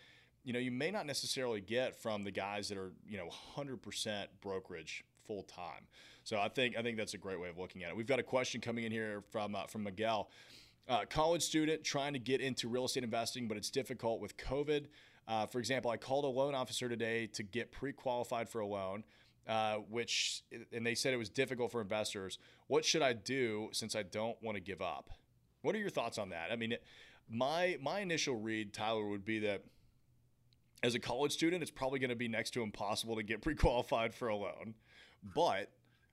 you 0.45 0.53
know 0.53 0.59
you 0.59 0.71
may 0.71 0.91
not 0.91 1.07
necessarily 1.07 1.61
get 1.61 2.01
from 2.01 2.23
the 2.23 2.31
guys 2.31 2.69
that 2.69 2.79
are 2.79 2.93
you 3.09 3.19
know 3.19 3.29
100% 3.57 4.27
brokerage 4.41 5.05
full 5.27 5.43
time. 5.43 5.87
So 6.25 6.39
I 6.39 6.49
think 6.49 6.77
I 6.77 6.83
think 6.83 6.97
that's 6.97 7.15
a 7.15 7.19
great 7.19 7.41
way 7.41 7.49
of 7.49 7.59
looking 7.59 7.83
at 7.83 7.91
it. 7.91 7.97
We've 7.97 8.07
got 8.07 8.21
a 8.21 8.25
question 8.25 8.61
coming 8.61 8.85
in 8.85 8.93
here 8.93 9.23
from 9.31 9.55
uh, 9.55 9.67
from 9.67 9.83
Miguel. 9.83 10.31
Uh, 10.89 11.05
college 11.09 11.43
student 11.43 11.83
trying 11.83 12.13
to 12.13 12.19
get 12.21 12.41
into 12.41 12.69
real 12.69 12.85
estate 12.85 13.03
investing, 13.03 13.49
but 13.49 13.57
it's 13.57 13.71
difficult 13.71 14.21
with 14.21 14.37
COVID. 14.37 14.87
Uh, 15.27 15.45
for 15.47 15.59
example, 15.59 15.91
I 15.91 15.97
called 15.97 16.25
a 16.25 16.29
loan 16.29 16.55
officer 16.55 16.89
today 16.89 17.27
to 17.29 17.43
get 17.43 17.73
pre-qualified 17.73 18.49
for 18.49 18.61
a 18.61 18.67
loan, 18.67 19.03
uh, 19.49 19.79
which 19.91 20.43
and 20.73 20.87
they 20.87 20.95
said 20.95 21.13
it 21.13 21.17
was 21.17 21.29
difficult 21.29 21.73
for 21.73 21.81
investors. 21.81 22.39
What 22.69 22.85
should 22.85 23.03
I 23.03 23.15
do 23.15 23.69
since 23.73 23.97
I 23.97 24.05
don't 24.05 24.41
want 24.43 24.55
to 24.57 24.61
give 24.61 24.81
up? 24.81 25.11
What 25.67 25.75
are 25.75 25.79
your 25.79 25.91
thoughts 25.91 26.17
on 26.17 26.29
that? 26.29 26.53
I 26.53 26.57
mean, 26.57 26.77
my 27.29 27.77
my 27.83 27.99
initial 27.99 28.37
read, 28.37 28.73
Tyler, 28.73 29.05
would 29.05 29.25
be 29.25 29.41
that 29.41 29.65
as 30.85 30.95
a 30.95 31.01
college 31.01 31.33
student, 31.33 31.61
it's 31.61 31.73
probably 31.73 31.99
going 31.99 32.11
to 32.11 32.15
be 32.15 32.29
next 32.29 32.51
to 32.51 32.63
impossible 32.63 33.17
to 33.17 33.25
get 33.25 33.43
pre-qualified 33.43 34.15
for 34.15 34.29
a 34.29 34.37
loan. 34.37 34.75
But 35.35 35.73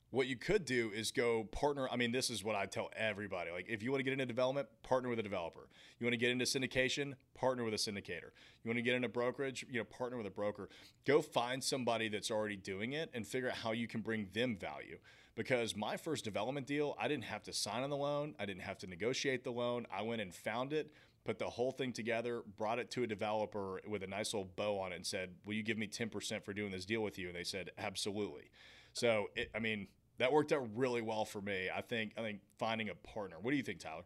what 0.09 0.25
you 0.25 0.37
could 0.37 0.65
do 0.65 0.91
is 0.91 1.11
go 1.11 1.43
partner. 1.51 1.87
I 1.91 1.97
mean, 1.97 2.11
this 2.11 2.31
is 2.31 2.43
what 2.43 2.55
I 2.55 2.65
tell 2.65 2.89
everybody. 2.97 3.51
Like, 3.51 3.67
if 3.69 3.83
you 3.83 3.91
want 3.91 3.99
to 3.99 4.03
get 4.03 4.13
into 4.13 4.25
development, 4.25 4.69
partner 4.81 5.07
with 5.09 5.19
a 5.19 5.23
developer. 5.23 5.67
You 5.99 6.05
want 6.07 6.13
to 6.13 6.17
get 6.17 6.31
into 6.31 6.45
syndication, 6.45 7.13
partner 7.35 7.63
with 7.63 7.75
a 7.75 7.77
syndicator. 7.77 8.31
You 8.63 8.69
want 8.69 8.77
to 8.77 8.81
get 8.81 8.95
into 8.95 9.07
brokerage, 9.07 9.67
you 9.69 9.77
know, 9.77 9.85
partner 9.85 10.17
with 10.17 10.25
a 10.25 10.31
broker. 10.31 10.69
Go 11.05 11.21
find 11.21 11.63
somebody 11.63 12.09
that's 12.09 12.31
already 12.31 12.55
doing 12.55 12.93
it 12.93 13.11
and 13.13 13.27
figure 13.27 13.51
out 13.51 13.57
how 13.57 13.71
you 13.71 13.87
can 13.87 14.01
bring 14.01 14.29
them 14.33 14.57
value. 14.57 14.97
Because 15.35 15.75
my 15.75 15.97
first 15.97 16.23
development 16.23 16.67
deal, 16.67 16.95
I 16.99 17.07
didn't 17.07 17.23
have 17.23 17.43
to 17.43 17.53
sign 17.53 17.83
on 17.83 17.89
the 17.89 17.97
loan, 17.97 18.35
I 18.39 18.45
didn't 18.45 18.61
have 18.61 18.77
to 18.79 18.87
negotiate 18.87 19.43
the 19.43 19.51
loan. 19.51 19.87
I 19.91 20.03
went 20.03 20.21
and 20.21 20.33
found 20.33 20.73
it, 20.73 20.91
put 21.25 21.39
the 21.39 21.49
whole 21.49 21.71
thing 21.71 21.91
together, 21.91 22.43
brought 22.57 22.77
it 22.77 22.91
to 22.91 23.03
a 23.03 23.07
developer 23.07 23.81
with 23.87 24.03
a 24.03 24.07
nice 24.07 24.33
little 24.33 24.49
bow 24.55 24.77
on 24.79 24.91
it, 24.91 24.97
and 24.97 25.05
said, 25.05 25.31
Will 25.45 25.55
you 25.55 25.63
give 25.63 25.77
me 25.77 25.87
10% 25.87 26.43
for 26.43 26.53
doing 26.53 26.71
this 26.71 26.85
deal 26.85 27.01
with 27.01 27.17
you? 27.17 27.27
And 27.27 27.35
they 27.35 27.43
said, 27.43 27.71
Absolutely. 27.77 28.51
So, 28.93 29.27
it, 29.35 29.49
I 29.55 29.59
mean, 29.59 29.87
that 30.19 30.31
worked 30.31 30.51
out 30.51 30.67
really 30.75 31.01
well 31.01 31.25
for 31.25 31.41
me. 31.41 31.69
I 31.75 31.81
think 31.81 32.13
I 32.17 32.21
think 32.21 32.39
finding 32.57 32.89
a 32.89 32.95
partner. 32.95 33.37
What 33.41 33.51
do 33.51 33.57
you 33.57 33.63
think, 33.63 33.79
Tyler? 33.79 34.03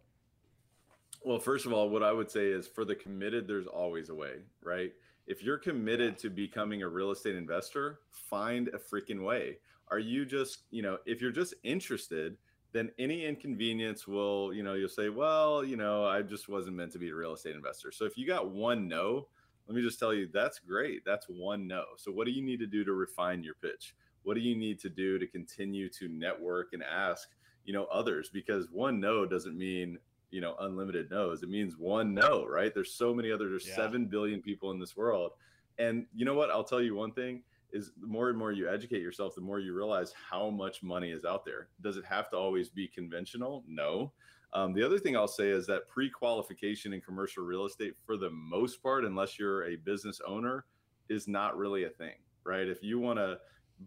Well, 1.24 1.40
first 1.40 1.66
of 1.66 1.74
all, 1.74 1.90
what 1.90 2.04
I 2.04 2.12
would 2.12 2.32
say 2.32 2.48
is 2.48 2.68
for 2.68 2.86
the 2.86 2.96
committed, 2.96 3.48
there's 3.48 3.68
always 3.68 4.10
a 4.10 4.16
way, 4.16 4.36
right? 4.64 4.94
If 5.26 5.44
you're 5.44 5.58
committed 5.58 6.14
yeah. 6.14 6.22
to 6.22 6.30
becoming 6.30 6.84
a 6.84 6.88
real 6.88 7.12
estate 7.12 7.36
investor, 7.36 8.00
find 8.12 8.70
a 8.70 8.78
freaking 8.78 9.24
way. 9.24 9.58
Are 9.90 10.00
you 10.00 10.26
just, 10.26 10.64
you 10.72 10.82
know, 10.82 10.98
if 11.06 11.22
you're 11.22 11.32
just 11.32 11.54
interested, 11.64 12.38
then 12.74 12.92
any 13.00 13.26
inconvenience 13.26 14.08
will, 14.08 14.54
you 14.54 14.64
know, 14.64 14.74
you'll 14.74 14.90
say, 14.90 15.10
well, 15.10 15.64
you 15.64 15.78
know, 15.78 16.06
I 16.06 16.22
just 16.22 16.50
wasn't 16.50 16.76
meant 16.76 16.92
to 16.94 17.00
be 17.00 17.10
a 17.10 17.16
real 17.16 17.34
estate 17.34 17.56
investor. 17.56 17.92
So 17.92 18.06
if 18.06 18.18
you 18.18 18.28
got 18.28 18.52
one 18.52 18.88
no, 18.88 19.28
let 19.68 19.76
me 19.76 19.82
just 19.82 20.00
tell 20.00 20.14
you, 20.14 20.30
that's 20.34 20.60
great. 20.60 21.04
That's 21.06 21.26
one 21.28 21.68
no. 21.68 21.84
So 21.98 22.12
what 22.12 22.26
do 22.26 22.32
you 22.32 22.42
need 22.42 22.60
to 22.60 22.68
do 22.68 22.84
to 22.84 22.94
refine 22.94 23.44
your 23.44 23.56
pitch? 23.56 23.94
what 24.28 24.34
do 24.34 24.42
you 24.42 24.58
need 24.58 24.78
to 24.78 24.90
do 24.90 25.18
to 25.18 25.26
continue 25.26 25.88
to 25.88 26.10
network 26.10 26.74
and 26.74 26.84
ask 26.84 27.30
you 27.64 27.72
know 27.72 27.86
others 27.86 28.30
because 28.30 28.68
one 28.74 29.00
no 29.00 29.26
doesn't 29.26 29.58
mean 29.58 29.98
you 30.32 30.42
know 30.42 30.54
unlimited 30.60 31.10
no's 31.10 31.44
it 31.44 31.50
means 31.50 31.78
one 31.78 32.14
no 32.14 32.46
right 32.46 32.74
there's 32.74 32.94
so 32.94 33.14
many 33.14 33.32
other 33.32 33.48
there's 33.48 33.66
yeah. 33.66 33.78
7 33.78 34.06
billion 34.08 34.42
people 34.42 34.72
in 34.72 34.80
this 34.80 34.98
world 34.98 35.32
and 35.80 36.06
you 36.14 36.26
know 36.26 36.34
what 36.34 36.50
i'll 36.50 36.66
tell 36.66 36.82
you 36.82 36.94
one 36.94 37.14
thing 37.14 37.42
is 37.72 37.92
the 38.00 38.08
more 38.08 38.30
and 38.30 38.38
more 38.38 38.52
you 38.52 38.70
educate 38.70 39.02
yourself 39.02 39.36
the 39.36 39.42
more 39.42 39.60
you 39.60 39.74
realize 39.74 40.14
how 40.30 40.50
much 40.50 40.84
money 40.84 41.12
is 41.12 41.26
out 41.26 41.44
there. 41.46 41.68
Does 41.82 41.98
it 41.98 42.06
have 42.06 42.30
to 42.30 42.38
always 42.38 42.70
be 42.70 42.88
conventional? 42.88 43.64
No. 43.68 44.14
Um, 44.54 44.74
the 44.74 44.82
other 44.82 44.98
thing 44.98 45.18
i'll 45.18 45.28
say 45.28 45.50
is 45.50 45.68
that 45.68 45.90
pre-qualification 45.90 46.94
in 46.94 47.02
commercial 47.02 47.44
real 47.44 47.66
estate 47.66 47.96
for 48.06 48.16
the 48.16 48.30
most 48.30 48.82
part 48.82 49.04
unless 49.04 49.38
you're 49.38 49.66
a 49.66 49.76
business 49.76 50.22
owner 50.26 50.64
is 51.10 51.28
not 51.28 51.58
really 51.58 51.84
a 51.84 51.90
thing 51.90 52.16
right? 52.48 52.68
If 52.68 52.82
you 52.82 52.98
want 52.98 53.20
to 53.20 53.38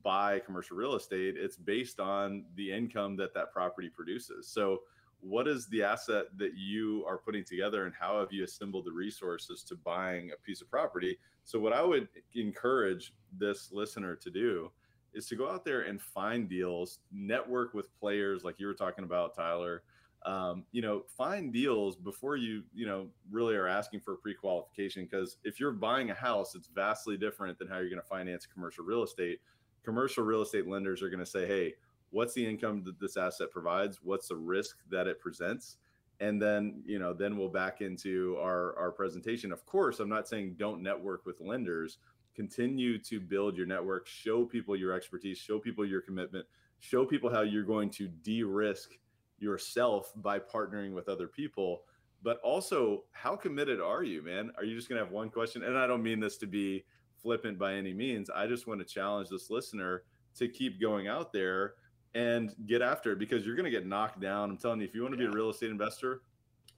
buy 0.05 0.39
commercial 0.41 0.77
real 0.77 0.95
estate, 0.95 1.35
it's 1.37 1.57
based 1.57 1.99
on 1.99 2.45
the 2.55 2.71
income 2.71 3.17
that 3.17 3.35
that 3.35 3.53
property 3.53 3.89
produces. 3.89 4.47
So, 4.47 4.83
what 5.21 5.49
is 5.49 5.67
the 5.69 5.83
asset 5.83 6.27
that 6.37 6.57
you 6.57 7.05
are 7.07 7.19
putting 7.19 7.45
together, 7.45 7.85
and 7.85 7.95
how 7.99 8.21
have 8.21 8.33
you 8.33 8.45
assembled 8.45 8.85
the 8.87 8.93
resources 8.93 9.63
to 9.65 9.77
buying 9.77 10.31
a 10.33 10.37
piece 10.45 10.61
of 10.61 10.71
property? 10.71 11.19
So, 11.45 11.59
what 11.59 11.73
I 11.73 11.83
would 11.83 12.09
encourage 12.35 13.13
this 13.37 13.71
listener 13.73 14.17
to 14.17 14.31
do 14.31 14.71
is 15.13 15.27
to 15.27 15.37
go 15.37 15.51
out 15.51 15.65
there 15.65 15.83
and 15.83 16.01
find 16.01 16.49
deals, 16.49 17.01
network 17.13 17.75
with 17.75 17.89
players 17.99 18.45
like 18.45 18.59
you 18.59 18.67
were 18.67 18.75
talking 18.75 19.05
about, 19.05 19.35
Tyler. 19.35 19.83
Um, 20.27 20.65
you 20.71 20.83
know, 20.83 21.05
find 21.17 21.51
deals 21.51 21.97
before 21.97 22.37
you, 22.37 22.63
you 22.75 22.87
know, 22.87 23.09
really 23.31 23.55
are 23.57 23.67
asking 23.67 24.01
for 24.01 24.13
a 24.13 24.17
pre-qualification. 24.19 25.09
Because 25.11 25.39
if 25.45 25.59
you're 25.59 25.73
buying 25.73 26.11
a 26.11 26.15
house, 26.15 26.55
it's 26.55 26.69
vastly 26.69 27.17
different 27.17 27.59
than 27.59 27.69
how 27.69 27.79
you're 27.79 27.89
going 27.89 28.03
to 28.03 28.07
finance 28.07 28.47
commercial 28.47 28.85
real 28.85 29.03
estate 29.03 29.41
commercial 29.85 30.25
real 30.25 30.43
estate 30.43 30.67
lenders 30.67 31.03
are 31.03 31.09
going 31.11 31.25
to 31.25 31.27
say, 31.27 31.47
hey, 31.47 31.75
what's 32.11 32.35
the 32.35 32.47
income 32.47 32.83
that 32.85 33.01
this 33.01 33.17
asset 33.17 33.51
provides? 33.51 34.01
What's 34.03 34.29
the 34.29 34.37
risk 34.37 34.79
that 34.91 35.07
it 35.07 35.21
presents? 35.21 35.77
And 36.21 36.41
then, 36.41 36.83
you 36.85 36.99
know, 36.99 37.15
then 37.15 37.39
we'll 37.39 37.49
back 37.49 37.81
into 37.81 38.37
our, 38.39 38.77
our 38.79 38.91
presentation. 38.91 39.53
Of 39.53 39.65
course, 39.65 40.01
I'm 40.01 40.09
not 40.09 40.29
saying 40.29 40.57
don't 40.59 40.83
network 40.83 41.25
with 41.25 41.41
lenders. 41.41 41.99
continue 42.35 42.99
to 42.99 43.21
build 43.21 43.57
your 43.57 43.67
network, 43.67 44.07
show 44.07 44.45
people 44.45 44.77
your 44.77 44.93
expertise, 44.93 45.39
show 45.39 45.59
people 45.59 45.85
your 45.85 46.01
commitment, 46.01 46.47
show 46.79 47.05
people 47.05 47.31
how 47.31 47.43
you're 47.43 47.65
going 47.65 47.91
to 47.91 48.09
de-risk 48.09 48.93
yourself 49.39 50.13
by 50.17 50.39
partnering 50.39 50.93
with 50.93 51.09
other 51.09 51.27
people 51.27 51.83
but 52.23 52.39
also 52.43 53.05
how 53.13 53.35
committed 53.35 53.81
are 53.81 54.03
you 54.03 54.23
man 54.23 54.51
are 54.57 54.65
you 54.65 54.77
just 54.77 54.89
going 54.89 54.99
to 54.99 55.05
have 55.05 55.13
one 55.13 55.31
question 55.31 55.63
and 55.63 55.77
i 55.77 55.87
don't 55.87 56.03
mean 56.03 56.21
this 56.21 56.37
to 56.37 56.47
be 56.47 56.85
flippant 57.23 57.59
by 57.59 57.75
any 57.75 57.93
means 57.93 58.31
i 58.31 58.47
just 58.47 58.67
want 58.67 58.79
to 58.79 58.85
challenge 58.85 59.29
this 59.29 59.51
listener 59.51 60.03
to 60.35 60.47
keep 60.47 60.81
going 60.81 61.09
out 61.09 61.33
there 61.33 61.75
and 62.15 62.55
get 62.67 62.83
after 62.83 63.13
it 63.13 63.19
because 63.19 63.47
you're 63.47 63.57
going 63.57 63.65
to 63.65 63.71
get 63.71 63.87
knocked 63.87 64.21
down 64.21 64.51
i'm 64.51 64.57
telling 64.57 64.81
you 64.81 64.87
if 64.87 64.95
you 64.95 65.03
want 65.03 65.15
to 65.15 65.21
yeah. 65.21 65.29
be 65.29 65.33
a 65.33 65.37
real 65.37 65.51
estate 65.51 65.71
investor 65.71 66.23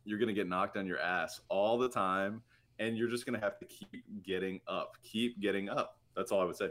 you're 0.04 0.18
going 0.18 0.28
to 0.28 0.34
get 0.34 0.48
knocked 0.48 0.76
on 0.76 0.86
your 0.86 0.98
ass 0.98 1.40
all 1.48 1.78
the 1.78 1.88
time 1.88 2.42
and 2.78 2.96
you're 2.96 3.08
just 3.08 3.24
going 3.24 3.38
to 3.38 3.44
have 3.44 3.58
to 3.58 3.64
keep 3.66 4.04
getting 4.22 4.60
up 4.68 4.96
keep 5.02 5.40
getting 5.40 5.68
up 5.68 5.98
that's 6.14 6.30
all 6.32 6.40
i 6.40 6.44
would 6.44 6.56
say 6.56 6.70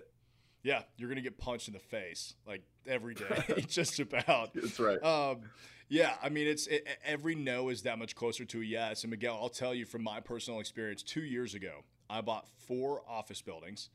yeah, 0.64 0.84
you're 0.98 1.10
gonna 1.10 1.22
get 1.22 1.38
punched 1.38 1.68
in 1.68 1.74
the 1.74 1.80
face 1.80 2.36
like 2.46 2.62
every 2.88 3.16
day, 3.16 3.44
just 3.68 4.00
about. 4.00 4.54
That's 4.54 4.80
right. 4.80 5.04
Um, 5.04 5.42
yeah, 5.90 6.14
I 6.22 6.30
mean, 6.30 6.48
it's 6.48 6.68
it, 6.68 6.88
every 7.04 7.36
no 7.36 7.70
is 7.70 7.82
that 7.84 8.00
much 8.00 8.16
closer 8.16 8.46
to 8.46 8.62
a 8.62 8.64
yes. 8.64 9.04
And 9.04 9.12
Miguel, 9.12 9.38
I'll 9.42 9.50
tell 9.50 9.74
you 9.74 9.86
from 9.86 10.04
my 10.04 10.20
personal 10.20 10.60
experience, 10.60 11.04
two 11.04 11.24
years 11.24 11.54
ago, 11.54 11.84
I 12.10 12.22
bought 12.22 12.48
four 12.68 13.02
office 13.10 13.42
buildings 13.42 13.90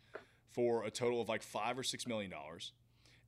for 0.51 0.85
a 0.85 0.91
total 0.91 1.21
of 1.21 1.29
like 1.29 1.43
five 1.43 1.79
or 1.79 1.83
six 1.83 2.07
million 2.07 2.31
dollars 2.31 2.73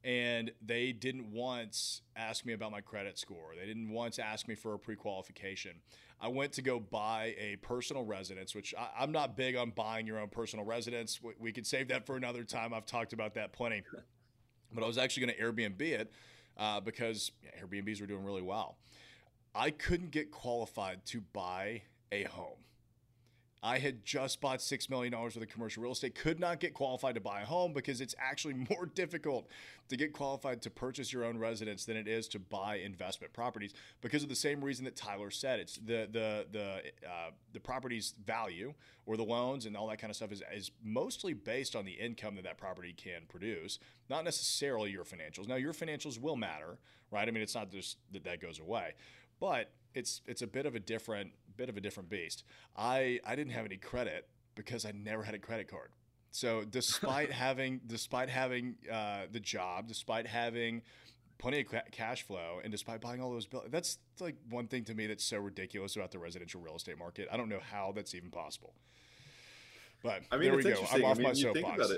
and 0.05 0.53
they 0.65 0.93
didn't 0.93 1.33
once 1.33 2.03
ask 2.17 2.47
me 2.47 2.53
about 2.53 2.71
my 2.71 2.81
credit 2.81 3.19
score. 3.19 3.55
They 3.59 3.67
didn't 3.67 3.91
once 3.91 4.19
ask 4.19 4.47
me 4.47 4.55
for 4.55 4.75
a 4.75 4.79
pre-qualification. 4.79 5.73
I 6.21 6.29
went 6.29 6.53
to 6.55 6.63
go 6.63 6.81
buy 6.81 7.35
a 7.39 7.57
personal 7.57 8.05
residence, 8.05 8.55
which 8.55 8.75
I, 8.77 9.03
am 9.03 9.13
not 9.13 9.37
big 9.37 9.57
on 9.57 9.71
buying 9.71 10.07
your 10.07 10.19
own 10.19 10.29
personal 10.29 10.65
residence. 10.65 11.23
We, 11.23 11.33
we 11.39 11.53
could 11.53 11.67
save 11.67 11.89
that 11.89 12.07
for 12.07 12.17
another 12.17 12.45
time. 12.45 12.75
I've 12.75 12.87
talked 12.87 13.13
about 13.13 13.35
that 13.35 13.53
plenty. 13.53 13.83
But 14.71 14.85
I 14.85 14.87
was 14.87 14.99
actually 14.99 15.29
going 15.29 15.37
to 15.39 15.43
Airbnb 15.43 15.81
it 15.81 16.13
uh, 16.59 16.79
because 16.81 17.33
yeah, 17.43 17.65
Airbnbs 17.65 18.03
were 18.03 18.07
doing 18.07 18.23
really 18.23 18.43
well. 18.43 18.77
I 19.55 19.71
couldn't 19.71 20.11
get 20.11 20.31
qualified 20.31 21.07
to 21.07 21.23
buy 21.33 21.83
a 22.13 22.25
home. 22.25 22.59
I 23.62 23.79
had 23.79 24.05
just 24.05 24.40
bought 24.40 24.61
$6 24.61 24.88
million 24.88 25.18
worth 25.18 25.37
of 25.37 25.49
commercial 25.49 25.83
real 25.83 25.92
estate, 25.92 26.14
could 26.14 26.38
not 26.38 26.61
get 26.61 26.75
qualified 26.75 27.16
to 27.16 27.21
buy 27.21 27.40
a 27.40 27.44
home 27.44 27.73
because 27.73 28.01
it's 28.01 28.14
actually 28.18 28.55
more 28.71 28.87
difficult 28.87 29.49
to 29.88 29.97
get 29.97 30.12
qualified 30.12 30.62
to 30.62 30.71
purchase 30.71 31.12
your 31.12 31.25
own 31.25 31.38
residence 31.38 31.85
than 31.85 31.97
it 31.97 32.07
is 32.07 32.29
to 32.29 32.38
buy 32.38 32.77
investment 32.77 33.33
properties 33.33 33.73
because 34.01 34.23
of 34.23 34.29
the 34.29 34.37
same 34.37 34.62
reason 34.62 34.85
that 34.85 34.94
Tyler 34.94 35.31
said. 35.31 35.61
It's 35.61 35.77
the, 35.77 36.09
the, 36.11 36.47
the, 36.53 36.83
uh, 37.07 37.31
the 37.53 37.61
property's 37.61 38.14
value 38.25 38.75
or 39.07 39.16
the 39.16 39.25
loans 39.25 39.66
and 39.66 39.77
all 39.77 39.88
that 39.88 39.99
kind 39.99 40.11
of 40.11 40.16
stuff 40.16 40.31
is, 40.31 40.42
is 40.55 40.71
mostly 40.85 41.33
based 41.33 41.75
on 41.75 41.85
the 41.85 41.92
income 41.92 42.37
that 42.37 42.44
that 42.44 42.59
property 42.59 42.94
can 42.97 43.23
produce, 43.29 43.79
not 44.09 44.25
necessarily 44.25 44.90
your 44.90 45.05
financials. 45.05 45.49
Now, 45.49 45.57
your 45.57 45.73
financials 45.73 46.21
will 46.21 46.37
matter, 46.37 46.79
right? 47.11 47.27
I 47.27 47.31
mean, 47.31 47.42
it's 47.42 47.55
not 47.55 47.71
just 47.71 47.97
that 48.12 48.25
that 48.25 48.40
goes 48.40 48.61
away, 48.61 48.94
but 49.40 49.70
it's 49.94 50.20
it's 50.27 50.42
a 50.42 50.46
bit 50.46 50.66
of 50.66 50.74
a 50.74 50.81
different 50.81 51.33
bit 51.57 51.68
of 51.68 51.77
a 51.77 51.81
different 51.81 52.09
beast. 52.09 52.44
I 52.77 53.20
I 53.27 53.37
didn't 53.37 53.53
have 53.53 53.64
any 53.64 53.77
credit 53.77 54.29
because 54.55 54.85
I 54.85 54.92
never 54.92 55.22
had 55.22 55.35
a 55.35 55.38
credit 55.38 55.68
card. 55.68 55.90
So 56.31 56.64
despite 56.64 57.33
having 57.46 57.81
despite 57.87 58.29
having 58.29 58.77
uh, 58.90 59.22
the 59.31 59.40
job, 59.40 59.88
despite 59.88 60.27
having 60.27 60.83
plenty 61.38 61.61
of 61.61 61.66
cash 61.92 62.22
flow, 62.22 62.61
and 62.62 62.70
despite 62.70 63.01
buying 63.01 63.20
all 63.20 63.31
those 63.31 63.46
bills, 63.46 63.66
that's 63.70 63.98
like 64.20 64.37
one 64.51 64.66
thing 64.66 64.85
to 64.85 64.94
me 64.94 65.07
that's 65.07 65.24
so 65.24 65.38
ridiculous 65.38 65.96
about 65.96 66.11
the 66.11 66.18
residential 66.18 66.61
real 66.61 66.77
estate 66.77 66.98
market. 66.98 67.29
I 67.31 67.37
don't 67.37 67.48
know 67.48 67.61
how 67.61 67.92
that's 67.94 68.14
even 68.14 68.31
possible. 68.31 68.74
But 70.03 70.22
I 70.31 70.37
mean, 70.37 70.51
there 70.51 70.57
we 70.57 70.62
go. 70.62 70.85
I'm 70.92 71.05
off 71.05 71.16
I 71.16 71.20
mean, 71.20 71.29
my 71.29 71.33
soapbox. 71.33 71.92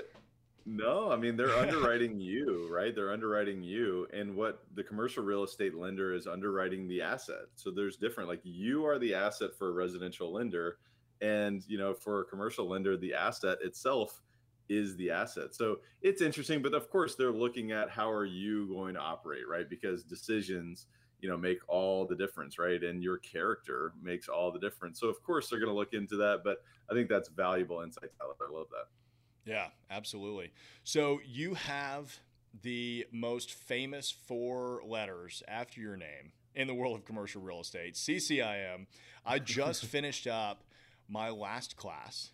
No, 0.65 1.11
I 1.11 1.17
mean 1.17 1.35
they're 1.35 1.55
underwriting 1.57 2.19
you, 2.19 2.67
right? 2.71 2.93
They're 2.93 3.11
underwriting 3.11 3.63
you, 3.63 4.07
and 4.13 4.35
what 4.35 4.63
the 4.75 4.83
commercial 4.83 5.23
real 5.23 5.43
estate 5.43 5.75
lender 5.75 6.13
is 6.13 6.27
underwriting 6.27 6.87
the 6.87 7.01
asset. 7.01 7.45
So 7.55 7.71
there's 7.71 7.97
different. 7.97 8.29
Like 8.29 8.41
you 8.43 8.85
are 8.85 8.99
the 8.99 9.15
asset 9.15 9.51
for 9.57 9.69
a 9.69 9.73
residential 9.73 10.31
lender, 10.31 10.77
and 11.21 11.63
you 11.67 11.77
know 11.77 11.93
for 11.93 12.21
a 12.21 12.25
commercial 12.25 12.69
lender, 12.69 12.95
the 12.95 13.13
asset 13.13 13.57
itself 13.63 14.21
is 14.69 14.95
the 14.97 15.09
asset. 15.09 15.53
So 15.53 15.79
it's 16.01 16.21
interesting, 16.21 16.61
but 16.61 16.73
of 16.73 16.89
course 16.89 17.15
they're 17.15 17.31
looking 17.31 17.71
at 17.71 17.89
how 17.89 18.09
are 18.09 18.25
you 18.25 18.67
going 18.67 18.93
to 18.93 19.01
operate, 19.01 19.47
right? 19.49 19.69
Because 19.69 20.03
decisions, 20.03 20.85
you 21.19 21.29
know, 21.29 21.37
make 21.37 21.57
all 21.67 22.05
the 22.05 22.15
difference, 22.15 22.57
right? 22.57 22.81
And 22.81 23.03
your 23.03 23.17
character 23.17 23.93
makes 24.01 24.29
all 24.29 24.51
the 24.51 24.59
difference. 24.59 24.99
So 24.99 25.07
of 25.07 25.21
course 25.23 25.49
they're 25.49 25.59
going 25.59 25.71
to 25.71 25.75
look 25.75 25.93
into 25.93 26.15
that, 26.17 26.41
but 26.45 26.59
I 26.89 26.93
think 26.93 27.09
that's 27.09 27.27
valuable 27.29 27.81
insight. 27.81 28.11
I 28.21 28.25
love 28.53 28.67
that. 28.69 29.00
Yeah, 29.45 29.67
absolutely. 29.89 30.51
So 30.83 31.19
you 31.25 31.55
have 31.55 32.19
the 32.61 33.05
most 33.11 33.53
famous 33.53 34.11
four 34.11 34.81
letters 34.85 35.41
after 35.47 35.79
your 35.81 35.97
name 35.97 36.33
in 36.53 36.67
the 36.67 36.73
world 36.73 36.95
of 36.95 37.05
commercial 37.05 37.41
real 37.41 37.61
estate, 37.61 37.95
CCIM. 37.95 38.87
I 39.25 39.39
just 39.39 39.85
finished 39.85 40.27
up 40.27 40.63
my 41.07 41.29
last 41.29 41.75
class, 41.75 42.31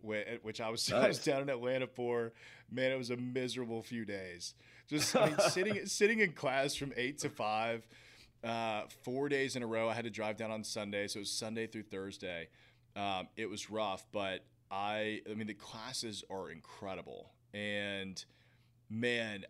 which 0.00 0.60
I 0.60 0.70
was, 0.70 0.88
nice. 0.90 1.00
I 1.04 1.08
was 1.08 1.24
down 1.24 1.42
in 1.42 1.48
Atlanta 1.48 1.86
for. 1.86 2.32
Man, 2.70 2.90
it 2.90 2.98
was 2.98 3.10
a 3.10 3.16
miserable 3.16 3.82
few 3.82 4.04
days. 4.04 4.54
Just 4.88 5.14
I 5.14 5.26
mean, 5.26 5.38
sitting 5.50 5.86
sitting 5.86 6.20
in 6.20 6.32
class 6.32 6.74
from 6.74 6.92
eight 6.96 7.18
to 7.18 7.28
five, 7.28 7.86
uh, 8.42 8.82
four 9.02 9.28
days 9.28 9.56
in 9.56 9.62
a 9.62 9.66
row. 9.66 9.88
I 9.88 9.94
had 9.94 10.04
to 10.04 10.10
drive 10.10 10.36
down 10.38 10.50
on 10.50 10.64
Sunday, 10.64 11.06
so 11.06 11.18
it 11.18 11.20
was 11.20 11.30
Sunday 11.30 11.66
through 11.66 11.84
Thursday. 11.84 12.48
Um, 12.96 13.28
it 13.36 13.48
was 13.48 13.70
rough, 13.70 14.06
but 14.12 14.44
I 14.72 15.20
I 15.30 15.34
mean 15.34 15.46
the 15.46 15.54
classes 15.54 16.24
are 16.30 16.50
incredible 16.50 17.30
and 17.52 18.24
man 18.88 19.44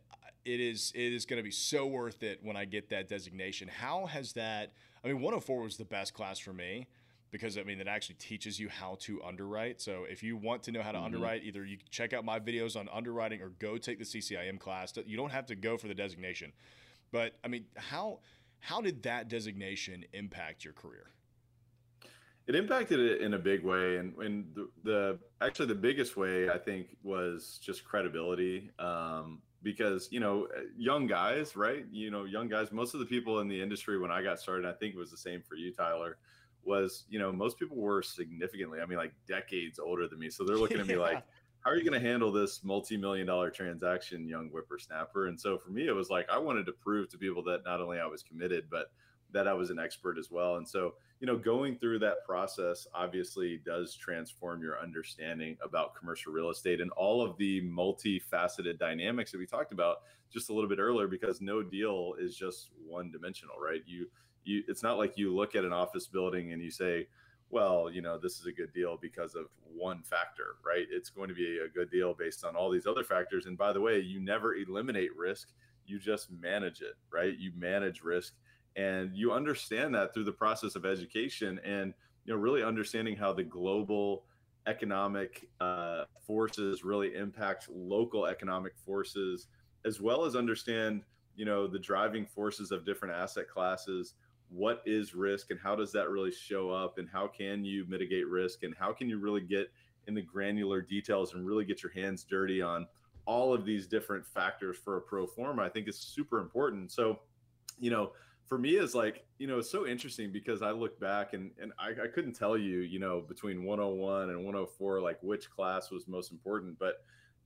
it 0.45 0.61
is 0.61 0.93
it 0.95 1.13
is 1.13 1.25
going 1.25 1.39
to 1.39 1.45
be 1.45 1.53
so 1.53 1.87
worth 1.87 2.23
it 2.25 2.41
when 2.43 2.57
I 2.57 2.65
get 2.65 2.91
that 2.91 3.09
designation. 3.09 3.69
How 3.69 4.07
has 4.07 4.33
that 4.33 4.73
I 5.05 5.09
mean 5.09 5.17
104 5.17 5.63
was 5.63 5.77
the 5.77 5.85
best 5.85 6.13
class 6.13 6.41
for 6.41 6.53
me 6.53 6.89
because 7.31 7.57
I 7.57 7.63
mean 7.63 7.81
it 7.81 7.87
actually 7.87 8.17
teaches 8.17 8.59
you 8.59 8.69
how 8.69 8.97
to 9.01 9.23
underwrite. 9.23 9.81
So 9.81 10.05
if 10.09 10.23
you 10.25 10.37
want 10.37 10.65
to 10.65 10.73
know 10.73 10.83
how 10.83 10.91
to 10.91 10.99
mm-hmm. 10.99 11.07
underwrite, 11.07 11.45
either 11.45 11.65
you 11.65 11.79
check 11.91 12.13
out 12.13 12.25
my 12.25 12.41
videos 12.41 12.77
on 12.77 12.89
underwriting 12.93 13.41
or 13.41 13.51
go 13.61 13.79
take 13.79 13.99
the 13.99 14.05
CCIM 14.05 14.59
class. 14.59 14.93
You 15.07 15.17
don't 15.17 15.31
have 15.31 15.47
to 15.47 15.55
go 15.55 15.79
for 15.79 15.87
the 15.87 15.95
designation. 15.95 16.53
But 17.13 17.35
I 17.45 17.49
mean, 17.49 17.67
how 17.77 18.19
how 18.59 18.81
did 18.81 19.05
that 19.05 19.29
designation 19.29 20.05
impact 20.13 20.65
your 20.65 20.75
career? 20.75 21.07
It 22.47 22.55
impacted 22.55 22.99
it 22.99 23.21
in 23.21 23.35
a 23.35 23.39
big 23.39 23.63
way. 23.63 23.97
And, 23.99 24.17
and 24.19 24.47
the, 24.55 24.69
the 24.83 25.19
actually 25.41 25.67
the 25.67 25.75
biggest 25.75 26.17
way 26.17 26.49
i 26.49 26.59
think 26.59 26.97
was 27.03 27.61
just 27.63 27.85
credibility. 27.85 28.71
Um, 28.79 29.41
because 29.63 30.09
you 30.11 30.19
know 30.19 30.49
young 30.77 31.07
guys 31.07 31.55
right? 31.57 31.85
You 31.91 32.11
know 32.11 32.25
young 32.25 32.49
guys 32.49 32.73
most 32.73 32.95
of 32.95 33.01
the 33.01 33.07
people 33.07 33.41
in 33.41 33.49
the 33.49 33.61
industry 33.61 33.99
when 33.99 34.11
i 34.11 34.23
got 34.23 34.41
started 34.41 34.67
i 34.67 34.73
think 34.73 34.95
it 34.95 34.99
was 34.99 35.11
the 35.11 35.17
same 35.17 35.41
for 35.41 35.55
you 35.55 35.73
tyler 35.73 36.19
was 36.65 37.05
you 37.09 37.19
know 37.19 37.33
most 37.33 37.59
people 37.59 37.77
were 37.77 38.03
significantly 38.03 38.81
i 38.81 38.87
mean 38.87 38.99
like 38.99 39.13
decades 39.27 39.79
older 39.79 40.09
than 40.09 40.19
me. 40.19 40.31
So 40.31 40.45
they're 40.45 40.57
looking 40.57 40.81
at 40.81 40.87
me 40.87 40.95
yeah. 40.99 41.01
like 41.01 41.23
how 41.61 41.71
are 41.71 41.77
you 41.77 41.89
going 41.89 42.01
to 42.01 42.05
handle 42.05 42.33
this 42.33 42.65
multi-million 42.65 43.25
dollar 43.25 43.49
transaction 43.49 44.27
young 44.27 44.49
whippersnapper? 44.49 45.29
And 45.29 45.41
so 45.41 45.59
for 45.59 45.71
me 45.71 45.87
it 45.87 45.95
was 45.95 46.11
like 46.11 46.29
i 46.31 46.39
wanted 46.39 46.67
to 46.67 46.73
prove 46.73 47.09
to 47.11 47.19
people 47.19 47.43
that 47.45 47.65
not 47.65 47.81
only 47.81 48.01
i 48.01 48.07
was 48.07 48.23
committed 48.23 48.65
but 48.69 48.91
that 49.33 49.47
i 49.47 49.53
was 49.53 49.71
an 49.71 49.79
expert 49.79 50.19
as 50.19 50.31
well. 50.31 50.57
And 50.57 50.69
so 50.69 50.95
you 51.23 51.29
know, 51.29 51.39
going 51.39 51.77
through 51.77 52.01
that 52.01 52.25
process 52.27 52.89
obviously 52.93 53.61
does 53.65 53.95
transform 53.95 54.61
your 54.61 54.81
understanding 54.81 55.57
about 55.65 55.95
commercial 55.95 56.33
real 56.33 56.51
estate 56.51 56.81
and 56.81 56.91
all 56.97 57.23
of 57.23 57.37
the 57.37 57.63
multifaceted 57.63 58.77
dynamics 58.77 59.31
that 59.31 59.39
we 59.39 59.47
talked 59.47 59.71
about 59.71 59.99
just 60.33 60.51
a 60.51 60.53
little 60.53 60.69
bit 60.69 60.81
earlier 60.81 61.07
because 61.07 61.41
no 61.41 61.63
deal 61.63 62.15
is 62.19 62.35
just 62.35 62.71
one 62.85 63.13
dimensional, 63.13 63.55
right? 63.65 63.83
You 63.87 64.09
you 64.43 64.65
it's 64.67 64.83
not 64.83 64.99
like 64.99 65.17
you 65.17 65.33
look 65.33 65.55
at 65.55 65.65
an 65.65 65.73
office 65.73 66.09
building 66.09 66.53
and 66.53 66.61
you 66.61 66.73
say, 66.73 67.07
well, 67.51 67.89
you 67.89 68.03
know, 68.03 68.19
this 68.19 68.41
is 68.41 68.47
a 68.47 68.53
good 68.53 68.73
deal 68.73 68.99
because 69.01 69.37
of 69.37 69.47
one 69.73 70.03
factor, 70.03 70.57
right? 70.67 70.87
It's 70.91 71.09
going 71.09 71.29
to 71.29 71.37
be 71.37 71.61
a 71.65 71.69
good 71.69 71.89
deal 71.89 72.15
based 72.15 72.45
on 72.45 72.57
all 72.57 72.69
these 72.69 72.87
other 72.87 73.05
factors. 73.05 73.47
And 73.47 73.57
by 73.57 73.73
the 73.73 73.81
way, 73.81 74.01
you 74.01 74.19
never 74.19 74.57
eliminate 74.57 75.17
risk, 75.17 75.51
you 75.87 76.01
just 76.01 76.33
manage 76.33 76.81
it, 76.81 76.95
right? 77.13 77.39
You 77.39 77.53
manage 77.57 78.03
risk 78.03 78.35
and 78.77 79.15
you 79.15 79.33
understand 79.33 79.95
that 79.95 80.15
through 80.15 80.25
the 80.25 80.33
process 80.33 80.77
of 80.77 80.87
education 80.87 81.61
and 81.65 81.93
you 82.25 82.33
know 82.33 82.39
really 82.39 82.63
understanding 82.63 83.17
how 83.17 83.33
the 83.33 83.43
global 83.43 84.25
economic 84.67 85.49
uh, 85.61 86.05
forces 86.27 86.85
really 86.85 87.15
impact 87.15 87.69
local 87.69 88.27
economic 88.27 88.73
forces 88.77 89.49
as 89.85 90.01
well 90.01 90.25
as 90.25 90.37
understand 90.37 91.03
you 91.37 91.45
know 91.45 91.67
the 91.67 91.79
driving 91.79 92.27
forces 92.27 92.71
of 92.71 92.85
different 92.85 93.15
asset 93.15 93.49
classes. 93.49 94.15
What 94.49 94.83
is 94.85 95.15
risk 95.15 95.51
and 95.51 95.59
how 95.59 95.75
does 95.75 95.93
that 95.93 96.11
really 96.11 96.31
show 96.31 96.71
up 96.71 96.99
and 96.99 97.09
how 97.11 97.27
can 97.27 97.65
you 97.65 97.87
mitigate 97.89 98.29
risk 98.29 98.65
and 98.65 98.75
how 98.79 98.93
can 98.93 99.09
you 99.09 99.19
really 99.19 99.41
get 99.41 99.73
in 100.07 100.15
the 100.15 100.21
granular 100.21 100.83
details 100.83 101.33
and 101.33 101.47
really 101.47 101.65
get 101.65 101.83
your 101.83 101.93
hands 101.93 102.25
dirty 102.25 102.61
on 102.61 102.87
all 103.25 103.55
of 103.55 103.65
these 103.65 103.87
different 103.87 104.27
factors 104.27 104.77
for 104.77 104.99
a 104.99 105.01
pro 105.01 105.27
forma? 105.27 105.63
I 105.63 105.71
think 105.71 105.89
is 105.89 105.99
super 105.99 106.39
important. 106.39 106.93
So 106.93 107.21
you 107.81 107.91
know 107.91 108.13
for 108.53 108.59
me 108.59 108.77
is 108.77 108.95
like 108.95 109.25
you 109.39 109.47
know 109.47 109.61
it's 109.61 109.71
so 109.71 109.87
interesting 109.87 110.31
because 110.31 110.61
i 110.61 110.71
look 110.71 111.01
back 111.01 111.33
and 111.33 111.53
and 111.59 111.73
I, 111.79 112.05
I, 112.05 112.07
couldn't 112.07 112.35
tell 112.35 112.59
you 112.59 112.81
you 112.81 112.99
know 112.99 113.23
between 113.27 113.65
101 113.65 114.29
and 114.29 114.45
104 114.45 115.01
like 115.01 115.17
which 115.23 115.51
class 115.51 115.91
was 115.91 116.07
most 116.07 116.33
important 116.33 116.79
but 116.79 116.97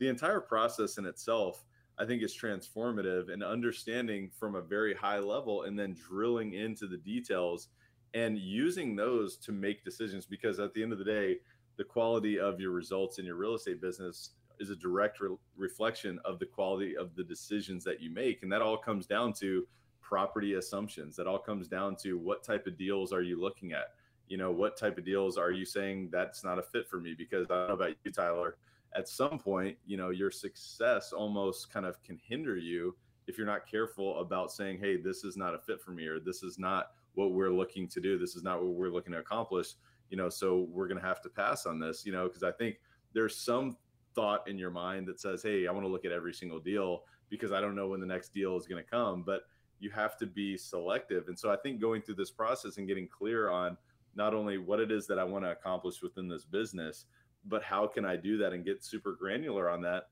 the 0.00 0.08
entire 0.08 0.40
process 0.40 0.98
in 0.98 1.06
itself 1.06 1.64
i 1.96 2.04
think 2.04 2.24
is 2.24 2.36
transformative 2.36 3.32
and 3.32 3.44
understanding 3.44 4.32
from 4.36 4.56
a 4.56 4.60
very 4.60 4.96
high 4.96 5.20
level 5.20 5.62
and 5.62 5.78
then 5.78 5.94
drilling 5.94 6.54
into 6.54 6.88
the 6.88 6.96
details 6.96 7.68
and 8.14 8.36
using 8.36 8.96
those 8.96 9.36
to 9.36 9.52
make 9.52 9.84
decisions 9.84 10.26
because 10.26 10.58
at 10.58 10.74
the 10.74 10.82
end 10.82 10.90
of 10.90 10.98
the 10.98 11.04
day 11.04 11.36
the 11.76 11.84
quality 11.84 12.40
of 12.40 12.58
your 12.58 12.72
results 12.72 13.20
in 13.20 13.24
your 13.24 13.36
real 13.36 13.54
estate 13.54 13.80
business 13.80 14.30
is 14.58 14.70
a 14.70 14.76
direct 14.76 15.20
re- 15.20 15.36
reflection 15.56 16.18
of 16.24 16.40
the 16.40 16.46
quality 16.46 16.96
of 16.96 17.14
the 17.14 17.22
decisions 17.22 17.84
that 17.84 18.02
you 18.02 18.10
make 18.10 18.42
and 18.42 18.50
that 18.50 18.60
all 18.60 18.76
comes 18.76 19.06
down 19.06 19.32
to 19.32 19.64
property 20.06 20.54
assumptions. 20.54 21.16
That 21.16 21.26
all 21.26 21.38
comes 21.38 21.66
down 21.66 21.96
to 22.02 22.16
what 22.16 22.44
type 22.44 22.66
of 22.66 22.78
deals 22.78 23.12
are 23.12 23.22
you 23.22 23.40
looking 23.40 23.72
at? 23.72 23.94
You 24.28 24.36
know, 24.36 24.52
what 24.52 24.76
type 24.76 24.98
of 24.98 25.04
deals 25.04 25.36
are 25.36 25.50
you 25.50 25.64
saying 25.64 26.10
that's 26.12 26.44
not 26.44 26.58
a 26.58 26.62
fit 26.62 26.88
for 26.88 27.00
me? 27.00 27.14
Because 27.16 27.46
I 27.50 27.54
don't 27.54 27.68
know 27.68 27.74
about 27.74 27.96
you, 28.04 28.12
Tyler. 28.12 28.56
At 28.94 29.08
some 29.08 29.38
point, 29.38 29.76
you 29.84 29.96
know, 29.96 30.10
your 30.10 30.30
success 30.30 31.12
almost 31.12 31.72
kind 31.72 31.86
of 31.86 32.00
can 32.02 32.18
hinder 32.24 32.56
you 32.56 32.96
if 33.26 33.36
you're 33.36 33.46
not 33.46 33.68
careful 33.68 34.20
about 34.20 34.52
saying, 34.52 34.78
hey, 34.78 34.96
this 34.96 35.24
is 35.24 35.36
not 35.36 35.54
a 35.54 35.58
fit 35.58 35.80
for 35.80 35.90
me, 35.90 36.06
or 36.06 36.20
this 36.20 36.42
is 36.44 36.58
not 36.58 36.92
what 37.14 37.32
we're 37.32 37.50
looking 37.50 37.88
to 37.88 38.00
do. 38.00 38.16
This 38.16 38.36
is 38.36 38.44
not 38.44 38.62
what 38.62 38.74
we're 38.74 38.90
looking 38.90 39.12
to 39.12 39.18
accomplish. 39.18 39.74
You 40.10 40.16
know, 40.16 40.28
so 40.28 40.68
we're 40.70 40.86
going 40.86 41.00
to 41.00 41.06
have 41.06 41.20
to 41.22 41.28
pass 41.28 41.66
on 41.66 41.80
this, 41.80 42.06
you 42.06 42.12
know, 42.12 42.28
because 42.28 42.44
I 42.44 42.52
think 42.52 42.76
there's 43.12 43.36
some 43.36 43.76
thought 44.14 44.48
in 44.48 44.56
your 44.56 44.70
mind 44.70 45.08
that 45.08 45.20
says, 45.20 45.42
hey, 45.42 45.66
I 45.66 45.72
want 45.72 45.84
to 45.84 45.90
look 45.90 46.04
at 46.04 46.12
every 46.12 46.32
single 46.32 46.60
deal 46.60 47.02
because 47.28 47.50
I 47.50 47.60
don't 47.60 47.74
know 47.74 47.88
when 47.88 48.00
the 48.00 48.06
next 48.06 48.32
deal 48.32 48.56
is 48.56 48.66
going 48.66 48.82
to 48.82 48.88
come. 48.88 49.22
But 49.24 49.42
you 49.78 49.90
have 49.90 50.16
to 50.18 50.26
be 50.26 50.56
selective. 50.56 51.28
And 51.28 51.38
so 51.38 51.50
I 51.50 51.56
think 51.56 51.80
going 51.80 52.02
through 52.02 52.14
this 52.16 52.30
process 52.30 52.78
and 52.78 52.86
getting 52.86 53.08
clear 53.08 53.50
on 53.50 53.76
not 54.14 54.34
only 54.34 54.58
what 54.58 54.80
it 54.80 54.90
is 54.90 55.06
that 55.06 55.18
I 55.18 55.24
want 55.24 55.44
to 55.44 55.50
accomplish 55.50 56.02
within 56.02 56.28
this 56.28 56.44
business, 56.44 57.04
but 57.44 57.62
how 57.62 57.86
can 57.86 58.04
I 58.04 58.16
do 58.16 58.38
that 58.38 58.52
and 58.52 58.64
get 58.64 58.82
super 58.82 59.12
granular 59.12 59.68
on 59.70 59.82
that 59.82 60.08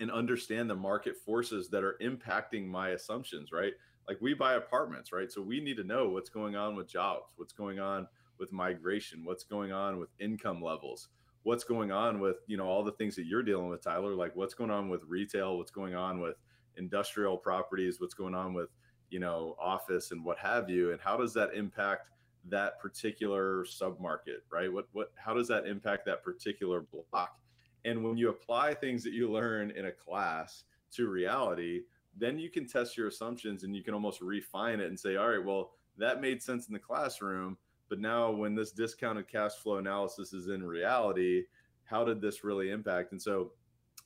and 0.00 0.10
understand 0.10 0.70
the 0.70 0.76
market 0.76 1.16
forces 1.16 1.68
that 1.70 1.82
are 1.82 1.96
impacting 2.00 2.66
my 2.66 2.90
assumptions, 2.90 3.50
right? 3.50 3.72
Like 4.06 4.18
we 4.20 4.34
buy 4.34 4.54
apartments, 4.54 5.12
right? 5.12 5.30
So 5.30 5.42
we 5.42 5.60
need 5.60 5.76
to 5.78 5.84
know 5.84 6.08
what's 6.08 6.30
going 6.30 6.56
on 6.56 6.76
with 6.76 6.88
jobs, 6.88 7.32
what's 7.36 7.52
going 7.52 7.80
on 7.80 8.06
with 8.38 8.52
migration, 8.52 9.24
what's 9.24 9.44
going 9.44 9.72
on 9.72 9.98
with 9.98 10.10
income 10.20 10.62
levels, 10.62 11.08
what's 11.42 11.64
going 11.64 11.90
on 11.90 12.20
with, 12.20 12.36
you 12.46 12.56
know, 12.56 12.66
all 12.66 12.84
the 12.84 12.92
things 12.92 13.16
that 13.16 13.26
you're 13.26 13.42
dealing 13.42 13.68
with, 13.68 13.82
Tyler, 13.82 14.14
like 14.14 14.36
what's 14.36 14.54
going 14.54 14.70
on 14.70 14.88
with 14.88 15.02
retail, 15.08 15.58
what's 15.58 15.70
going 15.70 15.94
on 15.94 16.20
with 16.20 16.36
industrial 16.76 17.36
properties, 17.36 18.00
what's 18.00 18.14
going 18.14 18.34
on 18.34 18.54
with 18.54 18.68
you 19.10 19.18
know 19.18 19.56
office 19.58 20.10
and 20.10 20.24
what 20.24 20.38
have 20.38 20.68
you 20.68 20.92
and 20.92 21.00
how 21.00 21.16
does 21.16 21.32
that 21.34 21.50
impact 21.54 22.10
that 22.44 22.78
particular 22.80 23.64
submarket 23.64 24.40
right? 24.50 24.72
What 24.72 24.88
what 24.92 25.12
how 25.16 25.34
does 25.34 25.48
that 25.48 25.66
impact 25.66 26.06
that 26.06 26.22
particular 26.22 26.84
block? 27.10 27.38
And 27.84 28.04
when 28.04 28.16
you 28.16 28.28
apply 28.28 28.74
things 28.74 29.04
that 29.04 29.12
you 29.12 29.30
learn 29.30 29.70
in 29.70 29.86
a 29.86 29.92
class 29.92 30.64
to 30.92 31.08
reality 31.08 31.82
then 32.16 32.38
you 32.38 32.50
can 32.50 32.66
test 32.66 32.96
your 32.96 33.06
assumptions 33.08 33.62
and 33.62 33.76
you 33.76 33.82
can 33.82 33.94
almost 33.94 34.20
refine 34.20 34.80
it 34.80 34.86
and 34.86 34.98
say 34.98 35.16
all 35.16 35.28
right 35.28 35.44
well 35.44 35.72
that 35.96 36.20
made 36.20 36.42
sense 36.42 36.66
in 36.66 36.72
the 36.72 36.78
classroom 36.78 37.56
but 37.88 38.00
now 38.00 38.30
when 38.30 38.54
this 38.54 38.72
discounted 38.72 39.28
cash 39.28 39.52
flow 39.62 39.76
analysis 39.76 40.32
is 40.32 40.48
in 40.48 40.62
reality 40.62 41.42
how 41.84 42.04
did 42.04 42.20
this 42.20 42.44
really 42.44 42.70
impact? 42.70 43.12
And 43.12 43.20
so 43.20 43.52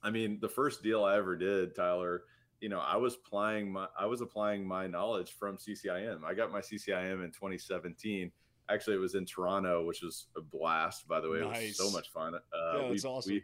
i 0.02 0.10
mean 0.10 0.38
the 0.40 0.48
first 0.48 0.82
deal 0.82 1.04
i 1.04 1.16
ever 1.16 1.36
did 1.36 1.74
tyler 1.74 2.24
you 2.62 2.68
know, 2.68 2.78
I 2.78 2.96
was 2.96 3.16
applying 3.16 3.72
my 3.72 3.88
I 3.98 4.06
was 4.06 4.20
applying 4.20 4.64
my 4.64 4.86
knowledge 4.86 5.32
from 5.32 5.56
CCIM. 5.56 6.22
I 6.24 6.32
got 6.32 6.52
my 6.52 6.60
CCIM 6.60 7.24
in 7.24 7.32
2017. 7.32 8.30
Actually, 8.70 8.96
it 8.96 9.00
was 9.00 9.16
in 9.16 9.26
Toronto, 9.26 9.84
which 9.84 10.00
was 10.00 10.28
a 10.36 10.40
blast. 10.40 11.08
By 11.08 11.20
the 11.20 11.28
way, 11.28 11.40
nice. 11.40 11.60
it 11.60 11.66
was 11.66 11.76
so 11.76 11.90
much 11.90 12.10
fun. 12.12 12.36
Uh, 12.36 12.38
yeah, 12.78 12.88
that's 12.88 13.02
we, 13.02 13.10
awesome. 13.10 13.32
We, 13.32 13.42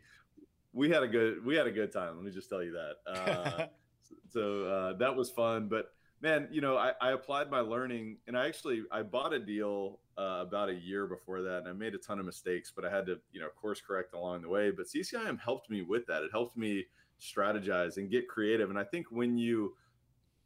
we 0.73 0.89
had 0.89 1.03
a 1.03 1.09
good 1.09 1.45
we 1.45 1.57
had 1.57 1.67
a 1.67 1.73
good 1.73 1.93
time. 1.93 2.15
Let 2.15 2.25
me 2.25 2.31
just 2.31 2.49
tell 2.49 2.63
you 2.63 2.73
that. 2.73 3.13
Uh, 3.13 3.67
so 4.29 4.65
uh, 4.65 4.93
that 4.99 5.17
was 5.17 5.31
fun. 5.31 5.67
But 5.69 5.87
man, 6.23 6.47
you 6.53 6.61
know, 6.61 6.77
I, 6.77 6.93
I, 7.01 7.11
applied 7.11 7.51
my 7.51 7.61
learning, 7.61 8.19
and 8.29 8.39
I 8.39 8.47
actually 8.47 8.85
I 8.93 9.03
bought 9.03 9.33
a 9.33 9.41
deal 9.41 9.99
uh, 10.17 10.45
about 10.47 10.69
a 10.69 10.75
year 10.75 11.09
before 11.09 11.43
that, 11.43 11.59
and 11.59 11.69
I 11.69 11.73
made 11.73 11.97
a 11.97 11.99
ton 11.99 12.21
of 12.21 12.25
mistakes, 12.25 12.73
but 12.75 12.85
I 12.85 12.91
had 12.91 13.05
to 13.07 13.19
you 13.33 13.41
know 13.41 13.49
course 13.61 13.81
correct 13.85 14.15
along 14.15 14.43
the 14.43 14.49
way. 14.49 14.71
But 14.71 14.87
CCIM 14.87 15.41
helped 15.41 15.69
me 15.71 15.83
with 15.83 16.07
that. 16.07 16.23
It 16.23 16.31
helped 16.31 16.57
me 16.57 16.87
strategize 17.21 17.97
and 17.97 18.11
get 18.11 18.29
creative. 18.29 18.71
And 18.71 18.79
I 18.79 18.85
think 18.85 19.07
when 19.11 19.37
you 19.37 19.75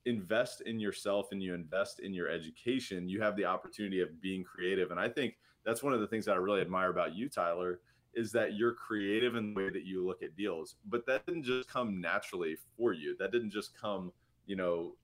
invest 0.04 0.62
in 0.62 0.80
yourself 0.80 1.28
and 1.32 1.42
you 1.42 1.54
invest 1.54 2.00
in 2.00 2.12
your 2.12 2.28
education, 2.28 3.08
you 3.08 3.20
have 3.20 3.36
the 3.36 3.44
opportunity 3.44 4.00
of 4.00 4.20
being 4.20 4.42
creative. 4.42 4.90
And 4.90 4.98
I 4.98 5.08
think 5.08 5.34
that's 5.64 5.82
one 5.82 5.92
of 5.92 6.00
the 6.00 6.06
things 6.06 6.24
that 6.26 6.32
I 6.32 6.38
really 6.38 6.60
admire 6.60 6.90
about 6.90 7.14
you, 7.14 7.28
Tyler, 7.28 7.80
is 8.14 8.32
that 8.32 8.54
you're 8.54 8.74
creative 8.74 9.36
in 9.36 9.54
the 9.54 9.60
way 9.60 9.70
that 9.70 9.84
you 9.84 10.04
look 10.04 10.22
at 10.22 10.36
deals. 10.36 10.76
But 10.86 11.06
that 11.06 11.24
didn't 11.26 11.44
just 11.44 11.68
come 11.68 12.00
naturally 12.00 12.56
for 12.76 12.92
you. 12.92 13.16
That 13.18 13.32
didn't 13.32 13.50
just 13.50 13.78
come, 13.78 14.12
you 14.46 14.56
know, 14.56 14.94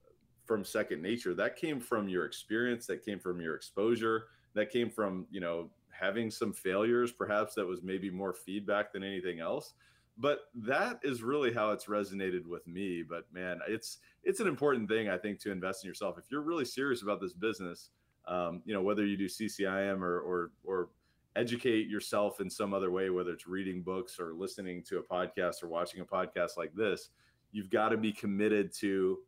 from 0.45 0.65
second 0.65 1.01
nature. 1.01 1.33
That 1.33 1.55
came 1.55 1.79
from 1.79 2.09
your 2.09 2.25
experience, 2.25 2.85
that 2.87 3.03
came 3.05 3.19
from 3.19 3.39
your 3.39 3.55
exposure, 3.55 4.25
that 4.53 4.71
came 4.71 4.89
from, 4.89 5.27
you 5.31 5.39
know, 5.39 5.69
having 5.91 6.29
some 6.29 6.53
failures, 6.53 7.11
perhaps 7.11 7.55
that 7.55 7.65
was 7.65 7.81
maybe 7.83 8.09
more 8.09 8.33
feedback 8.33 8.91
than 8.91 9.03
anything 9.03 9.39
else 9.39 9.73
but 10.19 10.41
that 10.53 10.99
is 11.03 11.23
really 11.23 11.53
how 11.53 11.71
it's 11.71 11.85
resonated 11.85 12.45
with 12.45 12.67
me 12.67 13.03
but 13.07 13.25
man 13.33 13.59
it's 13.67 13.99
it's 14.23 14.39
an 14.39 14.47
important 14.47 14.87
thing 14.87 15.09
i 15.09 15.17
think 15.17 15.39
to 15.39 15.51
invest 15.51 15.83
in 15.83 15.87
yourself. 15.87 16.17
If 16.17 16.25
you're 16.29 16.41
really 16.41 16.65
serious 16.65 17.01
about 17.01 17.21
this 17.21 17.33
business 17.33 17.89
um, 18.27 18.61
you 18.65 18.73
know 18.73 18.81
whether 18.81 19.05
you 19.05 19.17
do 19.17 19.27
ccim 19.27 20.01
or 20.01 20.19
or 20.19 20.51
or 20.63 20.89
educate 21.35 21.87
yourself 21.87 22.41
in 22.41 22.49
some 22.49 22.73
other 22.73 22.91
way 22.91 23.09
whether 23.09 23.31
it's 23.31 23.47
reading 23.47 23.81
books 23.81 24.19
or 24.19 24.33
listening 24.33 24.83
to 24.83 24.97
a 24.99 25.03
podcast 25.03 25.63
or 25.63 25.67
watching 25.67 26.01
a 26.01 26.05
podcast 26.05 26.57
like 26.57 26.73
this 26.73 27.09
you've 27.51 27.69
got 27.69 27.89
to 27.89 27.97
be 27.97 28.11
committed 28.11 28.73
to 28.73 29.19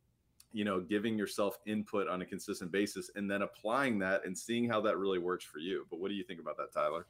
you 0.53 0.65
know 0.65 0.79
giving 0.79 1.17
yourself 1.17 1.59
input 1.65 2.07
on 2.07 2.21
a 2.21 2.25
consistent 2.25 2.71
basis 2.71 3.09
and 3.15 3.29
then 3.29 3.41
applying 3.41 3.99
that 3.99 4.25
and 4.25 4.37
seeing 4.37 4.69
how 4.69 4.81
that 4.81 4.97
really 4.97 5.19
works 5.19 5.45
for 5.45 5.59
you. 5.59 5.85
But 5.89 5.99
what 5.99 6.09
do 6.09 6.15
you 6.15 6.23
think 6.23 6.39
about 6.39 6.57
that 6.57 6.73
tyler 6.73 7.07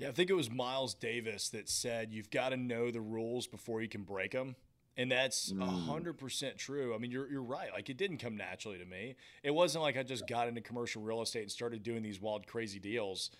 yeah, 0.00 0.08
I 0.08 0.12
think 0.12 0.30
it 0.30 0.34
was 0.34 0.50
Miles 0.50 0.94
Davis 0.94 1.50
that 1.50 1.68
said 1.68 2.10
you've 2.10 2.30
got 2.30 2.48
to 2.48 2.56
know 2.56 2.90
the 2.90 3.02
rules 3.02 3.46
before 3.46 3.82
you 3.82 3.88
can 3.88 4.02
break 4.02 4.32
them. 4.32 4.56
And 4.96 5.12
that's 5.12 5.52
a 5.58 5.64
hundred 5.64 6.18
percent 6.18 6.58
true. 6.58 6.94
I 6.94 6.98
mean, 6.98 7.10
you're 7.10 7.30
you're 7.30 7.42
right. 7.42 7.68
Like 7.72 7.88
it 7.90 7.96
didn't 7.96 8.18
come 8.18 8.36
naturally 8.36 8.78
to 8.78 8.84
me. 8.84 9.14
It 9.42 9.52
wasn't 9.52 9.82
like 9.82 9.96
I 9.96 10.02
just 10.02 10.26
got 10.26 10.48
into 10.48 10.60
commercial 10.62 11.00
real 11.02 11.22
estate 11.22 11.42
and 11.42 11.50
started 11.50 11.82
doing 11.82 12.02
these 12.02 12.20
wild, 12.20 12.46
crazy 12.46 12.78
deals. 12.78 13.30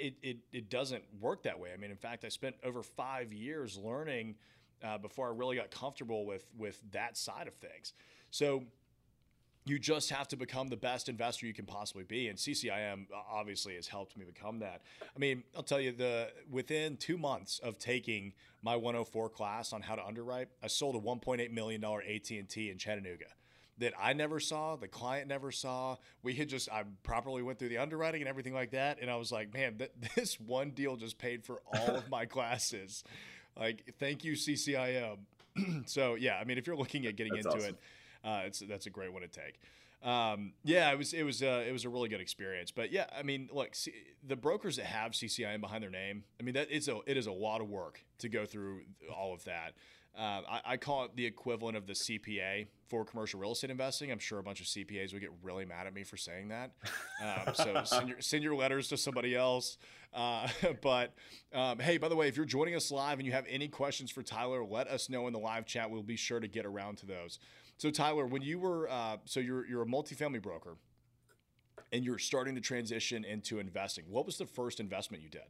It 0.00 0.14
it, 0.22 0.38
it 0.52 0.70
doesn't 0.70 1.02
work 1.20 1.44
that 1.44 1.58
way. 1.58 1.70
I 1.72 1.76
mean, 1.78 1.90
in 1.90 1.96
fact, 1.96 2.24
I 2.24 2.28
spent 2.28 2.56
over 2.62 2.82
five 2.82 3.32
years 3.32 3.78
learning 3.78 4.34
uh, 4.84 4.98
before 4.98 5.28
I 5.28 5.30
really 5.34 5.56
got 5.56 5.70
comfortable 5.70 6.26
with 6.26 6.44
with 6.56 6.80
that 6.92 7.16
side 7.16 7.48
of 7.48 7.54
things. 7.54 7.92
So 8.30 8.64
you 9.64 9.78
just 9.78 10.10
have 10.10 10.26
to 10.28 10.36
become 10.36 10.68
the 10.68 10.76
best 10.76 11.08
investor 11.08 11.46
you 11.46 11.52
can 11.52 11.66
possibly 11.66 12.04
be 12.04 12.28
and 12.28 12.38
CCIM 12.38 13.06
uh, 13.12 13.16
obviously 13.30 13.74
has 13.74 13.86
helped 13.86 14.16
me 14.16 14.24
become 14.24 14.58
that. 14.60 14.82
I 15.02 15.18
mean, 15.18 15.42
I'll 15.56 15.62
tell 15.62 15.80
you 15.80 15.92
the 15.92 16.30
within 16.50 16.96
2 16.96 17.18
months 17.18 17.58
of 17.58 17.78
taking 17.78 18.32
my 18.62 18.76
104 18.76 19.28
class 19.28 19.72
on 19.72 19.82
how 19.82 19.94
to 19.94 20.04
underwrite, 20.04 20.48
I 20.62 20.66
sold 20.66 20.96
a 20.96 20.98
1.8 20.98 21.50
million 21.50 21.80
dollar 21.80 22.02
AT&T 22.02 22.70
in 22.70 22.78
Chattanooga 22.78 23.26
that 23.78 23.94
I 23.98 24.12
never 24.12 24.40
saw, 24.40 24.76
the 24.76 24.88
client 24.88 25.28
never 25.28 25.50
saw. 25.50 25.96
We 26.22 26.34
had 26.34 26.48
just 26.48 26.70
I 26.70 26.84
properly 27.02 27.42
went 27.42 27.58
through 27.58 27.70
the 27.70 27.78
underwriting 27.78 28.22
and 28.22 28.28
everything 28.28 28.54
like 28.54 28.70
that 28.70 28.98
and 29.00 29.10
I 29.10 29.16
was 29.16 29.30
like, 29.30 29.52
man, 29.52 29.76
th- 29.78 29.92
this 30.16 30.40
one 30.40 30.70
deal 30.70 30.96
just 30.96 31.18
paid 31.18 31.44
for 31.44 31.60
all 31.74 31.96
of 31.96 32.08
my 32.08 32.24
classes. 32.26 33.04
Like, 33.58 33.94
thank 33.98 34.24
you 34.24 34.32
CCIM. 34.32 35.18
so, 35.86 36.14
yeah, 36.14 36.38
I 36.40 36.44
mean, 36.44 36.56
if 36.56 36.66
you're 36.66 36.76
looking 36.76 37.06
at 37.06 37.16
getting 37.16 37.34
That's 37.34 37.46
into 37.46 37.58
awesome. 37.58 37.74
it, 37.74 37.80
uh, 38.24 38.42
it's 38.44 38.60
that's 38.60 38.86
a 38.86 38.90
great 38.90 39.12
one 39.12 39.22
to 39.22 39.28
take. 39.28 39.60
Um, 40.02 40.52
yeah, 40.64 40.90
it 40.90 40.98
was 40.98 41.12
it 41.12 41.22
was 41.24 41.42
uh, 41.42 41.64
it 41.66 41.72
was 41.72 41.84
a 41.84 41.88
really 41.88 42.08
good 42.08 42.20
experience. 42.20 42.70
But 42.70 42.90
yeah, 42.90 43.06
I 43.16 43.22
mean, 43.22 43.50
look, 43.52 43.74
see, 43.74 43.92
the 44.26 44.36
brokers 44.36 44.76
that 44.76 44.86
have 44.86 45.12
CCIM 45.12 45.60
behind 45.60 45.82
their 45.82 45.90
name, 45.90 46.24
I 46.40 46.42
mean, 46.42 46.54
that 46.54 46.68
it's 46.70 46.88
a 46.88 47.00
it 47.06 47.16
is 47.16 47.26
a 47.26 47.32
lot 47.32 47.60
of 47.60 47.68
work 47.68 48.02
to 48.18 48.28
go 48.28 48.46
through 48.46 48.82
all 49.14 49.34
of 49.34 49.44
that. 49.44 49.74
Uh, 50.18 50.42
I, 50.50 50.60
I, 50.64 50.76
call 50.76 51.04
it 51.04 51.14
the 51.14 51.24
equivalent 51.24 51.76
of 51.76 51.86
the 51.86 51.92
CPA 51.92 52.66
for 52.88 53.04
commercial 53.04 53.38
real 53.38 53.52
estate 53.52 53.70
investing. 53.70 54.10
I'm 54.10 54.18
sure 54.18 54.40
a 54.40 54.42
bunch 54.42 54.60
of 54.60 54.66
CPAs 54.66 55.12
would 55.12 55.22
get 55.22 55.30
really 55.40 55.64
mad 55.64 55.86
at 55.86 55.94
me 55.94 56.02
for 56.02 56.16
saying 56.16 56.48
that. 56.48 56.72
Um, 57.22 57.54
so 57.54 57.82
send 57.84 58.08
your, 58.08 58.20
send 58.20 58.42
your 58.42 58.56
letters 58.56 58.88
to 58.88 58.96
somebody 58.96 59.36
else. 59.36 59.78
Uh, 60.12 60.48
but 60.82 61.14
um, 61.54 61.78
hey, 61.78 61.96
by 61.96 62.08
the 62.08 62.16
way, 62.16 62.26
if 62.26 62.36
you're 62.36 62.44
joining 62.44 62.74
us 62.74 62.90
live 62.90 63.20
and 63.20 63.26
you 63.26 63.32
have 63.32 63.46
any 63.48 63.68
questions 63.68 64.10
for 64.10 64.24
Tyler, 64.24 64.64
let 64.64 64.88
us 64.88 65.08
know 65.08 65.28
in 65.28 65.32
the 65.32 65.38
live 65.38 65.64
chat. 65.64 65.88
We'll 65.88 66.02
be 66.02 66.16
sure 66.16 66.40
to 66.40 66.48
get 66.48 66.66
around 66.66 66.98
to 66.98 67.06
those. 67.06 67.38
So 67.80 67.90
Tyler, 67.90 68.26
when 68.26 68.42
you 68.42 68.58
were 68.58 68.90
uh, 68.90 69.16
so 69.24 69.40
you're 69.40 69.66
you're 69.66 69.80
a 69.80 69.86
multifamily 69.86 70.42
broker, 70.42 70.76
and 71.92 72.04
you're 72.04 72.18
starting 72.18 72.54
to 72.56 72.60
transition 72.60 73.24
into 73.24 73.58
investing. 73.58 74.04
What 74.06 74.26
was 74.26 74.36
the 74.36 74.44
first 74.44 74.80
investment 74.80 75.22
you 75.22 75.30
did? 75.30 75.48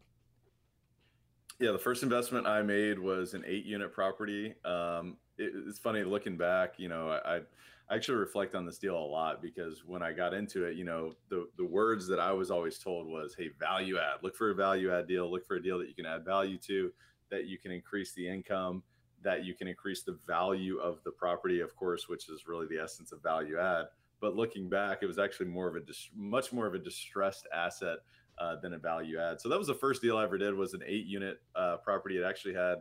Yeah, 1.58 1.72
the 1.72 1.78
first 1.78 2.04
investment 2.04 2.46
I 2.46 2.62
made 2.62 3.00
was 3.00 3.34
an 3.34 3.42
eight 3.48 3.64
unit 3.64 3.92
property. 3.92 4.54
Um, 4.64 5.16
it, 5.38 5.52
it's 5.66 5.80
funny 5.80 6.04
looking 6.04 6.36
back. 6.36 6.74
You 6.76 6.88
know, 6.88 7.10
I, 7.10 7.40
I 7.88 7.94
actually 7.96 8.18
reflect 8.18 8.54
on 8.54 8.64
this 8.64 8.78
deal 8.78 8.96
a 8.96 9.10
lot 9.10 9.42
because 9.42 9.82
when 9.84 10.00
I 10.00 10.12
got 10.12 10.32
into 10.32 10.66
it, 10.66 10.76
you 10.76 10.84
know, 10.84 11.14
the 11.30 11.48
the 11.56 11.64
words 11.64 12.06
that 12.06 12.20
I 12.20 12.30
was 12.30 12.52
always 12.52 12.78
told 12.78 13.08
was, 13.08 13.34
"Hey, 13.36 13.50
value 13.58 13.98
add. 13.98 14.22
Look 14.22 14.36
for 14.36 14.50
a 14.50 14.54
value 14.54 14.94
add 14.94 15.08
deal. 15.08 15.28
Look 15.28 15.44
for 15.48 15.56
a 15.56 15.62
deal 15.62 15.80
that 15.80 15.88
you 15.88 15.96
can 15.96 16.06
add 16.06 16.24
value 16.24 16.58
to, 16.58 16.92
that 17.32 17.48
you 17.48 17.58
can 17.58 17.72
increase 17.72 18.12
the 18.12 18.28
income." 18.28 18.84
That 19.22 19.44
you 19.44 19.54
can 19.54 19.68
increase 19.68 20.02
the 20.02 20.18
value 20.26 20.78
of 20.78 21.02
the 21.04 21.10
property, 21.10 21.60
of 21.60 21.74
course, 21.76 22.08
which 22.08 22.28
is 22.28 22.46
really 22.46 22.66
the 22.66 22.82
essence 22.82 23.12
of 23.12 23.22
value 23.22 23.58
add. 23.58 23.86
But 24.20 24.36
looking 24.36 24.68
back, 24.68 24.98
it 25.02 25.06
was 25.06 25.18
actually 25.18 25.46
more 25.46 25.68
of 25.68 25.76
a 25.76 25.80
dis- 25.80 26.10
much 26.14 26.52
more 26.52 26.66
of 26.66 26.74
a 26.74 26.78
distressed 26.78 27.46
asset 27.54 27.98
uh, 28.38 28.56
than 28.56 28.74
a 28.74 28.78
value 28.78 29.18
add. 29.18 29.40
So 29.40 29.48
that 29.48 29.58
was 29.58 29.66
the 29.66 29.74
first 29.74 30.02
deal 30.02 30.16
I 30.16 30.24
ever 30.24 30.38
did. 30.38 30.54
Was 30.54 30.74
an 30.74 30.82
eight 30.86 31.06
unit 31.06 31.40
uh, 31.54 31.76
property. 31.78 32.18
It 32.18 32.24
actually 32.24 32.54
had 32.54 32.78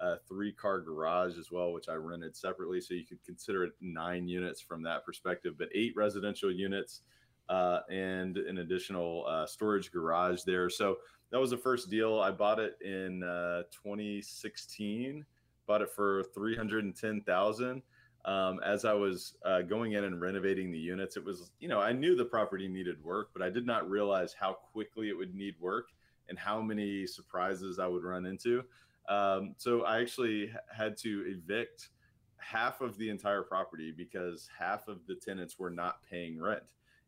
a 0.00 0.16
three 0.28 0.52
car 0.52 0.80
garage 0.80 1.36
as 1.38 1.50
well, 1.50 1.72
which 1.72 1.88
I 1.88 1.94
rented 1.94 2.36
separately. 2.36 2.80
So 2.80 2.94
you 2.94 3.04
could 3.04 3.22
consider 3.24 3.64
it 3.64 3.72
nine 3.80 4.26
units 4.28 4.60
from 4.60 4.82
that 4.84 5.04
perspective, 5.04 5.54
but 5.58 5.68
eight 5.74 5.92
residential 5.96 6.50
units 6.50 7.02
uh, 7.48 7.80
and 7.90 8.36
an 8.36 8.58
additional 8.58 9.26
uh, 9.28 9.46
storage 9.46 9.90
garage 9.90 10.42
there. 10.42 10.70
So 10.70 10.98
that 11.30 11.40
was 11.40 11.50
the 11.50 11.56
first 11.56 11.90
deal. 11.90 12.20
I 12.20 12.30
bought 12.30 12.58
it 12.58 12.76
in 12.84 13.22
uh, 13.22 13.62
2016. 13.70 15.24
Bought 15.70 15.82
it 15.82 15.90
for 15.92 16.24
310,000 16.34 17.82
um, 18.24 18.58
as 18.66 18.84
I 18.84 18.92
was 18.92 19.34
uh, 19.44 19.62
going 19.62 19.92
in 19.92 20.02
and 20.02 20.20
renovating 20.20 20.72
the 20.72 20.78
units, 20.80 21.16
it 21.16 21.24
was, 21.24 21.52
you 21.60 21.68
know, 21.68 21.80
I 21.80 21.92
knew 21.92 22.16
the 22.16 22.24
property 22.24 22.66
needed 22.66 23.00
work, 23.04 23.28
but 23.32 23.40
I 23.40 23.50
did 23.50 23.64
not 23.64 23.88
realize 23.88 24.34
how 24.34 24.54
quickly 24.54 25.10
it 25.10 25.16
would 25.16 25.32
need 25.32 25.54
work 25.60 25.90
and 26.28 26.36
how 26.36 26.60
many 26.60 27.06
surprises 27.06 27.78
I 27.78 27.86
would 27.86 28.02
run 28.02 28.26
into. 28.26 28.64
Um, 29.08 29.54
so 29.58 29.82
I 29.82 30.00
actually 30.00 30.50
had 30.76 30.96
to 31.02 31.24
evict 31.28 31.90
half 32.38 32.80
of 32.80 32.98
the 32.98 33.08
entire 33.08 33.42
property 33.42 33.94
because 33.96 34.48
half 34.58 34.88
of 34.88 35.06
the 35.06 35.14
tenants 35.14 35.56
were 35.56 35.70
not 35.70 36.00
paying 36.02 36.42
rent. 36.42 36.64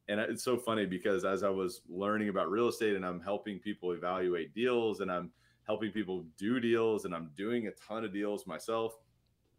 And 0.08 0.20
it's 0.20 0.44
so 0.44 0.56
funny 0.56 0.86
because 0.86 1.24
as 1.24 1.42
I 1.42 1.50
was 1.50 1.80
learning 1.88 2.28
about 2.28 2.48
real 2.48 2.68
estate 2.68 2.94
and 2.94 3.04
I'm 3.04 3.20
helping 3.20 3.58
people 3.58 3.90
evaluate 3.90 4.54
deals 4.54 5.00
and 5.00 5.10
I'm 5.10 5.32
helping 5.66 5.90
people 5.90 6.24
do 6.36 6.60
deals 6.60 7.04
and 7.04 7.14
I'm 7.14 7.30
doing 7.36 7.66
a 7.66 7.70
ton 7.72 8.04
of 8.04 8.12
deals 8.12 8.46
myself, 8.46 8.94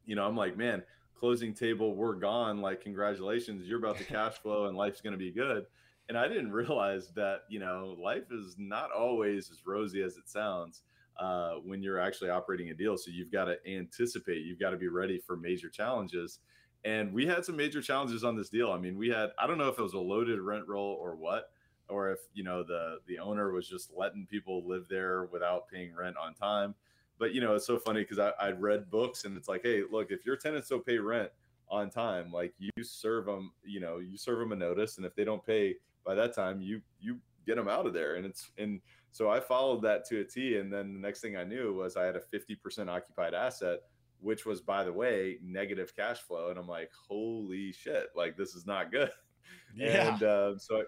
you 0.06 0.16
know, 0.16 0.26
I'm 0.26 0.36
like, 0.36 0.58
man, 0.58 0.84
closing 1.16 1.54
table, 1.54 1.96
we're 1.96 2.16
gone. 2.16 2.62
Like, 2.62 2.82
congratulations, 2.82 3.68
you're 3.68 3.80
about 3.80 3.98
to 3.98 4.04
cash 4.06 4.36
flow 4.36 4.66
and 4.66 4.78
life's 4.78 5.02
going 5.02 5.14
to 5.14 5.18
be 5.18 5.32
good. 5.32 5.66
And 6.10 6.18
I 6.18 6.28
didn't 6.28 6.52
realize 6.52 7.12
that, 7.16 7.42
you 7.50 7.60
know, 7.60 7.96
life 7.98 8.32
is 8.32 8.56
not 8.58 8.92
always 8.92 9.50
as 9.50 9.66
rosy 9.66 10.02
as 10.02 10.18
it 10.18 10.28
sounds 10.28 10.82
uh, 11.18 11.54
when 11.64 11.82
you're 11.82 12.00
actually 12.00 12.30
operating 12.30 12.70
a 12.70 12.74
deal. 12.74 12.98
So 12.98 13.12
you've 13.12 13.32
got 13.32 13.46
to 13.46 13.56
anticipate, 13.68 14.46
you've 14.46 14.60
got 14.60 14.72
to 14.72 14.78
be 14.78 14.90
ready 14.90 15.20
for 15.20 15.38
major 15.38 15.70
challenges. 15.70 16.40
And 16.86 17.14
we 17.14 17.26
had 17.26 17.46
some 17.46 17.56
major 17.56 17.82
challenges 17.82 18.26
on 18.26 18.36
this 18.36 18.50
deal. 18.50 18.72
I 18.72 18.78
mean, 18.78 18.98
we 18.98 19.08
had, 19.10 19.30
I 19.40 19.48
don't 19.48 19.58
know 19.58 19.70
if 19.70 19.80
it 19.80 19.82
was 19.82 19.94
a 19.94 20.00
loaded 20.00 20.42
rent 20.42 20.68
roll 20.68 20.98
or 21.00 21.16
what, 21.16 21.52
or 21.90 22.12
if, 22.12 22.20
you 22.34 22.44
know, 22.44 22.64
the, 22.64 22.98
the 23.08 23.20
owner 23.20 23.52
was 23.52 23.68
just 23.68 23.92
letting 23.96 24.28
people 24.28 24.68
live 24.68 24.88
there 24.90 25.26
without 25.26 25.68
paying 25.68 25.94
rent 25.96 26.16
on 26.18 26.34
time 26.34 26.76
but 27.20 27.34
you 27.34 27.42
know, 27.42 27.56
it's 27.56 27.68
so 27.68 27.78
funny 27.78 28.02
because 28.02 28.20
I 28.20 28.32
I'd 28.40 28.62
read 28.62 28.90
books 28.90 29.26
and 29.26 29.38
it's 29.38 29.48
like, 29.48 29.62
hey, 29.64 29.84
look, 29.90 30.12
if 30.12 30.26
your 30.26 30.36
tenants 30.36 30.68
don't 30.70 30.86
pay 30.86 30.98
rent 30.98 31.30
on 31.70 31.90
time, 31.90 32.32
like 32.32 32.54
you 32.60 32.84
serve 32.84 33.26
them, 33.26 33.52
you 33.64 33.80
know, 33.80 34.00
you 34.00 34.18
serve 34.18 34.40
them 34.40 34.52
a 34.52 34.56
notice, 34.56 34.98
and 34.98 35.06
if 35.06 35.16
they 35.16 35.24
don't 35.24 35.46
pay 35.46 35.76
by 36.06 36.16
that 36.16 36.36
time, 36.36 36.62
you 36.62 36.82
you 37.00 37.20
get 37.46 37.56
them 37.56 37.68
out 37.68 37.86
of 37.86 37.94
there. 37.94 38.16
And 38.16 38.26
it's 38.26 38.52
and 38.58 38.82
so 39.12 39.30
I 39.30 39.40
followed 39.40 39.82
that 39.84 40.06
to 40.10 40.22
a 40.22 40.24
T. 40.24 40.58
And 40.58 40.72
then 40.72 40.94
the 40.94 41.00
next 41.00 41.22
thing 41.22 41.38
I 41.38 41.44
knew 41.44 41.74
was 41.74 41.96
I 41.96 42.06
had 42.06 42.16
a 42.16 42.20
50% 42.20 42.90
occupied 42.90 43.34
asset, 43.34 43.82
which 44.20 44.46
was, 44.46 44.60
by 44.60 44.84
the 44.84 44.92
way, 44.92 45.38
negative 45.44 45.96
cash 45.96 46.20
flow. 46.20 46.50
And 46.50 46.58
I'm 46.58 46.68
like, 46.68 46.90
holy 47.08 47.72
shit, 47.72 48.08
like 48.16 48.38
this 48.38 48.56
is 48.56 48.66
not 48.66 48.92
good. 48.92 49.12
Yeah. 49.76 50.14
And 50.14 50.24
uh, 50.24 50.58
so, 50.58 50.78
I, 50.78 50.84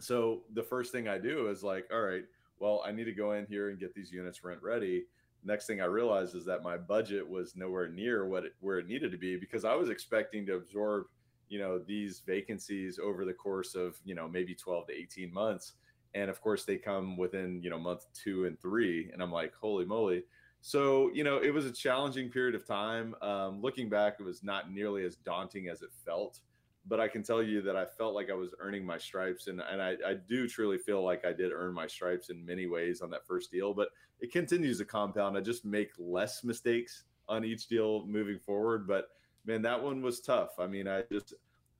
so 0.00 0.42
the 0.54 0.62
first 0.62 0.92
thing 0.92 1.08
I 1.08 1.18
do 1.18 1.48
is 1.48 1.62
like, 1.62 1.86
all 1.92 2.02
right, 2.02 2.24
well, 2.58 2.82
I 2.86 2.92
need 2.92 3.04
to 3.04 3.12
go 3.12 3.32
in 3.32 3.46
here 3.46 3.70
and 3.70 3.78
get 3.78 3.94
these 3.94 4.12
units 4.12 4.44
rent 4.44 4.62
ready 4.62 5.04
next 5.44 5.66
thing 5.66 5.80
I 5.80 5.86
realized 5.86 6.34
is 6.34 6.44
that 6.46 6.62
my 6.62 6.76
budget 6.76 7.28
was 7.28 7.54
nowhere 7.56 7.88
near 7.88 8.26
what 8.26 8.44
it, 8.44 8.54
where 8.60 8.78
it 8.78 8.88
needed 8.88 9.12
to 9.12 9.18
be 9.18 9.36
because 9.36 9.64
I 9.64 9.74
was 9.74 9.90
expecting 9.90 10.46
to 10.46 10.54
absorb, 10.54 11.06
you 11.48 11.58
know, 11.58 11.78
these 11.78 12.22
vacancies 12.26 12.98
over 12.98 13.24
the 13.24 13.32
course 13.32 13.74
of, 13.74 13.98
you 14.04 14.14
know, 14.14 14.26
maybe 14.26 14.54
12 14.54 14.88
to 14.88 14.92
18 14.94 15.32
months. 15.32 15.74
And 16.14 16.30
of 16.30 16.40
course 16.40 16.64
they 16.64 16.76
come 16.76 17.16
within, 17.16 17.60
you 17.62 17.70
know, 17.70 17.78
month 17.78 18.06
two 18.14 18.46
and 18.46 18.58
three. 18.60 19.10
And 19.12 19.22
I'm 19.22 19.32
like, 19.32 19.52
holy 19.54 19.84
moly. 19.84 20.24
So, 20.60 21.10
you 21.12 21.24
know, 21.24 21.38
it 21.38 21.52
was 21.52 21.66
a 21.66 21.72
challenging 21.72 22.30
period 22.30 22.54
of 22.54 22.66
time. 22.66 23.14
Um, 23.20 23.60
looking 23.60 23.90
back, 23.90 24.16
it 24.18 24.22
was 24.22 24.42
not 24.42 24.72
nearly 24.72 25.04
as 25.04 25.16
daunting 25.16 25.68
as 25.68 25.82
it 25.82 25.90
felt 26.06 26.40
but 26.86 27.00
I 27.00 27.08
can 27.08 27.22
tell 27.22 27.42
you 27.42 27.62
that 27.62 27.76
I 27.76 27.86
felt 27.86 28.14
like 28.14 28.30
I 28.30 28.34
was 28.34 28.54
earning 28.60 28.84
my 28.84 28.98
stripes, 28.98 29.46
and 29.46 29.60
and 29.60 29.80
I, 29.80 29.96
I 30.06 30.14
do 30.14 30.46
truly 30.46 30.78
feel 30.78 31.02
like 31.02 31.24
I 31.24 31.32
did 31.32 31.52
earn 31.52 31.72
my 31.72 31.86
stripes 31.86 32.28
in 32.28 32.44
many 32.44 32.66
ways 32.66 33.00
on 33.00 33.10
that 33.10 33.26
first 33.26 33.50
deal. 33.50 33.72
But 33.72 33.88
it 34.20 34.32
continues 34.32 34.78
to 34.78 34.84
compound. 34.84 35.36
I 35.36 35.40
just 35.40 35.64
make 35.64 35.90
less 35.98 36.44
mistakes 36.44 37.04
on 37.28 37.44
each 37.44 37.68
deal 37.68 38.06
moving 38.06 38.38
forward. 38.38 38.86
But 38.86 39.08
man, 39.46 39.62
that 39.62 39.82
one 39.82 40.02
was 40.02 40.20
tough. 40.20 40.58
I 40.58 40.66
mean, 40.66 40.86
I 40.86 41.04
just 41.10 41.34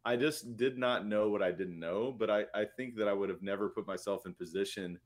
I 0.04 0.16
just 0.16 0.56
did 0.56 0.78
not 0.78 1.06
know 1.06 1.28
what 1.28 1.42
I 1.42 1.50
didn't 1.50 1.78
know. 1.78 2.14
But 2.16 2.30
I 2.30 2.44
I 2.54 2.64
think 2.64 2.96
that 2.96 3.08
I 3.08 3.12
would 3.12 3.28
have 3.28 3.42
never 3.42 3.68
put 3.68 3.86
myself 3.86 4.24
in 4.26 4.32
position 4.32 4.98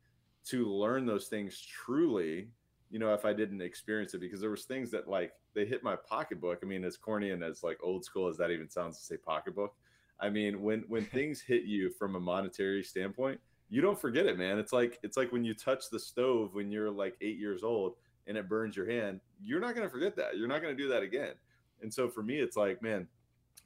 to 0.47 0.67
learn 0.67 1.07
those 1.07 1.27
things 1.27 1.61
truly 1.61 2.49
you 2.91 2.99
know 2.99 3.13
if 3.13 3.25
i 3.25 3.33
didn't 3.33 3.61
experience 3.61 4.15
it 4.15 4.21
because 4.21 4.41
there 4.41 4.51
was 4.51 4.65
things 4.65 4.91
that 4.91 5.09
like 5.09 5.33
they 5.55 5.67
hit 5.67 5.83
my 5.83 5.97
pocketbook 5.97 6.61
i 6.63 6.67
mean 6.67 6.85
as 6.85 6.97
corny 6.97 7.31
and 7.31 7.43
as 7.43 7.63
like 7.63 7.79
old 7.83 8.05
school 8.05 8.29
as 8.29 8.37
that 8.37 8.51
even 8.51 8.69
sounds 8.69 8.99
to 8.99 9.05
say 9.05 9.17
pocketbook 9.17 9.75
I 10.21 10.31
mean, 10.31 10.63
when 10.63 10.85
when 10.89 11.05
things 11.13 11.41
hit 11.41 11.65
you 11.65 11.91
from 11.91 12.15
a 12.17 12.21
monetary 12.21 12.83
standpoint, 12.83 13.41
you 13.69 13.81
don't 13.81 14.01
forget 14.01 14.27
it, 14.27 14.39
man. 14.39 14.59
It's 14.59 14.73
like 14.73 14.99
it's 15.03 15.17
like 15.17 15.33
when 15.33 15.45
you 15.45 15.55
touch 15.55 15.91
the 15.91 15.99
stove 15.99 16.55
when 16.55 16.71
you're 16.71 16.91
like 16.91 17.17
eight 17.21 17.39
years 17.39 17.63
old 17.63 17.95
and 18.27 18.37
it 18.37 18.49
burns 18.49 18.77
your 18.77 18.91
hand. 18.91 19.21
You're 19.43 19.61
not 19.61 19.75
gonna 19.75 19.91
forget 19.91 20.17
that. 20.17 20.37
You're 20.37 20.49
not 20.49 20.63
gonna 20.63 20.75
do 20.75 20.89
that 20.89 21.03
again. 21.03 21.35
And 21.83 21.93
so 21.93 22.09
for 22.09 22.23
me, 22.23 22.39
it's 22.39 22.57
like, 22.57 22.83
man, 22.83 23.07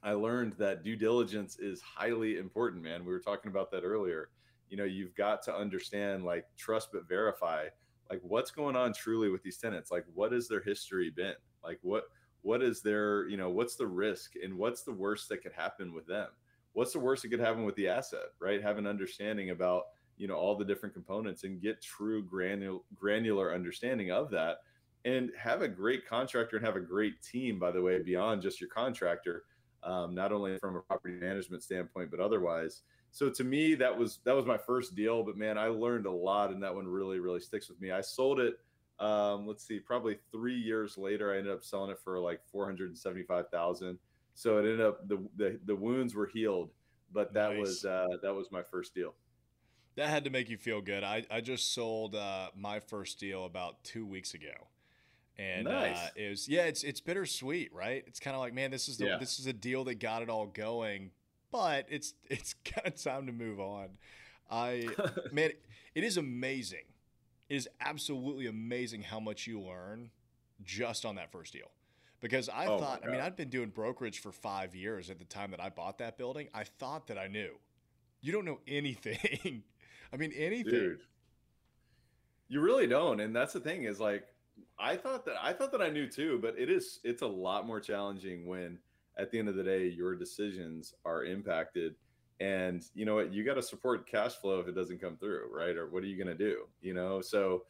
I 0.03 0.13
learned 0.13 0.55
that 0.55 0.83
due 0.83 0.97
diligence 0.97 1.59
is 1.59 1.81
highly 1.81 2.39
important, 2.39 2.83
man. 2.83 3.05
We 3.05 3.13
were 3.13 3.21
talking 3.21 3.51
about 3.51 3.71
that 3.71 3.85
earlier. 3.85 4.31
You 4.69 4.77
know, 4.77 4.85
you've 4.85 5.15
got 5.15 5.43
to 5.45 5.55
understand 5.55 6.25
like 6.25 6.47
trust 6.57 6.89
but 6.93 7.09
verify. 7.09 7.67
Like 8.11 8.21
what's 8.23 8.51
going 8.51 8.77
on 8.77 8.93
truly 8.93 9.31
with 9.31 9.43
these 9.43 9.57
tenants? 9.57 9.91
Like 9.91 10.05
what 10.15 10.33
has 10.33 10.49
their 10.49 10.63
history 10.63 11.11
been? 11.11 11.35
Like 11.63 11.79
what 11.83 12.05
what 12.43 12.63
is 12.63 12.83
their, 12.83 13.29
you 13.29 13.37
know, 13.37 13.51
what's 13.51 13.77
the 13.77 13.87
risk 13.87 14.33
and 14.43 14.59
what's 14.59 14.83
the 14.83 14.93
worst 14.93 15.29
that 15.29 15.43
could 15.43 15.53
happen 15.53 15.95
with 15.95 16.07
them? 16.07 16.29
What's 16.73 16.93
the 16.93 16.99
worst 16.99 17.23
that 17.23 17.29
could 17.29 17.41
happen 17.41 17.65
with 17.65 17.77
the 17.77 17.89
asset, 17.89 18.27
right? 18.41 18.63
Have 18.63 18.79
an 18.79 18.87
understanding 18.87 19.51
about 19.51 19.85
you 20.17 20.29
know 20.29 20.35
all 20.35 20.57
the 20.57 20.65
different 20.65 20.95
components 20.95 21.45
and 21.45 21.61
get 21.61 21.83
true 21.83 22.23
granular 22.23 22.81
granular 22.95 23.55
understanding 23.55 24.11
of 24.11 24.31
that 24.31 24.59
and 25.05 25.31
have 25.37 25.63
a 25.63 25.69
great 25.69 26.07
contractor 26.07 26.57
and 26.57 26.65
have 26.65 26.77
a 26.77 26.81
great 26.81 27.21
team 27.23 27.59
by 27.59 27.71
the 27.71 27.81
way 27.81 28.01
beyond 28.01 28.43
just 28.43 28.61
your 28.61 28.71
contractor 28.71 29.45
um, 29.83 30.15
not 30.15 30.31
only 30.31 30.59
from 30.59 30.77
a 30.77 30.81
property 30.81 31.15
management 31.15 31.63
standpoint 31.63 32.11
but 32.11 32.21
otherwise. 32.21 32.83
So 33.11 33.29
to 33.31 33.45
me 33.45 33.75
that 33.75 33.97
was 33.97 34.21
that 34.25 34.37
was 34.37 34.47
my 34.47 34.59
first 34.59 34.95
deal 34.95 35.23
but 35.23 35.37
man 35.37 35.59
i 35.59 35.67
learned 35.67 36.07
a 36.07 36.11
lot 36.11 36.51
and 36.51 36.63
that 36.63 36.75
one 36.75 36.87
really 36.87 37.19
really 37.19 37.41
sticks 37.41 37.69
with 37.69 37.81
me. 37.81 37.91
I 37.91 38.01
sold 38.01 38.39
it 38.39 38.61
um, 39.01 39.47
let's 39.47 39.67
see 39.67 39.81
probably 39.81 40.19
three 40.31 40.55
years 40.57 40.97
later 40.97 41.33
i 41.33 41.39
ended 41.39 41.53
up 41.53 41.65
selling 41.65 41.91
it 41.91 41.99
for 41.99 42.21
like 42.21 42.41
475000 42.53 43.99
so 44.35 44.59
it 44.59 44.61
ended 44.61 44.81
up 44.81 45.07
the 45.09 45.19
the, 45.37 45.61
the 45.65 45.77
wounds 45.77 46.15
were 46.15 46.27
healed, 46.27 46.71
but 47.13 47.35
that 47.35 47.51
nice. 47.53 47.61
was 47.61 47.85
uh, 47.85 48.09
that 48.23 48.35
was 48.35 48.51
my 48.51 48.63
first 48.63 48.95
deal. 48.95 49.15
That 49.97 50.09
had 50.09 50.25
to 50.25 50.31
make 50.31 50.49
you 50.49 50.57
feel 50.57 50.81
good. 50.81 51.05
I, 51.05 51.25
I 51.31 51.43
just 51.43 51.75
sold 51.75 52.15
uh, 52.15 52.49
my 52.57 52.81
first 52.81 53.21
deal 53.21 53.45
about 53.45 53.85
two 53.85 54.07
weeks 54.07 54.33
ago, 54.33 54.69
and 55.37 55.69
uh, 55.69 55.73
nice. 55.73 55.99
uh, 55.99 56.09
it 56.17 56.31
was 56.31 56.49
yeah, 56.49 56.63
it's 56.63 56.83
it's 56.83 57.01
bittersweet, 57.01 57.73
right? 57.75 58.03
It's 58.07 58.21
kind 58.21 58.35
of 58.35 58.41
like 58.41 58.55
man, 58.55 58.71
this 58.71 58.89
is 58.89 58.97
the 58.97 59.07
yeah. 59.07 59.19
this 59.19 59.39
is 59.39 59.47
a 59.47 59.53
deal 59.53 59.85
that 59.85 59.97
got 59.97 60.23
it 60.23 60.31
all 60.31 60.47
going, 60.47 61.11
but 61.51 61.87
it's 61.91 62.15
it's 62.29 62.55
kind 62.65 62.87
of 62.87 63.03
time 63.03 63.27
to 63.27 63.33
move 63.33 63.61
on. 63.61 63.89
I 64.51 64.89
man, 65.33 65.51
it 65.95 66.05
is 66.05 66.17
amazing. 66.17 66.85
It 67.49 67.57
is 67.57 67.69
absolutely 67.83 68.47
amazing 68.47 69.03
how 69.03 69.21
much 69.21 69.47
you 69.47 69.61
learn 69.61 70.09
just 70.65 71.05
on 71.05 71.17
that 71.17 71.31
first 71.31 71.53
deal 71.53 71.71
because 72.23 72.49
I 72.49 72.67
oh 72.67 72.79
thought, 72.79 73.03
I 73.05 73.11
mean, 73.11 73.21
I'd 73.21 73.37
been 73.37 73.51
doing 73.51 73.69
brokerage 73.69 74.21
for 74.21 74.33
five 74.33 74.75
years 74.75 75.11
at 75.11 75.19
the 75.19 75.25
time 75.25 75.51
that 75.51 75.61
I 75.61 75.69
bought 75.69 75.99
that 75.99 76.17
building. 76.17 76.49
I 76.55 76.65
thought 76.65 77.09
that 77.09 77.19
I 77.19 77.27
knew. 77.27 77.51
You 78.23 78.33
don't 78.33 78.45
know 78.45 78.61
anything. 78.67 79.65
I 80.13 80.17
mean, 80.17 80.33
anything. 80.35 80.73
Dude, 80.73 81.01
you 82.49 82.61
really 82.61 82.87
don't. 82.87 83.21
And 83.21 83.35
that's 83.35 83.53
the 83.53 83.61
thing 83.61 83.85
is 83.85 84.01
like, 84.01 84.25
I 84.79 84.97
thought 84.97 85.25
that 85.27 85.35
I 85.43 85.53
thought 85.53 85.73
that 85.73 85.83
I 85.83 85.91
knew 85.91 86.07
too, 86.07 86.39
but 86.41 86.55
it 86.57 86.71
is 86.71 87.01
it's 87.05 87.23
a 87.23 87.27
lot 87.27 87.67
more 87.67 87.81
challenging 87.81 88.47
when 88.47 88.79
at 89.19 89.31
the 89.31 89.39
end 89.39 89.49
of 89.49 89.57
the 89.57 89.65
day 89.65 89.89
your 89.89 90.15
decisions 90.15 90.95
are 91.05 91.25
impacted 91.25 91.97
and 92.41 92.85
you 92.95 93.05
know 93.05 93.15
what 93.15 93.33
you 93.33 93.45
got 93.45 93.55
to 93.55 93.63
support 93.63 94.09
cash 94.09 94.35
flow 94.37 94.59
if 94.59 94.69
it 94.69 94.75
doesn't 94.75 95.01
come 95.01 95.17
through 95.17 95.49
right 95.55 95.77
or 95.77 95.89
what 95.89 96.03
are 96.03 96.07
you 96.07 96.17
going 96.17 96.35
to 96.37 96.45
do 96.45 96.65
you 96.81 96.95
know 96.95 97.21
so 97.21 97.63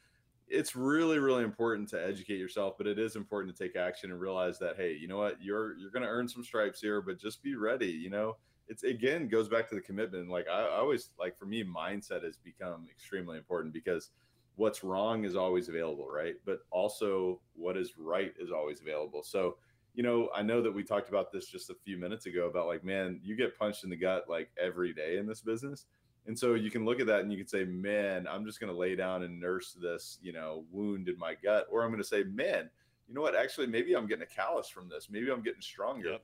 it's 0.53 0.76
really 0.76 1.18
really 1.18 1.42
important 1.42 1.88
to 1.88 2.05
educate 2.05 2.38
yourself 2.38 2.74
but 2.76 2.86
it 2.86 2.98
is 2.98 3.16
important 3.16 3.57
to 3.57 3.64
take 3.64 3.74
action 3.74 4.11
and 4.11 4.20
realize 4.20 4.59
that 4.59 4.76
hey 4.76 4.92
you 4.92 5.09
know 5.09 5.16
what? 5.16 5.36
You're 5.40 5.76
you're 5.78 5.90
going 5.90 6.03
to 6.03 6.09
earn 6.09 6.28
some 6.28 6.44
stripes 6.44 6.80
here 6.80 7.00
but 7.00 7.18
just 7.18 7.42
be 7.42 7.57
ready 7.57 7.90
you 7.90 8.11
know? 8.11 8.36
It's 8.68 8.84
again 8.84 9.28
goes 9.28 9.48
back 9.48 9.68
to 9.70 9.74
the 9.74 9.80
commitment 9.80 10.30
like 10.30 10.46
I, 10.48 10.66
I 10.66 10.78
always 10.78 11.11
like 11.18 11.38
for 11.38 11.46
me 11.46 11.64
mindset 11.64 12.22
has 12.22 12.36
become 12.36 12.86
extremely 12.90 13.38
important 13.38 13.72
because 13.72 14.11
what's 14.57 14.84
wrong 14.84 15.24
is 15.24 15.34
always 15.34 15.68
available 15.68 16.09
right? 16.09 16.34
But 16.44 16.61
also 16.70 17.40
what 17.55 17.76
is 17.76 17.94
right 17.98 18.32
is 18.38 18.50
always 18.50 18.80
available. 18.80 19.22
So 19.22 19.57
you 19.94 20.03
know 20.03 20.30
i 20.34 20.40
know 20.40 20.62
that 20.62 20.72
we 20.72 20.82
talked 20.82 21.11
about 21.11 21.30
this 21.30 21.46
just 21.46 21.68
a 21.68 21.74
few 21.84 21.98
minutes 21.98 22.24
ago 22.26 22.46
about 22.46 22.66
like 22.66 22.82
man 22.82 23.20
you 23.22 23.36
get 23.36 23.59
punched 23.59 23.84
in 23.84 23.90
the 23.90 23.96
gut 23.96 24.24
like 24.28 24.50
every 24.59 24.92
day 24.92 25.18
in 25.18 25.26
this 25.26 25.42
business 25.42 25.84
and 26.27 26.39
so 26.39 26.55
you 26.55 26.70
can 26.70 26.85
look 26.85 27.01
at 27.01 27.07
that 27.09 27.20
and 27.20 27.33
you 27.33 27.39
can 27.39 27.49
say, 27.49 27.64
man, 27.64 28.27
I'm 28.31 28.45
just 28.45 28.61
going 28.61 28.73
to 28.73 28.79
lay 28.79 28.95
down 28.95 29.25
and 29.25 29.41
nurse 29.41 29.77
this, 29.81 30.18
you 30.23 30.33
know, 30.33 30.64
wound 30.70 31.09
in 31.09 31.18
my 31.18 31.35
gut. 31.35 31.66
Or 31.70 31.83
I'm 31.83 31.91
going 31.91 32.03
to 32.03 32.09
say, 32.09 32.23
man, 32.23 32.70
you 33.09 33.14
know 33.14 33.20
what? 33.20 33.35
Actually, 33.35 33.66
maybe 33.66 33.95
I'm 33.95 34.07
getting 34.07 34.23
a 34.23 34.27
callus 34.27 34.68
from 34.68 34.89
this. 34.89 35.09
Maybe 35.11 35.31
I'm 35.31 35.43
getting 35.43 35.61
stronger. 35.61 36.12
Yep. 36.12 36.23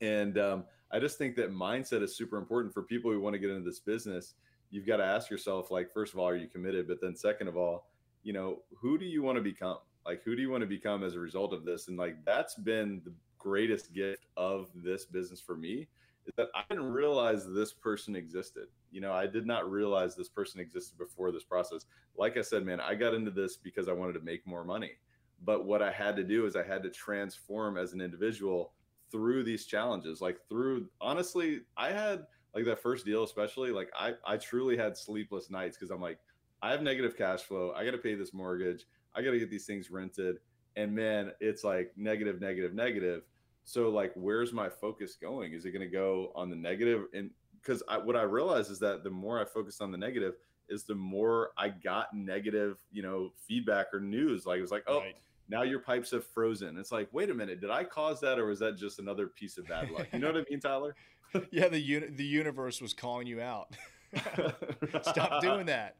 And 0.00 0.38
um, 0.38 0.64
I 0.92 1.00
just 1.00 1.18
think 1.18 1.34
that 1.36 1.52
mindset 1.52 2.02
is 2.02 2.16
super 2.16 2.38
important 2.38 2.72
for 2.72 2.82
people 2.82 3.10
who 3.10 3.20
want 3.20 3.34
to 3.34 3.38
get 3.38 3.50
into 3.50 3.68
this 3.68 3.80
business. 3.80 4.34
You've 4.70 4.86
got 4.86 4.98
to 4.98 5.04
ask 5.04 5.28
yourself, 5.28 5.70
like, 5.70 5.92
first 5.92 6.12
of 6.12 6.20
all, 6.20 6.28
are 6.28 6.36
you 6.36 6.48
committed? 6.48 6.86
But 6.86 7.00
then, 7.00 7.16
second 7.16 7.48
of 7.48 7.56
all, 7.56 7.88
you 8.22 8.32
know, 8.32 8.62
who 8.76 8.96
do 8.96 9.04
you 9.04 9.22
want 9.22 9.36
to 9.36 9.42
become? 9.42 9.78
Like, 10.04 10.22
who 10.22 10.36
do 10.36 10.42
you 10.42 10.50
want 10.50 10.60
to 10.60 10.68
become 10.68 11.02
as 11.02 11.14
a 11.14 11.20
result 11.20 11.52
of 11.52 11.64
this? 11.64 11.88
And 11.88 11.96
like, 11.96 12.24
that's 12.24 12.54
been 12.54 13.00
the 13.04 13.12
greatest 13.38 13.92
gift 13.92 14.26
of 14.36 14.68
this 14.74 15.04
business 15.04 15.40
for 15.40 15.56
me 15.56 15.88
is 16.26 16.34
that 16.36 16.48
I 16.54 16.62
didn't 16.68 16.92
realize 16.92 17.46
this 17.46 17.72
person 17.72 18.16
existed. 18.16 18.66
You 18.90 19.00
know, 19.00 19.12
I 19.12 19.26
did 19.26 19.46
not 19.46 19.70
realize 19.70 20.14
this 20.14 20.28
person 20.28 20.60
existed 20.60 20.98
before 20.98 21.30
this 21.30 21.44
process. 21.44 21.86
Like 22.16 22.36
I 22.36 22.42
said, 22.42 22.64
man, 22.64 22.80
I 22.80 22.94
got 22.94 23.14
into 23.14 23.30
this 23.30 23.56
because 23.56 23.88
I 23.88 23.92
wanted 23.92 24.14
to 24.14 24.20
make 24.20 24.46
more 24.46 24.64
money. 24.64 24.92
But 25.44 25.64
what 25.66 25.82
I 25.82 25.92
had 25.92 26.16
to 26.16 26.24
do 26.24 26.46
is 26.46 26.56
I 26.56 26.64
had 26.64 26.82
to 26.82 26.90
transform 26.90 27.76
as 27.76 27.92
an 27.92 28.00
individual 28.00 28.72
through 29.10 29.44
these 29.44 29.66
challenges. 29.66 30.20
Like 30.20 30.38
through 30.48 30.88
honestly, 31.00 31.60
I 31.76 31.90
had 31.90 32.26
like 32.54 32.64
that 32.64 32.82
first 32.82 33.04
deal 33.04 33.22
especially, 33.22 33.70
like 33.70 33.90
I 33.98 34.14
I 34.26 34.36
truly 34.36 34.76
had 34.76 34.96
sleepless 34.96 35.50
nights 35.50 35.76
because 35.76 35.90
I'm 35.90 36.00
like 36.00 36.18
I 36.62 36.70
have 36.70 36.82
negative 36.82 37.16
cash 37.16 37.42
flow. 37.42 37.72
I 37.76 37.84
got 37.84 37.92
to 37.92 37.98
pay 37.98 38.14
this 38.14 38.32
mortgage. 38.32 38.86
I 39.14 39.22
got 39.22 39.32
to 39.32 39.38
get 39.38 39.50
these 39.50 39.66
things 39.66 39.90
rented. 39.90 40.38
And 40.74 40.94
man, 40.94 41.32
it's 41.40 41.64
like 41.64 41.92
negative, 41.96 42.40
negative, 42.40 42.74
negative 42.74 43.22
so 43.66 43.90
like, 43.90 44.12
where's 44.14 44.52
my 44.52 44.68
focus 44.68 45.16
going? 45.20 45.52
Is 45.52 45.64
it 45.64 45.72
going 45.72 45.86
to 45.86 45.92
go 45.92 46.30
on 46.36 46.48
the 46.48 46.56
negative? 46.56 47.06
And 47.12 47.30
because 47.60 47.82
what 48.04 48.14
I 48.14 48.22
realized 48.22 48.70
is 48.70 48.78
that 48.78 49.02
the 49.02 49.10
more 49.10 49.40
I 49.40 49.44
focused 49.44 49.82
on 49.82 49.90
the 49.90 49.98
negative, 49.98 50.34
is 50.68 50.84
the 50.84 50.94
more 50.94 51.50
I 51.58 51.70
got 51.70 52.14
negative, 52.14 52.76
you 52.92 53.02
know, 53.02 53.32
feedback 53.46 53.86
or 53.92 53.98
news. 53.98 54.46
Like 54.46 54.58
it 54.58 54.62
was 54.62 54.70
like, 54.70 54.84
oh, 54.86 55.00
right. 55.00 55.16
now 55.48 55.62
your 55.62 55.80
pipes 55.80 56.12
have 56.12 56.24
frozen. 56.24 56.78
It's 56.78 56.92
like, 56.92 57.08
wait 57.12 57.28
a 57.28 57.34
minute, 57.34 57.60
did 57.60 57.70
I 57.70 57.82
cause 57.82 58.20
that, 58.20 58.38
or 58.38 58.46
was 58.46 58.60
that 58.60 58.76
just 58.76 59.00
another 59.00 59.26
piece 59.26 59.58
of 59.58 59.66
bad 59.66 59.90
luck? 59.90 60.06
You 60.12 60.20
know 60.20 60.28
what 60.28 60.36
I 60.36 60.44
mean, 60.48 60.60
Tyler? 60.60 60.94
yeah, 61.50 61.66
the 61.66 61.80
uni- 61.80 62.10
the 62.10 62.24
universe 62.24 62.80
was 62.80 62.94
calling 62.94 63.26
you 63.26 63.40
out. 63.40 63.74
Stop 65.02 65.42
doing 65.42 65.66
that. 65.66 65.96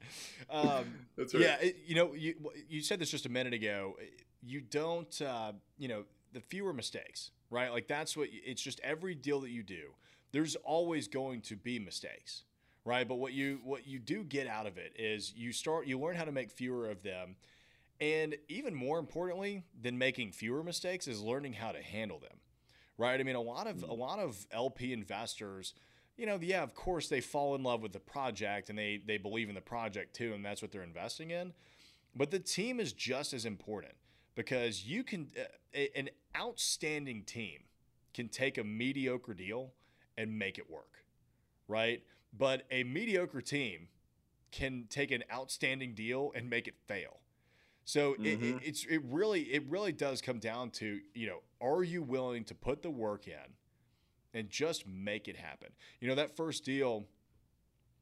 Um, 0.49 0.85
That's 1.19 1.35
right. 1.35 1.43
Yeah, 1.43 1.57
it, 1.61 1.79
you 1.85 1.97
know, 1.97 2.15
you 2.15 2.35
you 2.69 2.81
said 2.81 3.01
this 3.01 3.11
just 3.11 3.27
a 3.27 3.29
minute 3.29 3.55
ago. 3.55 3.97
You 4.41 4.61
don't, 4.61 5.21
uh, 5.21 5.53
you 5.79 5.89
know, 5.89 6.05
the 6.33 6.41
fewer 6.41 6.73
mistakes 6.73 7.33
right? 7.51 7.71
Like 7.71 7.87
that's 7.87 8.17
what 8.17 8.29
it's 8.33 8.63
just 8.63 8.81
every 8.83 9.15
deal 9.15 9.41
that 9.41 9.51
you 9.51 9.63
do, 9.63 9.95
there's 10.33 10.57
always 10.57 11.09
going 11.09 11.41
to 11.43 11.57
be 11.57 11.79
mistakes, 11.79 12.45
right? 12.85 13.07
But 13.07 13.17
what 13.17 13.33
you 13.33 13.61
what 13.65 13.87
you 13.87 13.99
do 13.99 14.25
get 14.25 14.47
out 14.47 14.67
of 14.67 14.79
it 14.79 14.93
is 14.99 15.33
you 15.37 15.53
start 15.53 15.87
you 15.87 15.99
learn 15.99 16.17
how 16.17 16.25
to 16.25 16.33
make 16.33 16.51
fewer 16.51 16.91
of 16.91 17.03
them. 17.03 17.37
And 17.99 18.37
even 18.49 18.75
more 18.75 18.99
importantly 18.99 19.63
than 19.81 19.97
making 19.97 20.33
fewer 20.33 20.63
mistakes 20.63 21.09
is 21.09 21.23
learning 21.23 21.55
how 21.55 21.73
to 21.73 21.81
handle 21.81 22.19
them. 22.19 22.39
Right? 22.99 23.19
I 23.19 23.23
mean, 23.23 23.37
a 23.37 23.41
lot 23.41 23.67
of 23.67 23.83
a 23.83 23.87
mm. 23.87 23.99
lot 23.99 24.19
of 24.19 24.47
LP 24.53 24.93
investors, 24.93 25.75
you 26.17 26.27
know, 26.27 26.39
yeah, 26.41 26.63
of 26.63 26.75
course 26.75 27.09
they 27.09 27.21
fall 27.21 27.55
in 27.55 27.63
love 27.63 27.83
with 27.83 27.93
the 27.93 28.01
project 28.01 28.69
and 28.69 28.79
they 28.79 29.01
they 29.07 29.19
believe 29.19 29.49
in 29.49 29.55
the 29.55 29.61
project 29.61 30.15
too 30.15 30.33
and 30.35 30.45
that's 30.45 30.63
what 30.63 30.73
they're 30.73 30.83
investing 30.83 31.31
in. 31.31 31.53
But 32.15 32.31
the 32.31 32.39
team 32.39 32.81
is 32.81 32.93
just 32.93 33.35
as 33.35 33.45
important 33.45 33.93
because 34.37 34.85
you 34.85 35.03
can 35.03 35.29
uh, 35.37 35.81
an 35.97 36.11
outstanding 36.37 37.25
team 37.25 37.63
can 38.15 38.29
take 38.29 38.59
a 38.59 38.65
mediocre 38.65 39.35
deal 39.35 39.73
and 40.17 40.39
make 40.39 40.59
it 40.59 40.71
work, 40.71 41.05
right? 41.67 42.03
But 42.39 42.63
a 42.71 42.85
mediocre 42.85 43.41
team 43.41 43.89
can 44.53 44.85
take 44.89 45.11
an 45.11 45.25
outstanding 45.33 45.95
deal 45.95 46.33
and 46.35 46.49
make 46.49 46.69
it 46.69 46.75
fail. 46.87 47.19
So 47.85 48.13
mm-hmm. 48.13 48.25
it, 48.25 48.43
it, 48.43 48.57
it's 48.63 48.85
it 48.85 49.03
really 49.05 49.43
it 49.43 49.65
really 49.69 49.93
does 49.93 50.21
come 50.21 50.39
down 50.39 50.71
to 50.73 51.01
you 51.15 51.27
know 51.27 51.41
are 51.61 51.83
you 51.83 52.03
willing 52.03 52.45
to 52.45 52.55
put 52.55 52.83
the 52.83 52.91
work 52.91 53.27
in 53.27 53.55
and 54.35 54.51
just 54.51 54.87
make 54.87 55.29
it 55.29 55.37
happen? 55.37 55.69
You 56.01 56.09
know 56.09 56.15
that 56.15 56.37
first 56.37 56.65
deal 56.65 57.07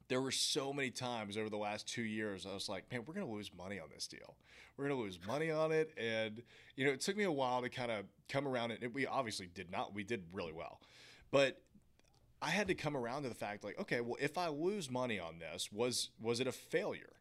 there 0.09 0.21
were 0.21 0.31
so 0.31 0.73
many 0.73 0.91
times 0.91 1.37
over 1.37 1.49
the 1.49 1.57
last 1.57 1.89
two 1.89 2.03
years 2.03 2.47
I 2.47 2.55
was 2.55 2.69
like, 2.69 2.91
man, 2.91 3.03
we're 3.07 3.15
gonna 3.15 3.31
lose 3.31 3.51
money 3.57 3.79
on 3.79 3.89
this 3.93 4.07
deal. 4.07 4.37
We're 4.77 4.89
gonna 4.89 5.01
lose 5.01 5.19
money 5.27 5.51
on 5.51 5.73
it, 5.73 5.93
and 5.97 6.43
you 6.77 6.85
know, 6.85 6.93
it 6.93 7.01
took 7.01 7.17
me 7.17 7.25
a 7.25 7.33
while 7.33 7.63
to 7.63 7.69
kind 7.69 7.91
of 7.91 8.05
come 8.29 8.47
around 8.47 8.73
it. 8.73 8.93
We 8.93 9.07
obviously 9.07 9.47
did 9.47 9.71
not. 9.71 9.95
We 9.95 10.05
did 10.05 10.25
really 10.33 10.53
well, 10.53 10.81
but 11.31 11.61
I 12.43 12.51
had 12.51 12.69
to 12.69 12.75
come 12.75 12.97
around 12.97 13.23
to 13.23 13.31
the 13.31 13.35
fact, 13.35 13.65
like, 13.65 13.79
okay, 13.81 14.01
well, 14.03 14.19
if 14.21 14.37
I 14.37 14.49
lose 14.49 14.91
money 14.91 15.19
on 15.19 15.39
this, 15.39 15.71
was 15.73 16.11
was 16.21 16.41
it 16.41 16.47
a 16.47 16.53
failure? 16.53 17.13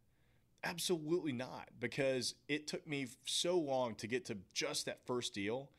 Absolutely 0.65 1.33
not, 1.33 1.69
because 1.79 2.35
it 2.47 2.67
took 2.67 2.87
me 2.87 3.07
so 3.25 3.57
long 3.57 3.95
to 3.95 4.07
get 4.07 4.25
to 4.25 4.37
just 4.53 4.85
that 4.85 5.05
first 5.05 5.33
deal, 5.33 5.69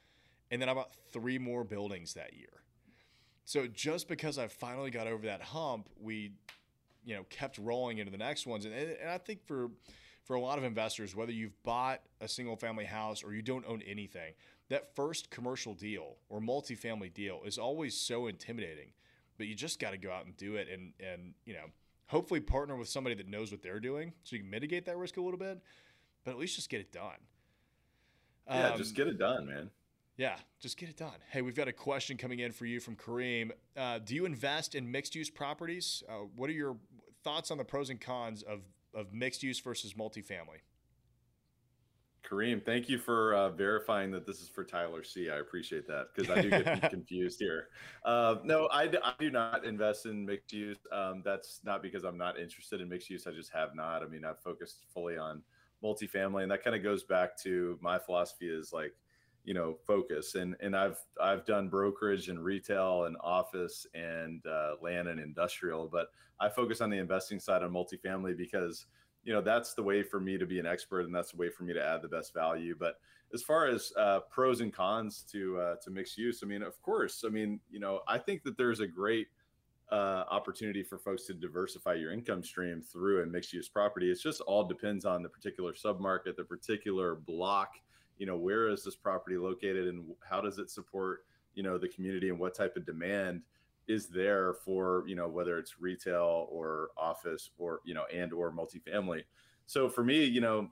and 0.51 0.63
then 0.63 0.69
I 0.69 0.75
bought 0.75 0.95
three 1.13 1.39
more 1.39 1.65
buildings 1.65 2.15
that 2.15 2.35
year. 2.35 2.49
So 3.45 3.67
just 3.67 4.09
because 4.09 4.39
I 4.39 4.49
finally 4.49 4.91
got 4.91 5.07
over 5.07 5.27
that 5.27 5.43
hump, 5.43 5.89
we 6.01 6.33
you 7.05 7.15
know 7.15 7.25
kept 7.31 7.59
rolling 7.59 7.99
into 7.99 8.11
the 8.11 8.19
next 8.19 8.47
ones. 8.47 8.65
And, 8.65 8.75
and 8.75 9.11
I 9.11 9.19
think 9.19 9.47
for 9.47 9.71
for 10.25 10.35
a 10.35 10.41
lot 10.41 10.59
of 10.59 10.65
investors, 10.65 11.15
whether 11.15 11.33
you've 11.33 11.63
bought 11.63 12.01
a 12.21 12.29
single 12.29 12.57
family 12.57 12.85
house 12.87 13.23
or 13.23 13.35
you 13.35 13.43
don't 13.43 13.65
own 13.69 13.83
anything, 13.83 14.33
that 14.71 14.95
first 14.97 15.31
commercial 15.31 15.75
deal 15.75 16.17
or 16.29 16.41
multifamily 16.41 17.13
deal 17.13 17.43
is 17.45 17.59
always 17.59 17.95
so 17.95 18.27
intimidating. 18.27 18.89
But 19.37 19.47
you 19.49 19.55
just 19.55 19.81
got 19.81 19.91
to 19.91 19.99
go 19.99 20.11
out 20.11 20.25
and 20.27 20.37
do 20.37 20.55
it, 20.57 20.69
and 20.73 20.93
and 21.01 21.35
you 21.45 21.55
know 21.55 21.67
hopefully 22.07 22.41
partner 22.41 22.77
with 22.77 22.89
somebody 22.89 23.15
that 23.17 23.29
knows 23.29 23.51
what 23.51 23.63
they're 23.63 23.81
doing 23.81 24.13
so 24.23 24.37
you 24.37 24.43
can 24.43 24.51
mitigate 24.51 24.87
that 24.87 24.97
risk 24.97 25.17
a 25.17 25.21
little 25.21 25.39
bit. 25.39 25.61
But 26.25 26.33
at 26.33 26.39
least 26.39 26.57
just 26.57 26.71
get 26.71 26.81
it 26.81 26.93
done. 26.93 27.19
Yeah, 28.49 28.71
um, 28.71 28.79
just 28.79 28.95
get 28.95 29.09
it 29.09 29.19
done, 29.19 29.47
man. 29.47 29.71
Yeah, 30.17 30.37
just 30.61 30.77
get 30.77 30.89
it 30.89 30.97
done. 30.97 31.17
Hey, 31.31 31.43
we've 31.43 31.57
got 31.57 31.67
a 31.67 31.73
question 31.73 32.17
coming 32.17 32.39
in 32.39 32.53
for 32.53 32.67
you 32.67 32.79
from 32.79 32.95
Kareem. 32.95 33.51
Uh, 33.77 33.99
do 33.99 34.15
you 34.15 34.27
invest 34.27 34.77
in 34.77 34.91
mixed 34.91 35.17
use 35.17 35.29
properties? 35.29 36.05
Uh, 36.09 36.27
what 36.37 36.49
are 36.49 36.53
your 36.53 36.77
thoughts 37.25 37.51
on 37.51 37.59
the 37.59 37.65
pros 37.65 37.91
and 37.91 38.01
cons 38.01 38.43
of, 38.43 38.61
of 38.95 39.13
mixed 39.13 39.43
use 39.43 39.59
versus 39.59 39.95
multifamily? 39.95 40.61
Kareem, 42.25 42.65
thank 42.65 42.89
you 42.89 42.99
for 42.99 43.35
uh, 43.35 43.51
verifying 43.51 44.11
that 44.13 44.27
this 44.27 44.41
is 44.41 44.49
for 44.49 44.65
Tyler 44.65 45.05
C. 45.05 45.29
I 45.29 45.39
appreciate 45.39 45.87
that 45.89 46.07
because 46.15 46.31
I 46.31 46.41
do 46.41 46.49
get 46.49 46.91
confused 46.91 47.39
here. 47.39 47.69
Uh, 48.05 48.37
no, 48.45 48.67
I, 48.73 48.85
I 49.03 49.13
do 49.19 49.31
not 49.31 49.65
invest 49.65 50.07
in 50.07 50.25
mixed 50.25 50.53
use. 50.53 50.79
Um, 50.91 51.23
that's 51.25 51.61
not 51.65 51.83
because 51.83 52.05
I'm 52.05 52.17
not 52.17 52.39
interested 52.39 52.81
in 52.81 52.89
mixed 52.89 53.11
use. 53.11 53.27
I 53.27 53.33
just 53.33 53.53
have 53.53 53.75
not. 53.75 54.03
I 54.03 54.07
mean, 54.07 54.25
I've 54.25 54.41
focused 54.41 54.87
fully 54.93 55.19
on 55.19 55.43
multifamily, 55.83 56.43
and 56.43 56.51
that 56.51 56.65
kind 56.65 56.75
of 56.75 56.83
goes 56.83 57.03
back 57.05 57.37
to 57.43 57.79
my 57.83 57.99
philosophy 57.99 58.49
is 58.49 58.73
like 58.73 58.95
you 59.45 59.55
know 59.55 59.77
focus 59.87 60.35
and 60.35 60.57
and 60.61 60.77
i've 60.77 60.99
i've 61.21 61.45
done 61.45 61.69
brokerage 61.69 62.29
and 62.29 62.43
retail 62.43 63.05
and 63.05 63.17
office 63.23 63.87
and 63.95 64.45
uh, 64.47 64.73
land 64.83 65.09
and 65.09 65.21
industrial 65.21 65.89
but 65.91 66.09
i 66.41 66.49
focus 66.49 66.81
on 66.81 66.91
the 66.91 66.99
investing 66.99 67.39
side 67.39 67.63
on 67.63 67.71
multifamily 67.71 68.37
because 68.37 68.87
you 69.23 69.33
know 69.33 69.41
that's 69.41 69.75
the 69.75 69.83
way 69.83 70.03
for 70.03 70.19
me 70.19 70.39
to 70.39 70.47
be 70.47 70.59
an 70.59 70.67
expert 70.67 71.03
and 71.03 71.15
that's 71.15 71.31
the 71.31 71.37
way 71.37 71.51
for 71.51 71.65
me 71.65 71.73
to 71.73 71.85
add 71.85 72.03
the 72.03 72.09
best 72.09 72.33
value 72.35 72.75
but 72.79 72.97
as 73.33 73.43
far 73.43 73.67
as 73.67 73.93
uh, 73.99 74.21
pros 74.31 74.61
and 74.61 74.73
cons 74.73 75.25
to 75.31 75.59
uh, 75.59 75.75
to 75.83 75.91
mixed 75.91 76.17
use 76.17 76.41
i 76.43 76.47
mean 76.47 76.63
of 76.63 76.81
course 76.83 77.25
i 77.27 77.29
mean 77.29 77.61
you 77.71 77.81
know 77.81 78.01
i 78.09 78.19
think 78.19 78.43
that 78.43 78.57
there's 78.57 78.81
a 78.81 78.87
great 78.87 79.29
uh, 79.93 80.25
opportunity 80.31 80.83
for 80.83 80.99
folks 80.99 81.27
to 81.27 81.35
diversify 81.35 81.95
your 81.95 82.13
income 82.13 82.43
stream 82.43 82.81
through 82.81 83.23
a 83.23 83.27
mixed 83.27 83.53
use 83.53 83.69
property. 83.69 84.11
It 84.11 84.19
just 84.19 84.41
all 84.41 84.65
depends 84.65 85.05
on 85.05 85.23
the 85.23 85.29
particular 85.29 85.73
submarket, 85.73 86.37
the 86.37 86.45
particular 86.45 87.15
block 87.15 87.75
you 88.19 88.27
know 88.27 88.37
where 88.37 88.69
is 88.69 88.85
this 88.85 88.97
property 88.97 89.37
located 89.37 89.89
and 89.89 90.05
how 90.29 90.41
does 90.41 90.59
it 90.59 90.71
support 90.71 91.25
you 91.55 91.63
know 91.63 91.79
the 91.79 91.89
community 91.89 92.29
and 92.29 92.39
what 92.39 92.55
type 92.55 92.77
of 92.77 92.87
demand 92.87 93.43
is 93.87 94.09
there 94.09 94.55
for 94.65 95.05
you 95.07 95.15
know 95.15 95.29
whether 95.29 95.59
it's 95.59 95.81
retail 95.81 96.49
or 96.51 96.91
office 96.97 97.51
or 97.59 97.81
you 97.85 97.95
know 97.95 98.05
and 98.13 98.33
or 98.33 98.53
multifamily? 98.53 99.23
So 99.67 99.89
for 99.89 100.05
me 100.05 100.25
you 100.25 100.41
know 100.41 100.71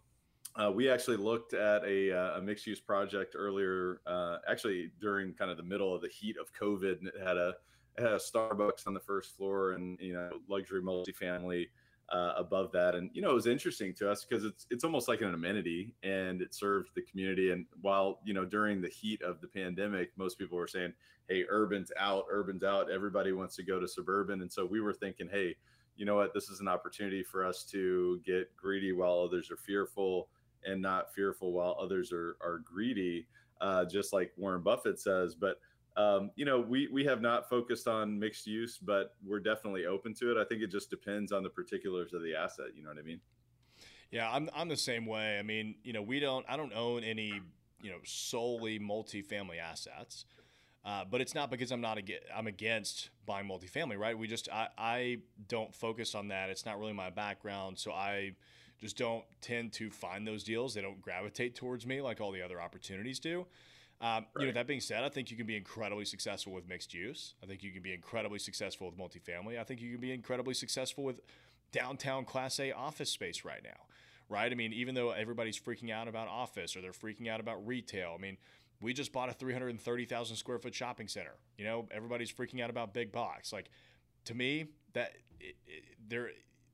uh, 0.57 0.71
we 0.71 0.91
actually 0.91 1.17
looked 1.17 1.55
at 1.55 1.83
a, 1.85 2.13
uh, 2.13 2.39
a 2.39 2.43
mixed 2.43 2.67
use 2.67 2.81
project 2.81 3.35
earlier 3.39 4.01
uh, 4.07 4.37
actually 4.47 4.91
during 5.01 5.33
kind 5.33 5.51
of 5.51 5.57
the 5.57 5.63
middle 5.63 5.95
of 5.95 6.03
the 6.03 6.09
heat 6.09 6.37
of 6.39 6.53
covid 6.53 6.99
and 6.99 7.09
it 7.09 7.15
had 7.27 7.37
a 7.37 7.55
it 7.97 8.03
had 8.03 8.13
a 8.13 8.19
starbucks 8.19 8.87
on 8.87 8.95
the 8.95 9.01
first 9.01 9.37
floor 9.37 9.73
and 9.73 9.99
you 10.01 10.13
know 10.13 10.31
luxury 10.49 10.83
multifamily 10.83 11.69
uh, 12.13 12.35
above 12.37 12.71
that. 12.73 12.95
And 12.95 13.11
you 13.15 13.23
know, 13.23 13.31
it 13.31 13.35
was 13.35 13.47
interesting 13.47 13.95
to 13.95 14.11
us 14.11 14.25
because 14.25 14.45
it's 14.45 14.67
it's 14.71 14.85
almost 14.85 15.09
like 15.09 15.23
an 15.23 15.35
amenity, 15.35 15.95
and 16.03 16.43
it 16.43 16.55
served 16.55 16.91
the 16.95 17.03
community. 17.03 17.51
And 17.51 17.67
while 17.81 18.21
you 18.25 18.35
know, 18.35 18.45
during 18.45 18.81
the 18.81 18.89
heat 18.89 19.23
of 19.23 19.41
the 19.41 19.49
pandemic, 19.49 20.11
most 20.17 20.39
people 20.39 20.59
were 20.59 20.69
saying, 20.69 20.93
"Hey, 21.29 21.45
urban's 21.49 21.91
out, 21.99 22.27
urban's 22.31 22.63
out. 22.63 22.91
Everybody 22.91 23.33
wants 23.33 23.57
to 23.57 23.63
go 23.63 23.81
to 23.81 23.89
suburban." 23.89 24.43
And 24.43 24.53
so 24.53 24.67
we 24.67 24.81
were 24.81 24.93
thinking, 24.93 25.29
"Hey, 25.31 25.57
you 25.97 26.05
know 26.05 26.17
what? 26.17 26.35
This 26.35 26.51
is 26.51 26.61
an 26.61 26.69
opportunity 26.69 27.23
for 27.23 27.45
us 27.47 27.65
to 27.71 28.21
get 28.27 28.55
greedy 28.57 28.93
while 28.93 29.21
others 29.21 29.51
are 29.51 29.57
fearful, 29.57 30.29
and 30.67 30.83
not 30.83 31.15
fearful 31.15 31.53
while 31.53 31.77
others 31.81 32.13
are 32.13 32.37
are 32.43 32.59
greedy." 32.59 33.27
Uh, 33.63 33.85
just 33.85 34.13
like 34.13 34.33
Warren 34.37 34.61
Buffett 34.61 34.99
says, 34.99 35.37
but 35.37 35.61
um, 35.97 36.31
you 36.37 36.45
know, 36.45 36.61
we 36.61 36.89
we 36.89 37.05
have 37.05 37.21
not 37.21 37.49
focused 37.49 37.87
on 37.87 38.19
mixed 38.19 38.47
use, 38.47 38.79
but 38.79 39.15
we're 39.25 39.41
definitely 39.41 39.87
open 39.87 40.15
to 40.15 40.31
it. 40.31 40.41
I 40.41 40.45
think 40.45 40.63
it 40.63 40.71
just 40.71 40.91
depends 40.91 41.33
on 41.33 41.43
the 41.43 41.51
particulars 41.51 42.13
of 42.15 42.23
the 42.23 42.35
asset. 42.35 42.67
You 42.75 42.83
know 42.83 42.91
what 42.91 42.99
I 42.99 43.03
mean? 43.03 43.21
Yeah, 44.11 44.31
I'm 44.31 44.49
I'm 44.55 44.69
the 44.69 44.77
same 44.77 45.07
way. 45.07 45.39
I 45.39 45.43
mean, 45.43 45.77
you 45.85 45.93
know, 45.93 46.03
we 46.03 46.21
don't 46.21 46.47
I 46.49 46.57
don't 46.57 46.73
own 46.73 47.05
any 47.05 47.41
you 47.83 47.91
know 47.91 47.99
solely 48.05 48.79
multifamily 48.79 49.59
assets. 49.59 50.25
Uh, 50.85 51.05
but 51.09 51.21
it's 51.21 51.35
not 51.35 51.49
because 51.49 51.71
I'm 51.71 51.81
not 51.81 51.99
ag- 51.99 52.25
I'm 52.35 52.49
against 52.49 53.11
buying 53.25 53.49
multifamily, 53.49 53.97
right? 53.97 54.19
We 54.19 54.27
just 54.27 54.49
I, 54.51 54.69
I 54.77 55.19
don't 55.47 55.73
focus 55.73 56.15
on 56.15 56.29
that. 56.29 56.51
It's 56.51 56.67
not 56.67 56.79
really 56.79 56.93
my 56.93 57.11
background, 57.11 57.79
so 57.79 57.93
I 57.93 58.33
just 58.81 58.97
don't 58.97 59.25
tend 59.41 59.73
to 59.75 59.91
find 59.91 60.27
those 60.27 60.43
deals. 60.43 60.75
They 60.75 60.81
don't 60.81 61.01
gravitate 61.01 61.55
towards 61.55 61.87
me 61.87 62.01
like 62.01 62.21
all 62.21 62.33
the 62.33 62.43
other 62.43 62.61
opportunities 62.61 63.21
do. 63.21 63.47
Um, 64.03 64.27
right. 64.35 64.41
You 64.41 64.47
know, 64.47 64.53
that 64.55 64.67
being 64.67 64.81
said, 64.81 65.05
I 65.05 65.09
think 65.09 65.31
you 65.31 65.37
can 65.37 65.47
be 65.47 65.57
incredibly 65.57 66.05
successful 66.05 66.53
with 66.53 66.69
mixed 66.69 66.93
use. 66.93 67.35
I 67.41 67.47
think 67.47 67.63
you 67.63 67.71
can 67.71 67.83
be 67.83 67.95
incredibly 67.95 68.41
successful 68.41 68.89
with 68.89 68.99
multifamily. 68.99 69.59
I 69.61 69.65
think 69.65 69.81
you 69.81 69.93
can 69.93 70.01
be 70.01 70.11
incredibly 70.13 70.55
successful 70.55 71.05
with 71.05 71.21
downtown 71.71 72.25
Class 72.25 72.59
A 72.59 72.73
office 72.73 73.11
space 73.11 73.45
right 73.45 73.63
now, 73.63 73.87
right? 74.29 74.51
I 74.51 74.57
mean, 74.57 74.73
even 74.73 74.97
though 74.97 75.13
everybody's 75.13 75.59
freaking 75.59 75.91
out 75.93 76.09
about 76.09 76.27
office 76.27 76.75
or 76.75 76.81
they're 76.81 76.91
freaking 76.91 77.29
out 77.29 77.39
about 77.39 77.65
retail, 77.65 78.17
I 78.19 78.21
mean, 78.21 78.39
we 78.81 78.93
just 78.93 79.13
bought 79.13 79.29
a 79.29 79.33
330,000 79.33 80.37
square 80.37 80.59
foot 80.59 80.75
shopping 80.75 81.07
center. 81.07 81.35
You 81.57 81.65
know, 81.65 81.87
everybody's 81.93 82.33
freaking 82.33 82.61
out 82.61 82.71
about 82.71 82.93
big 82.93 83.13
box. 83.13 83.53
Like, 83.53 83.71
to 84.25 84.35
me, 84.35 84.67
that 84.95 85.13
it, 85.39 85.55
it, 85.65 85.85
there 86.09 86.31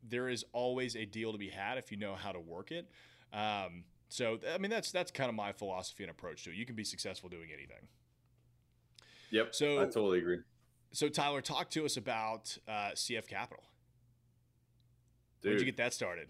there 0.08 0.28
is 0.28 0.44
always 0.52 0.96
a 0.96 1.04
deal 1.04 1.32
to 1.32 1.38
be 1.38 1.48
had 1.48 1.76
if 1.76 1.90
you 1.90 1.98
know 1.98 2.14
how 2.14 2.32
to 2.32 2.40
work 2.40 2.70
it. 2.72 2.88
Um, 3.32 3.84
so 4.08 4.38
I 4.52 4.58
mean 4.58 4.70
that's 4.70 4.90
that's 4.90 5.10
kind 5.10 5.28
of 5.28 5.34
my 5.34 5.52
philosophy 5.52 6.04
and 6.04 6.10
approach 6.10 6.44
to 6.44 6.50
it. 6.50 6.56
You 6.56 6.66
can 6.66 6.76
be 6.76 6.84
successful 6.84 7.28
doing 7.28 7.48
anything. 7.52 7.88
Yep. 9.30 9.54
So 9.54 9.80
I 9.80 9.84
totally 9.84 10.18
agree. 10.18 10.38
So 10.92 11.08
Tyler, 11.08 11.42
talk 11.42 11.70
to 11.70 11.84
us 11.84 11.96
about 11.96 12.56
uh, 12.66 12.92
CF 12.94 13.26
Capital. 13.26 13.64
Dude, 15.42 15.50
Where'd 15.50 15.60
you 15.60 15.66
get 15.66 15.76
that 15.76 15.92
started? 15.92 16.28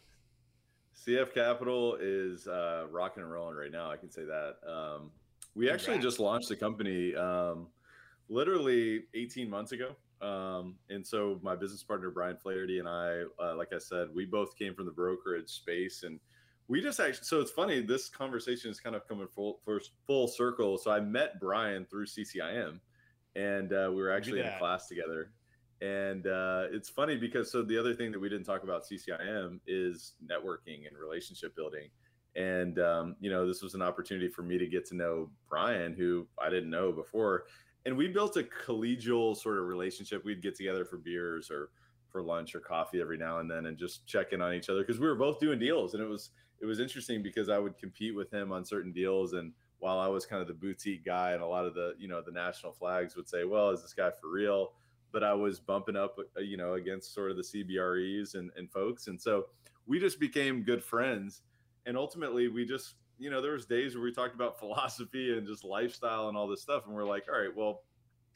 CF 1.06 1.32
Capital 1.32 1.96
is 2.00 2.48
uh, 2.48 2.86
rocking 2.90 3.22
and 3.22 3.32
rolling 3.32 3.56
right 3.56 3.70
now. 3.70 3.90
I 3.90 3.96
can 3.96 4.10
say 4.10 4.22
that. 4.24 4.56
Um, 4.68 5.10
we 5.54 5.70
actually 5.70 5.98
just 5.98 6.18
launched 6.18 6.48
the 6.48 6.56
company 6.56 7.14
um, 7.14 7.68
literally 8.28 9.04
18 9.14 9.48
months 9.48 9.72
ago. 9.72 9.96
Um, 10.20 10.74
and 10.90 11.06
so 11.06 11.38
my 11.42 11.54
business 11.54 11.82
partner 11.82 12.10
Brian 12.10 12.36
Flaherty 12.36 12.80
and 12.80 12.88
I, 12.88 13.22
uh, 13.40 13.56
like 13.56 13.72
I 13.72 13.78
said, 13.78 14.08
we 14.12 14.24
both 14.24 14.56
came 14.56 14.74
from 14.74 14.86
the 14.86 14.92
brokerage 14.92 15.48
space, 15.48 16.02
and 16.02 16.18
we 16.68 16.82
just 16.82 17.00
actually 17.00 17.24
so 17.24 17.40
it's 17.40 17.50
funny 17.50 17.80
this 17.80 18.08
conversation 18.08 18.70
is 18.70 18.78
kind 18.78 18.94
of 18.94 19.06
coming 19.08 19.26
full 19.26 19.60
for 19.64 19.80
full 20.06 20.28
circle. 20.28 20.78
So 20.78 20.90
i 20.90 21.00
met 21.00 21.40
brian 21.40 21.86
through 21.86 22.06
ccim 22.06 22.80
and 23.34 23.72
uh, 23.72 23.90
we 23.90 24.02
were 24.02 24.12
actually 24.12 24.40
in 24.40 24.50
class 24.58 24.88
together. 24.88 25.32
And 25.80 26.26
uh, 26.26 26.64
it's 26.72 26.88
funny 26.88 27.16
because 27.16 27.52
so 27.52 27.62
the 27.62 27.78
other 27.78 27.94
thing 27.94 28.10
that 28.10 28.18
we 28.18 28.28
didn't 28.28 28.44
talk 28.44 28.64
about 28.64 28.84
ccim 28.84 29.60
is 29.66 30.14
networking 30.24 30.86
and 30.88 30.96
relationship 30.98 31.54
building. 31.54 31.88
And 32.36 32.78
um, 32.78 33.16
you 33.20 33.30
know 33.30 33.46
this 33.46 33.62
was 33.62 33.74
an 33.74 33.82
opportunity 33.82 34.28
for 34.28 34.42
me 34.42 34.58
to 34.58 34.66
get 34.66 34.86
to 34.88 34.96
know 34.96 35.30
brian 35.48 35.94
who 35.94 36.26
i 36.40 36.50
didn't 36.50 36.70
know 36.70 36.92
before. 36.92 37.44
And 37.86 37.96
we 37.96 38.08
built 38.08 38.36
a 38.36 38.42
collegial 38.42 39.34
sort 39.34 39.56
of 39.56 39.64
relationship. 39.64 40.22
We'd 40.24 40.42
get 40.42 40.56
together 40.56 40.84
for 40.84 40.98
beers 40.98 41.50
or 41.50 41.70
for 42.10 42.22
lunch 42.22 42.54
or 42.54 42.60
coffee 42.60 43.00
every 43.00 43.16
now 43.16 43.38
and 43.38 43.50
then 43.50 43.66
and 43.66 43.76
just 43.78 44.06
check 44.06 44.32
in 44.32 44.40
on 44.42 44.54
each 44.54 44.68
other 44.68 44.80
because 44.80 44.98
we 44.98 45.06
were 45.06 45.14
both 45.14 45.38
doing 45.38 45.58
deals 45.58 45.94
and 45.94 46.02
it 46.02 46.08
was 46.08 46.30
it 46.60 46.66
was 46.66 46.80
interesting 46.80 47.22
because 47.22 47.48
I 47.48 47.58
would 47.58 47.78
compete 47.78 48.14
with 48.14 48.32
him 48.32 48.52
on 48.52 48.64
certain 48.64 48.92
deals 48.92 49.32
and 49.32 49.52
while 49.78 49.98
I 49.98 50.08
was 50.08 50.26
kind 50.26 50.42
of 50.42 50.48
the 50.48 50.54
boutique 50.54 51.04
guy 51.04 51.32
and 51.32 51.42
a 51.42 51.46
lot 51.46 51.64
of 51.64 51.74
the 51.74 51.94
you 51.98 52.08
know 52.08 52.20
the 52.20 52.32
national 52.32 52.72
flags 52.72 53.16
would 53.16 53.28
say 53.28 53.44
well 53.44 53.70
is 53.70 53.82
this 53.82 53.94
guy 53.94 54.10
for 54.10 54.30
real? 54.30 54.72
But 55.10 55.24
I 55.24 55.32
was 55.32 55.60
bumping 55.60 55.96
up 55.96 56.18
uh, 56.36 56.40
you 56.40 56.56
know 56.56 56.74
against 56.74 57.14
sort 57.14 57.30
of 57.30 57.36
the 57.36 57.42
CBREs 57.42 58.34
and, 58.34 58.50
and 58.56 58.70
folks 58.70 59.06
and 59.06 59.20
so 59.20 59.46
we 59.86 59.98
just 59.98 60.20
became 60.20 60.62
good 60.62 60.84
friends. 60.84 61.42
And 61.86 61.96
ultimately 61.96 62.48
we 62.48 62.66
just 62.66 62.94
you 63.18 63.30
know 63.30 63.42
there 63.42 63.52
was 63.52 63.66
days 63.66 63.94
where 63.94 64.04
we 64.04 64.12
talked 64.12 64.34
about 64.34 64.58
philosophy 64.60 65.36
and 65.36 65.46
just 65.46 65.64
lifestyle 65.64 66.28
and 66.28 66.36
all 66.36 66.48
this 66.48 66.62
stuff 66.62 66.84
and 66.86 66.94
we're 66.94 67.04
like 67.04 67.24
all 67.32 67.40
right 67.40 67.54
well 67.54 67.82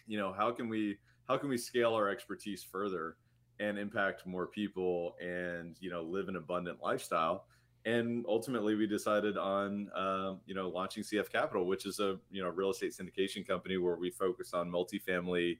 you 0.07 0.18
know 0.18 0.33
how 0.33 0.51
can 0.51 0.68
we 0.68 0.99
how 1.29 1.37
can 1.37 1.49
we 1.49 1.57
scale 1.57 1.95
our 1.95 2.09
expertise 2.09 2.62
further 2.62 3.16
and 3.61 3.79
impact 3.79 4.27
more 4.27 4.47
people 4.47 5.14
and 5.20 5.77
you 5.81 5.91
know 5.91 6.03
live 6.03 6.29
an 6.29 6.37
abundant 6.37 6.79
lifestyle 6.83 7.47
and 7.85 8.24
ultimately 8.28 8.74
we 8.74 8.87
decided 8.87 9.37
on 9.37 9.91
um, 9.97 10.41
you 10.47 10.55
know 10.55 10.68
launching 10.68 11.03
cf 11.03 11.30
capital 11.30 11.66
which 11.66 11.85
is 11.85 11.99
a 11.99 12.16
you 12.30 12.43
know 12.43 12.49
real 12.49 12.70
estate 12.70 12.93
syndication 12.93 13.47
company 13.47 13.76
where 13.76 13.97
we 13.97 14.11
focus 14.11 14.55
on 14.55 14.70
multifamily 14.70 15.59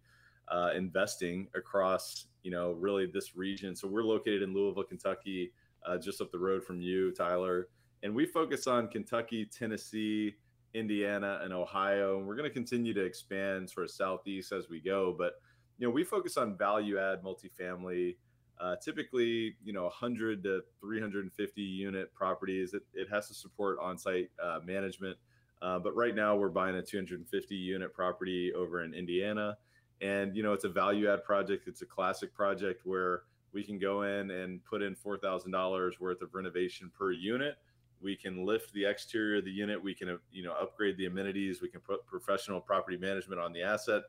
uh, 0.49 0.71
investing 0.75 1.49
across 1.55 2.27
you 2.43 2.51
know 2.51 2.73
really 2.73 3.07
this 3.07 3.37
region. 3.37 3.75
So 3.75 3.89
we're 3.89 4.05
located 4.05 4.43
in 4.43 4.55
louisville 4.55 4.85
kentucky 4.85 5.53
uh, 5.87 5.99
just 5.99 6.21
up 6.21 6.31
the 6.31 6.39
road 6.39 6.65
from 6.65 6.81
you 6.81 7.13
tyler. 7.13 7.69
And 8.03 8.15
we 8.15 8.27
focus 8.27 8.67
on 8.67 8.89
kentucky 8.89 9.47
tennessee 9.47 10.35
indiana 10.75 11.41
and 11.43 11.53
ohio. 11.53 12.19
And 12.19 12.27
we're 12.27 12.37
going 12.37 12.49
to 12.49 12.55
continue 12.55 12.95
to 12.95 13.05
expand 13.05 13.69
sort 13.69 13.85
of 13.85 13.91
southeast 13.91 14.53
as 14.53 14.69
we 14.69 14.81
go. 14.81 15.15
But 15.17 15.35
you 15.79 15.87
know 15.87 15.93
we 15.93 16.05
focus 16.05 16.37
on 16.37 16.57
value 16.57 16.99
add 16.99 17.23
multifamily 17.23 18.17
uh, 18.63 18.77
typically, 18.77 19.57
you 19.65 19.73
know, 19.73 19.83
100 19.85 20.45
to 20.45 20.63
350 20.81 21.61
unit 21.61 22.15
properties. 22.15 22.75
It, 22.75 22.83
it 22.95 23.09
has 23.11 23.27
to 23.27 23.35
support 23.35 23.79
on-site 23.83 24.31
uh, 24.43 24.61
management. 24.65 25.17
Uh, 25.61 25.81
but 25.81 25.97
right 25.97 26.15
now, 26.15 26.37
we're 26.37 26.49
buying 26.49 26.77
a 26.77 26.83
250 26.83 27.55
unit 27.57 27.93
property 27.93 28.53
over 28.55 28.85
in 28.85 28.95
Indiana, 28.95 29.57
and 30.01 30.37
you 30.37 30.43
know, 30.43 30.53
it's 30.53 30.65
a 30.65 30.69
value 30.69 31.11
add 31.11 31.25
project. 31.25 31.69
It's 31.69 31.83
a 31.83 31.87
classic 31.87 32.35
project 32.35 32.83
where 32.85 33.23
we 33.53 33.63
can 33.63 33.79
go 33.79 34.03
in 34.03 34.31
and 34.31 34.65
put 34.65 34.83
in 34.83 34.95
four 34.95 35.19
thousand 35.19 35.53
dollars 35.53 36.01
worth 36.01 36.21
of 36.21 36.35
renovation 36.35 36.91
per 36.97 37.13
unit. 37.13 37.57
We 38.01 38.17
can 38.17 38.45
lift 38.45 38.73
the 38.73 38.85
exterior 38.85 39.39
of 39.39 39.45
the 39.45 39.53
unit. 39.53 39.81
We 39.81 39.95
can, 39.95 40.19
you 40.33 40.43
know, 40.43 40.55
upgrade 40.61 40.97
the 40.97 41.07
amenities. 41.07 41.63
We 41.63 41.69
can 41.69 41.81
put 41.81 42.05
professional 42.07 42.61
property 42.61 42.97
management 42.97 43.41
on 43.41 43.53
the 43.53 43.63
asset, 43.63 44.03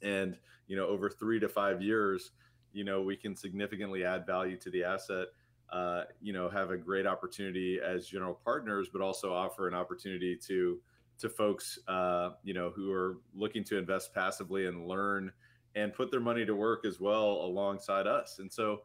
and 0.00 0.36
you 0.66 0.76
know, 0.76 0.86
over 0.86 1.10
three 1.10 1.40
to 1.40 1.48
five 1.48 1.82
years 1.82 2.30
you 2.76 2.84
know 2.84 3.00
we 3.00 3.16
can 3.16 3.34
significantly 3.34 4.04
add 4.04 4.26
value 4.26 4.56
to 4.56 4.70
the 4.70 4.84
asset 4.84 5.28
uh, 5.72 6.02
you 6.20 6.32
know 6.32 6.48
have 6.48 6.70
a 6.70 6.76
great 6.76 7.06
opportunity 7.06 7.80
as 7.84 8.06
general 8.06 8.38
partners 8.44 8.88
but 8.92 9.00
also 9.00 9.32
offer 9.32 9.66
an 9.66 9.74
opportunity 9.74 10.36
to 10.36 10.78
to 11.18 11.28
folks 11.28 11.78
uh, 11.88 12.30
you 12.44 12.54
know 12.54 12.70
who 12.76 12.92
are 12.92 13.18
looking 13.34 13.64
to 13.64 13.78
invest 13.78 14.14
passively 14.14 14.66
and 14.66 14.86
learn 14.86 15.32
and 15.74 15.92
put 15.94 16.10
their 16.10 16.20
money 16.20 16.44
to 16.44 16.54
work 16.54 16.86
as 16.86 17.00
well 17.00 17.42
alongside 17.42 18.06
us. 18.06 18.38
And 18.38 18.52
so 18.52 18.82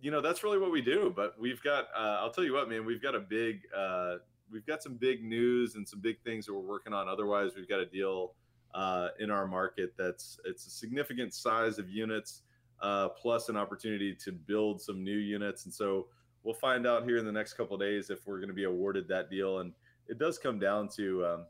you 0.00 0.10
know 0.10 0.20
that's 0.20 0.42
really 0.42 0.58
what 0.58 0.70
we 0.70 0.80
do 0.80 1.12
but 1.14 1.34
we've 1.38 1.62
got 1.62 1.86
uh, 1.94 2.16
i'll 2.20 2.30
tell 2.30 2.44
you 2.44 2.54
what 2.54 2.68
man 2.68 2.86
we've 2.86 3.02
got 3.02 3.14
a 3.14 3.20
big 3.20 3.62
uh, 3.76 4.14
we've 4.52 4.66
got 4.66 4.82
some 4.82 4.94
big 4.94 5.24
news 5.24 5.74
and 5.74 5.88
some 5.88 6.00
big 6.00 6.20
things 6.22 6.46
that 6.46 6.54
we're 6.54 6.60
working 6.60 6.92
on. 6.92 7.08
Otherwise 7.08 7.52
we've 7.56 7.68
got 7.68 7.80
a 7.80 7.86
deal 7.86 8.34
uh, 8.74 9.08
in 9.18 9.30
our 9.30 9.46
market 9.46 9.94
that's 9.98 10.38
it's 10.44 10.66
a 10.66 10.70
significant 10.70 11.34
size 11.34 11.78
of 11.78 11.90
units 11.90 12.42
uh, 12.82 13.08
plus 13.10 13.48
an 13.48 13.56
opportunity 13.56 14.14
to 14.14 14.32
build 14.32 14.80
some 14.80 15.02
new 15.02 15.16
units. 15.16 15.64
And 15.64 15.72
so 15.72 16.08
we'll 16.42 16.54
find 16.54 16.86
out 16.86 17.04
here 17.04 17.16
in 17.16 17.24
the 17.24 17.32
next 17.32 17.54
couple 17.54 17.76
days 17.78 18.10
if 18.10 18.26
we're 18.26 18.38
going 18.38 18.48
to 18.48 18.54
be 18.54 18.64
awarded 18.64 19.08
that 19.08 19.30
deal. 19.30 19.60
And 19.60 19.72
it 20.08 20.18
does 20.18 20.38
come 20.38 20.58
down 20.58 20.88
to 20.96 21.24
um, 21.24 21.46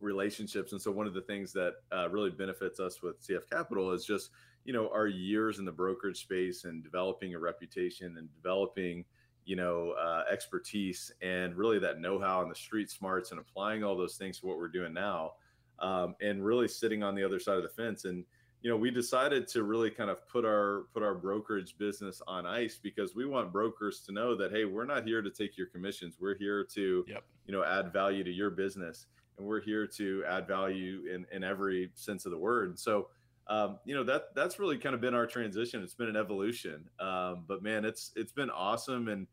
relationships. 0.00 0.72
And 0.72 0.80
so 0.80 0.90
one 0.90 1.06
of 1.06 1.14
the 1.14 1.22
things 1.22 1.52
that 1.54 1.74
uh, 1.92 2.08
really 2.10 2.30
benefits 2.30 2.78
us 2.78 3.02
with 3.02 3.26
CF 3.26 3.48
Capital 3.50 3.92
is 3.92 4.04
just 4.04 4.30
you 4.66 4.72
know 4.72 4.90
our 4.92 5.06
years 5.06 5.58
in 5.60 5.64
the 5.64 5.72
brokerage 5.72 6.18
space 6.18 6.64
and 6.64 6.82
developing 6.82 7.34
a 7.34 7.38
reputation 7.38 8.16
and 8.18 8.28
developing 8.34 9.04
you 9.44 9.54
know 9.54 9.92
uh, 9.92 10.24
expertise 10.30 11.12
and 11.22 11.54
really 11.54 11.78
that 11.78 12.00
know-how 12.00 12.42
and 12.42 12.50
the 12.50 12.56
street 12.56 12.90
smarts 12.90 13.30
and 13.30 13.40
applying 13.40 13.84
all 13.84 13.96
those 13.96 14.16
things 14.16 14.40
to 14.40 14.46
what 14.46 14.58
we're 14.58 14.68
doing 14.68 14.92
now 14.92 15.32
um, 15.78 16.16
and 16.20 16.44
really 16.44 16.66
sitting 16.66 17.04
on 17.04 17.14
the 17.14 17.22
other 17.22 17.38
side 17.38 17.56
of 17.56 17.62
the 17.62 17.68
fence 17.68 18.04
and 18.04 18.24
you 18.62 18.70
know 18.70 18.76
we 18.76 18.90
decided 18.90 19.46
to 19.46 19.62
really 19.62 19.90
kind 19.90 20.10
of 20.10 20.26
put 20.28 20.44
our 20.44 20.86
put 20.92 21.02
our 21.02 21.14
brokerage 21.14 21.76
business 21.78 22.20
on 22.26 22.46
ice 22.46 22.78
because 22.82 23.14
we 23.14 23.26
want 23.26 23.52
brokers 23.52 24.00
to 24.00 24.12
know 24.12 24.34
that 24.34 24.50
hey 24.50 24.64
we're 24.64 24.84
not 24.84 25.06
here 25.06 25.22
to 25.22 25.30
take 25.30 25.56
your 25.56 25.66
commissions 25.66 26.16
we're 26.20 26.36
here 26.36 26.64
to 26.64 27.04
yep. 27.06 27.22
you 27.46 27.52
know 27.52 27.62
add 27.62 27.92
value 27.92 28.24
to 28.24 28.30
your 28.30 28.50
business 28.50 29.06
and 29.38 29.46
we're 29.46 29.60
here 29.60 29.86
to 29.86 30.24
add 30.28 30.46
value 30.48 31.02
in 31.12 31.26
in 31.32 31.44
every 31.44 31.90
sense 31.94 32.24
of 32.24 32.32
the 32.32 32.38
word 32.38 32.78
so 32.78 33.08
um, 33.48 33.78
you 33.84 33.94
know 33.94 34.02
that 34.04 34.34
that's 34.34 34.58
really 34.58 34.76
kind 34.76 34.94
of 34.94 35.00
been 35.00 35.14
our 35.14 35.26
transition. 35.26 35.82
It's 35.82 35.94
been 35.94 36.08
an 36.08 36.16
evolution, 36.16 36.88
um, 36.98 37.44
but 37.46 37.62
man, 37.62 37.84
it's 37.84 38.10
it's 38.16 38.32
been 38.32 38.50
awesome, 38.50 39.08
and 39.08 39.26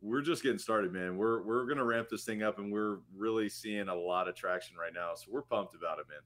we're 0.00 0.20
just 0.20 0.42
getting 0.42 0.58
started, 0.58 0.92
man. 0.92 1.16
We're 1.16 1.42
we're 1.42 1.66
gonna 1.66 1.84
ramp 1.84 2.08
this 2.10 2.24
thing 2.24 2.42
up, 2.42 2.58
and 2.58 2.72
we're 2.72 2.98
really 3.16 3.48
seeing 3.48 3.88
a 3.88 3.94
lot 3.94 4.26
of 4.26 4.34
traction 4.34 4.76
right 4.76 4.92
now. 4.92 5.12
So 5.14 5.26
we're 5.30 5.42
pumped 5.42 5.76
about 5.76 6.00
it, 6.00 6.06
man. 6.08 6.18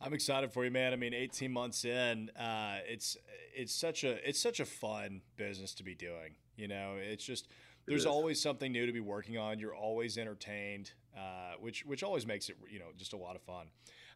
I'm 0.00 0.14
excited 0.14 0.52
for 0.52 0.64
you, 0.64 0.70
man. 0.70 0.92
I 0.92 0.96
mean, 0.96 1.12
18 1.12 1.52
months 1.52 1.84
in, 1.84 2.30
uh, 2.30 2.78
it's 2.88 3.16
it's 3.54 3.74
such 3.74 4.04
a 4.04 4.26
it's 4.26 4.40
such 4.40 4.60
a 4.60 4.64
fun 4.64 5.20
business 5.36 5.74
to 5.74 5.82
be 5.82 5.94
doing. 5.94 6.34
You 6.56 6.68
know, 6.68 6.96
it's 6.98 7.24
just 7.24 7.48
there's 7.86 8.06
always 8.06 8.40
something 8.40 8.72
new 8.72 8.86
to 8.86 8.92
be 8.92 9.00
working 9.00 9.36
on. 9.36 9.58
You're 9.58 9.74
always 9.74 10.16
entertained, 10.16 10.92
uh, 11.16 11.54
which 11.60 11.84
which 11.84 12.02
always 12.02 12.26
makes 12.26 12.48
it 12.48 12.56
you 12.70 12.78
know 12.78 12.86
just 12.96 13.12
a 13.12 13.16
lot 13.16 13.36
of 13.36 13.42
fun. 13.42 13.66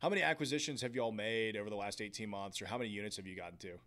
How 0.01 0.09
many 0.09 0.23
acquisitions 0.23 0.81
have 0.83 0.95
you 0.95 1.01
all 1.03 1.13
made 1.13 1.57
over 1.57 1.69
the 1.69 1.77
last 1.77 2.01
18 2.01 2.29
months, 2.29 2.63
or 2.63 2.67
how 2.67 2.79
many 2.79 2.91
units 2.91 3.17
have 3.17 3.27
you 3.27 3.37
gotten 3.37 3.59
to? 3.59 3.79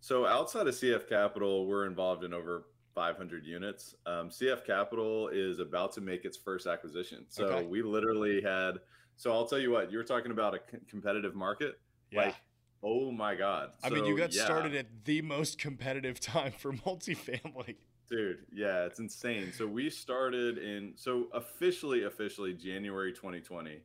So 0.00 0.26
outside 0.26 0.66
of 0.66 0.74
CF 0.74 1.08
Capital, 1.08 1.66
we're 1.66 1.86
involved 1.86 2.24
in 2.24 2.34
over 2.34 2.64
500 2.94 3.46
units. 3.46 3.94
Um, 4.04 4.30
CF 4.30 4.64
Capital 4.66 5.28
is 5.28 5.58
about 5.58 5.92
to 5.92 6.00
make 6.00 6.24
its 6.24 6.36
first 6.36 6.66
acquisition. 6.66 7.24
So 7.28 7.44
okay. 7.44 7.66
we 7.66 7.82
literally 7.82 8.42
had. 8.42 8.78
So 9.22 9.32
I'll 9.32 9.46
tell 9.46 9.60
you 9.60 9.70
what, 9.70 9.92
you 9.92 9.98
were 9.98 10.04
talking 10.04 10.32
about 10.32 10.52
a 10.52 10.58
competitive 10.90 11.36
market. 11.36 11.78
Yeah. 12.10 12.22
Like, 12.24 12.34
oh 12.82 13.12
my 13.12 13.36
God. 13.36 13.70
I 13.84 13.88
so, 13.88 13.94
mean, 13.94 14.04
you 14.04 14.18
got 14.18 14.34
yeah. 14.34 14.44
started 14.44 14.74
at 14.74 14.86
the 15.04 15.22
most 15.22 15.60
competitive 15.60 16.18
time 16.20 16.50
for 16.58 16.72
multifamily. 16.72 17.76
Dude, 18.10 18.38
yeah, 18.52 18.84
it's 18.84 18.98
insane. 18.98 19.52
So 19.56 19.64
we 19.64 19.90
started 19.90 20.58
in, 20.58 20.94
so 20.96 21.28
officially, 21.34 22.02
officially 22.02 22.52
January 22.52 23.12
2020 23.12 23.78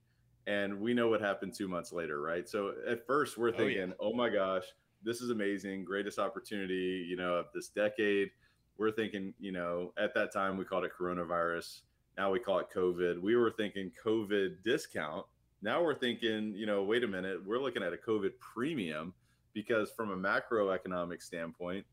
and 0.47 0.81
we 0.81 0.95
know 0.95 1.07
what 1.07 1.21
happened 1.21 1.53
two 1.53 1.67
months 1.67 1.93
later, 1.93 2.19
right? 2.19 2.49
So 2.49 2.73
at 2.89 3.05
first 3.05 3.37
we're 3.37 3.51
thinking, 3.51 3.93
oh, 3.99 4.07
yeah. 4.07 4.09
oh 4.09 4.13
my 4.13 4.29
gosh, 4.29 4.63
this 5.03 5.21
is 5.21 5.29
amazing, 5.29 5.85
greatest 5.85 6.17
opportunity, 6.17 7.05
you 7.07 7.15
know, 7.15 7.35
of 7.35 7.45
this 7.53 7.67
decade. 7.67 8.31
We're 8.79 8.91
thinking, 8.91 9.35
you 9.39 9.51
know, 9.51 9.93
at 9.99 10.15
that 10.15 10.33
time 10.33 10.57
we 10.57 10.65
called 10.65 10.83
it 10.83 10.93
coronavirus. 10.99 11.81
Now 12.17 12.31
we 12.31 12.39
call 12.39 12.59
it 12.59 12.67
COVID. 12.75 13.21
We 13.21 13.35
were 13.35 13.51
thinking 13.51 13.91
COVID 14.03 14.63
discount. 14.63 15.25
Now 15.61 15.83
we're 15.83 15.97
thinking, 15.97 16.53
you 16.55 16.65
know, 16.65 16.83
wait 16.83 17.03
a 17.03 17.07
minute, 17.07 17.45
we're 17.45 17.59
looking 17.59 17.83
at 17.83 17.93
a 17.93 17.97
COVID 17.97 18.31
premium 18.39 19.13
because 19.53 19.91
from 19.91 20.11
a 20.11 20.17
macroeconomic 20.17 21.21
standpoint, 21.21 21.85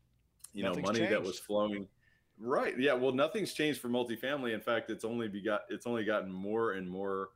you 0.53 0.63
nothing's 0.63 0.83
know, 0.83 0.87
money 0.87 0.99
changed. 0.99 1.13
that 1.13 1.23
was 1.23 1.39
flowing. 1.39 1.87
Right. 2.39 2.77
Yeah. 2.77 2.93
Well, 2.93 3.13
nothing's 3.13 3.53
changed 3.53 3.79
for 3.79 3.89
multifamily. 3.89 4.53
In 4.53 4.61
fact, 4.61 4.89
it's 4.89 5.05
only 5.05 5.27
begot 5.27 5.61
it's 5.69 5.87
only 5.87 6.03
gotten 6.03 6.31
more 6.31 6.73
and 6.73 6.89
more 6.89 7.29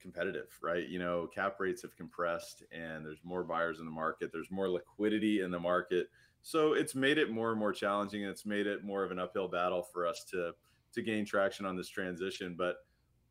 competitive, 0.00 0.48
right? 0.60 0.88
You 0.88 0.98
know, 0.98 1.28
cap 1.32 1.56
rates 1.60 1.82
have 1.82 1.96
compressed 1.96 2.64
and 2.72 3.04
there's 3.04 3.20
more 3.22 3.44
buyers 3.44 3.78
in 3.78 3.84
the 3.84 3.90
market, 3.90 4.30
there's 4.32 4.50
more 4.50 4.68
liquidity 4.68 5.40
in 5.42 5.50
the 5.50 5.60
market. 5.60 6.08
So 6.42 6.72
it's 6.72 6.96
made 6.96 7.18
it 7.18 7.30
more 7.30 7.50
and 7.50 7.58
more 7.58 7.72
challenging 7.72 8.22
and 8.22 8.30
it's 8.32 8.44
made 8.44 8.66
it 8.66 8.84
more 8.84 9.04
of 9.04 9.12
an 9.12 9.20
uphill 9.20 9.46
battle 9.46 9.82
for 9.82 10.06
us 10.06 10.24
to 10.32 10.52
to 10.92 11.02
gain 11.02 11.24
traction 11.24 11.66
on 11.66 11.76
this 11.76 11.88
transition, 11.88 12.54
but 12.56 12.76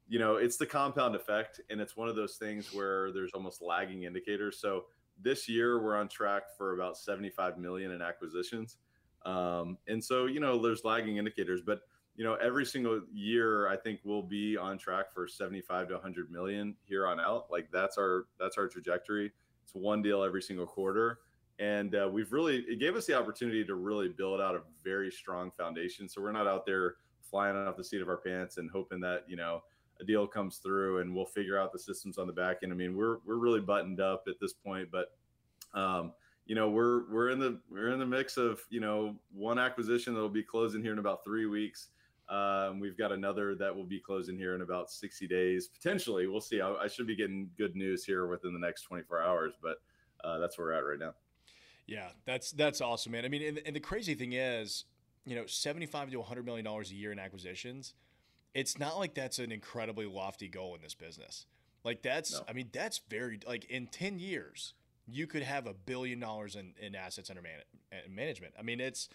you 0.08 0.20
know, 0.20 0.36
it's 0.36 0.58
the 0.58 0.66
compound 0.66 1.16
effect 1.16 1.62
and 1.70 1.80
it's 1.80 1.96
one 1.96 2.10
of 2.10 2.16
those 2.16 2.36
things 2.36 2.74
where 2.74 3.12
there's 3.12 3.32
almost 3.34 3.62
lagging 3.62 4.04
indicators. 4.04 4.60
So 4.60 4.86
this 5.22 5.48
year 5.48 5.82
we're 5.82 5.96
on 5.96 6.10
track 6.10 6.44
for 6.58 6.74
about 6.74 6.98
75 6.98 7.58
million 7.58 7.92
in 7.92 8.02
acquisitions. 8.02 8.78
Um, 9.26 9.78
and 9.88 10.04
so, 10.04 10.26
you 10.26 10.40
know, 10.40 10.62
there's 10.62 10.84
lagging 10.84 11.18
indicators, 11.18 11.62
but 11.66 11.82
you 12.16 12.26
know, 12.26 12.36
every 12.36 12.66
single 12.66 13.02
year, 13.14 13.68
I 13.68 13.78
think 13.78 14.02
we'll 14.04 14.22
be 14.22 14.58
on 14.58 14.78
track 14.78 15.14
for 15.14 15.28
75 15.28 15.88
to 15.88 15.94
100 15.96 16.30
million 16.30 16.76
here 16.84 17.08
on 17.08 17.20
out. 17.20 17.46
Like 17.50 17.70
that's 17.72 17.98
our 17.98 18.26
that's 18.40 18.58
our 18.58 18.68
trajectory. 18.68 19.32
It's 19.64 19.74
one 19.74 20.02
deal 20.02 20.24
every 20.24 20.42
single 20.42 20.66
quarter, 20.66 21.20
and 21.60 21.96
uh, 21.96 22.10
we've 22.12 22.32
really 22.34 22.58
it 22.68 22.80
gave 22.80 22.96
us 22.96 23.06
the 23.06 23.18
opportunity 23.18 23.64
to 23.64 23.76
really 23.76 24.10
build 24.10 24.42
out 24.42 24.56
a 24.56 24.62
very 24.84 25.10
strong 25.10 25.52
foundation. 25.52 26.10
So 26.10 26.22
we're 26.22 26.32
not 26.32 26.48
out 26.48 26.66
there 26.66 26.96
flying 27.32 27.56
off 27.56 27.78
the 27.78 27.84
seat 27.84 28.02
of 28.02 28.10
our 28.10 28.18
pants 28.18 28.58
and 28.58 28.70
hoping 28.70 29.00
that 29.00 29.24
you 29.28 29.38
know 29.38 29.64
a 30.00 30.04
deal 30.04 30.28
comes 30.28 30.58
through 30.58 31.00
and 31.00 31.16
we'll 31.16 31.26
figure 31.26 31.58
out 31.58 31.72
the 31.72 31.80
systems 31.80 32.18
on 32.18 32.28
the 32.28 32.34
back 32.34 32.58
end. 32.64 32.72
I 32.72 32.76
mean, 32.76 32.96
we're 32.96 33.18
we're 33.26 33.38
really 33.38 33.62
buttoned 33.62 34.02
up 34.02 34.26
at 34.28 34.40
this 34.40 34.54
point, 34.54 34.90
but 34.92 35.14
um, 35.74 36.14
you 36.46 36.56
know 36.56 36.70
we're 36.70 37.12
we're 37.12 37.30
in 37.30 37.40
the 37.40 37.60
we're 37.72 37.92
in 37.92 38.00
the 38.00 38.06
mix 38.06 38.38
of 38.38 38.62
you 38.70 38.82
know 38.82 39.16
one 39.34 39.58
acquisition 39.58 40.14
that'll 40.14 40.30
be 40.30 40.44
closing 40.44 40.84
here 40.84 40.92
in 40.92 41.00
about 41.00 41.24
three 41.24 41.46
weeks 41.46 41.88
um, 42.32 42.80
we've 42.80 42.98
got 42.98 43.12
another 43.12 43.56
that 43.56 43.76
will 43.76 43.84
be 43.84 44.00
closing 44.00 44.38
here 44.38 44.56
in 44.56 44.62
about 44.62 44.90
60 44.90 45.28
days, 45.28 45.68
potentially. 45.68 46.28
We'll 46.28 46.40
see. 46.40 46.62
I, 46.62 46.72
I 46.74 46.88
should 46.88 47.06
be 47.06 47.16
getting 47.16 47.50
good 47.58 47.76
news 47.76 48.06
here 48.06 48.26
within 48.26 48.54
the 48.54 48.60
next 48.60 48.84
24 48.84 49.22
hours, 49.22 49.54
but 49.62 49.82
uh, 50.24 50.38
that's 50.40 50.58
where 50.58 50.68
we're 50.68 50.74
at 50.74 50.86
right 50.86 51.00
now. 51.00 51.14
Yeah, 51.88 52.08
that's 52.26 52.52
that's 52.52 52.80
awesome, 52.80 53.12
man. 53.12 53.26
I 53.26 53.28
mean, 53.28 53.42
and, 53.42 53.62
and 53.66 53.76
the 53.76 53.82
crazy 53.82 54.16
thing 54.16 54.32
is, 54.32 54.86
you 55.26 55.36
know, 55.36 55.46
75 55.46 56.12
to 56.12 56.18
100 56.18 56.46
million 56.46 56.66
dollars 56.66 56.92
a 56.92 56.96
year 56.96 57.12
in 57.12 57.20
acquisitions. 57.20 57.94
It's 58.54 58.78
not 58.78 58.98
like 58.98 59.14
that's 59.14 59.40
an 59.40 59.52
incredibly 59.52 60.06
lofty 60.06 60.48
goal 60.48 60.76
in 60.76 60.82
this 60.82 60.94
business. 60.94 61.46
Like 61.84 62.02
that's, 62.02 62.34
no. 62.34 62.46
I 62.50 62.54
mean, 62.54 62.70
that's 62.74 63.02
very 63.10 63.40
like 63.48 63.66
in 63.66 63.88
10 63.88 64.20
years, 64.20 64.74
you 65.08 65.26
could 65.28 65.44
have 65.44 65.68
a 65.68 65.74
billion 65.74 66.20
dollars 66.20 66.56
in, 66.56 66.74
in 66.80 66.96
assets 66.96 67.30
under 67.30 67.42
man- 67.42 67.62
eh, 67.92 67.98
management. 68.10 68.54
I 68.60 68.62
mean, 68.62 68.80
it's 68.80 69.10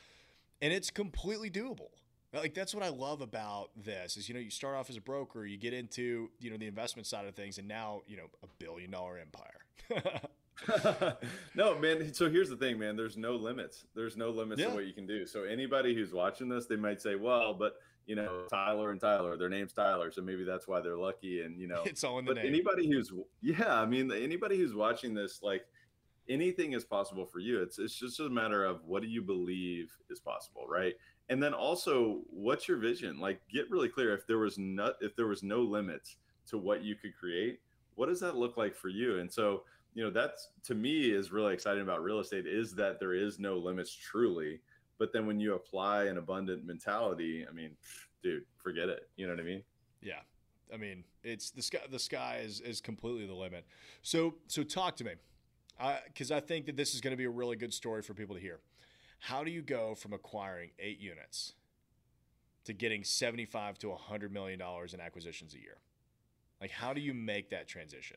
and 0.61 0.72
it's 0.72 0.90
completely 0.90 1.50
doable 1.50 1.90
like 2.36 2.54
that's 2.54 2.74
what 2.74 2.84
I 2.84 2.88
love 2.88 3.20
about 3.20 3.70
this 3.76 4.16
is 4.16 4.28
you 4.28 4.34
know 4.34 4.40
you 4.40 4.50
start 4.50 4.76
off 4.76 4.90
as 4.90 4.96
a 4.96 5.00
broker, 5.00 5.44
you 5.46 5.57
get 5.57 5.72
into 5.72 6.30
you 6.40 6.50
know 6.50 6.57
the 6.57 6.66
investment 6.66 7.07
side 7.07 7.26
of 7.26 7.34
things, 7.34 7.59
and 7.59 7.68
now 7.68 8.02
you 8.07 8.16
know 8.16 8.26
a 8.42 8.46
billion 8.59 8.90
dollar 8.90 9.18
empire. 9.18 10.20
no, 11.54 11.78
man. 11.78 12.12
So 12.14 12.30
here's 12.30 12.48
the 12.48 12.57
thing, 12.57 12.78
man. 12.78 12.96
There's 12.96 13.16
no 13.16 13.36
limits. 13.36 13.86
There's 13.94 14.16
no 14.16 14.30
limits 14.30 14.61
yeah. 14.61 14.68
to 14.68 14.74
what 14.74 14.86
you 14.86 14.92
can 14.92 15.07
do. 15.07 15.26
So 15.26 15.44
anybody 15.44 15.94
who's 15.94 16.12
watching 16.12 16.48
this, 16.48 16.66
they 16.66 16.76
might 16.76 17.00
say, 17.00 17.14
well, 17.14 17.54
but 17.54 17.76
you 18.07 18.14
know, 18.14 18.44
Tyler 18.48 18.92
and 18.92 19.00
Tyler, 19.00 19.36
their 19.36 19.48
name's 19.48 19.72
Tyler, 19.72 20.12
so 20.12 20.22
maybe 20.22 20.44
that's 20.44 20.68
why 20.68 20.80
they're 20.80 20.96
lucky. 20.96 21.42
And 21.42 21.59
you 21.59 21.66
know, 21.66 21.82
it's 21.84 22.04
all 22.04 22.18
in 22.18 22.24
the 22.24 22.34
but 22.34 22.42
name. 22.42 22.46
Anybody 22.46 22.88
who's 22.88 23.12
yeah, 23.42 23.80
I 23.80 23.86
mean, 23.86 24.11
anybody 24.12 24.57
who's 24.57 24.74
watching 24.74 25.12
this, 25.12 25.40
like 25.42 25.66
anything 26.28 26.72
is 26.72 26.84
possible 26.84 27.26
for 27.26 27.40
you. 27.40 27.61
It's 27.62 27.78
it's 27.78 27.98
just 27.98 28.20
a 28.20 28.28
matter 28.28 28.64
of 28.64 28.84
what 28.84 29.02
do 29.02 29.09
you 29.09 29.22
believe 29.22 29.92
is 30.09 30.20
possible, 30.20 30.66
right? 30.68 30.94
and 31.28 31.42
then 31.42 31.52
also 31.52 32.20
what's 32.30 32.68
your 32.68 32.78
vision 32.78 33.18
like 33.18 33.40
get 33.52 33.70
really 33.70 33.88
clear 33.88 34.14
if 34.14 34.26
there 34.26 34.38
was 34.38 34.59
not 34.59 34.94
if 35.00 35.16
there 35.16 35.26
was 35.26 35.42
no 35.42 35.61
limits 35.61 36.16
to 36.48 36.59
what 36.59 36.82
you 36.82 36.94
could 36.94 37.16
create 37.16 37.61
what 37.94 38.09
does 38.09 38.20
that 38.20 38.36
look 38.36 38.57
like 38.57 38.74
for 38.74 38.88
you 38.88 39.18
and 39.18 39.32
so 39.32 39.62
you 39.97 40.05
know 40.05 40.11
that's 40.11 40.51
to 40.62 40.74
me 40.74 41.11
is 41.11 41.32
really 41.32 41.55
exciting 41.55 41.82
about 41.82 42.03
real 42.03 42.20
estate 42.20 42.47
is 42.47 42.74
that 42.74 43.01
there 43.01 43.14
is 43.14 43.38
no 43.38 43.57
limits 43.57 43.90
truly. 43.92 44.61
But 44.99 45.12
then 45.12 45.26
when 45.26 45.40
you 45.40 45.55
apply 45.55 46.05
an 46.05 46.18
abundant 46.18 46.66
mentality 46.66 47.47
i 47.49 47.53
mean 47.53 47.70
dude 48.22 48.44
forget 48.62 48.88
it. 48.90 49.09
You 49.16 49.26
know 49.26 49.32
what 49.32 49.40
i 49.40 49.44
mean? 49.44 49.62
Yeah. 50.03 50.20
I 50.72 50.76
mean 50.76 51.03
it's 51.24 51.51
the 51.51 51.62
sky 51.62 51.78
the 51.90 51.99
sky 51.99 52.42
is 52.44 52.61
is 52.61 52.82
completely 52.82 53.26
the 53.26 53.34
limit. 53.34 53.64
So 54.03 54.34
so 54.47 54.62
talk 54.62 54.97
to 54.97 55.05
me. 55.05 55.12
Because 56.07 56.30
I, 56.30 56.36
I 56.36 56.40
think 56.40 56.66
that 56.66 56.76
this 56.76 56.94
is 56.94 57.01
going 57.01 57.12
to 57.12 57.18
be 57.18 57.24
a 57.24 57.30
really 57.30 57.57
good 57.57 57.72
story 57.72 58.03
for 58.03 58.14
people 58.14 58.34
to 58.34 58.40
hear. 58.40 58.61
How 59.18 59.44
do 59.44 59.51
you 59.51 59.61
go 59.61 59.94
from 59.94 60.12
acquiring 60.12 60.70
eight 60.78 60.99
units 61.01 61.55
to 62.64 62.72
getting 62.72 63.05
75 63.05 63.78
to 63.78 63.88
100 63.90 64.32
million 64.32 64.59
dollars 64.59 64.92
in 64.94 65.01
acquisitions 65.01 65.55
a 65.55 65.59
year? 65.59 65.78
Like, 66.61 66.70
how 66.70 66.94
do 66.94 67.01
you 67.01 67.12
make 67.12 67.51
that 67.51 67.66
transition? 67.66 68.16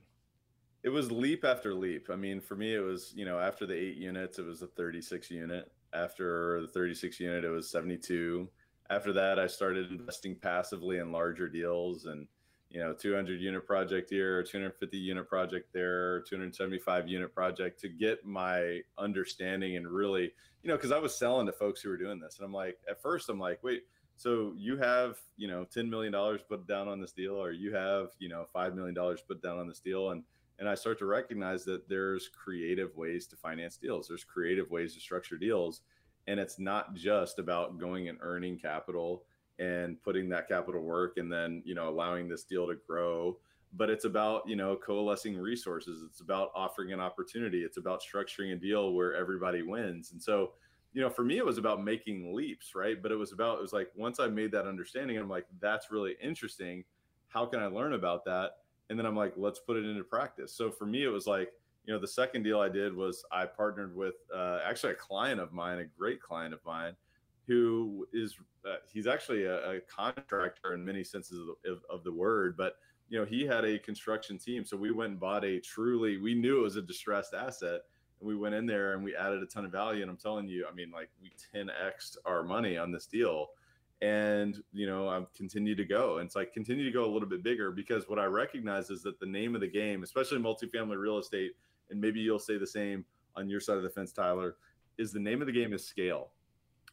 It 0.83 0.89
was 0.89 1.11
leap 1.11 1.43
after 1.43 1.73
leap. 1.73 2.09
I 2.09 2.15
mean, 2.15 2.39
for 2.39 2.55
me, 2.55 2.73
it 2.73 2.79
was, 2.79 3.11
you 3.15 3.25
know, 3.25 3.39
after 3.39 3.65
the 3.65 3.75
eight 3.75 3.97
units, 3.97 4.39
it 4.39 4.45
was 4.45 4.61
a 4.61 4.67
36 4.67 5.29
unit. 5.29 5.71
After 5.93 6.61
the 6.61 6.67
36 6.67 7.19
unit, 7.19 7.43
it 7.43 7.49
was 7.49 7.69
72. 7.69 8.47
After 8.89 9.13
that, 9.13 9.39
I 9.39 9.47
started 9.47 9.91
investing 9.91 10.35
passively 10.35 10.99
in 10.99 11.11
larger 11.11 11.49
deals 11.49 12.05
and, 12.05 12.27
you 12.69 12.79
know 12.79 12.93
200 12.93 13.41
unit 13.41 13.65
project 13.65 14.09
here 14.09 14.43
250 14.43 14.97
unit 14.97 15.27
project 15.27 15.73
there 15.73 16.21
275 16.21 17.07
unit 17.07 17.33
project 17.33 17.79
to 17.79 17.89
get 17.89 18.23
my 18.23 18.79
understanding 18.97 19.75
and 19.75 19.87
really 19.87 20.31
you 20.63 20.69
know 20.69 20.75
because 20.75 20.91
i 20.91 20.99
was 20.99 21.15
selling 21.15 21.45
to 21.45 21.51
folks 21.51 21.81
who 21.81 21.89
were 21.89 21.97
doing 21.97 22.19
this 22.19 22.37
and 22.37 22.45
i'm 22.45 22.53
like 22.53 22.77
at 22.89 23.01
first 23.01 23.29
i'm 23.29 23.39
like 23.39 23.59
wait 23.63 23.83
so 24.17 24.53
you 24.55 24.77
have 24.77 25.17
you 25.35 25.47
know 25.47 25.65
10 25.65 25.89
million 25.89 26.11
dollars 26.11 26.41
put 26.47 26.67
down 26.67 26.87
on 26.87 27.01
this 27.01 27.11
deal 27.11 27.33
or 27.33 27.51
you 27.51 27.73
have 27.73 28.09
you 28.19 28.29
know 28.29 28.45
5 28.53 28.75
million 28.75 28.93
dollars 28.93 29.21
put 29.27 29.41
down 29.41 29.57
on 29.57 29.67
this 29.67 29.79
deal 29.79 30.11
and 30.11 30.23
and 30.59 30.69
i 30.69 30.75
start 30.75 30.99
to 30.99 31.05
recognize 31.05 31.63
that 31.65 31.87
there's 31.89 32.29
creative 32.29 32.95
ways 32.95 33.25
to 33.27 33.35
finance 33.35 33.77
deals. 33.77 34.07
There's 34.07 34.23
creative 34.23 34.69
ways 34.69 34.93
to 34.93 34.99
structure 34.99 35.37
deals. 35.37 35.81
And 36.27 36.39
it's 36.39 36.59
not 36.59 36.93
just 36.93 37.39
about 37.39 37.79
going 37.79 38.07
and 38.07 38.19
earning 38.21 38.59
capital 38.59 39.23
and 39.57 40.01
putting 40.03 40.29
that 40.29 40.47
capital 40.47 40.81
work 40.81 41.17
and 41.17 41.31
then 41.31 41.61
you 41.65 41.75
know 41.75 41.89
allowing 41.89 42.27
this 42.27 42.43
deal 42.43 42.67
to 42.67 42.75
grow 42.87 43.37
but 43.73 43.89
it's 43.89 44.05
about 44.05 44.47
you 44.47 44.55
know 44.55 44.75
coalescing 44.75 45.37
resources. 45.37 46.03
It's 46.03 46.21
about 46.21 46.51
offering 46.55 46.91
an 46.91 46.99
opportunity. 46.99 47.63
It's 47.63 47.77
about 47.77 48.01
structuring 48.01 48.53
a 48.53 48.55
deal 48.55 48.93
where 48.93 49.13
everybody 49.13 49.61
wins. 49.61 50.11
And 50.11 50.21
so 50.21 50.53
you 50.93 51.01
know 51.01 51.09
for 51.09 51.23
me 51.23 51.37
it 51.37 51.45
was 51.45 51.57
about 51.57 51.83
making 51.83 52.33
leaps 52.33 52.73
right? 52.73 53.01
But 53.01 53.11
it 53.11 53.15
was 53.15 53.31
about 53.31 53.59
it 53.59 53.61
was 53.61 53.73
like 53.73 53.89
once 53.95 54.19
i 54.19 54.27
made 54.27 54.51
that 54.53 54.65
understanding 54.65 55.17
i'm 55.17 55.29
like 55.29 55.45
that's 55.59 55.91
really 55.91 56.15
interesting. 56.21 56.83
How 57.27 57.45
can 57.45 57.59
i 57.59 57.67
learn 57.67 57.93
about 57.93 58.25
that 58.25 58.58
and 58.89 58.97
then 58.97 59.05
i'm 59.05 59.15
like 59.15 59.33
let's 59.37 59.59
put 59.59 59.77
it 59.77 59.85
into 59.85 60.03
practice. 60.03 60.53
So 60.53 60.71
for 60.71 60.85
me 60.85 61.03
it 61.03 61.09
was 61.09 61.27
like 61.27 61.51
you 61.89 61.95
know, 61.95 61.99
the 61.99 62.07
second 62.07 62.43
deal 62.43 62.59
I 62.59 62.69
did 62.69 62.95
was 62.95 63.25
I 63.31 63.47
partnered 63.47 63.95
with 63.95 64.13
uh, 64.31 64.59
actually 64.63 64.93
a 64.93 64.95
client 64.95 65.39
of 65.39 65.53
mine, 65.53 65.79
a 65.79 65.85
great 65.85 66.21
client 66.21 66.53
of 66.53 66.59
mine, 66.63 66.93
who 67.47 68.07
is 68.13 68.35
uh, 68.63 68.75
he's 68.87 69.07
actually 69.07 69.45
a, 69.45 69.77
a, 69.77 69.79
contractor 69.81 70.75
in 70.75 70.85
many 70.85 71.03
senses 71.03 71.39
of 71.39 71.47
the, 71.47 71.71
of, 71.71 71.79
of 71.89 72.03
the 72.03 72.11
word, 72.11 72.55
but 72.55 72.75
you 73.09 73.17
know 73.17 73.25
he 73.25 73.43
had 73.43 73.65
a 73.65 73.79
construction 73.79 74.37
team, 74.37 74.63
so 74.63 74.77
we 74.77 74.91
went 74.91 75.11
and 75.11 75.19
bought 75.19 75.43
a 75.43 75.59
truly 75.61 76.17
we 76.17 76.35
knew 76.35 76.59
it 76.59 76.63
was 76.63 76.75
a 76.75 76.81
distressed 76.81 77.33
asset, 77.33 77.81
and 78.19 78.27
we 78.27 78.35
went 78.35 78.53
in 78.53 78.67
there 78.67 78.93
and 78.93 79.03
we 79.03 79.15
added 79.15 79.41
a 79.41 79.47
ton 79.47 79.65
of 79.65 79.71
value. 79.71 80.03
And 80.03 80.11
I'm 80.11 80.17
telling 80.17 80.47
you, 80.47 80.67
I 80.71 80.75
mean, 80.75 80.91
like 80.91 81.09
we 81.19 81.31
10x 81.55 82.17
our 82.25 82.43
money 82.43 82.77
on 82.77 82.91
this 82.91 83.07
deal 83.07 83.47
and 84.01 84.63
you 84.71 84.87
know 84.87 85.09
i've 85.09 85.31
continued 85.33 85.77
to 85.77 85.83
go 85.83 86.19
and 86.19 86.27
it's 86.27 86.35
like 86.35 86.53
continue 86.53 86.85
to 86.85 86.91
go 86.91 87.03
a 87.03 87.11
little 87.11 87.27
bit 87.27 87.43
bigger 87.43 87.69
because 87.69 88.07
what 88.07 88.17
i 88.17 88.23
recognize 88.23 88.89
is 88.89 89.03
that 89.03 89.19
the 89.19 89.25
name 89.25 89.55
of 89.55 89.61
the 89.61 89.67
game 89.67 90.03
especially 90.03 90.37
multifamily 90.37 90.97
real 90.97 91.17
estate 91.17 91.51
and 91.89 91.99
maybe 91.99 92.19
you'll 92.19 92.39
say 92.39 92.57
the 92.57 92.65
same 92.65 93.03
on 93.35 93.49
your 93.49 93.59
side 93.59 93.77
of 93.77 93.83
the 93.83 93.89
fence, 93.89 94.11
Tyler, 94.11 94.55
is 94.97 95.11
the 95.11 95.19
name 95.19 95.41
of 95.41 95.47
the 95.47 95.53
game 95.53 95.73
is 95.73 95.85
scale. 95.85 96.31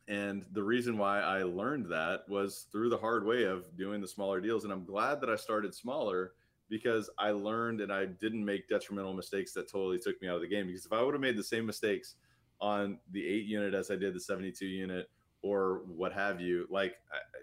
And 0.08 0.44
the 0.52 0.62
reason 0.62 0.98
why 0.98 1.20
I 1.20 1.42
learned 1.42 1.86
that 1.86 2.28
was 2.28 2.66
through 2.70 2.90
the 2.90 2.96
hard 2.96 3.26
way 3.26 3.42
of 3.42 3.76
doing 3.76 4.00
the 4.00 4.06
smaller 4.06 4.40
deals. 4.40 4.62
And 4.62 4.72
I'm 4.72 4.84
glad 4.84 5.20
that 5.20 5.30
I 5.30 5.36
started 5.36 5.74
smaller 5.74 6.32
because 6.68 7.10
I 7.18 7.30
learned 7.30 7.80
and 7.80 7.92
I 7.92 8.06
didn't 8.06 8.44
make 8.44 8.68
detrimental 8.68 9.14
mistakes 9.14 9.52
that 9.54 9.70
totally 9.70 9.98
took 9.98 10.20
me 10.22 10.28
out 10.28 10.36
of 10.36 10.42
the 10.42 10.48
game. 10.48 10.66
Because 10.66 10.86
if 10.86 10.92
I 10.92 11.02
would 11.02 11.14
have 11.14 11.20
made 11.20 11.36
the 11.36 11.42
same 11.42 11.66
mistakes 11.66 12.14
on 12.60 12.98
the 13.10 13.26
eight 13.26 13.46
unit 13.46 13.74
as 13.74 13.90
I 13.90 13.96
did 13.96 14.14
the 14.14 14.20
72 14.20 14.64
unit 14.64 15.10
or 15.42 15.82
what 15.86 16.12
have 16.12 16.40
you, 16.40 16.66
like 16.70 16.96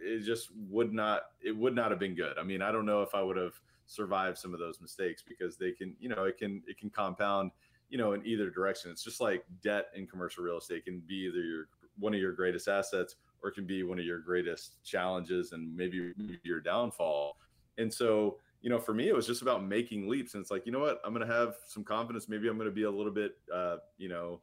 it 0.03 0.19
just 0.23 0.49
would 0.69 0.93
not, 0.93 1.23
it 1.41 1.55
would 1.55 1.75
not 1.75 1.91
have 1.91 1.99
been 1.99 2.15
good. 2.15 2.37
I 2.37 2.43
mean, 2.43 2.61
I 2.61 2.71
don't 2.71 2.85
know 2.85 3.01
if 3.01 3.15
I 3.15 3.21
would 3.21 3.37
have 3.37 3.53
survived 3.85 4.37
some 4.37 4.53
of 4.53 4.59
those 4.59 4.81
mistakes 4.81 5.23
because 5.27 5.57
they 5.57 5.71
can, 5.71 5.95
you 5.99 6.09
know, 6.09 6.23
it 6.23 6.37
can 6.37 6.61
it 6.67 6.77
can 6.77 6.89
compound, 6.89 7.51
you 7.89 7.97
know, 7.97 8.13
in 8.13 8.25
either 8.25 8.49
direction. 8.49 8.91
It's 8.91 9.03
just 9.03 9.21
like 9.21 9.45
debt 9.61 9.87
in 9.95 10.07
commercial 10.07 10.43
real 10.43 10.57
estate 10.57 10.85
can 10.85 11.01
be 11.07 11.27
either 11.27 11.41
your 11.41 11.67
one 11.99 12.13
of 12.13 12.19
your 12.19 12.31
greatest 12.31 12.67
assets 12.67 13.15
or 13.41 13.49
it 13.49 13.53
can 13.53 13.65
be 13.65 13.83
one 13.83 13.99
of 13.99 14.05
your 14.05 14.19
greatest 14.19 14.83
challenges 14.83 15.51
and 15.51 15.75
maybe 15.75 16.13
your 16.43 16.59
downfall. 16.59 17.37
And 17.77 17.93
so, 17.93 18.37
you 18.61 18.69
know, 18.69 18.79
for 18.79 18.93
me, 18.93 19.09
it 19.09 19.15
was 19.15 19.27
just 19.27 19.41
about 19.41 19.65
making 19.65 20.07
leaps. 20.07 20.33
And 20.33 20.41
it's 20.41 20.49
like, 20.49 20.65
you 20.65 20.71
know 20.71 20.79
what, 20.79 21.01
I'm 21.03 21.13
going 21.13 21.27
to 21.27 21.33
have 21.33 21.55
some 21.67 21.83
confidence. 21.83 22.29
Maybe 22.29 22.47
I'm 22.47 22.57
going 22.57 22.69
to 22.69 22.73
be 22.73 22.83
a 22.83 22.91
little 22.91 23.11
bit, 23.11 23.35
uh, 23.53 23.77
you 23.97 24.07
know, 24.07 24.39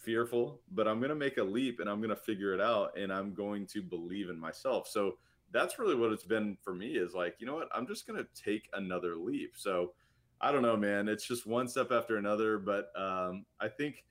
fearful, 0.00 0.60
but 0.72 0.88
I'm 0.88 0.98
going 0.98 1.10
to 1.10 1.14
make 1.14 1.36
a 1.38 1.42
leap 1.42 1.80
and 1.80 1.88
I'm 1.88 1.98
going 1.98 2.10
to 2.10 2.16
figure 2.16 2.54
it 2.54 2.60
out 2.60 2.96
and 2.98 3.12
I'm 3.12 3.34
going 3.34 3.66
to 3.68 3.82
believe 3.82 4.30
in 4.30 4.38
myself. 4.38 4.88
So 4.88 5.18
that's 5.52 5.78
really 5.78 5.94
what 5.94 6.12
it's 6.12 6.24
been 6.24 6.56
for 6.62 6.74
me 6.74 6.92
is 6.96 7.14
like, 7.14 7.36
you 7.38 7.46
know 7.46 7.54
what, 7.54 7.68
I'm 7.74 7.86
just 7.86 8.06
going 8.06 8.18
to 8.18 8.42
take 8.42 8.68
another 8.72 9.16
leap. 9.16 9.52
So 9.56 9.92
I 10.40 10.52
don't 10.52 10.62
know, 10.62 10.76
man. 10.76 11.08
It's 11.08 11.26
just 11.26 11.46
one 11.46 11.68
step 11.68 11.92
after 11.92 12.16
another. 12.16 12.58
But 12.58 12.90
um, 12.96 13.44
I 13.60 13.68
think, 13.68 14.04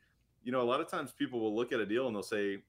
you 0.44 0.52
know, 0.52 0.62
a 0.62 0.70
lot 0.70 0.80
of 0.80 0.90
times 0.90 1.12
people 1.12 1.40
will 1.40 1.56
look 1.56 1.72
at 1.72 1.80
a 1.80 1.86
deal 1.86 2.08
and 2.08 2.16
they'll 2.16 2.24
say, 2.24 2.60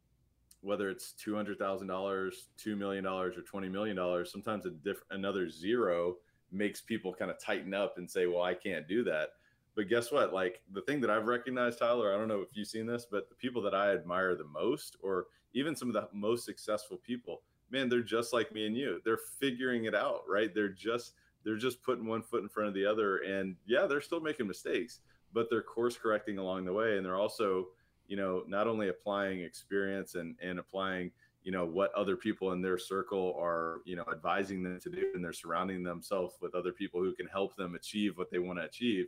whether 0.63 0.91
it's 0.91 1.13
two 1.13 1.35
hundred 1.35 1.59
thousand 1.59 1.87
dollars, 1.87 2.49
two 2.59 2.77
million 2.77 3.03
dollars, 3.03 3.37
or 3.37 3.43
twenty 3.43 3.69
million 3.69 3.97
dollars, 3.97 4.31
sometimes 4.31 4.67
a 4.67 4.71
diff- 4.71 5.05
another 5.11 5.49
zero 5.49 6.17
makes 6.53 6.81
people 6.81 7.15
kind 7.15 7.31
of 7.31 7.41
tighten 7.41 7.73
up 7.73 7.97
and 7.97 8.11
say, 8.11 8.27
"Well, 8.27 8.43
I 8.43 8.53
can't 8.53 8.87
do 8.87 9.03
that." 9.05 9.31
But 9.75 9.89
guess 9.89 10.11
what? 10.11 10.33
Like 10.33 10.63
the 10.73 10.83
thing 10.83 11.01
that 11.01 11.11
I've 11.11 11.27
recognized, 11.27 11.79
Tyler, 11.79 12.13
I 12.13 12.19
don't 12.19 12.29
know 12.29 12.41
if 12.41 12.49
you've 12.53 12.69
seen 12.69 12.87
this, 12.87 13.07
but 13.11 13.29
the 13.29 13.35
people 13.37 13.63
that 13.63 13.75
I 13.75 13.93
admire 13.93 14.35
the 14.35 14.45
most, 14.45 14.97
or 15.03 15.27
even 15.55 15.77
some 15.77 15.89
of 15.89 15.95
the 15.95 16.09
most 16.13 16.45
successful 16.45 16.97
people, 16.99 17.43
man, 17.71 17.89
they're 17.89 18.03
just 18.03 18.33
like 18.33 18.53
me 18.53 18.67
and 18.67 18.77
you. 18.77 19.01
They're 19.05 19.21
figuring 19.39 19.85
it 19.85 19.95
out, 19.95 20.23
right? 20.29 20.55
They're 20.55 20.69
just 20.69 21.15
they're 21.45 21.57
just 21.57 21.83
putting 21.83 22.07
one 22.07 22.23
foot 22.23 22.43
in 22.43 22.49
front 22.49 22.69
of 22.69 22.75
the 22.75 22.85
other, 22.85 23.19
and 23.19 23.57
yeah, 23.67 23.87
they're 23.87 24.01
still 24.01 24.21
making 24.21 24.47
mistakes, 24.47 25.01
but 25.33 25.49
they're 25.49 25.63
course 25.63 25.97
correcting 25.97 26.39
along 26.39 26.65
the 26.65 26.73
way, 26.73 26.97
and 26.97 27.07
they're 27.07 27.17
also, 27.17 27.69
you 28.09 28.17
know, 28.17 28.43
not 28.47 28.67
only 28.67 28.89
applying 28.89 29.41
experience 29.41 30.15
and 30.17 30.37
and 30.43 30.59
applying 30.59 31.11
you 31.43 31.53
know 31.53 31.65
what 31.65 31.93
other 31.95 32.17
people 32.17 32.53
in 32.53 32.61
their 32.61 32.77
circle 32.77 33.35
are 33.41 33.79
you 33.87 33.97
know 33.97 34.05
advising 34.13 34.63
them 34.63 34.79
to 34.79 34.91
do 34.91 35.11
and 35.15 35.25
they're 35.25 35.33
surrounding 35.33 35.83
themselves 35.83 36.35
with 36.41 36.55
other 36.55 36.73
people 36.73 37.01
who 37.01 37.15
can 37.15 37.27
help 37.27 37.57
them 37.57 37.75
achieve 37.75 38.19
what 38.19 38.31
they 38.31 38.39
want 38.39 38.59
to 38.59 38.65
achieve 38.65 39.07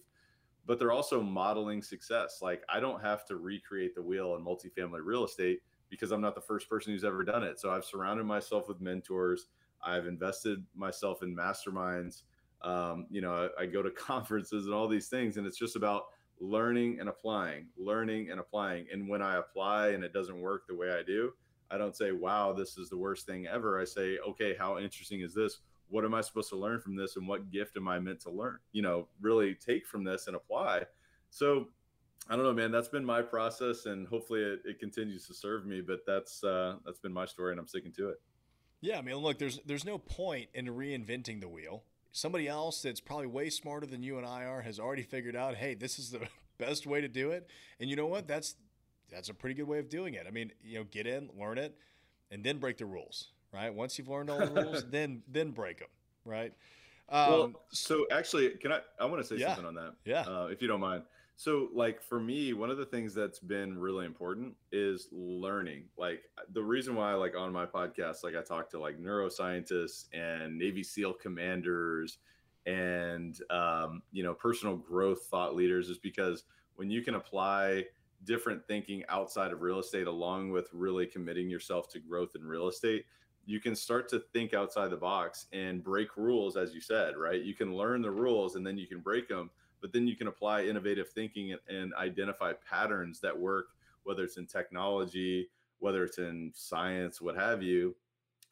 but 0.66 0.78
they're 0.78 0.92
also 0.92 1.20
modeling 1.22 1.82
success 1.82 2.38
like 2.42 2.62
i 2.68 2.78
don't 2.78 3.02
have 3.02 3.24
to 3.24 3.36
recreate 3.36 3.94
the 3.94 4.02
wheel 4.02 4.36
in 4.36 4.44
multifamily 4.44 5.00
real 5.02 5.24
estate 5.24 5.60
because 5.92 6.10
I'm 6.10 6.22
not 6.22 6.34
the 6.34 6.40
first 6.40 6.70
person 6.70 6.90
who's 6.90 7.04
ever 7.04 7.22
done 7.22 7.44
it. 7.44 7.60
So 7.60 7.70
I've 7.70 7.84
surrounded 7.84 8.24
myself 8.24 8.66
with 8.66 8.80
mentors. 8.80 9.48
I've 9.84 10.06
invested 10.06 10.64
myself 10.74 11.22
in 11.22 11.36
masterminds. 11.36 12.22
Um, 12.62 13.06
you 13.10 13.20
know, 13.20 13.50
I, 13.58 13.64
I, 13.64 13.66
go 13.66 13.82
to 13.82 13.90
conferences 14.08 14.64
and 14.64 14.74
all 14.74 14.88
these 14.88 15.08
things, 15.08 15.36
and 15.36 15.46
it's 15.46 15.58
just 15.58 15.76
about 15.76 16.04
learning 16.40 16.98
and 16.98 17.10
applying, 17.10 17.66
learning 17.76 18.30
and 18.30 18.40
applying. 18.40 18.86
And 18.90 19.06
when 19.06 19.20
I 19.20 19.36
apply 19.36 19.88
and 19.88 20.02
it 20.02 20.14
doesn't 20.14 20.40
work 20.40 20.66
the 20.66 20.74
way 20.74 20.90
I 20.90 21.02
do, 21.02 21.32
I 21.70 21.76
don't 21.76 21.94
say, 21.94 22.12
wow, 22.12 22.54
this 22.54 22.78
is 22.78 22.88
the 22.88 22.96
worst 22.96 23.26
thing 23.26 23.46
ever. 23.46 23.78
I 23.78 23.84
say, 23.84 24.16
okay, 24.26 24.56
how 24.58 24.78
interesting 24.78 25.20
is 25.20 25.34
this? 25.34 25.58
What 25.88 26.04
am 26.04 26.14
I 26.14 26.20
supposed 26.20 26.48
to 26.50 26.56
learn 26.56 26.80
from 26.80 26.96
this? 26.96 27.16
And 27.16 27.28
what 27.28 27.50
gift 27.50 27.76
am 27.76 27.88
I 27.88 27.98
meant 27.98 28.20
to 28.20 28.30
learn? 28.30 28.58
You 28.72 28.82
know, 28.82 29.08
really 29.20 29.54
take 29.54 29.86
from 29.86 30.04
this 30.04 30.26
and 30.26 30.36
apply. 30.36 30.84
So 31.30 31.68
I 32.28 32.36
don't 32.36 32.44
know, 32.44 32.52
man. 32.52 32.70
That's 32.70 32.88
been 32.88 33.04
my 33.04 33.20
process, 33.20 33.86
and 33.86 34.06
hopefully 34.06 34.42
it, 34.42 34.60
it 34.64 34.78
continues 34.78 35.26
to 35.26 35.34
serve 35.34 35.66
me. 35.66 35.80
But 35.80 36.00
that's 36.06 36.44
uh, 36.44 36.76
that's 36.84 36.98
been 36.98 37.12
my 37.12 37.26
story, 37.26 37.52
and 37.52 37.60
I'm 37.60 37.66
sticking 37.66 37.92
to 37.92 38.10
it. 38.10 38.20
Yeah, 38.80 38.98
I 38.98 39.02
mean, 39.02 39.16
look, 39.16 39.38
there's 39.38 39.60
there's 39.66 39.84
no 39.84 39.98
point 39.98 40.48
in 40.54 40.66
reinventing 40.66 41.40
the 41.40 41.48
wheel. 41.48 41.84
Somebody 42.12 42.46
else 42.46 42.82
that's 42.82 43.00
probably 43.00 43.26
way 43.26 43.48
smarter 43.48 43.86
than 43.86 44.02
you 44.02 44.18
and 44.18 44.26
I 44.26 44.44
are 44.44 44.60
has 44.62 44.78
already 44.78 45.02
figured 45.02 45.34
out, 45.34 45.54
hey, 45.54 45.74
this 45.74 45.98
is 45.98 46.10
the 46.10 46.20
best 46.58 46.86
way 46.86 47.00
to 47.00 47.08
do 47.08 47.30
it. 47.30 47.48
And 47.80 47.88
you 47.88 47.96
know 47.96 48.06
what? 48.06 48.28
That's 48.28 48.54
that's 49.10 49.28
a 49.28 49.34
pretty 49.34 49.54
good 49.54 49.68
way 49.68 49.78
of 49.78 49.88
doing 49.88 50.14
it. 50.14 50.26
I 50.26 50.30
mean, 50.30 50.52
you 50.62 50.78
know, 50.78 50.84
get 50.84 51.06
in, 51.06 51.28
learn 51.38 51.58
it, 51.58 51.76
and 52.30 52.44
then 52.44 52.58
break 52.58 52.78
the 52.78 52.86
rules. 52.86 53.28
Right? 53.52 53.72
Once 53.72 53.98
you've 53.98 54.08
learned 54.08 54.30
all 54.30 54.38
the 54.38 54.62
rules, 54.62 54.84
then 54.90 55.22
then 55.28 55.50
break 55.50 55.78
them. 55.78 55.88
Right? 56.24 56.52
Um, 57.08 57.30
well, 57.30 57.52
so 57.70 58.06
actually, 58.10 58.50
can 58.50 58.72
I? 58.72 58.80
I 58.98 59.04
want 59.04 59.20
to 59.22 59.28
say 59.28 59.40
yeah, 59.40 59.48
something 59.48 59.66
on 59.66 59.74
that. 59.74 59.94
Yeah. 60.04 60.22
Uh, 60.22 60.46
if 60.46 60.62
you 60.62 60.68
don't 60.68 60.80
mind. 60.80 61.02
So, 61.36 61.68
like 61.74 62.00
for 62.02 62.20
me, 62.20 62.52
one 62.52 62.70
of 62.70 62.76
the 62.76 62.86
things 62.86 63.14
that's 63.14 63.38
been 63.38 63.76
really 63.78 64.06
important 64.06 64.54
is 64.70 65.08
learning. 65.10 65.84
Like 65.98 66.22
the 66.52 66.62
reason 66.62 66.94
why, 66.94 67.14
like 67.14 67.36
on 67.36 67.52
my 67.52 67.66
podcast, 67.66 68.22
like 68.22 68.36
I 68.36 68.42
talk 68.42 68.70
to 68.70 68.78
like 68.78 69.00
neuroscientists 69.00 70.06
and 70.12 70.56
Navy 70.56 70.82
SEAL 70.82 71.14
commanders 71.14 72.18
and 72.64 73.38
um, 73.50 74.02
you 74.12 74.22
know 74.22 74.34
personal 74.34 74.76
growth 74.76 75.24
thought 75.24 75.54
leaders, 75.56 75.88
is 75.88 75.98
because 75.98 76.44
when 76.76 76.90
you 76.90 77.02
can 77.02 77.16
apply 77.16 77.86
different 78.24 78.64
thinking 78.66 79.02
outside 79.08 79.52
of 79.52 79.62
real 79.62 79.80
estate, 79.80 80.06
along 80.06 80.52
with 80.52 80.68
really 80.72 81.06
committing 81.06 81.50
yourself 81.50 81.88
to 81.88 81.98
growth 81.98 82.36
in 82.36 82.44
real 82.44 82.68
estate, 82.68 83.04
you 83.44 83.60
can 83.60 83.74
start 83.74 84.08
to 84.10 84.20
think 84.32 84.54
outside 84.54 84.90
the 84.90 84.96
box 84.96 85.46
and 85.52 85.82
break 85.82 86.16
rules, 86.16 86.56
as 86.56 86.74
you 86.74 86.80
said, 86.80 87.16
right? 87.16 87.42
You 87.42 87.54
can 87.54 87.74
learn 87.74 88.02
the 88.02 88.10
rules 88.10 88.56
and 88.56 88.66
then 88.66 88.78
you 88.78 88.86
can 88.86 89.00
break 89.00 89.28
them 89.28 89.50
but 89.82 89.92
then 89.92 90.06
you 90.06 90.16
can 90.16 90.28
apply 90.28 90.64
innovative 90.64 91.10
thinking 91.10 91.52
and, 91.52 91.60
and 91.68 91.94
identify 91.94 92.54
patterns 92.66 93.20
that 93.20 93.38
work, 93.38 93.66
whether 94.04 94.24
it's 94.24 94.38
in 94.38 94.46
technology, 94.46 95.50
whether 95.80 96.04
it's 96.04 96.18
in 96.18 96.52
science, 96.54 97.20
what 97.20 97.36
have 97.36 97.62
you, 97.62 97.94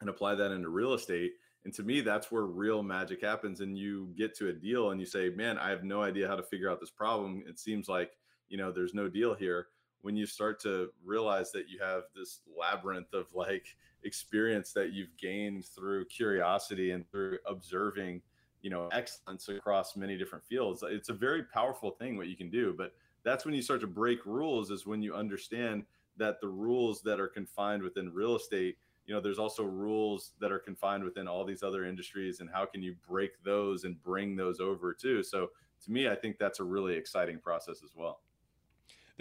and 0.01 0.09
apply 0.09 0.35
that 0.35 0.51
into 0.51 0.69
real 0.69 0.93
estate. 0.93 1.31
And 1.63 1.73
to 1.75 1.83
me, 1.83 2.01
that's 2.01 2.31
where 2.31 2.43
real 2.43 2.83
magic 2.83 3.21
happens. 3.23 3.61
And 3.61 3.77
you 3.77 4.09
get 4.17 4.35
to 4.37 4.49
a 4.49 4.53
deal 4.53 4.91
and 4.91 4.99
you 4.99 5.05
say, 5.05 5.29
man, 5.29 5.57
I 5.57 5.69
have 5.69 5.83
no 5.83 6.03
idea 6.03 6.27
how 6.27 6.35
to 6.35 6.43
figure 6.43 6.69
out 6.69 6.81
this 6.81 6.89
problem. 6.89 7.43
It 7.47 7.59
seems 7.59 7.87
like, 7.87 8.11
you 8.49 8.57
know, 8.57 8.71
there's 8.71 8.93
no 8.93 9.07
deal 9.07 9.33
here. 9.33 9.67
When 10.01 10.15
you 10.15 10.25
start 10.25 10.59
to 10.61 10.89
realize 11.03 11.51
that 11.51 11.69
you 11.69 11.79
have 11.79 12.03
this 12.15 12.41
labyrinth 12.57 13.13
of 13.13 13.33
like 13.33 13.75
experience 14.03 14.73
that 14.73 14.93
you've 14.93 15.15
gained 15.17 15.65
through 15.65 16.05
curiosity 16.05 16.91
and 16.91 17.09
through 17.09 17.37
observing 17.45 18.21
you 18.61 18.69
know 18.69 18.89
excellence 18.91 19.49
across 19.49 19.95
many 19.95 20.17
different 20.17 20.43
fields 20.43 20.83
it's 20.87 21.09
a 21.09 21.13
very 21.13 21.43
powerful 21.43 21.91
thing 21.91 22.15
what 22.17 22.27
you 22.27 22.35
can 22.35 22.49
do 22.49 22.73
but 22.77 22.93
that's 23.23 23.45
when 23.45 23.53
you 23.53 23.61
start 23.61 23.81
to 23.81 23.87
break 23.87 24.25
rules 24.25 24.71
is 24.71 24.85
when 24.85 25.01
you 25.01 25.13
understand 25.13 25.83
that 26.17 26.39
the 26.41 26.47
rules 26.47 27.01
that 27.01 27.19
are 27.19 27.27
confined 27.27 27.81
within 27.81 28.11
real 28.11 28.35
estate 28.35 28.77
you 29.05 29.13
know 29.13 29.21
there's 29.21 29.39
also 29.39 29.63
rules 29.63 30.33
that 30.39 30.51
are 30.51 30.59
confined 30.59 31.03
within 31.03 31.27
all 31.27 31.43
these 31.43 31.63
other 31.63 31.85
industries 31.85 32.39
and 32.39 32.49
how 32.51 32.65
can 32.65 32.81
you 32.81 32.95
break 33.07 33.31
those 33.43 33.83
and 33.83 34.01
bring 34.03 34.35
those 34.35 34.59
over 34.59 34.93
too. 34.93 35.23
So 35.23 35.49
to 35.83 35.91
me 35.91 36.07
i 36.07 36.15
think 36.15 36.37
that's 36.37 36.59
a 36.59 36.63
really 36.63 36.95
exciting 36.95 37.39
process 37.39 37.81
as 37.83 37.95
well 37.95 38.21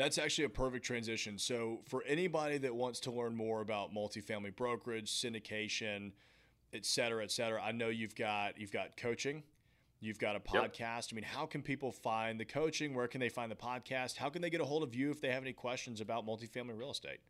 that's 0.01 0.19
actually 0.19 0.45
a 0.45 0.49
perfect 0.49 0.85
transition 0.85 1.39
so 1.39 1.81
for 1.89 2.03
anybody 2.07 2.59
that 2.59 2.75
wants 2.75 3.01
to 3.01 3.11
learn 3.11 3.37
more 3.37 3.61
about 3.61 3.95
multifamily 3.95 4.55
brokerage 4.57 5.11
syndication 5.11 6.13
et 6.73 6.85
cetera, 6.87 7.23
et 7.23 7.31
cetera. 7.31 7.63
I 7.63 7.73
know 7.73 7.89
you've 7.89 8.15
got 8.15 8.59
you've 8.59 8.73
got 8.73 8.97
coaching, 8.97 9.43
you've 10.01 10.19
got 10.19 10.37
a 10.37 10.41
podcast. 10.41 11.13
Yep. 11.13 11.13
I 11.13 11.15
mean, 11.15 11.25
how 11.25 11.47
can 11.47 11.63
people 11.63 11.93
find 11.93 12.39
the 12.39 12.45
coaching? 12.45 12.95
Where 12.95 13.09
can 13.09 13.21
they 13.21 13.29
find 13.29 13.51
the 13.51 13.57
podcast? 13.57 14.17
How 14.17 14.31
can 14.31 14.43
they 14.43 14.51
get 14.51 14.61
a 14.61 14.65
hold 14.65 14.83
of 14.83 14.95
you 14.95 15.11
if 15.11 15.21
they 15.21 15.31
have 15.31 15.43
any 15.43 15.53
questions 15.53 16.01
about 16.01 16.27
multifamily 16.27 16.79
real 16.79 16.91
estate? 16.91 17.21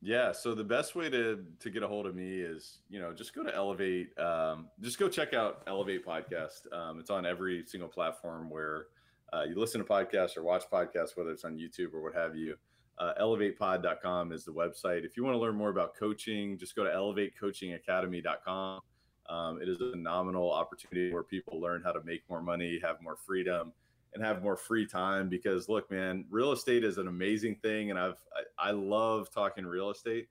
Yeah, 0.00 0.30
so 0.30 0.54
the 0.54 0.64
best 0.64 0.94
way 0.94 1.10
to 1.10 1.44
to 1.58 1.70
get 1.70 1.82
a 1.82 1.88
hold 1.88 2.06
of 2.06 2.14
me 2.14 2.40
is 2.40 2.78
you 2.88 3.00
know 3.00 3.12
just 3.12 3.34
go 3.34 3.42
to 3.42 3.54
Elevate, 3.54 4.16
um, 4.18 4.68
just 4.80 4.98
go 4.98 5.08
check 5.08 5.34
out 5.34 5.62
Elevate 5.66 6.06
podcast. 6.06 6.72
Um, 6.72 7.00
it's 7.00 7.10
on 7.10 7.26
every 7.26 7.64
single 7.66 7.88
platform 7.88 8.48
where 8.48 8.86
uh, 9.32 9.42
you 9.48 9.58
listen 9.58 9.80
to 9.80 9.86
podcasts 9.86 10.36
or 10.36 10.42
watch 10.42 10.64
podcasts, 10.72 11.16
whether 11.16 11.30
it's 11.30 11.44
on 11.44 11.56
YouTube 11.56 11.92
or 11.92 12.02
what 12.02 12.14
have 12.14 12.36
you, 12.36 12.56
uh, 12.98 13.12
elevatepod.com 13.20 14.32
is 14.32 14.44
the 14.44 14.52
website. 14.52 15.04
If 15.04 15.16
you 15.16 15.24
want 15.24 15.34
to 15.34 15.38
learn 15.38 15.54
more 15.54 15.70
about 15.70 15.94
coaching, 15.94 16.58
just 16.58 16.74
go 16.74 16.84
to 16.84 16.90
elevatecoachingacademy.com. 16.90 18.80
Um, 19.28 19.60
it 19.60 19.68
is 19.68 19.80
a 19.80 19.90
phenomenal 19.90 20.50
opportunity 20.50 21.12
where 21.12 21.22
people 21.22 21.60
learn 21.60 21.82
how 21.84 21.92
to 21.92 22.02
make 22.04 22.22
more 22.28 22.42
money, 22.42 22.80
have 22.82 23.00
more 23.02 23.16
freedom, 23.16 23.72
and 24.14 24.24
have 24.24 24.42
more 24.42 24.56
free 24.56 24.86
time. 24.86 25.28
Because 25.28 25.68
look, 25.68 25.90
man, 25.90 26.24
real 26.30 26.52
estate 26.52 26.82
is 26.82 26.98
an 26.98 27.08
amazing 27.08 27.56
thing, 27.56 27.90
and 27.90 27.98
I've 27.98 28.18
I, 28.58 28.68
I 28.68 28.70
love 28.70 29.30
talking 29.30 29.66
real 29.66 29.90
estate. 29.90 30.28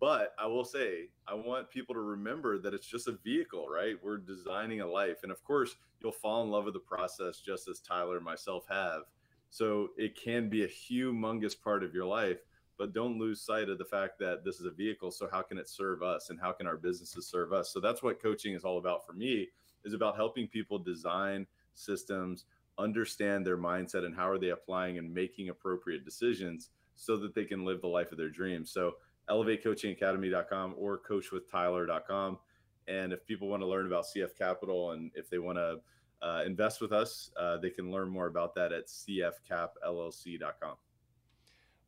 But 0.00 0.34
I 0.38 0.46
will 0.46 0.64
say, 0.64 1.08
I 1.26 1.34
want 1.34 1.70
people 1.70 1.94
to 1.94 2.00
remember 2.00 2.58
that 2.58 2.74
it's 2.74 2.86
just 2.86 3.08
a 3.08 3.18
vehicle, 3.24 3.68
right? 3.68 3.96
We're 4.02 4.18
designing 4.18 4.82
a 4.82 4.86
life, 4.86 5.18
and 5.22 5.32
of 5.32 5.42
course, 5.44 5.76
you'll 6.00 6.12
fall 6.12 6.42
in 6.42 6.50
love 6.50 6.64
with 6.64 6.74
the 6.74 6.80
process, 6.80 7.40
just 7.40 7.68
as 7.68 7.80
Tyler 7.80 8.16
and 8.16 8.24
myself 8.24 8.66
have. 8.68 9.02
So 9.50 9.88
it 9.96 10.14
can 10.14 10.50
be 10.50 10.64
a 10.64 10.68
humongous 10.68 11.58
part 11.58 11.82
of 11.82 11.94
your 11.94 12.04
life 12.04 12.38
but 12.78 12.94
don't 12.94 13.18
lose 13.18 13.40
sight 13.40 13.68
of 13.68 13.76
the 13.76 13.84
fact 13.84 14.18
that 14.20 14.44
this 14.44 14.60
is 14.60 14.66
a 14.66 14.70
vehicle 14.70 15.10
so 15.10 15.28
how 15.30 15.42
can 15.42 15.58
it 15.58 15.68
serve 15.68 16.02
us 16.02 16.30
and 16.30 16.40
how 16.40 16.52
can 16.52 16.66
our 16.66 16.76
businesses 16.76 17.26
serve 17.26 17.52
us 17.52 17.70
so 17.72 17.80
that's 17.80 18.02
what 18.02 18.22
coaching 18.22 18.54
is 18.54 18.64
all 18.64 18.78
about 18.78 19.04
for 19.04 19.12
me 19.12 19.48
is 19.84 19.92
about 19.92 20.16
helping 20.16 20.46
people 20.46 20.78
design 20.78 21.46
systems 21.74 22.44
understand 22.78 23.44
their 23.44 23.58
mindset 23.58 24.04
and 24.04 24.14
how 24.14 24.28
are 24.28 24.38
they 24.38 24.50
applying 24.50 24.96
and 24.96 25.12
making 25.12 25.48
appropriate 25.48 26.04
decisions 26.04 26.70
so 26.94 27.16
that 27.16 27.34
they 27.34 27.44
can 27.44 27.64
live 27.64 27.80
the 27.80 27.86
life 27.86 28.12
of 28.12 28.18
their 28.18 28.30
dreams 28.30 28.70
so 28.70 28.92
elevatecoachingacademy.com 29.30 30.74
or 30.76 31.00
coachwithtyler.com 31.08 32.38
and 32.86 33.12
if 33.12 33.26
people 33.26 33.48
want 33.48 33.62
to 33.62 33.66
learn 33.66 33.86
about 33.86 34.04
cf 34.04 34.36
capital 34.36 34.92
and 34.92 35.10
if 35.14 35.28
they 35.30 35.38
want 35.38 35.58
to 35.58 35.78
uh, 36.20 36.42
invest 36.44 36.80
with 36.80 36.92
us 36.92 37.30
uh, 37.36 37.56
they 37.58 37.70
can 37.70 37.90
learn 37.90 38.08
more 38.08 38.26
about 38.26 38.54
that 38.54 38.72
at 38.72 38.86
cfcapllc.com 38.86 40.74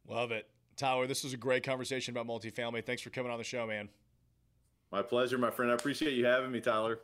love 0.09 0.31
it 0.31 0.49
Tyler, 0.81 1.07
this 1.07 1.25
was 1.25 1.35
a 1.35 1.37
great 1.37 1.63
conversation 1.63 2.17
about 2.17 2.27
multifamily. 2.27 2.83
Thanks 2.83 3.03
for 3.03 3.11
coming 3.11 3.31
on 3.31 3.37
the 3.37 3.45
show, 3.45 3.67
man. 3.67 3.91
My 4.91 5.03
pleasure, 5.03 5.37
my 5.37 5.51
friend. 5.51 5.71
I 5.71 5.75
appreciate 5.75 6.15
you 6.15 6.25
having 6.25 6.51
me, 6.51 6.61
Tyler. 6.61 7.01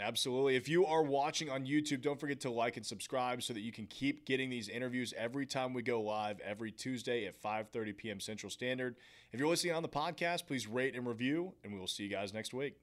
Absolutely. 0.00 0.56
If 0.56 0.68
you 0.68 0.86
are 0.86 1.02
watching 1.02 1.50
on 1.50 1.66
YouTube, 1.66 2.00
don't 2.00 2.18
forget 2.18 2.40
to 2.40 2.50
like 2.50 2.76
and 2.76 2.86
subscribe 2.86 3.42
so 3.42 3.52
that 3.52 3.60
you 3.60 3.72
can 3.72 3.86
keep 3.86 4.24
getting 4.24 4.48
these 4.48 4.68
interviews 4.68 5.12
every 5.16 5.46
time 5.46 5.74
we 5.74 5.82
go 5.82 6.00
live 6.00 6.40
every 6.40 6.72
Tuesday 6.72 7.26
at 7.26 7.40
5:30 7.40 7.96
p.m. 7.96 8.20
Central 8.20 8.50
Standard. 8.50 8.96
If 9.32 9.38
you're 9.38 9.48
listening 9.48 9.74
on 9.74 9.82
the 9.82 9.88
podcast, 9.88 10.46
please 10.46 10.66
rate 10.66 10.94
and 10.96 11.06
review 11.06 11.52
and 11.62 11.72
we 11.72 11.78
will 11.78 11.86
see 11.86 12.04
you 12.04 12.10
guys 12.10 12.32
next 12.32 12.54
week. 12.54 12.76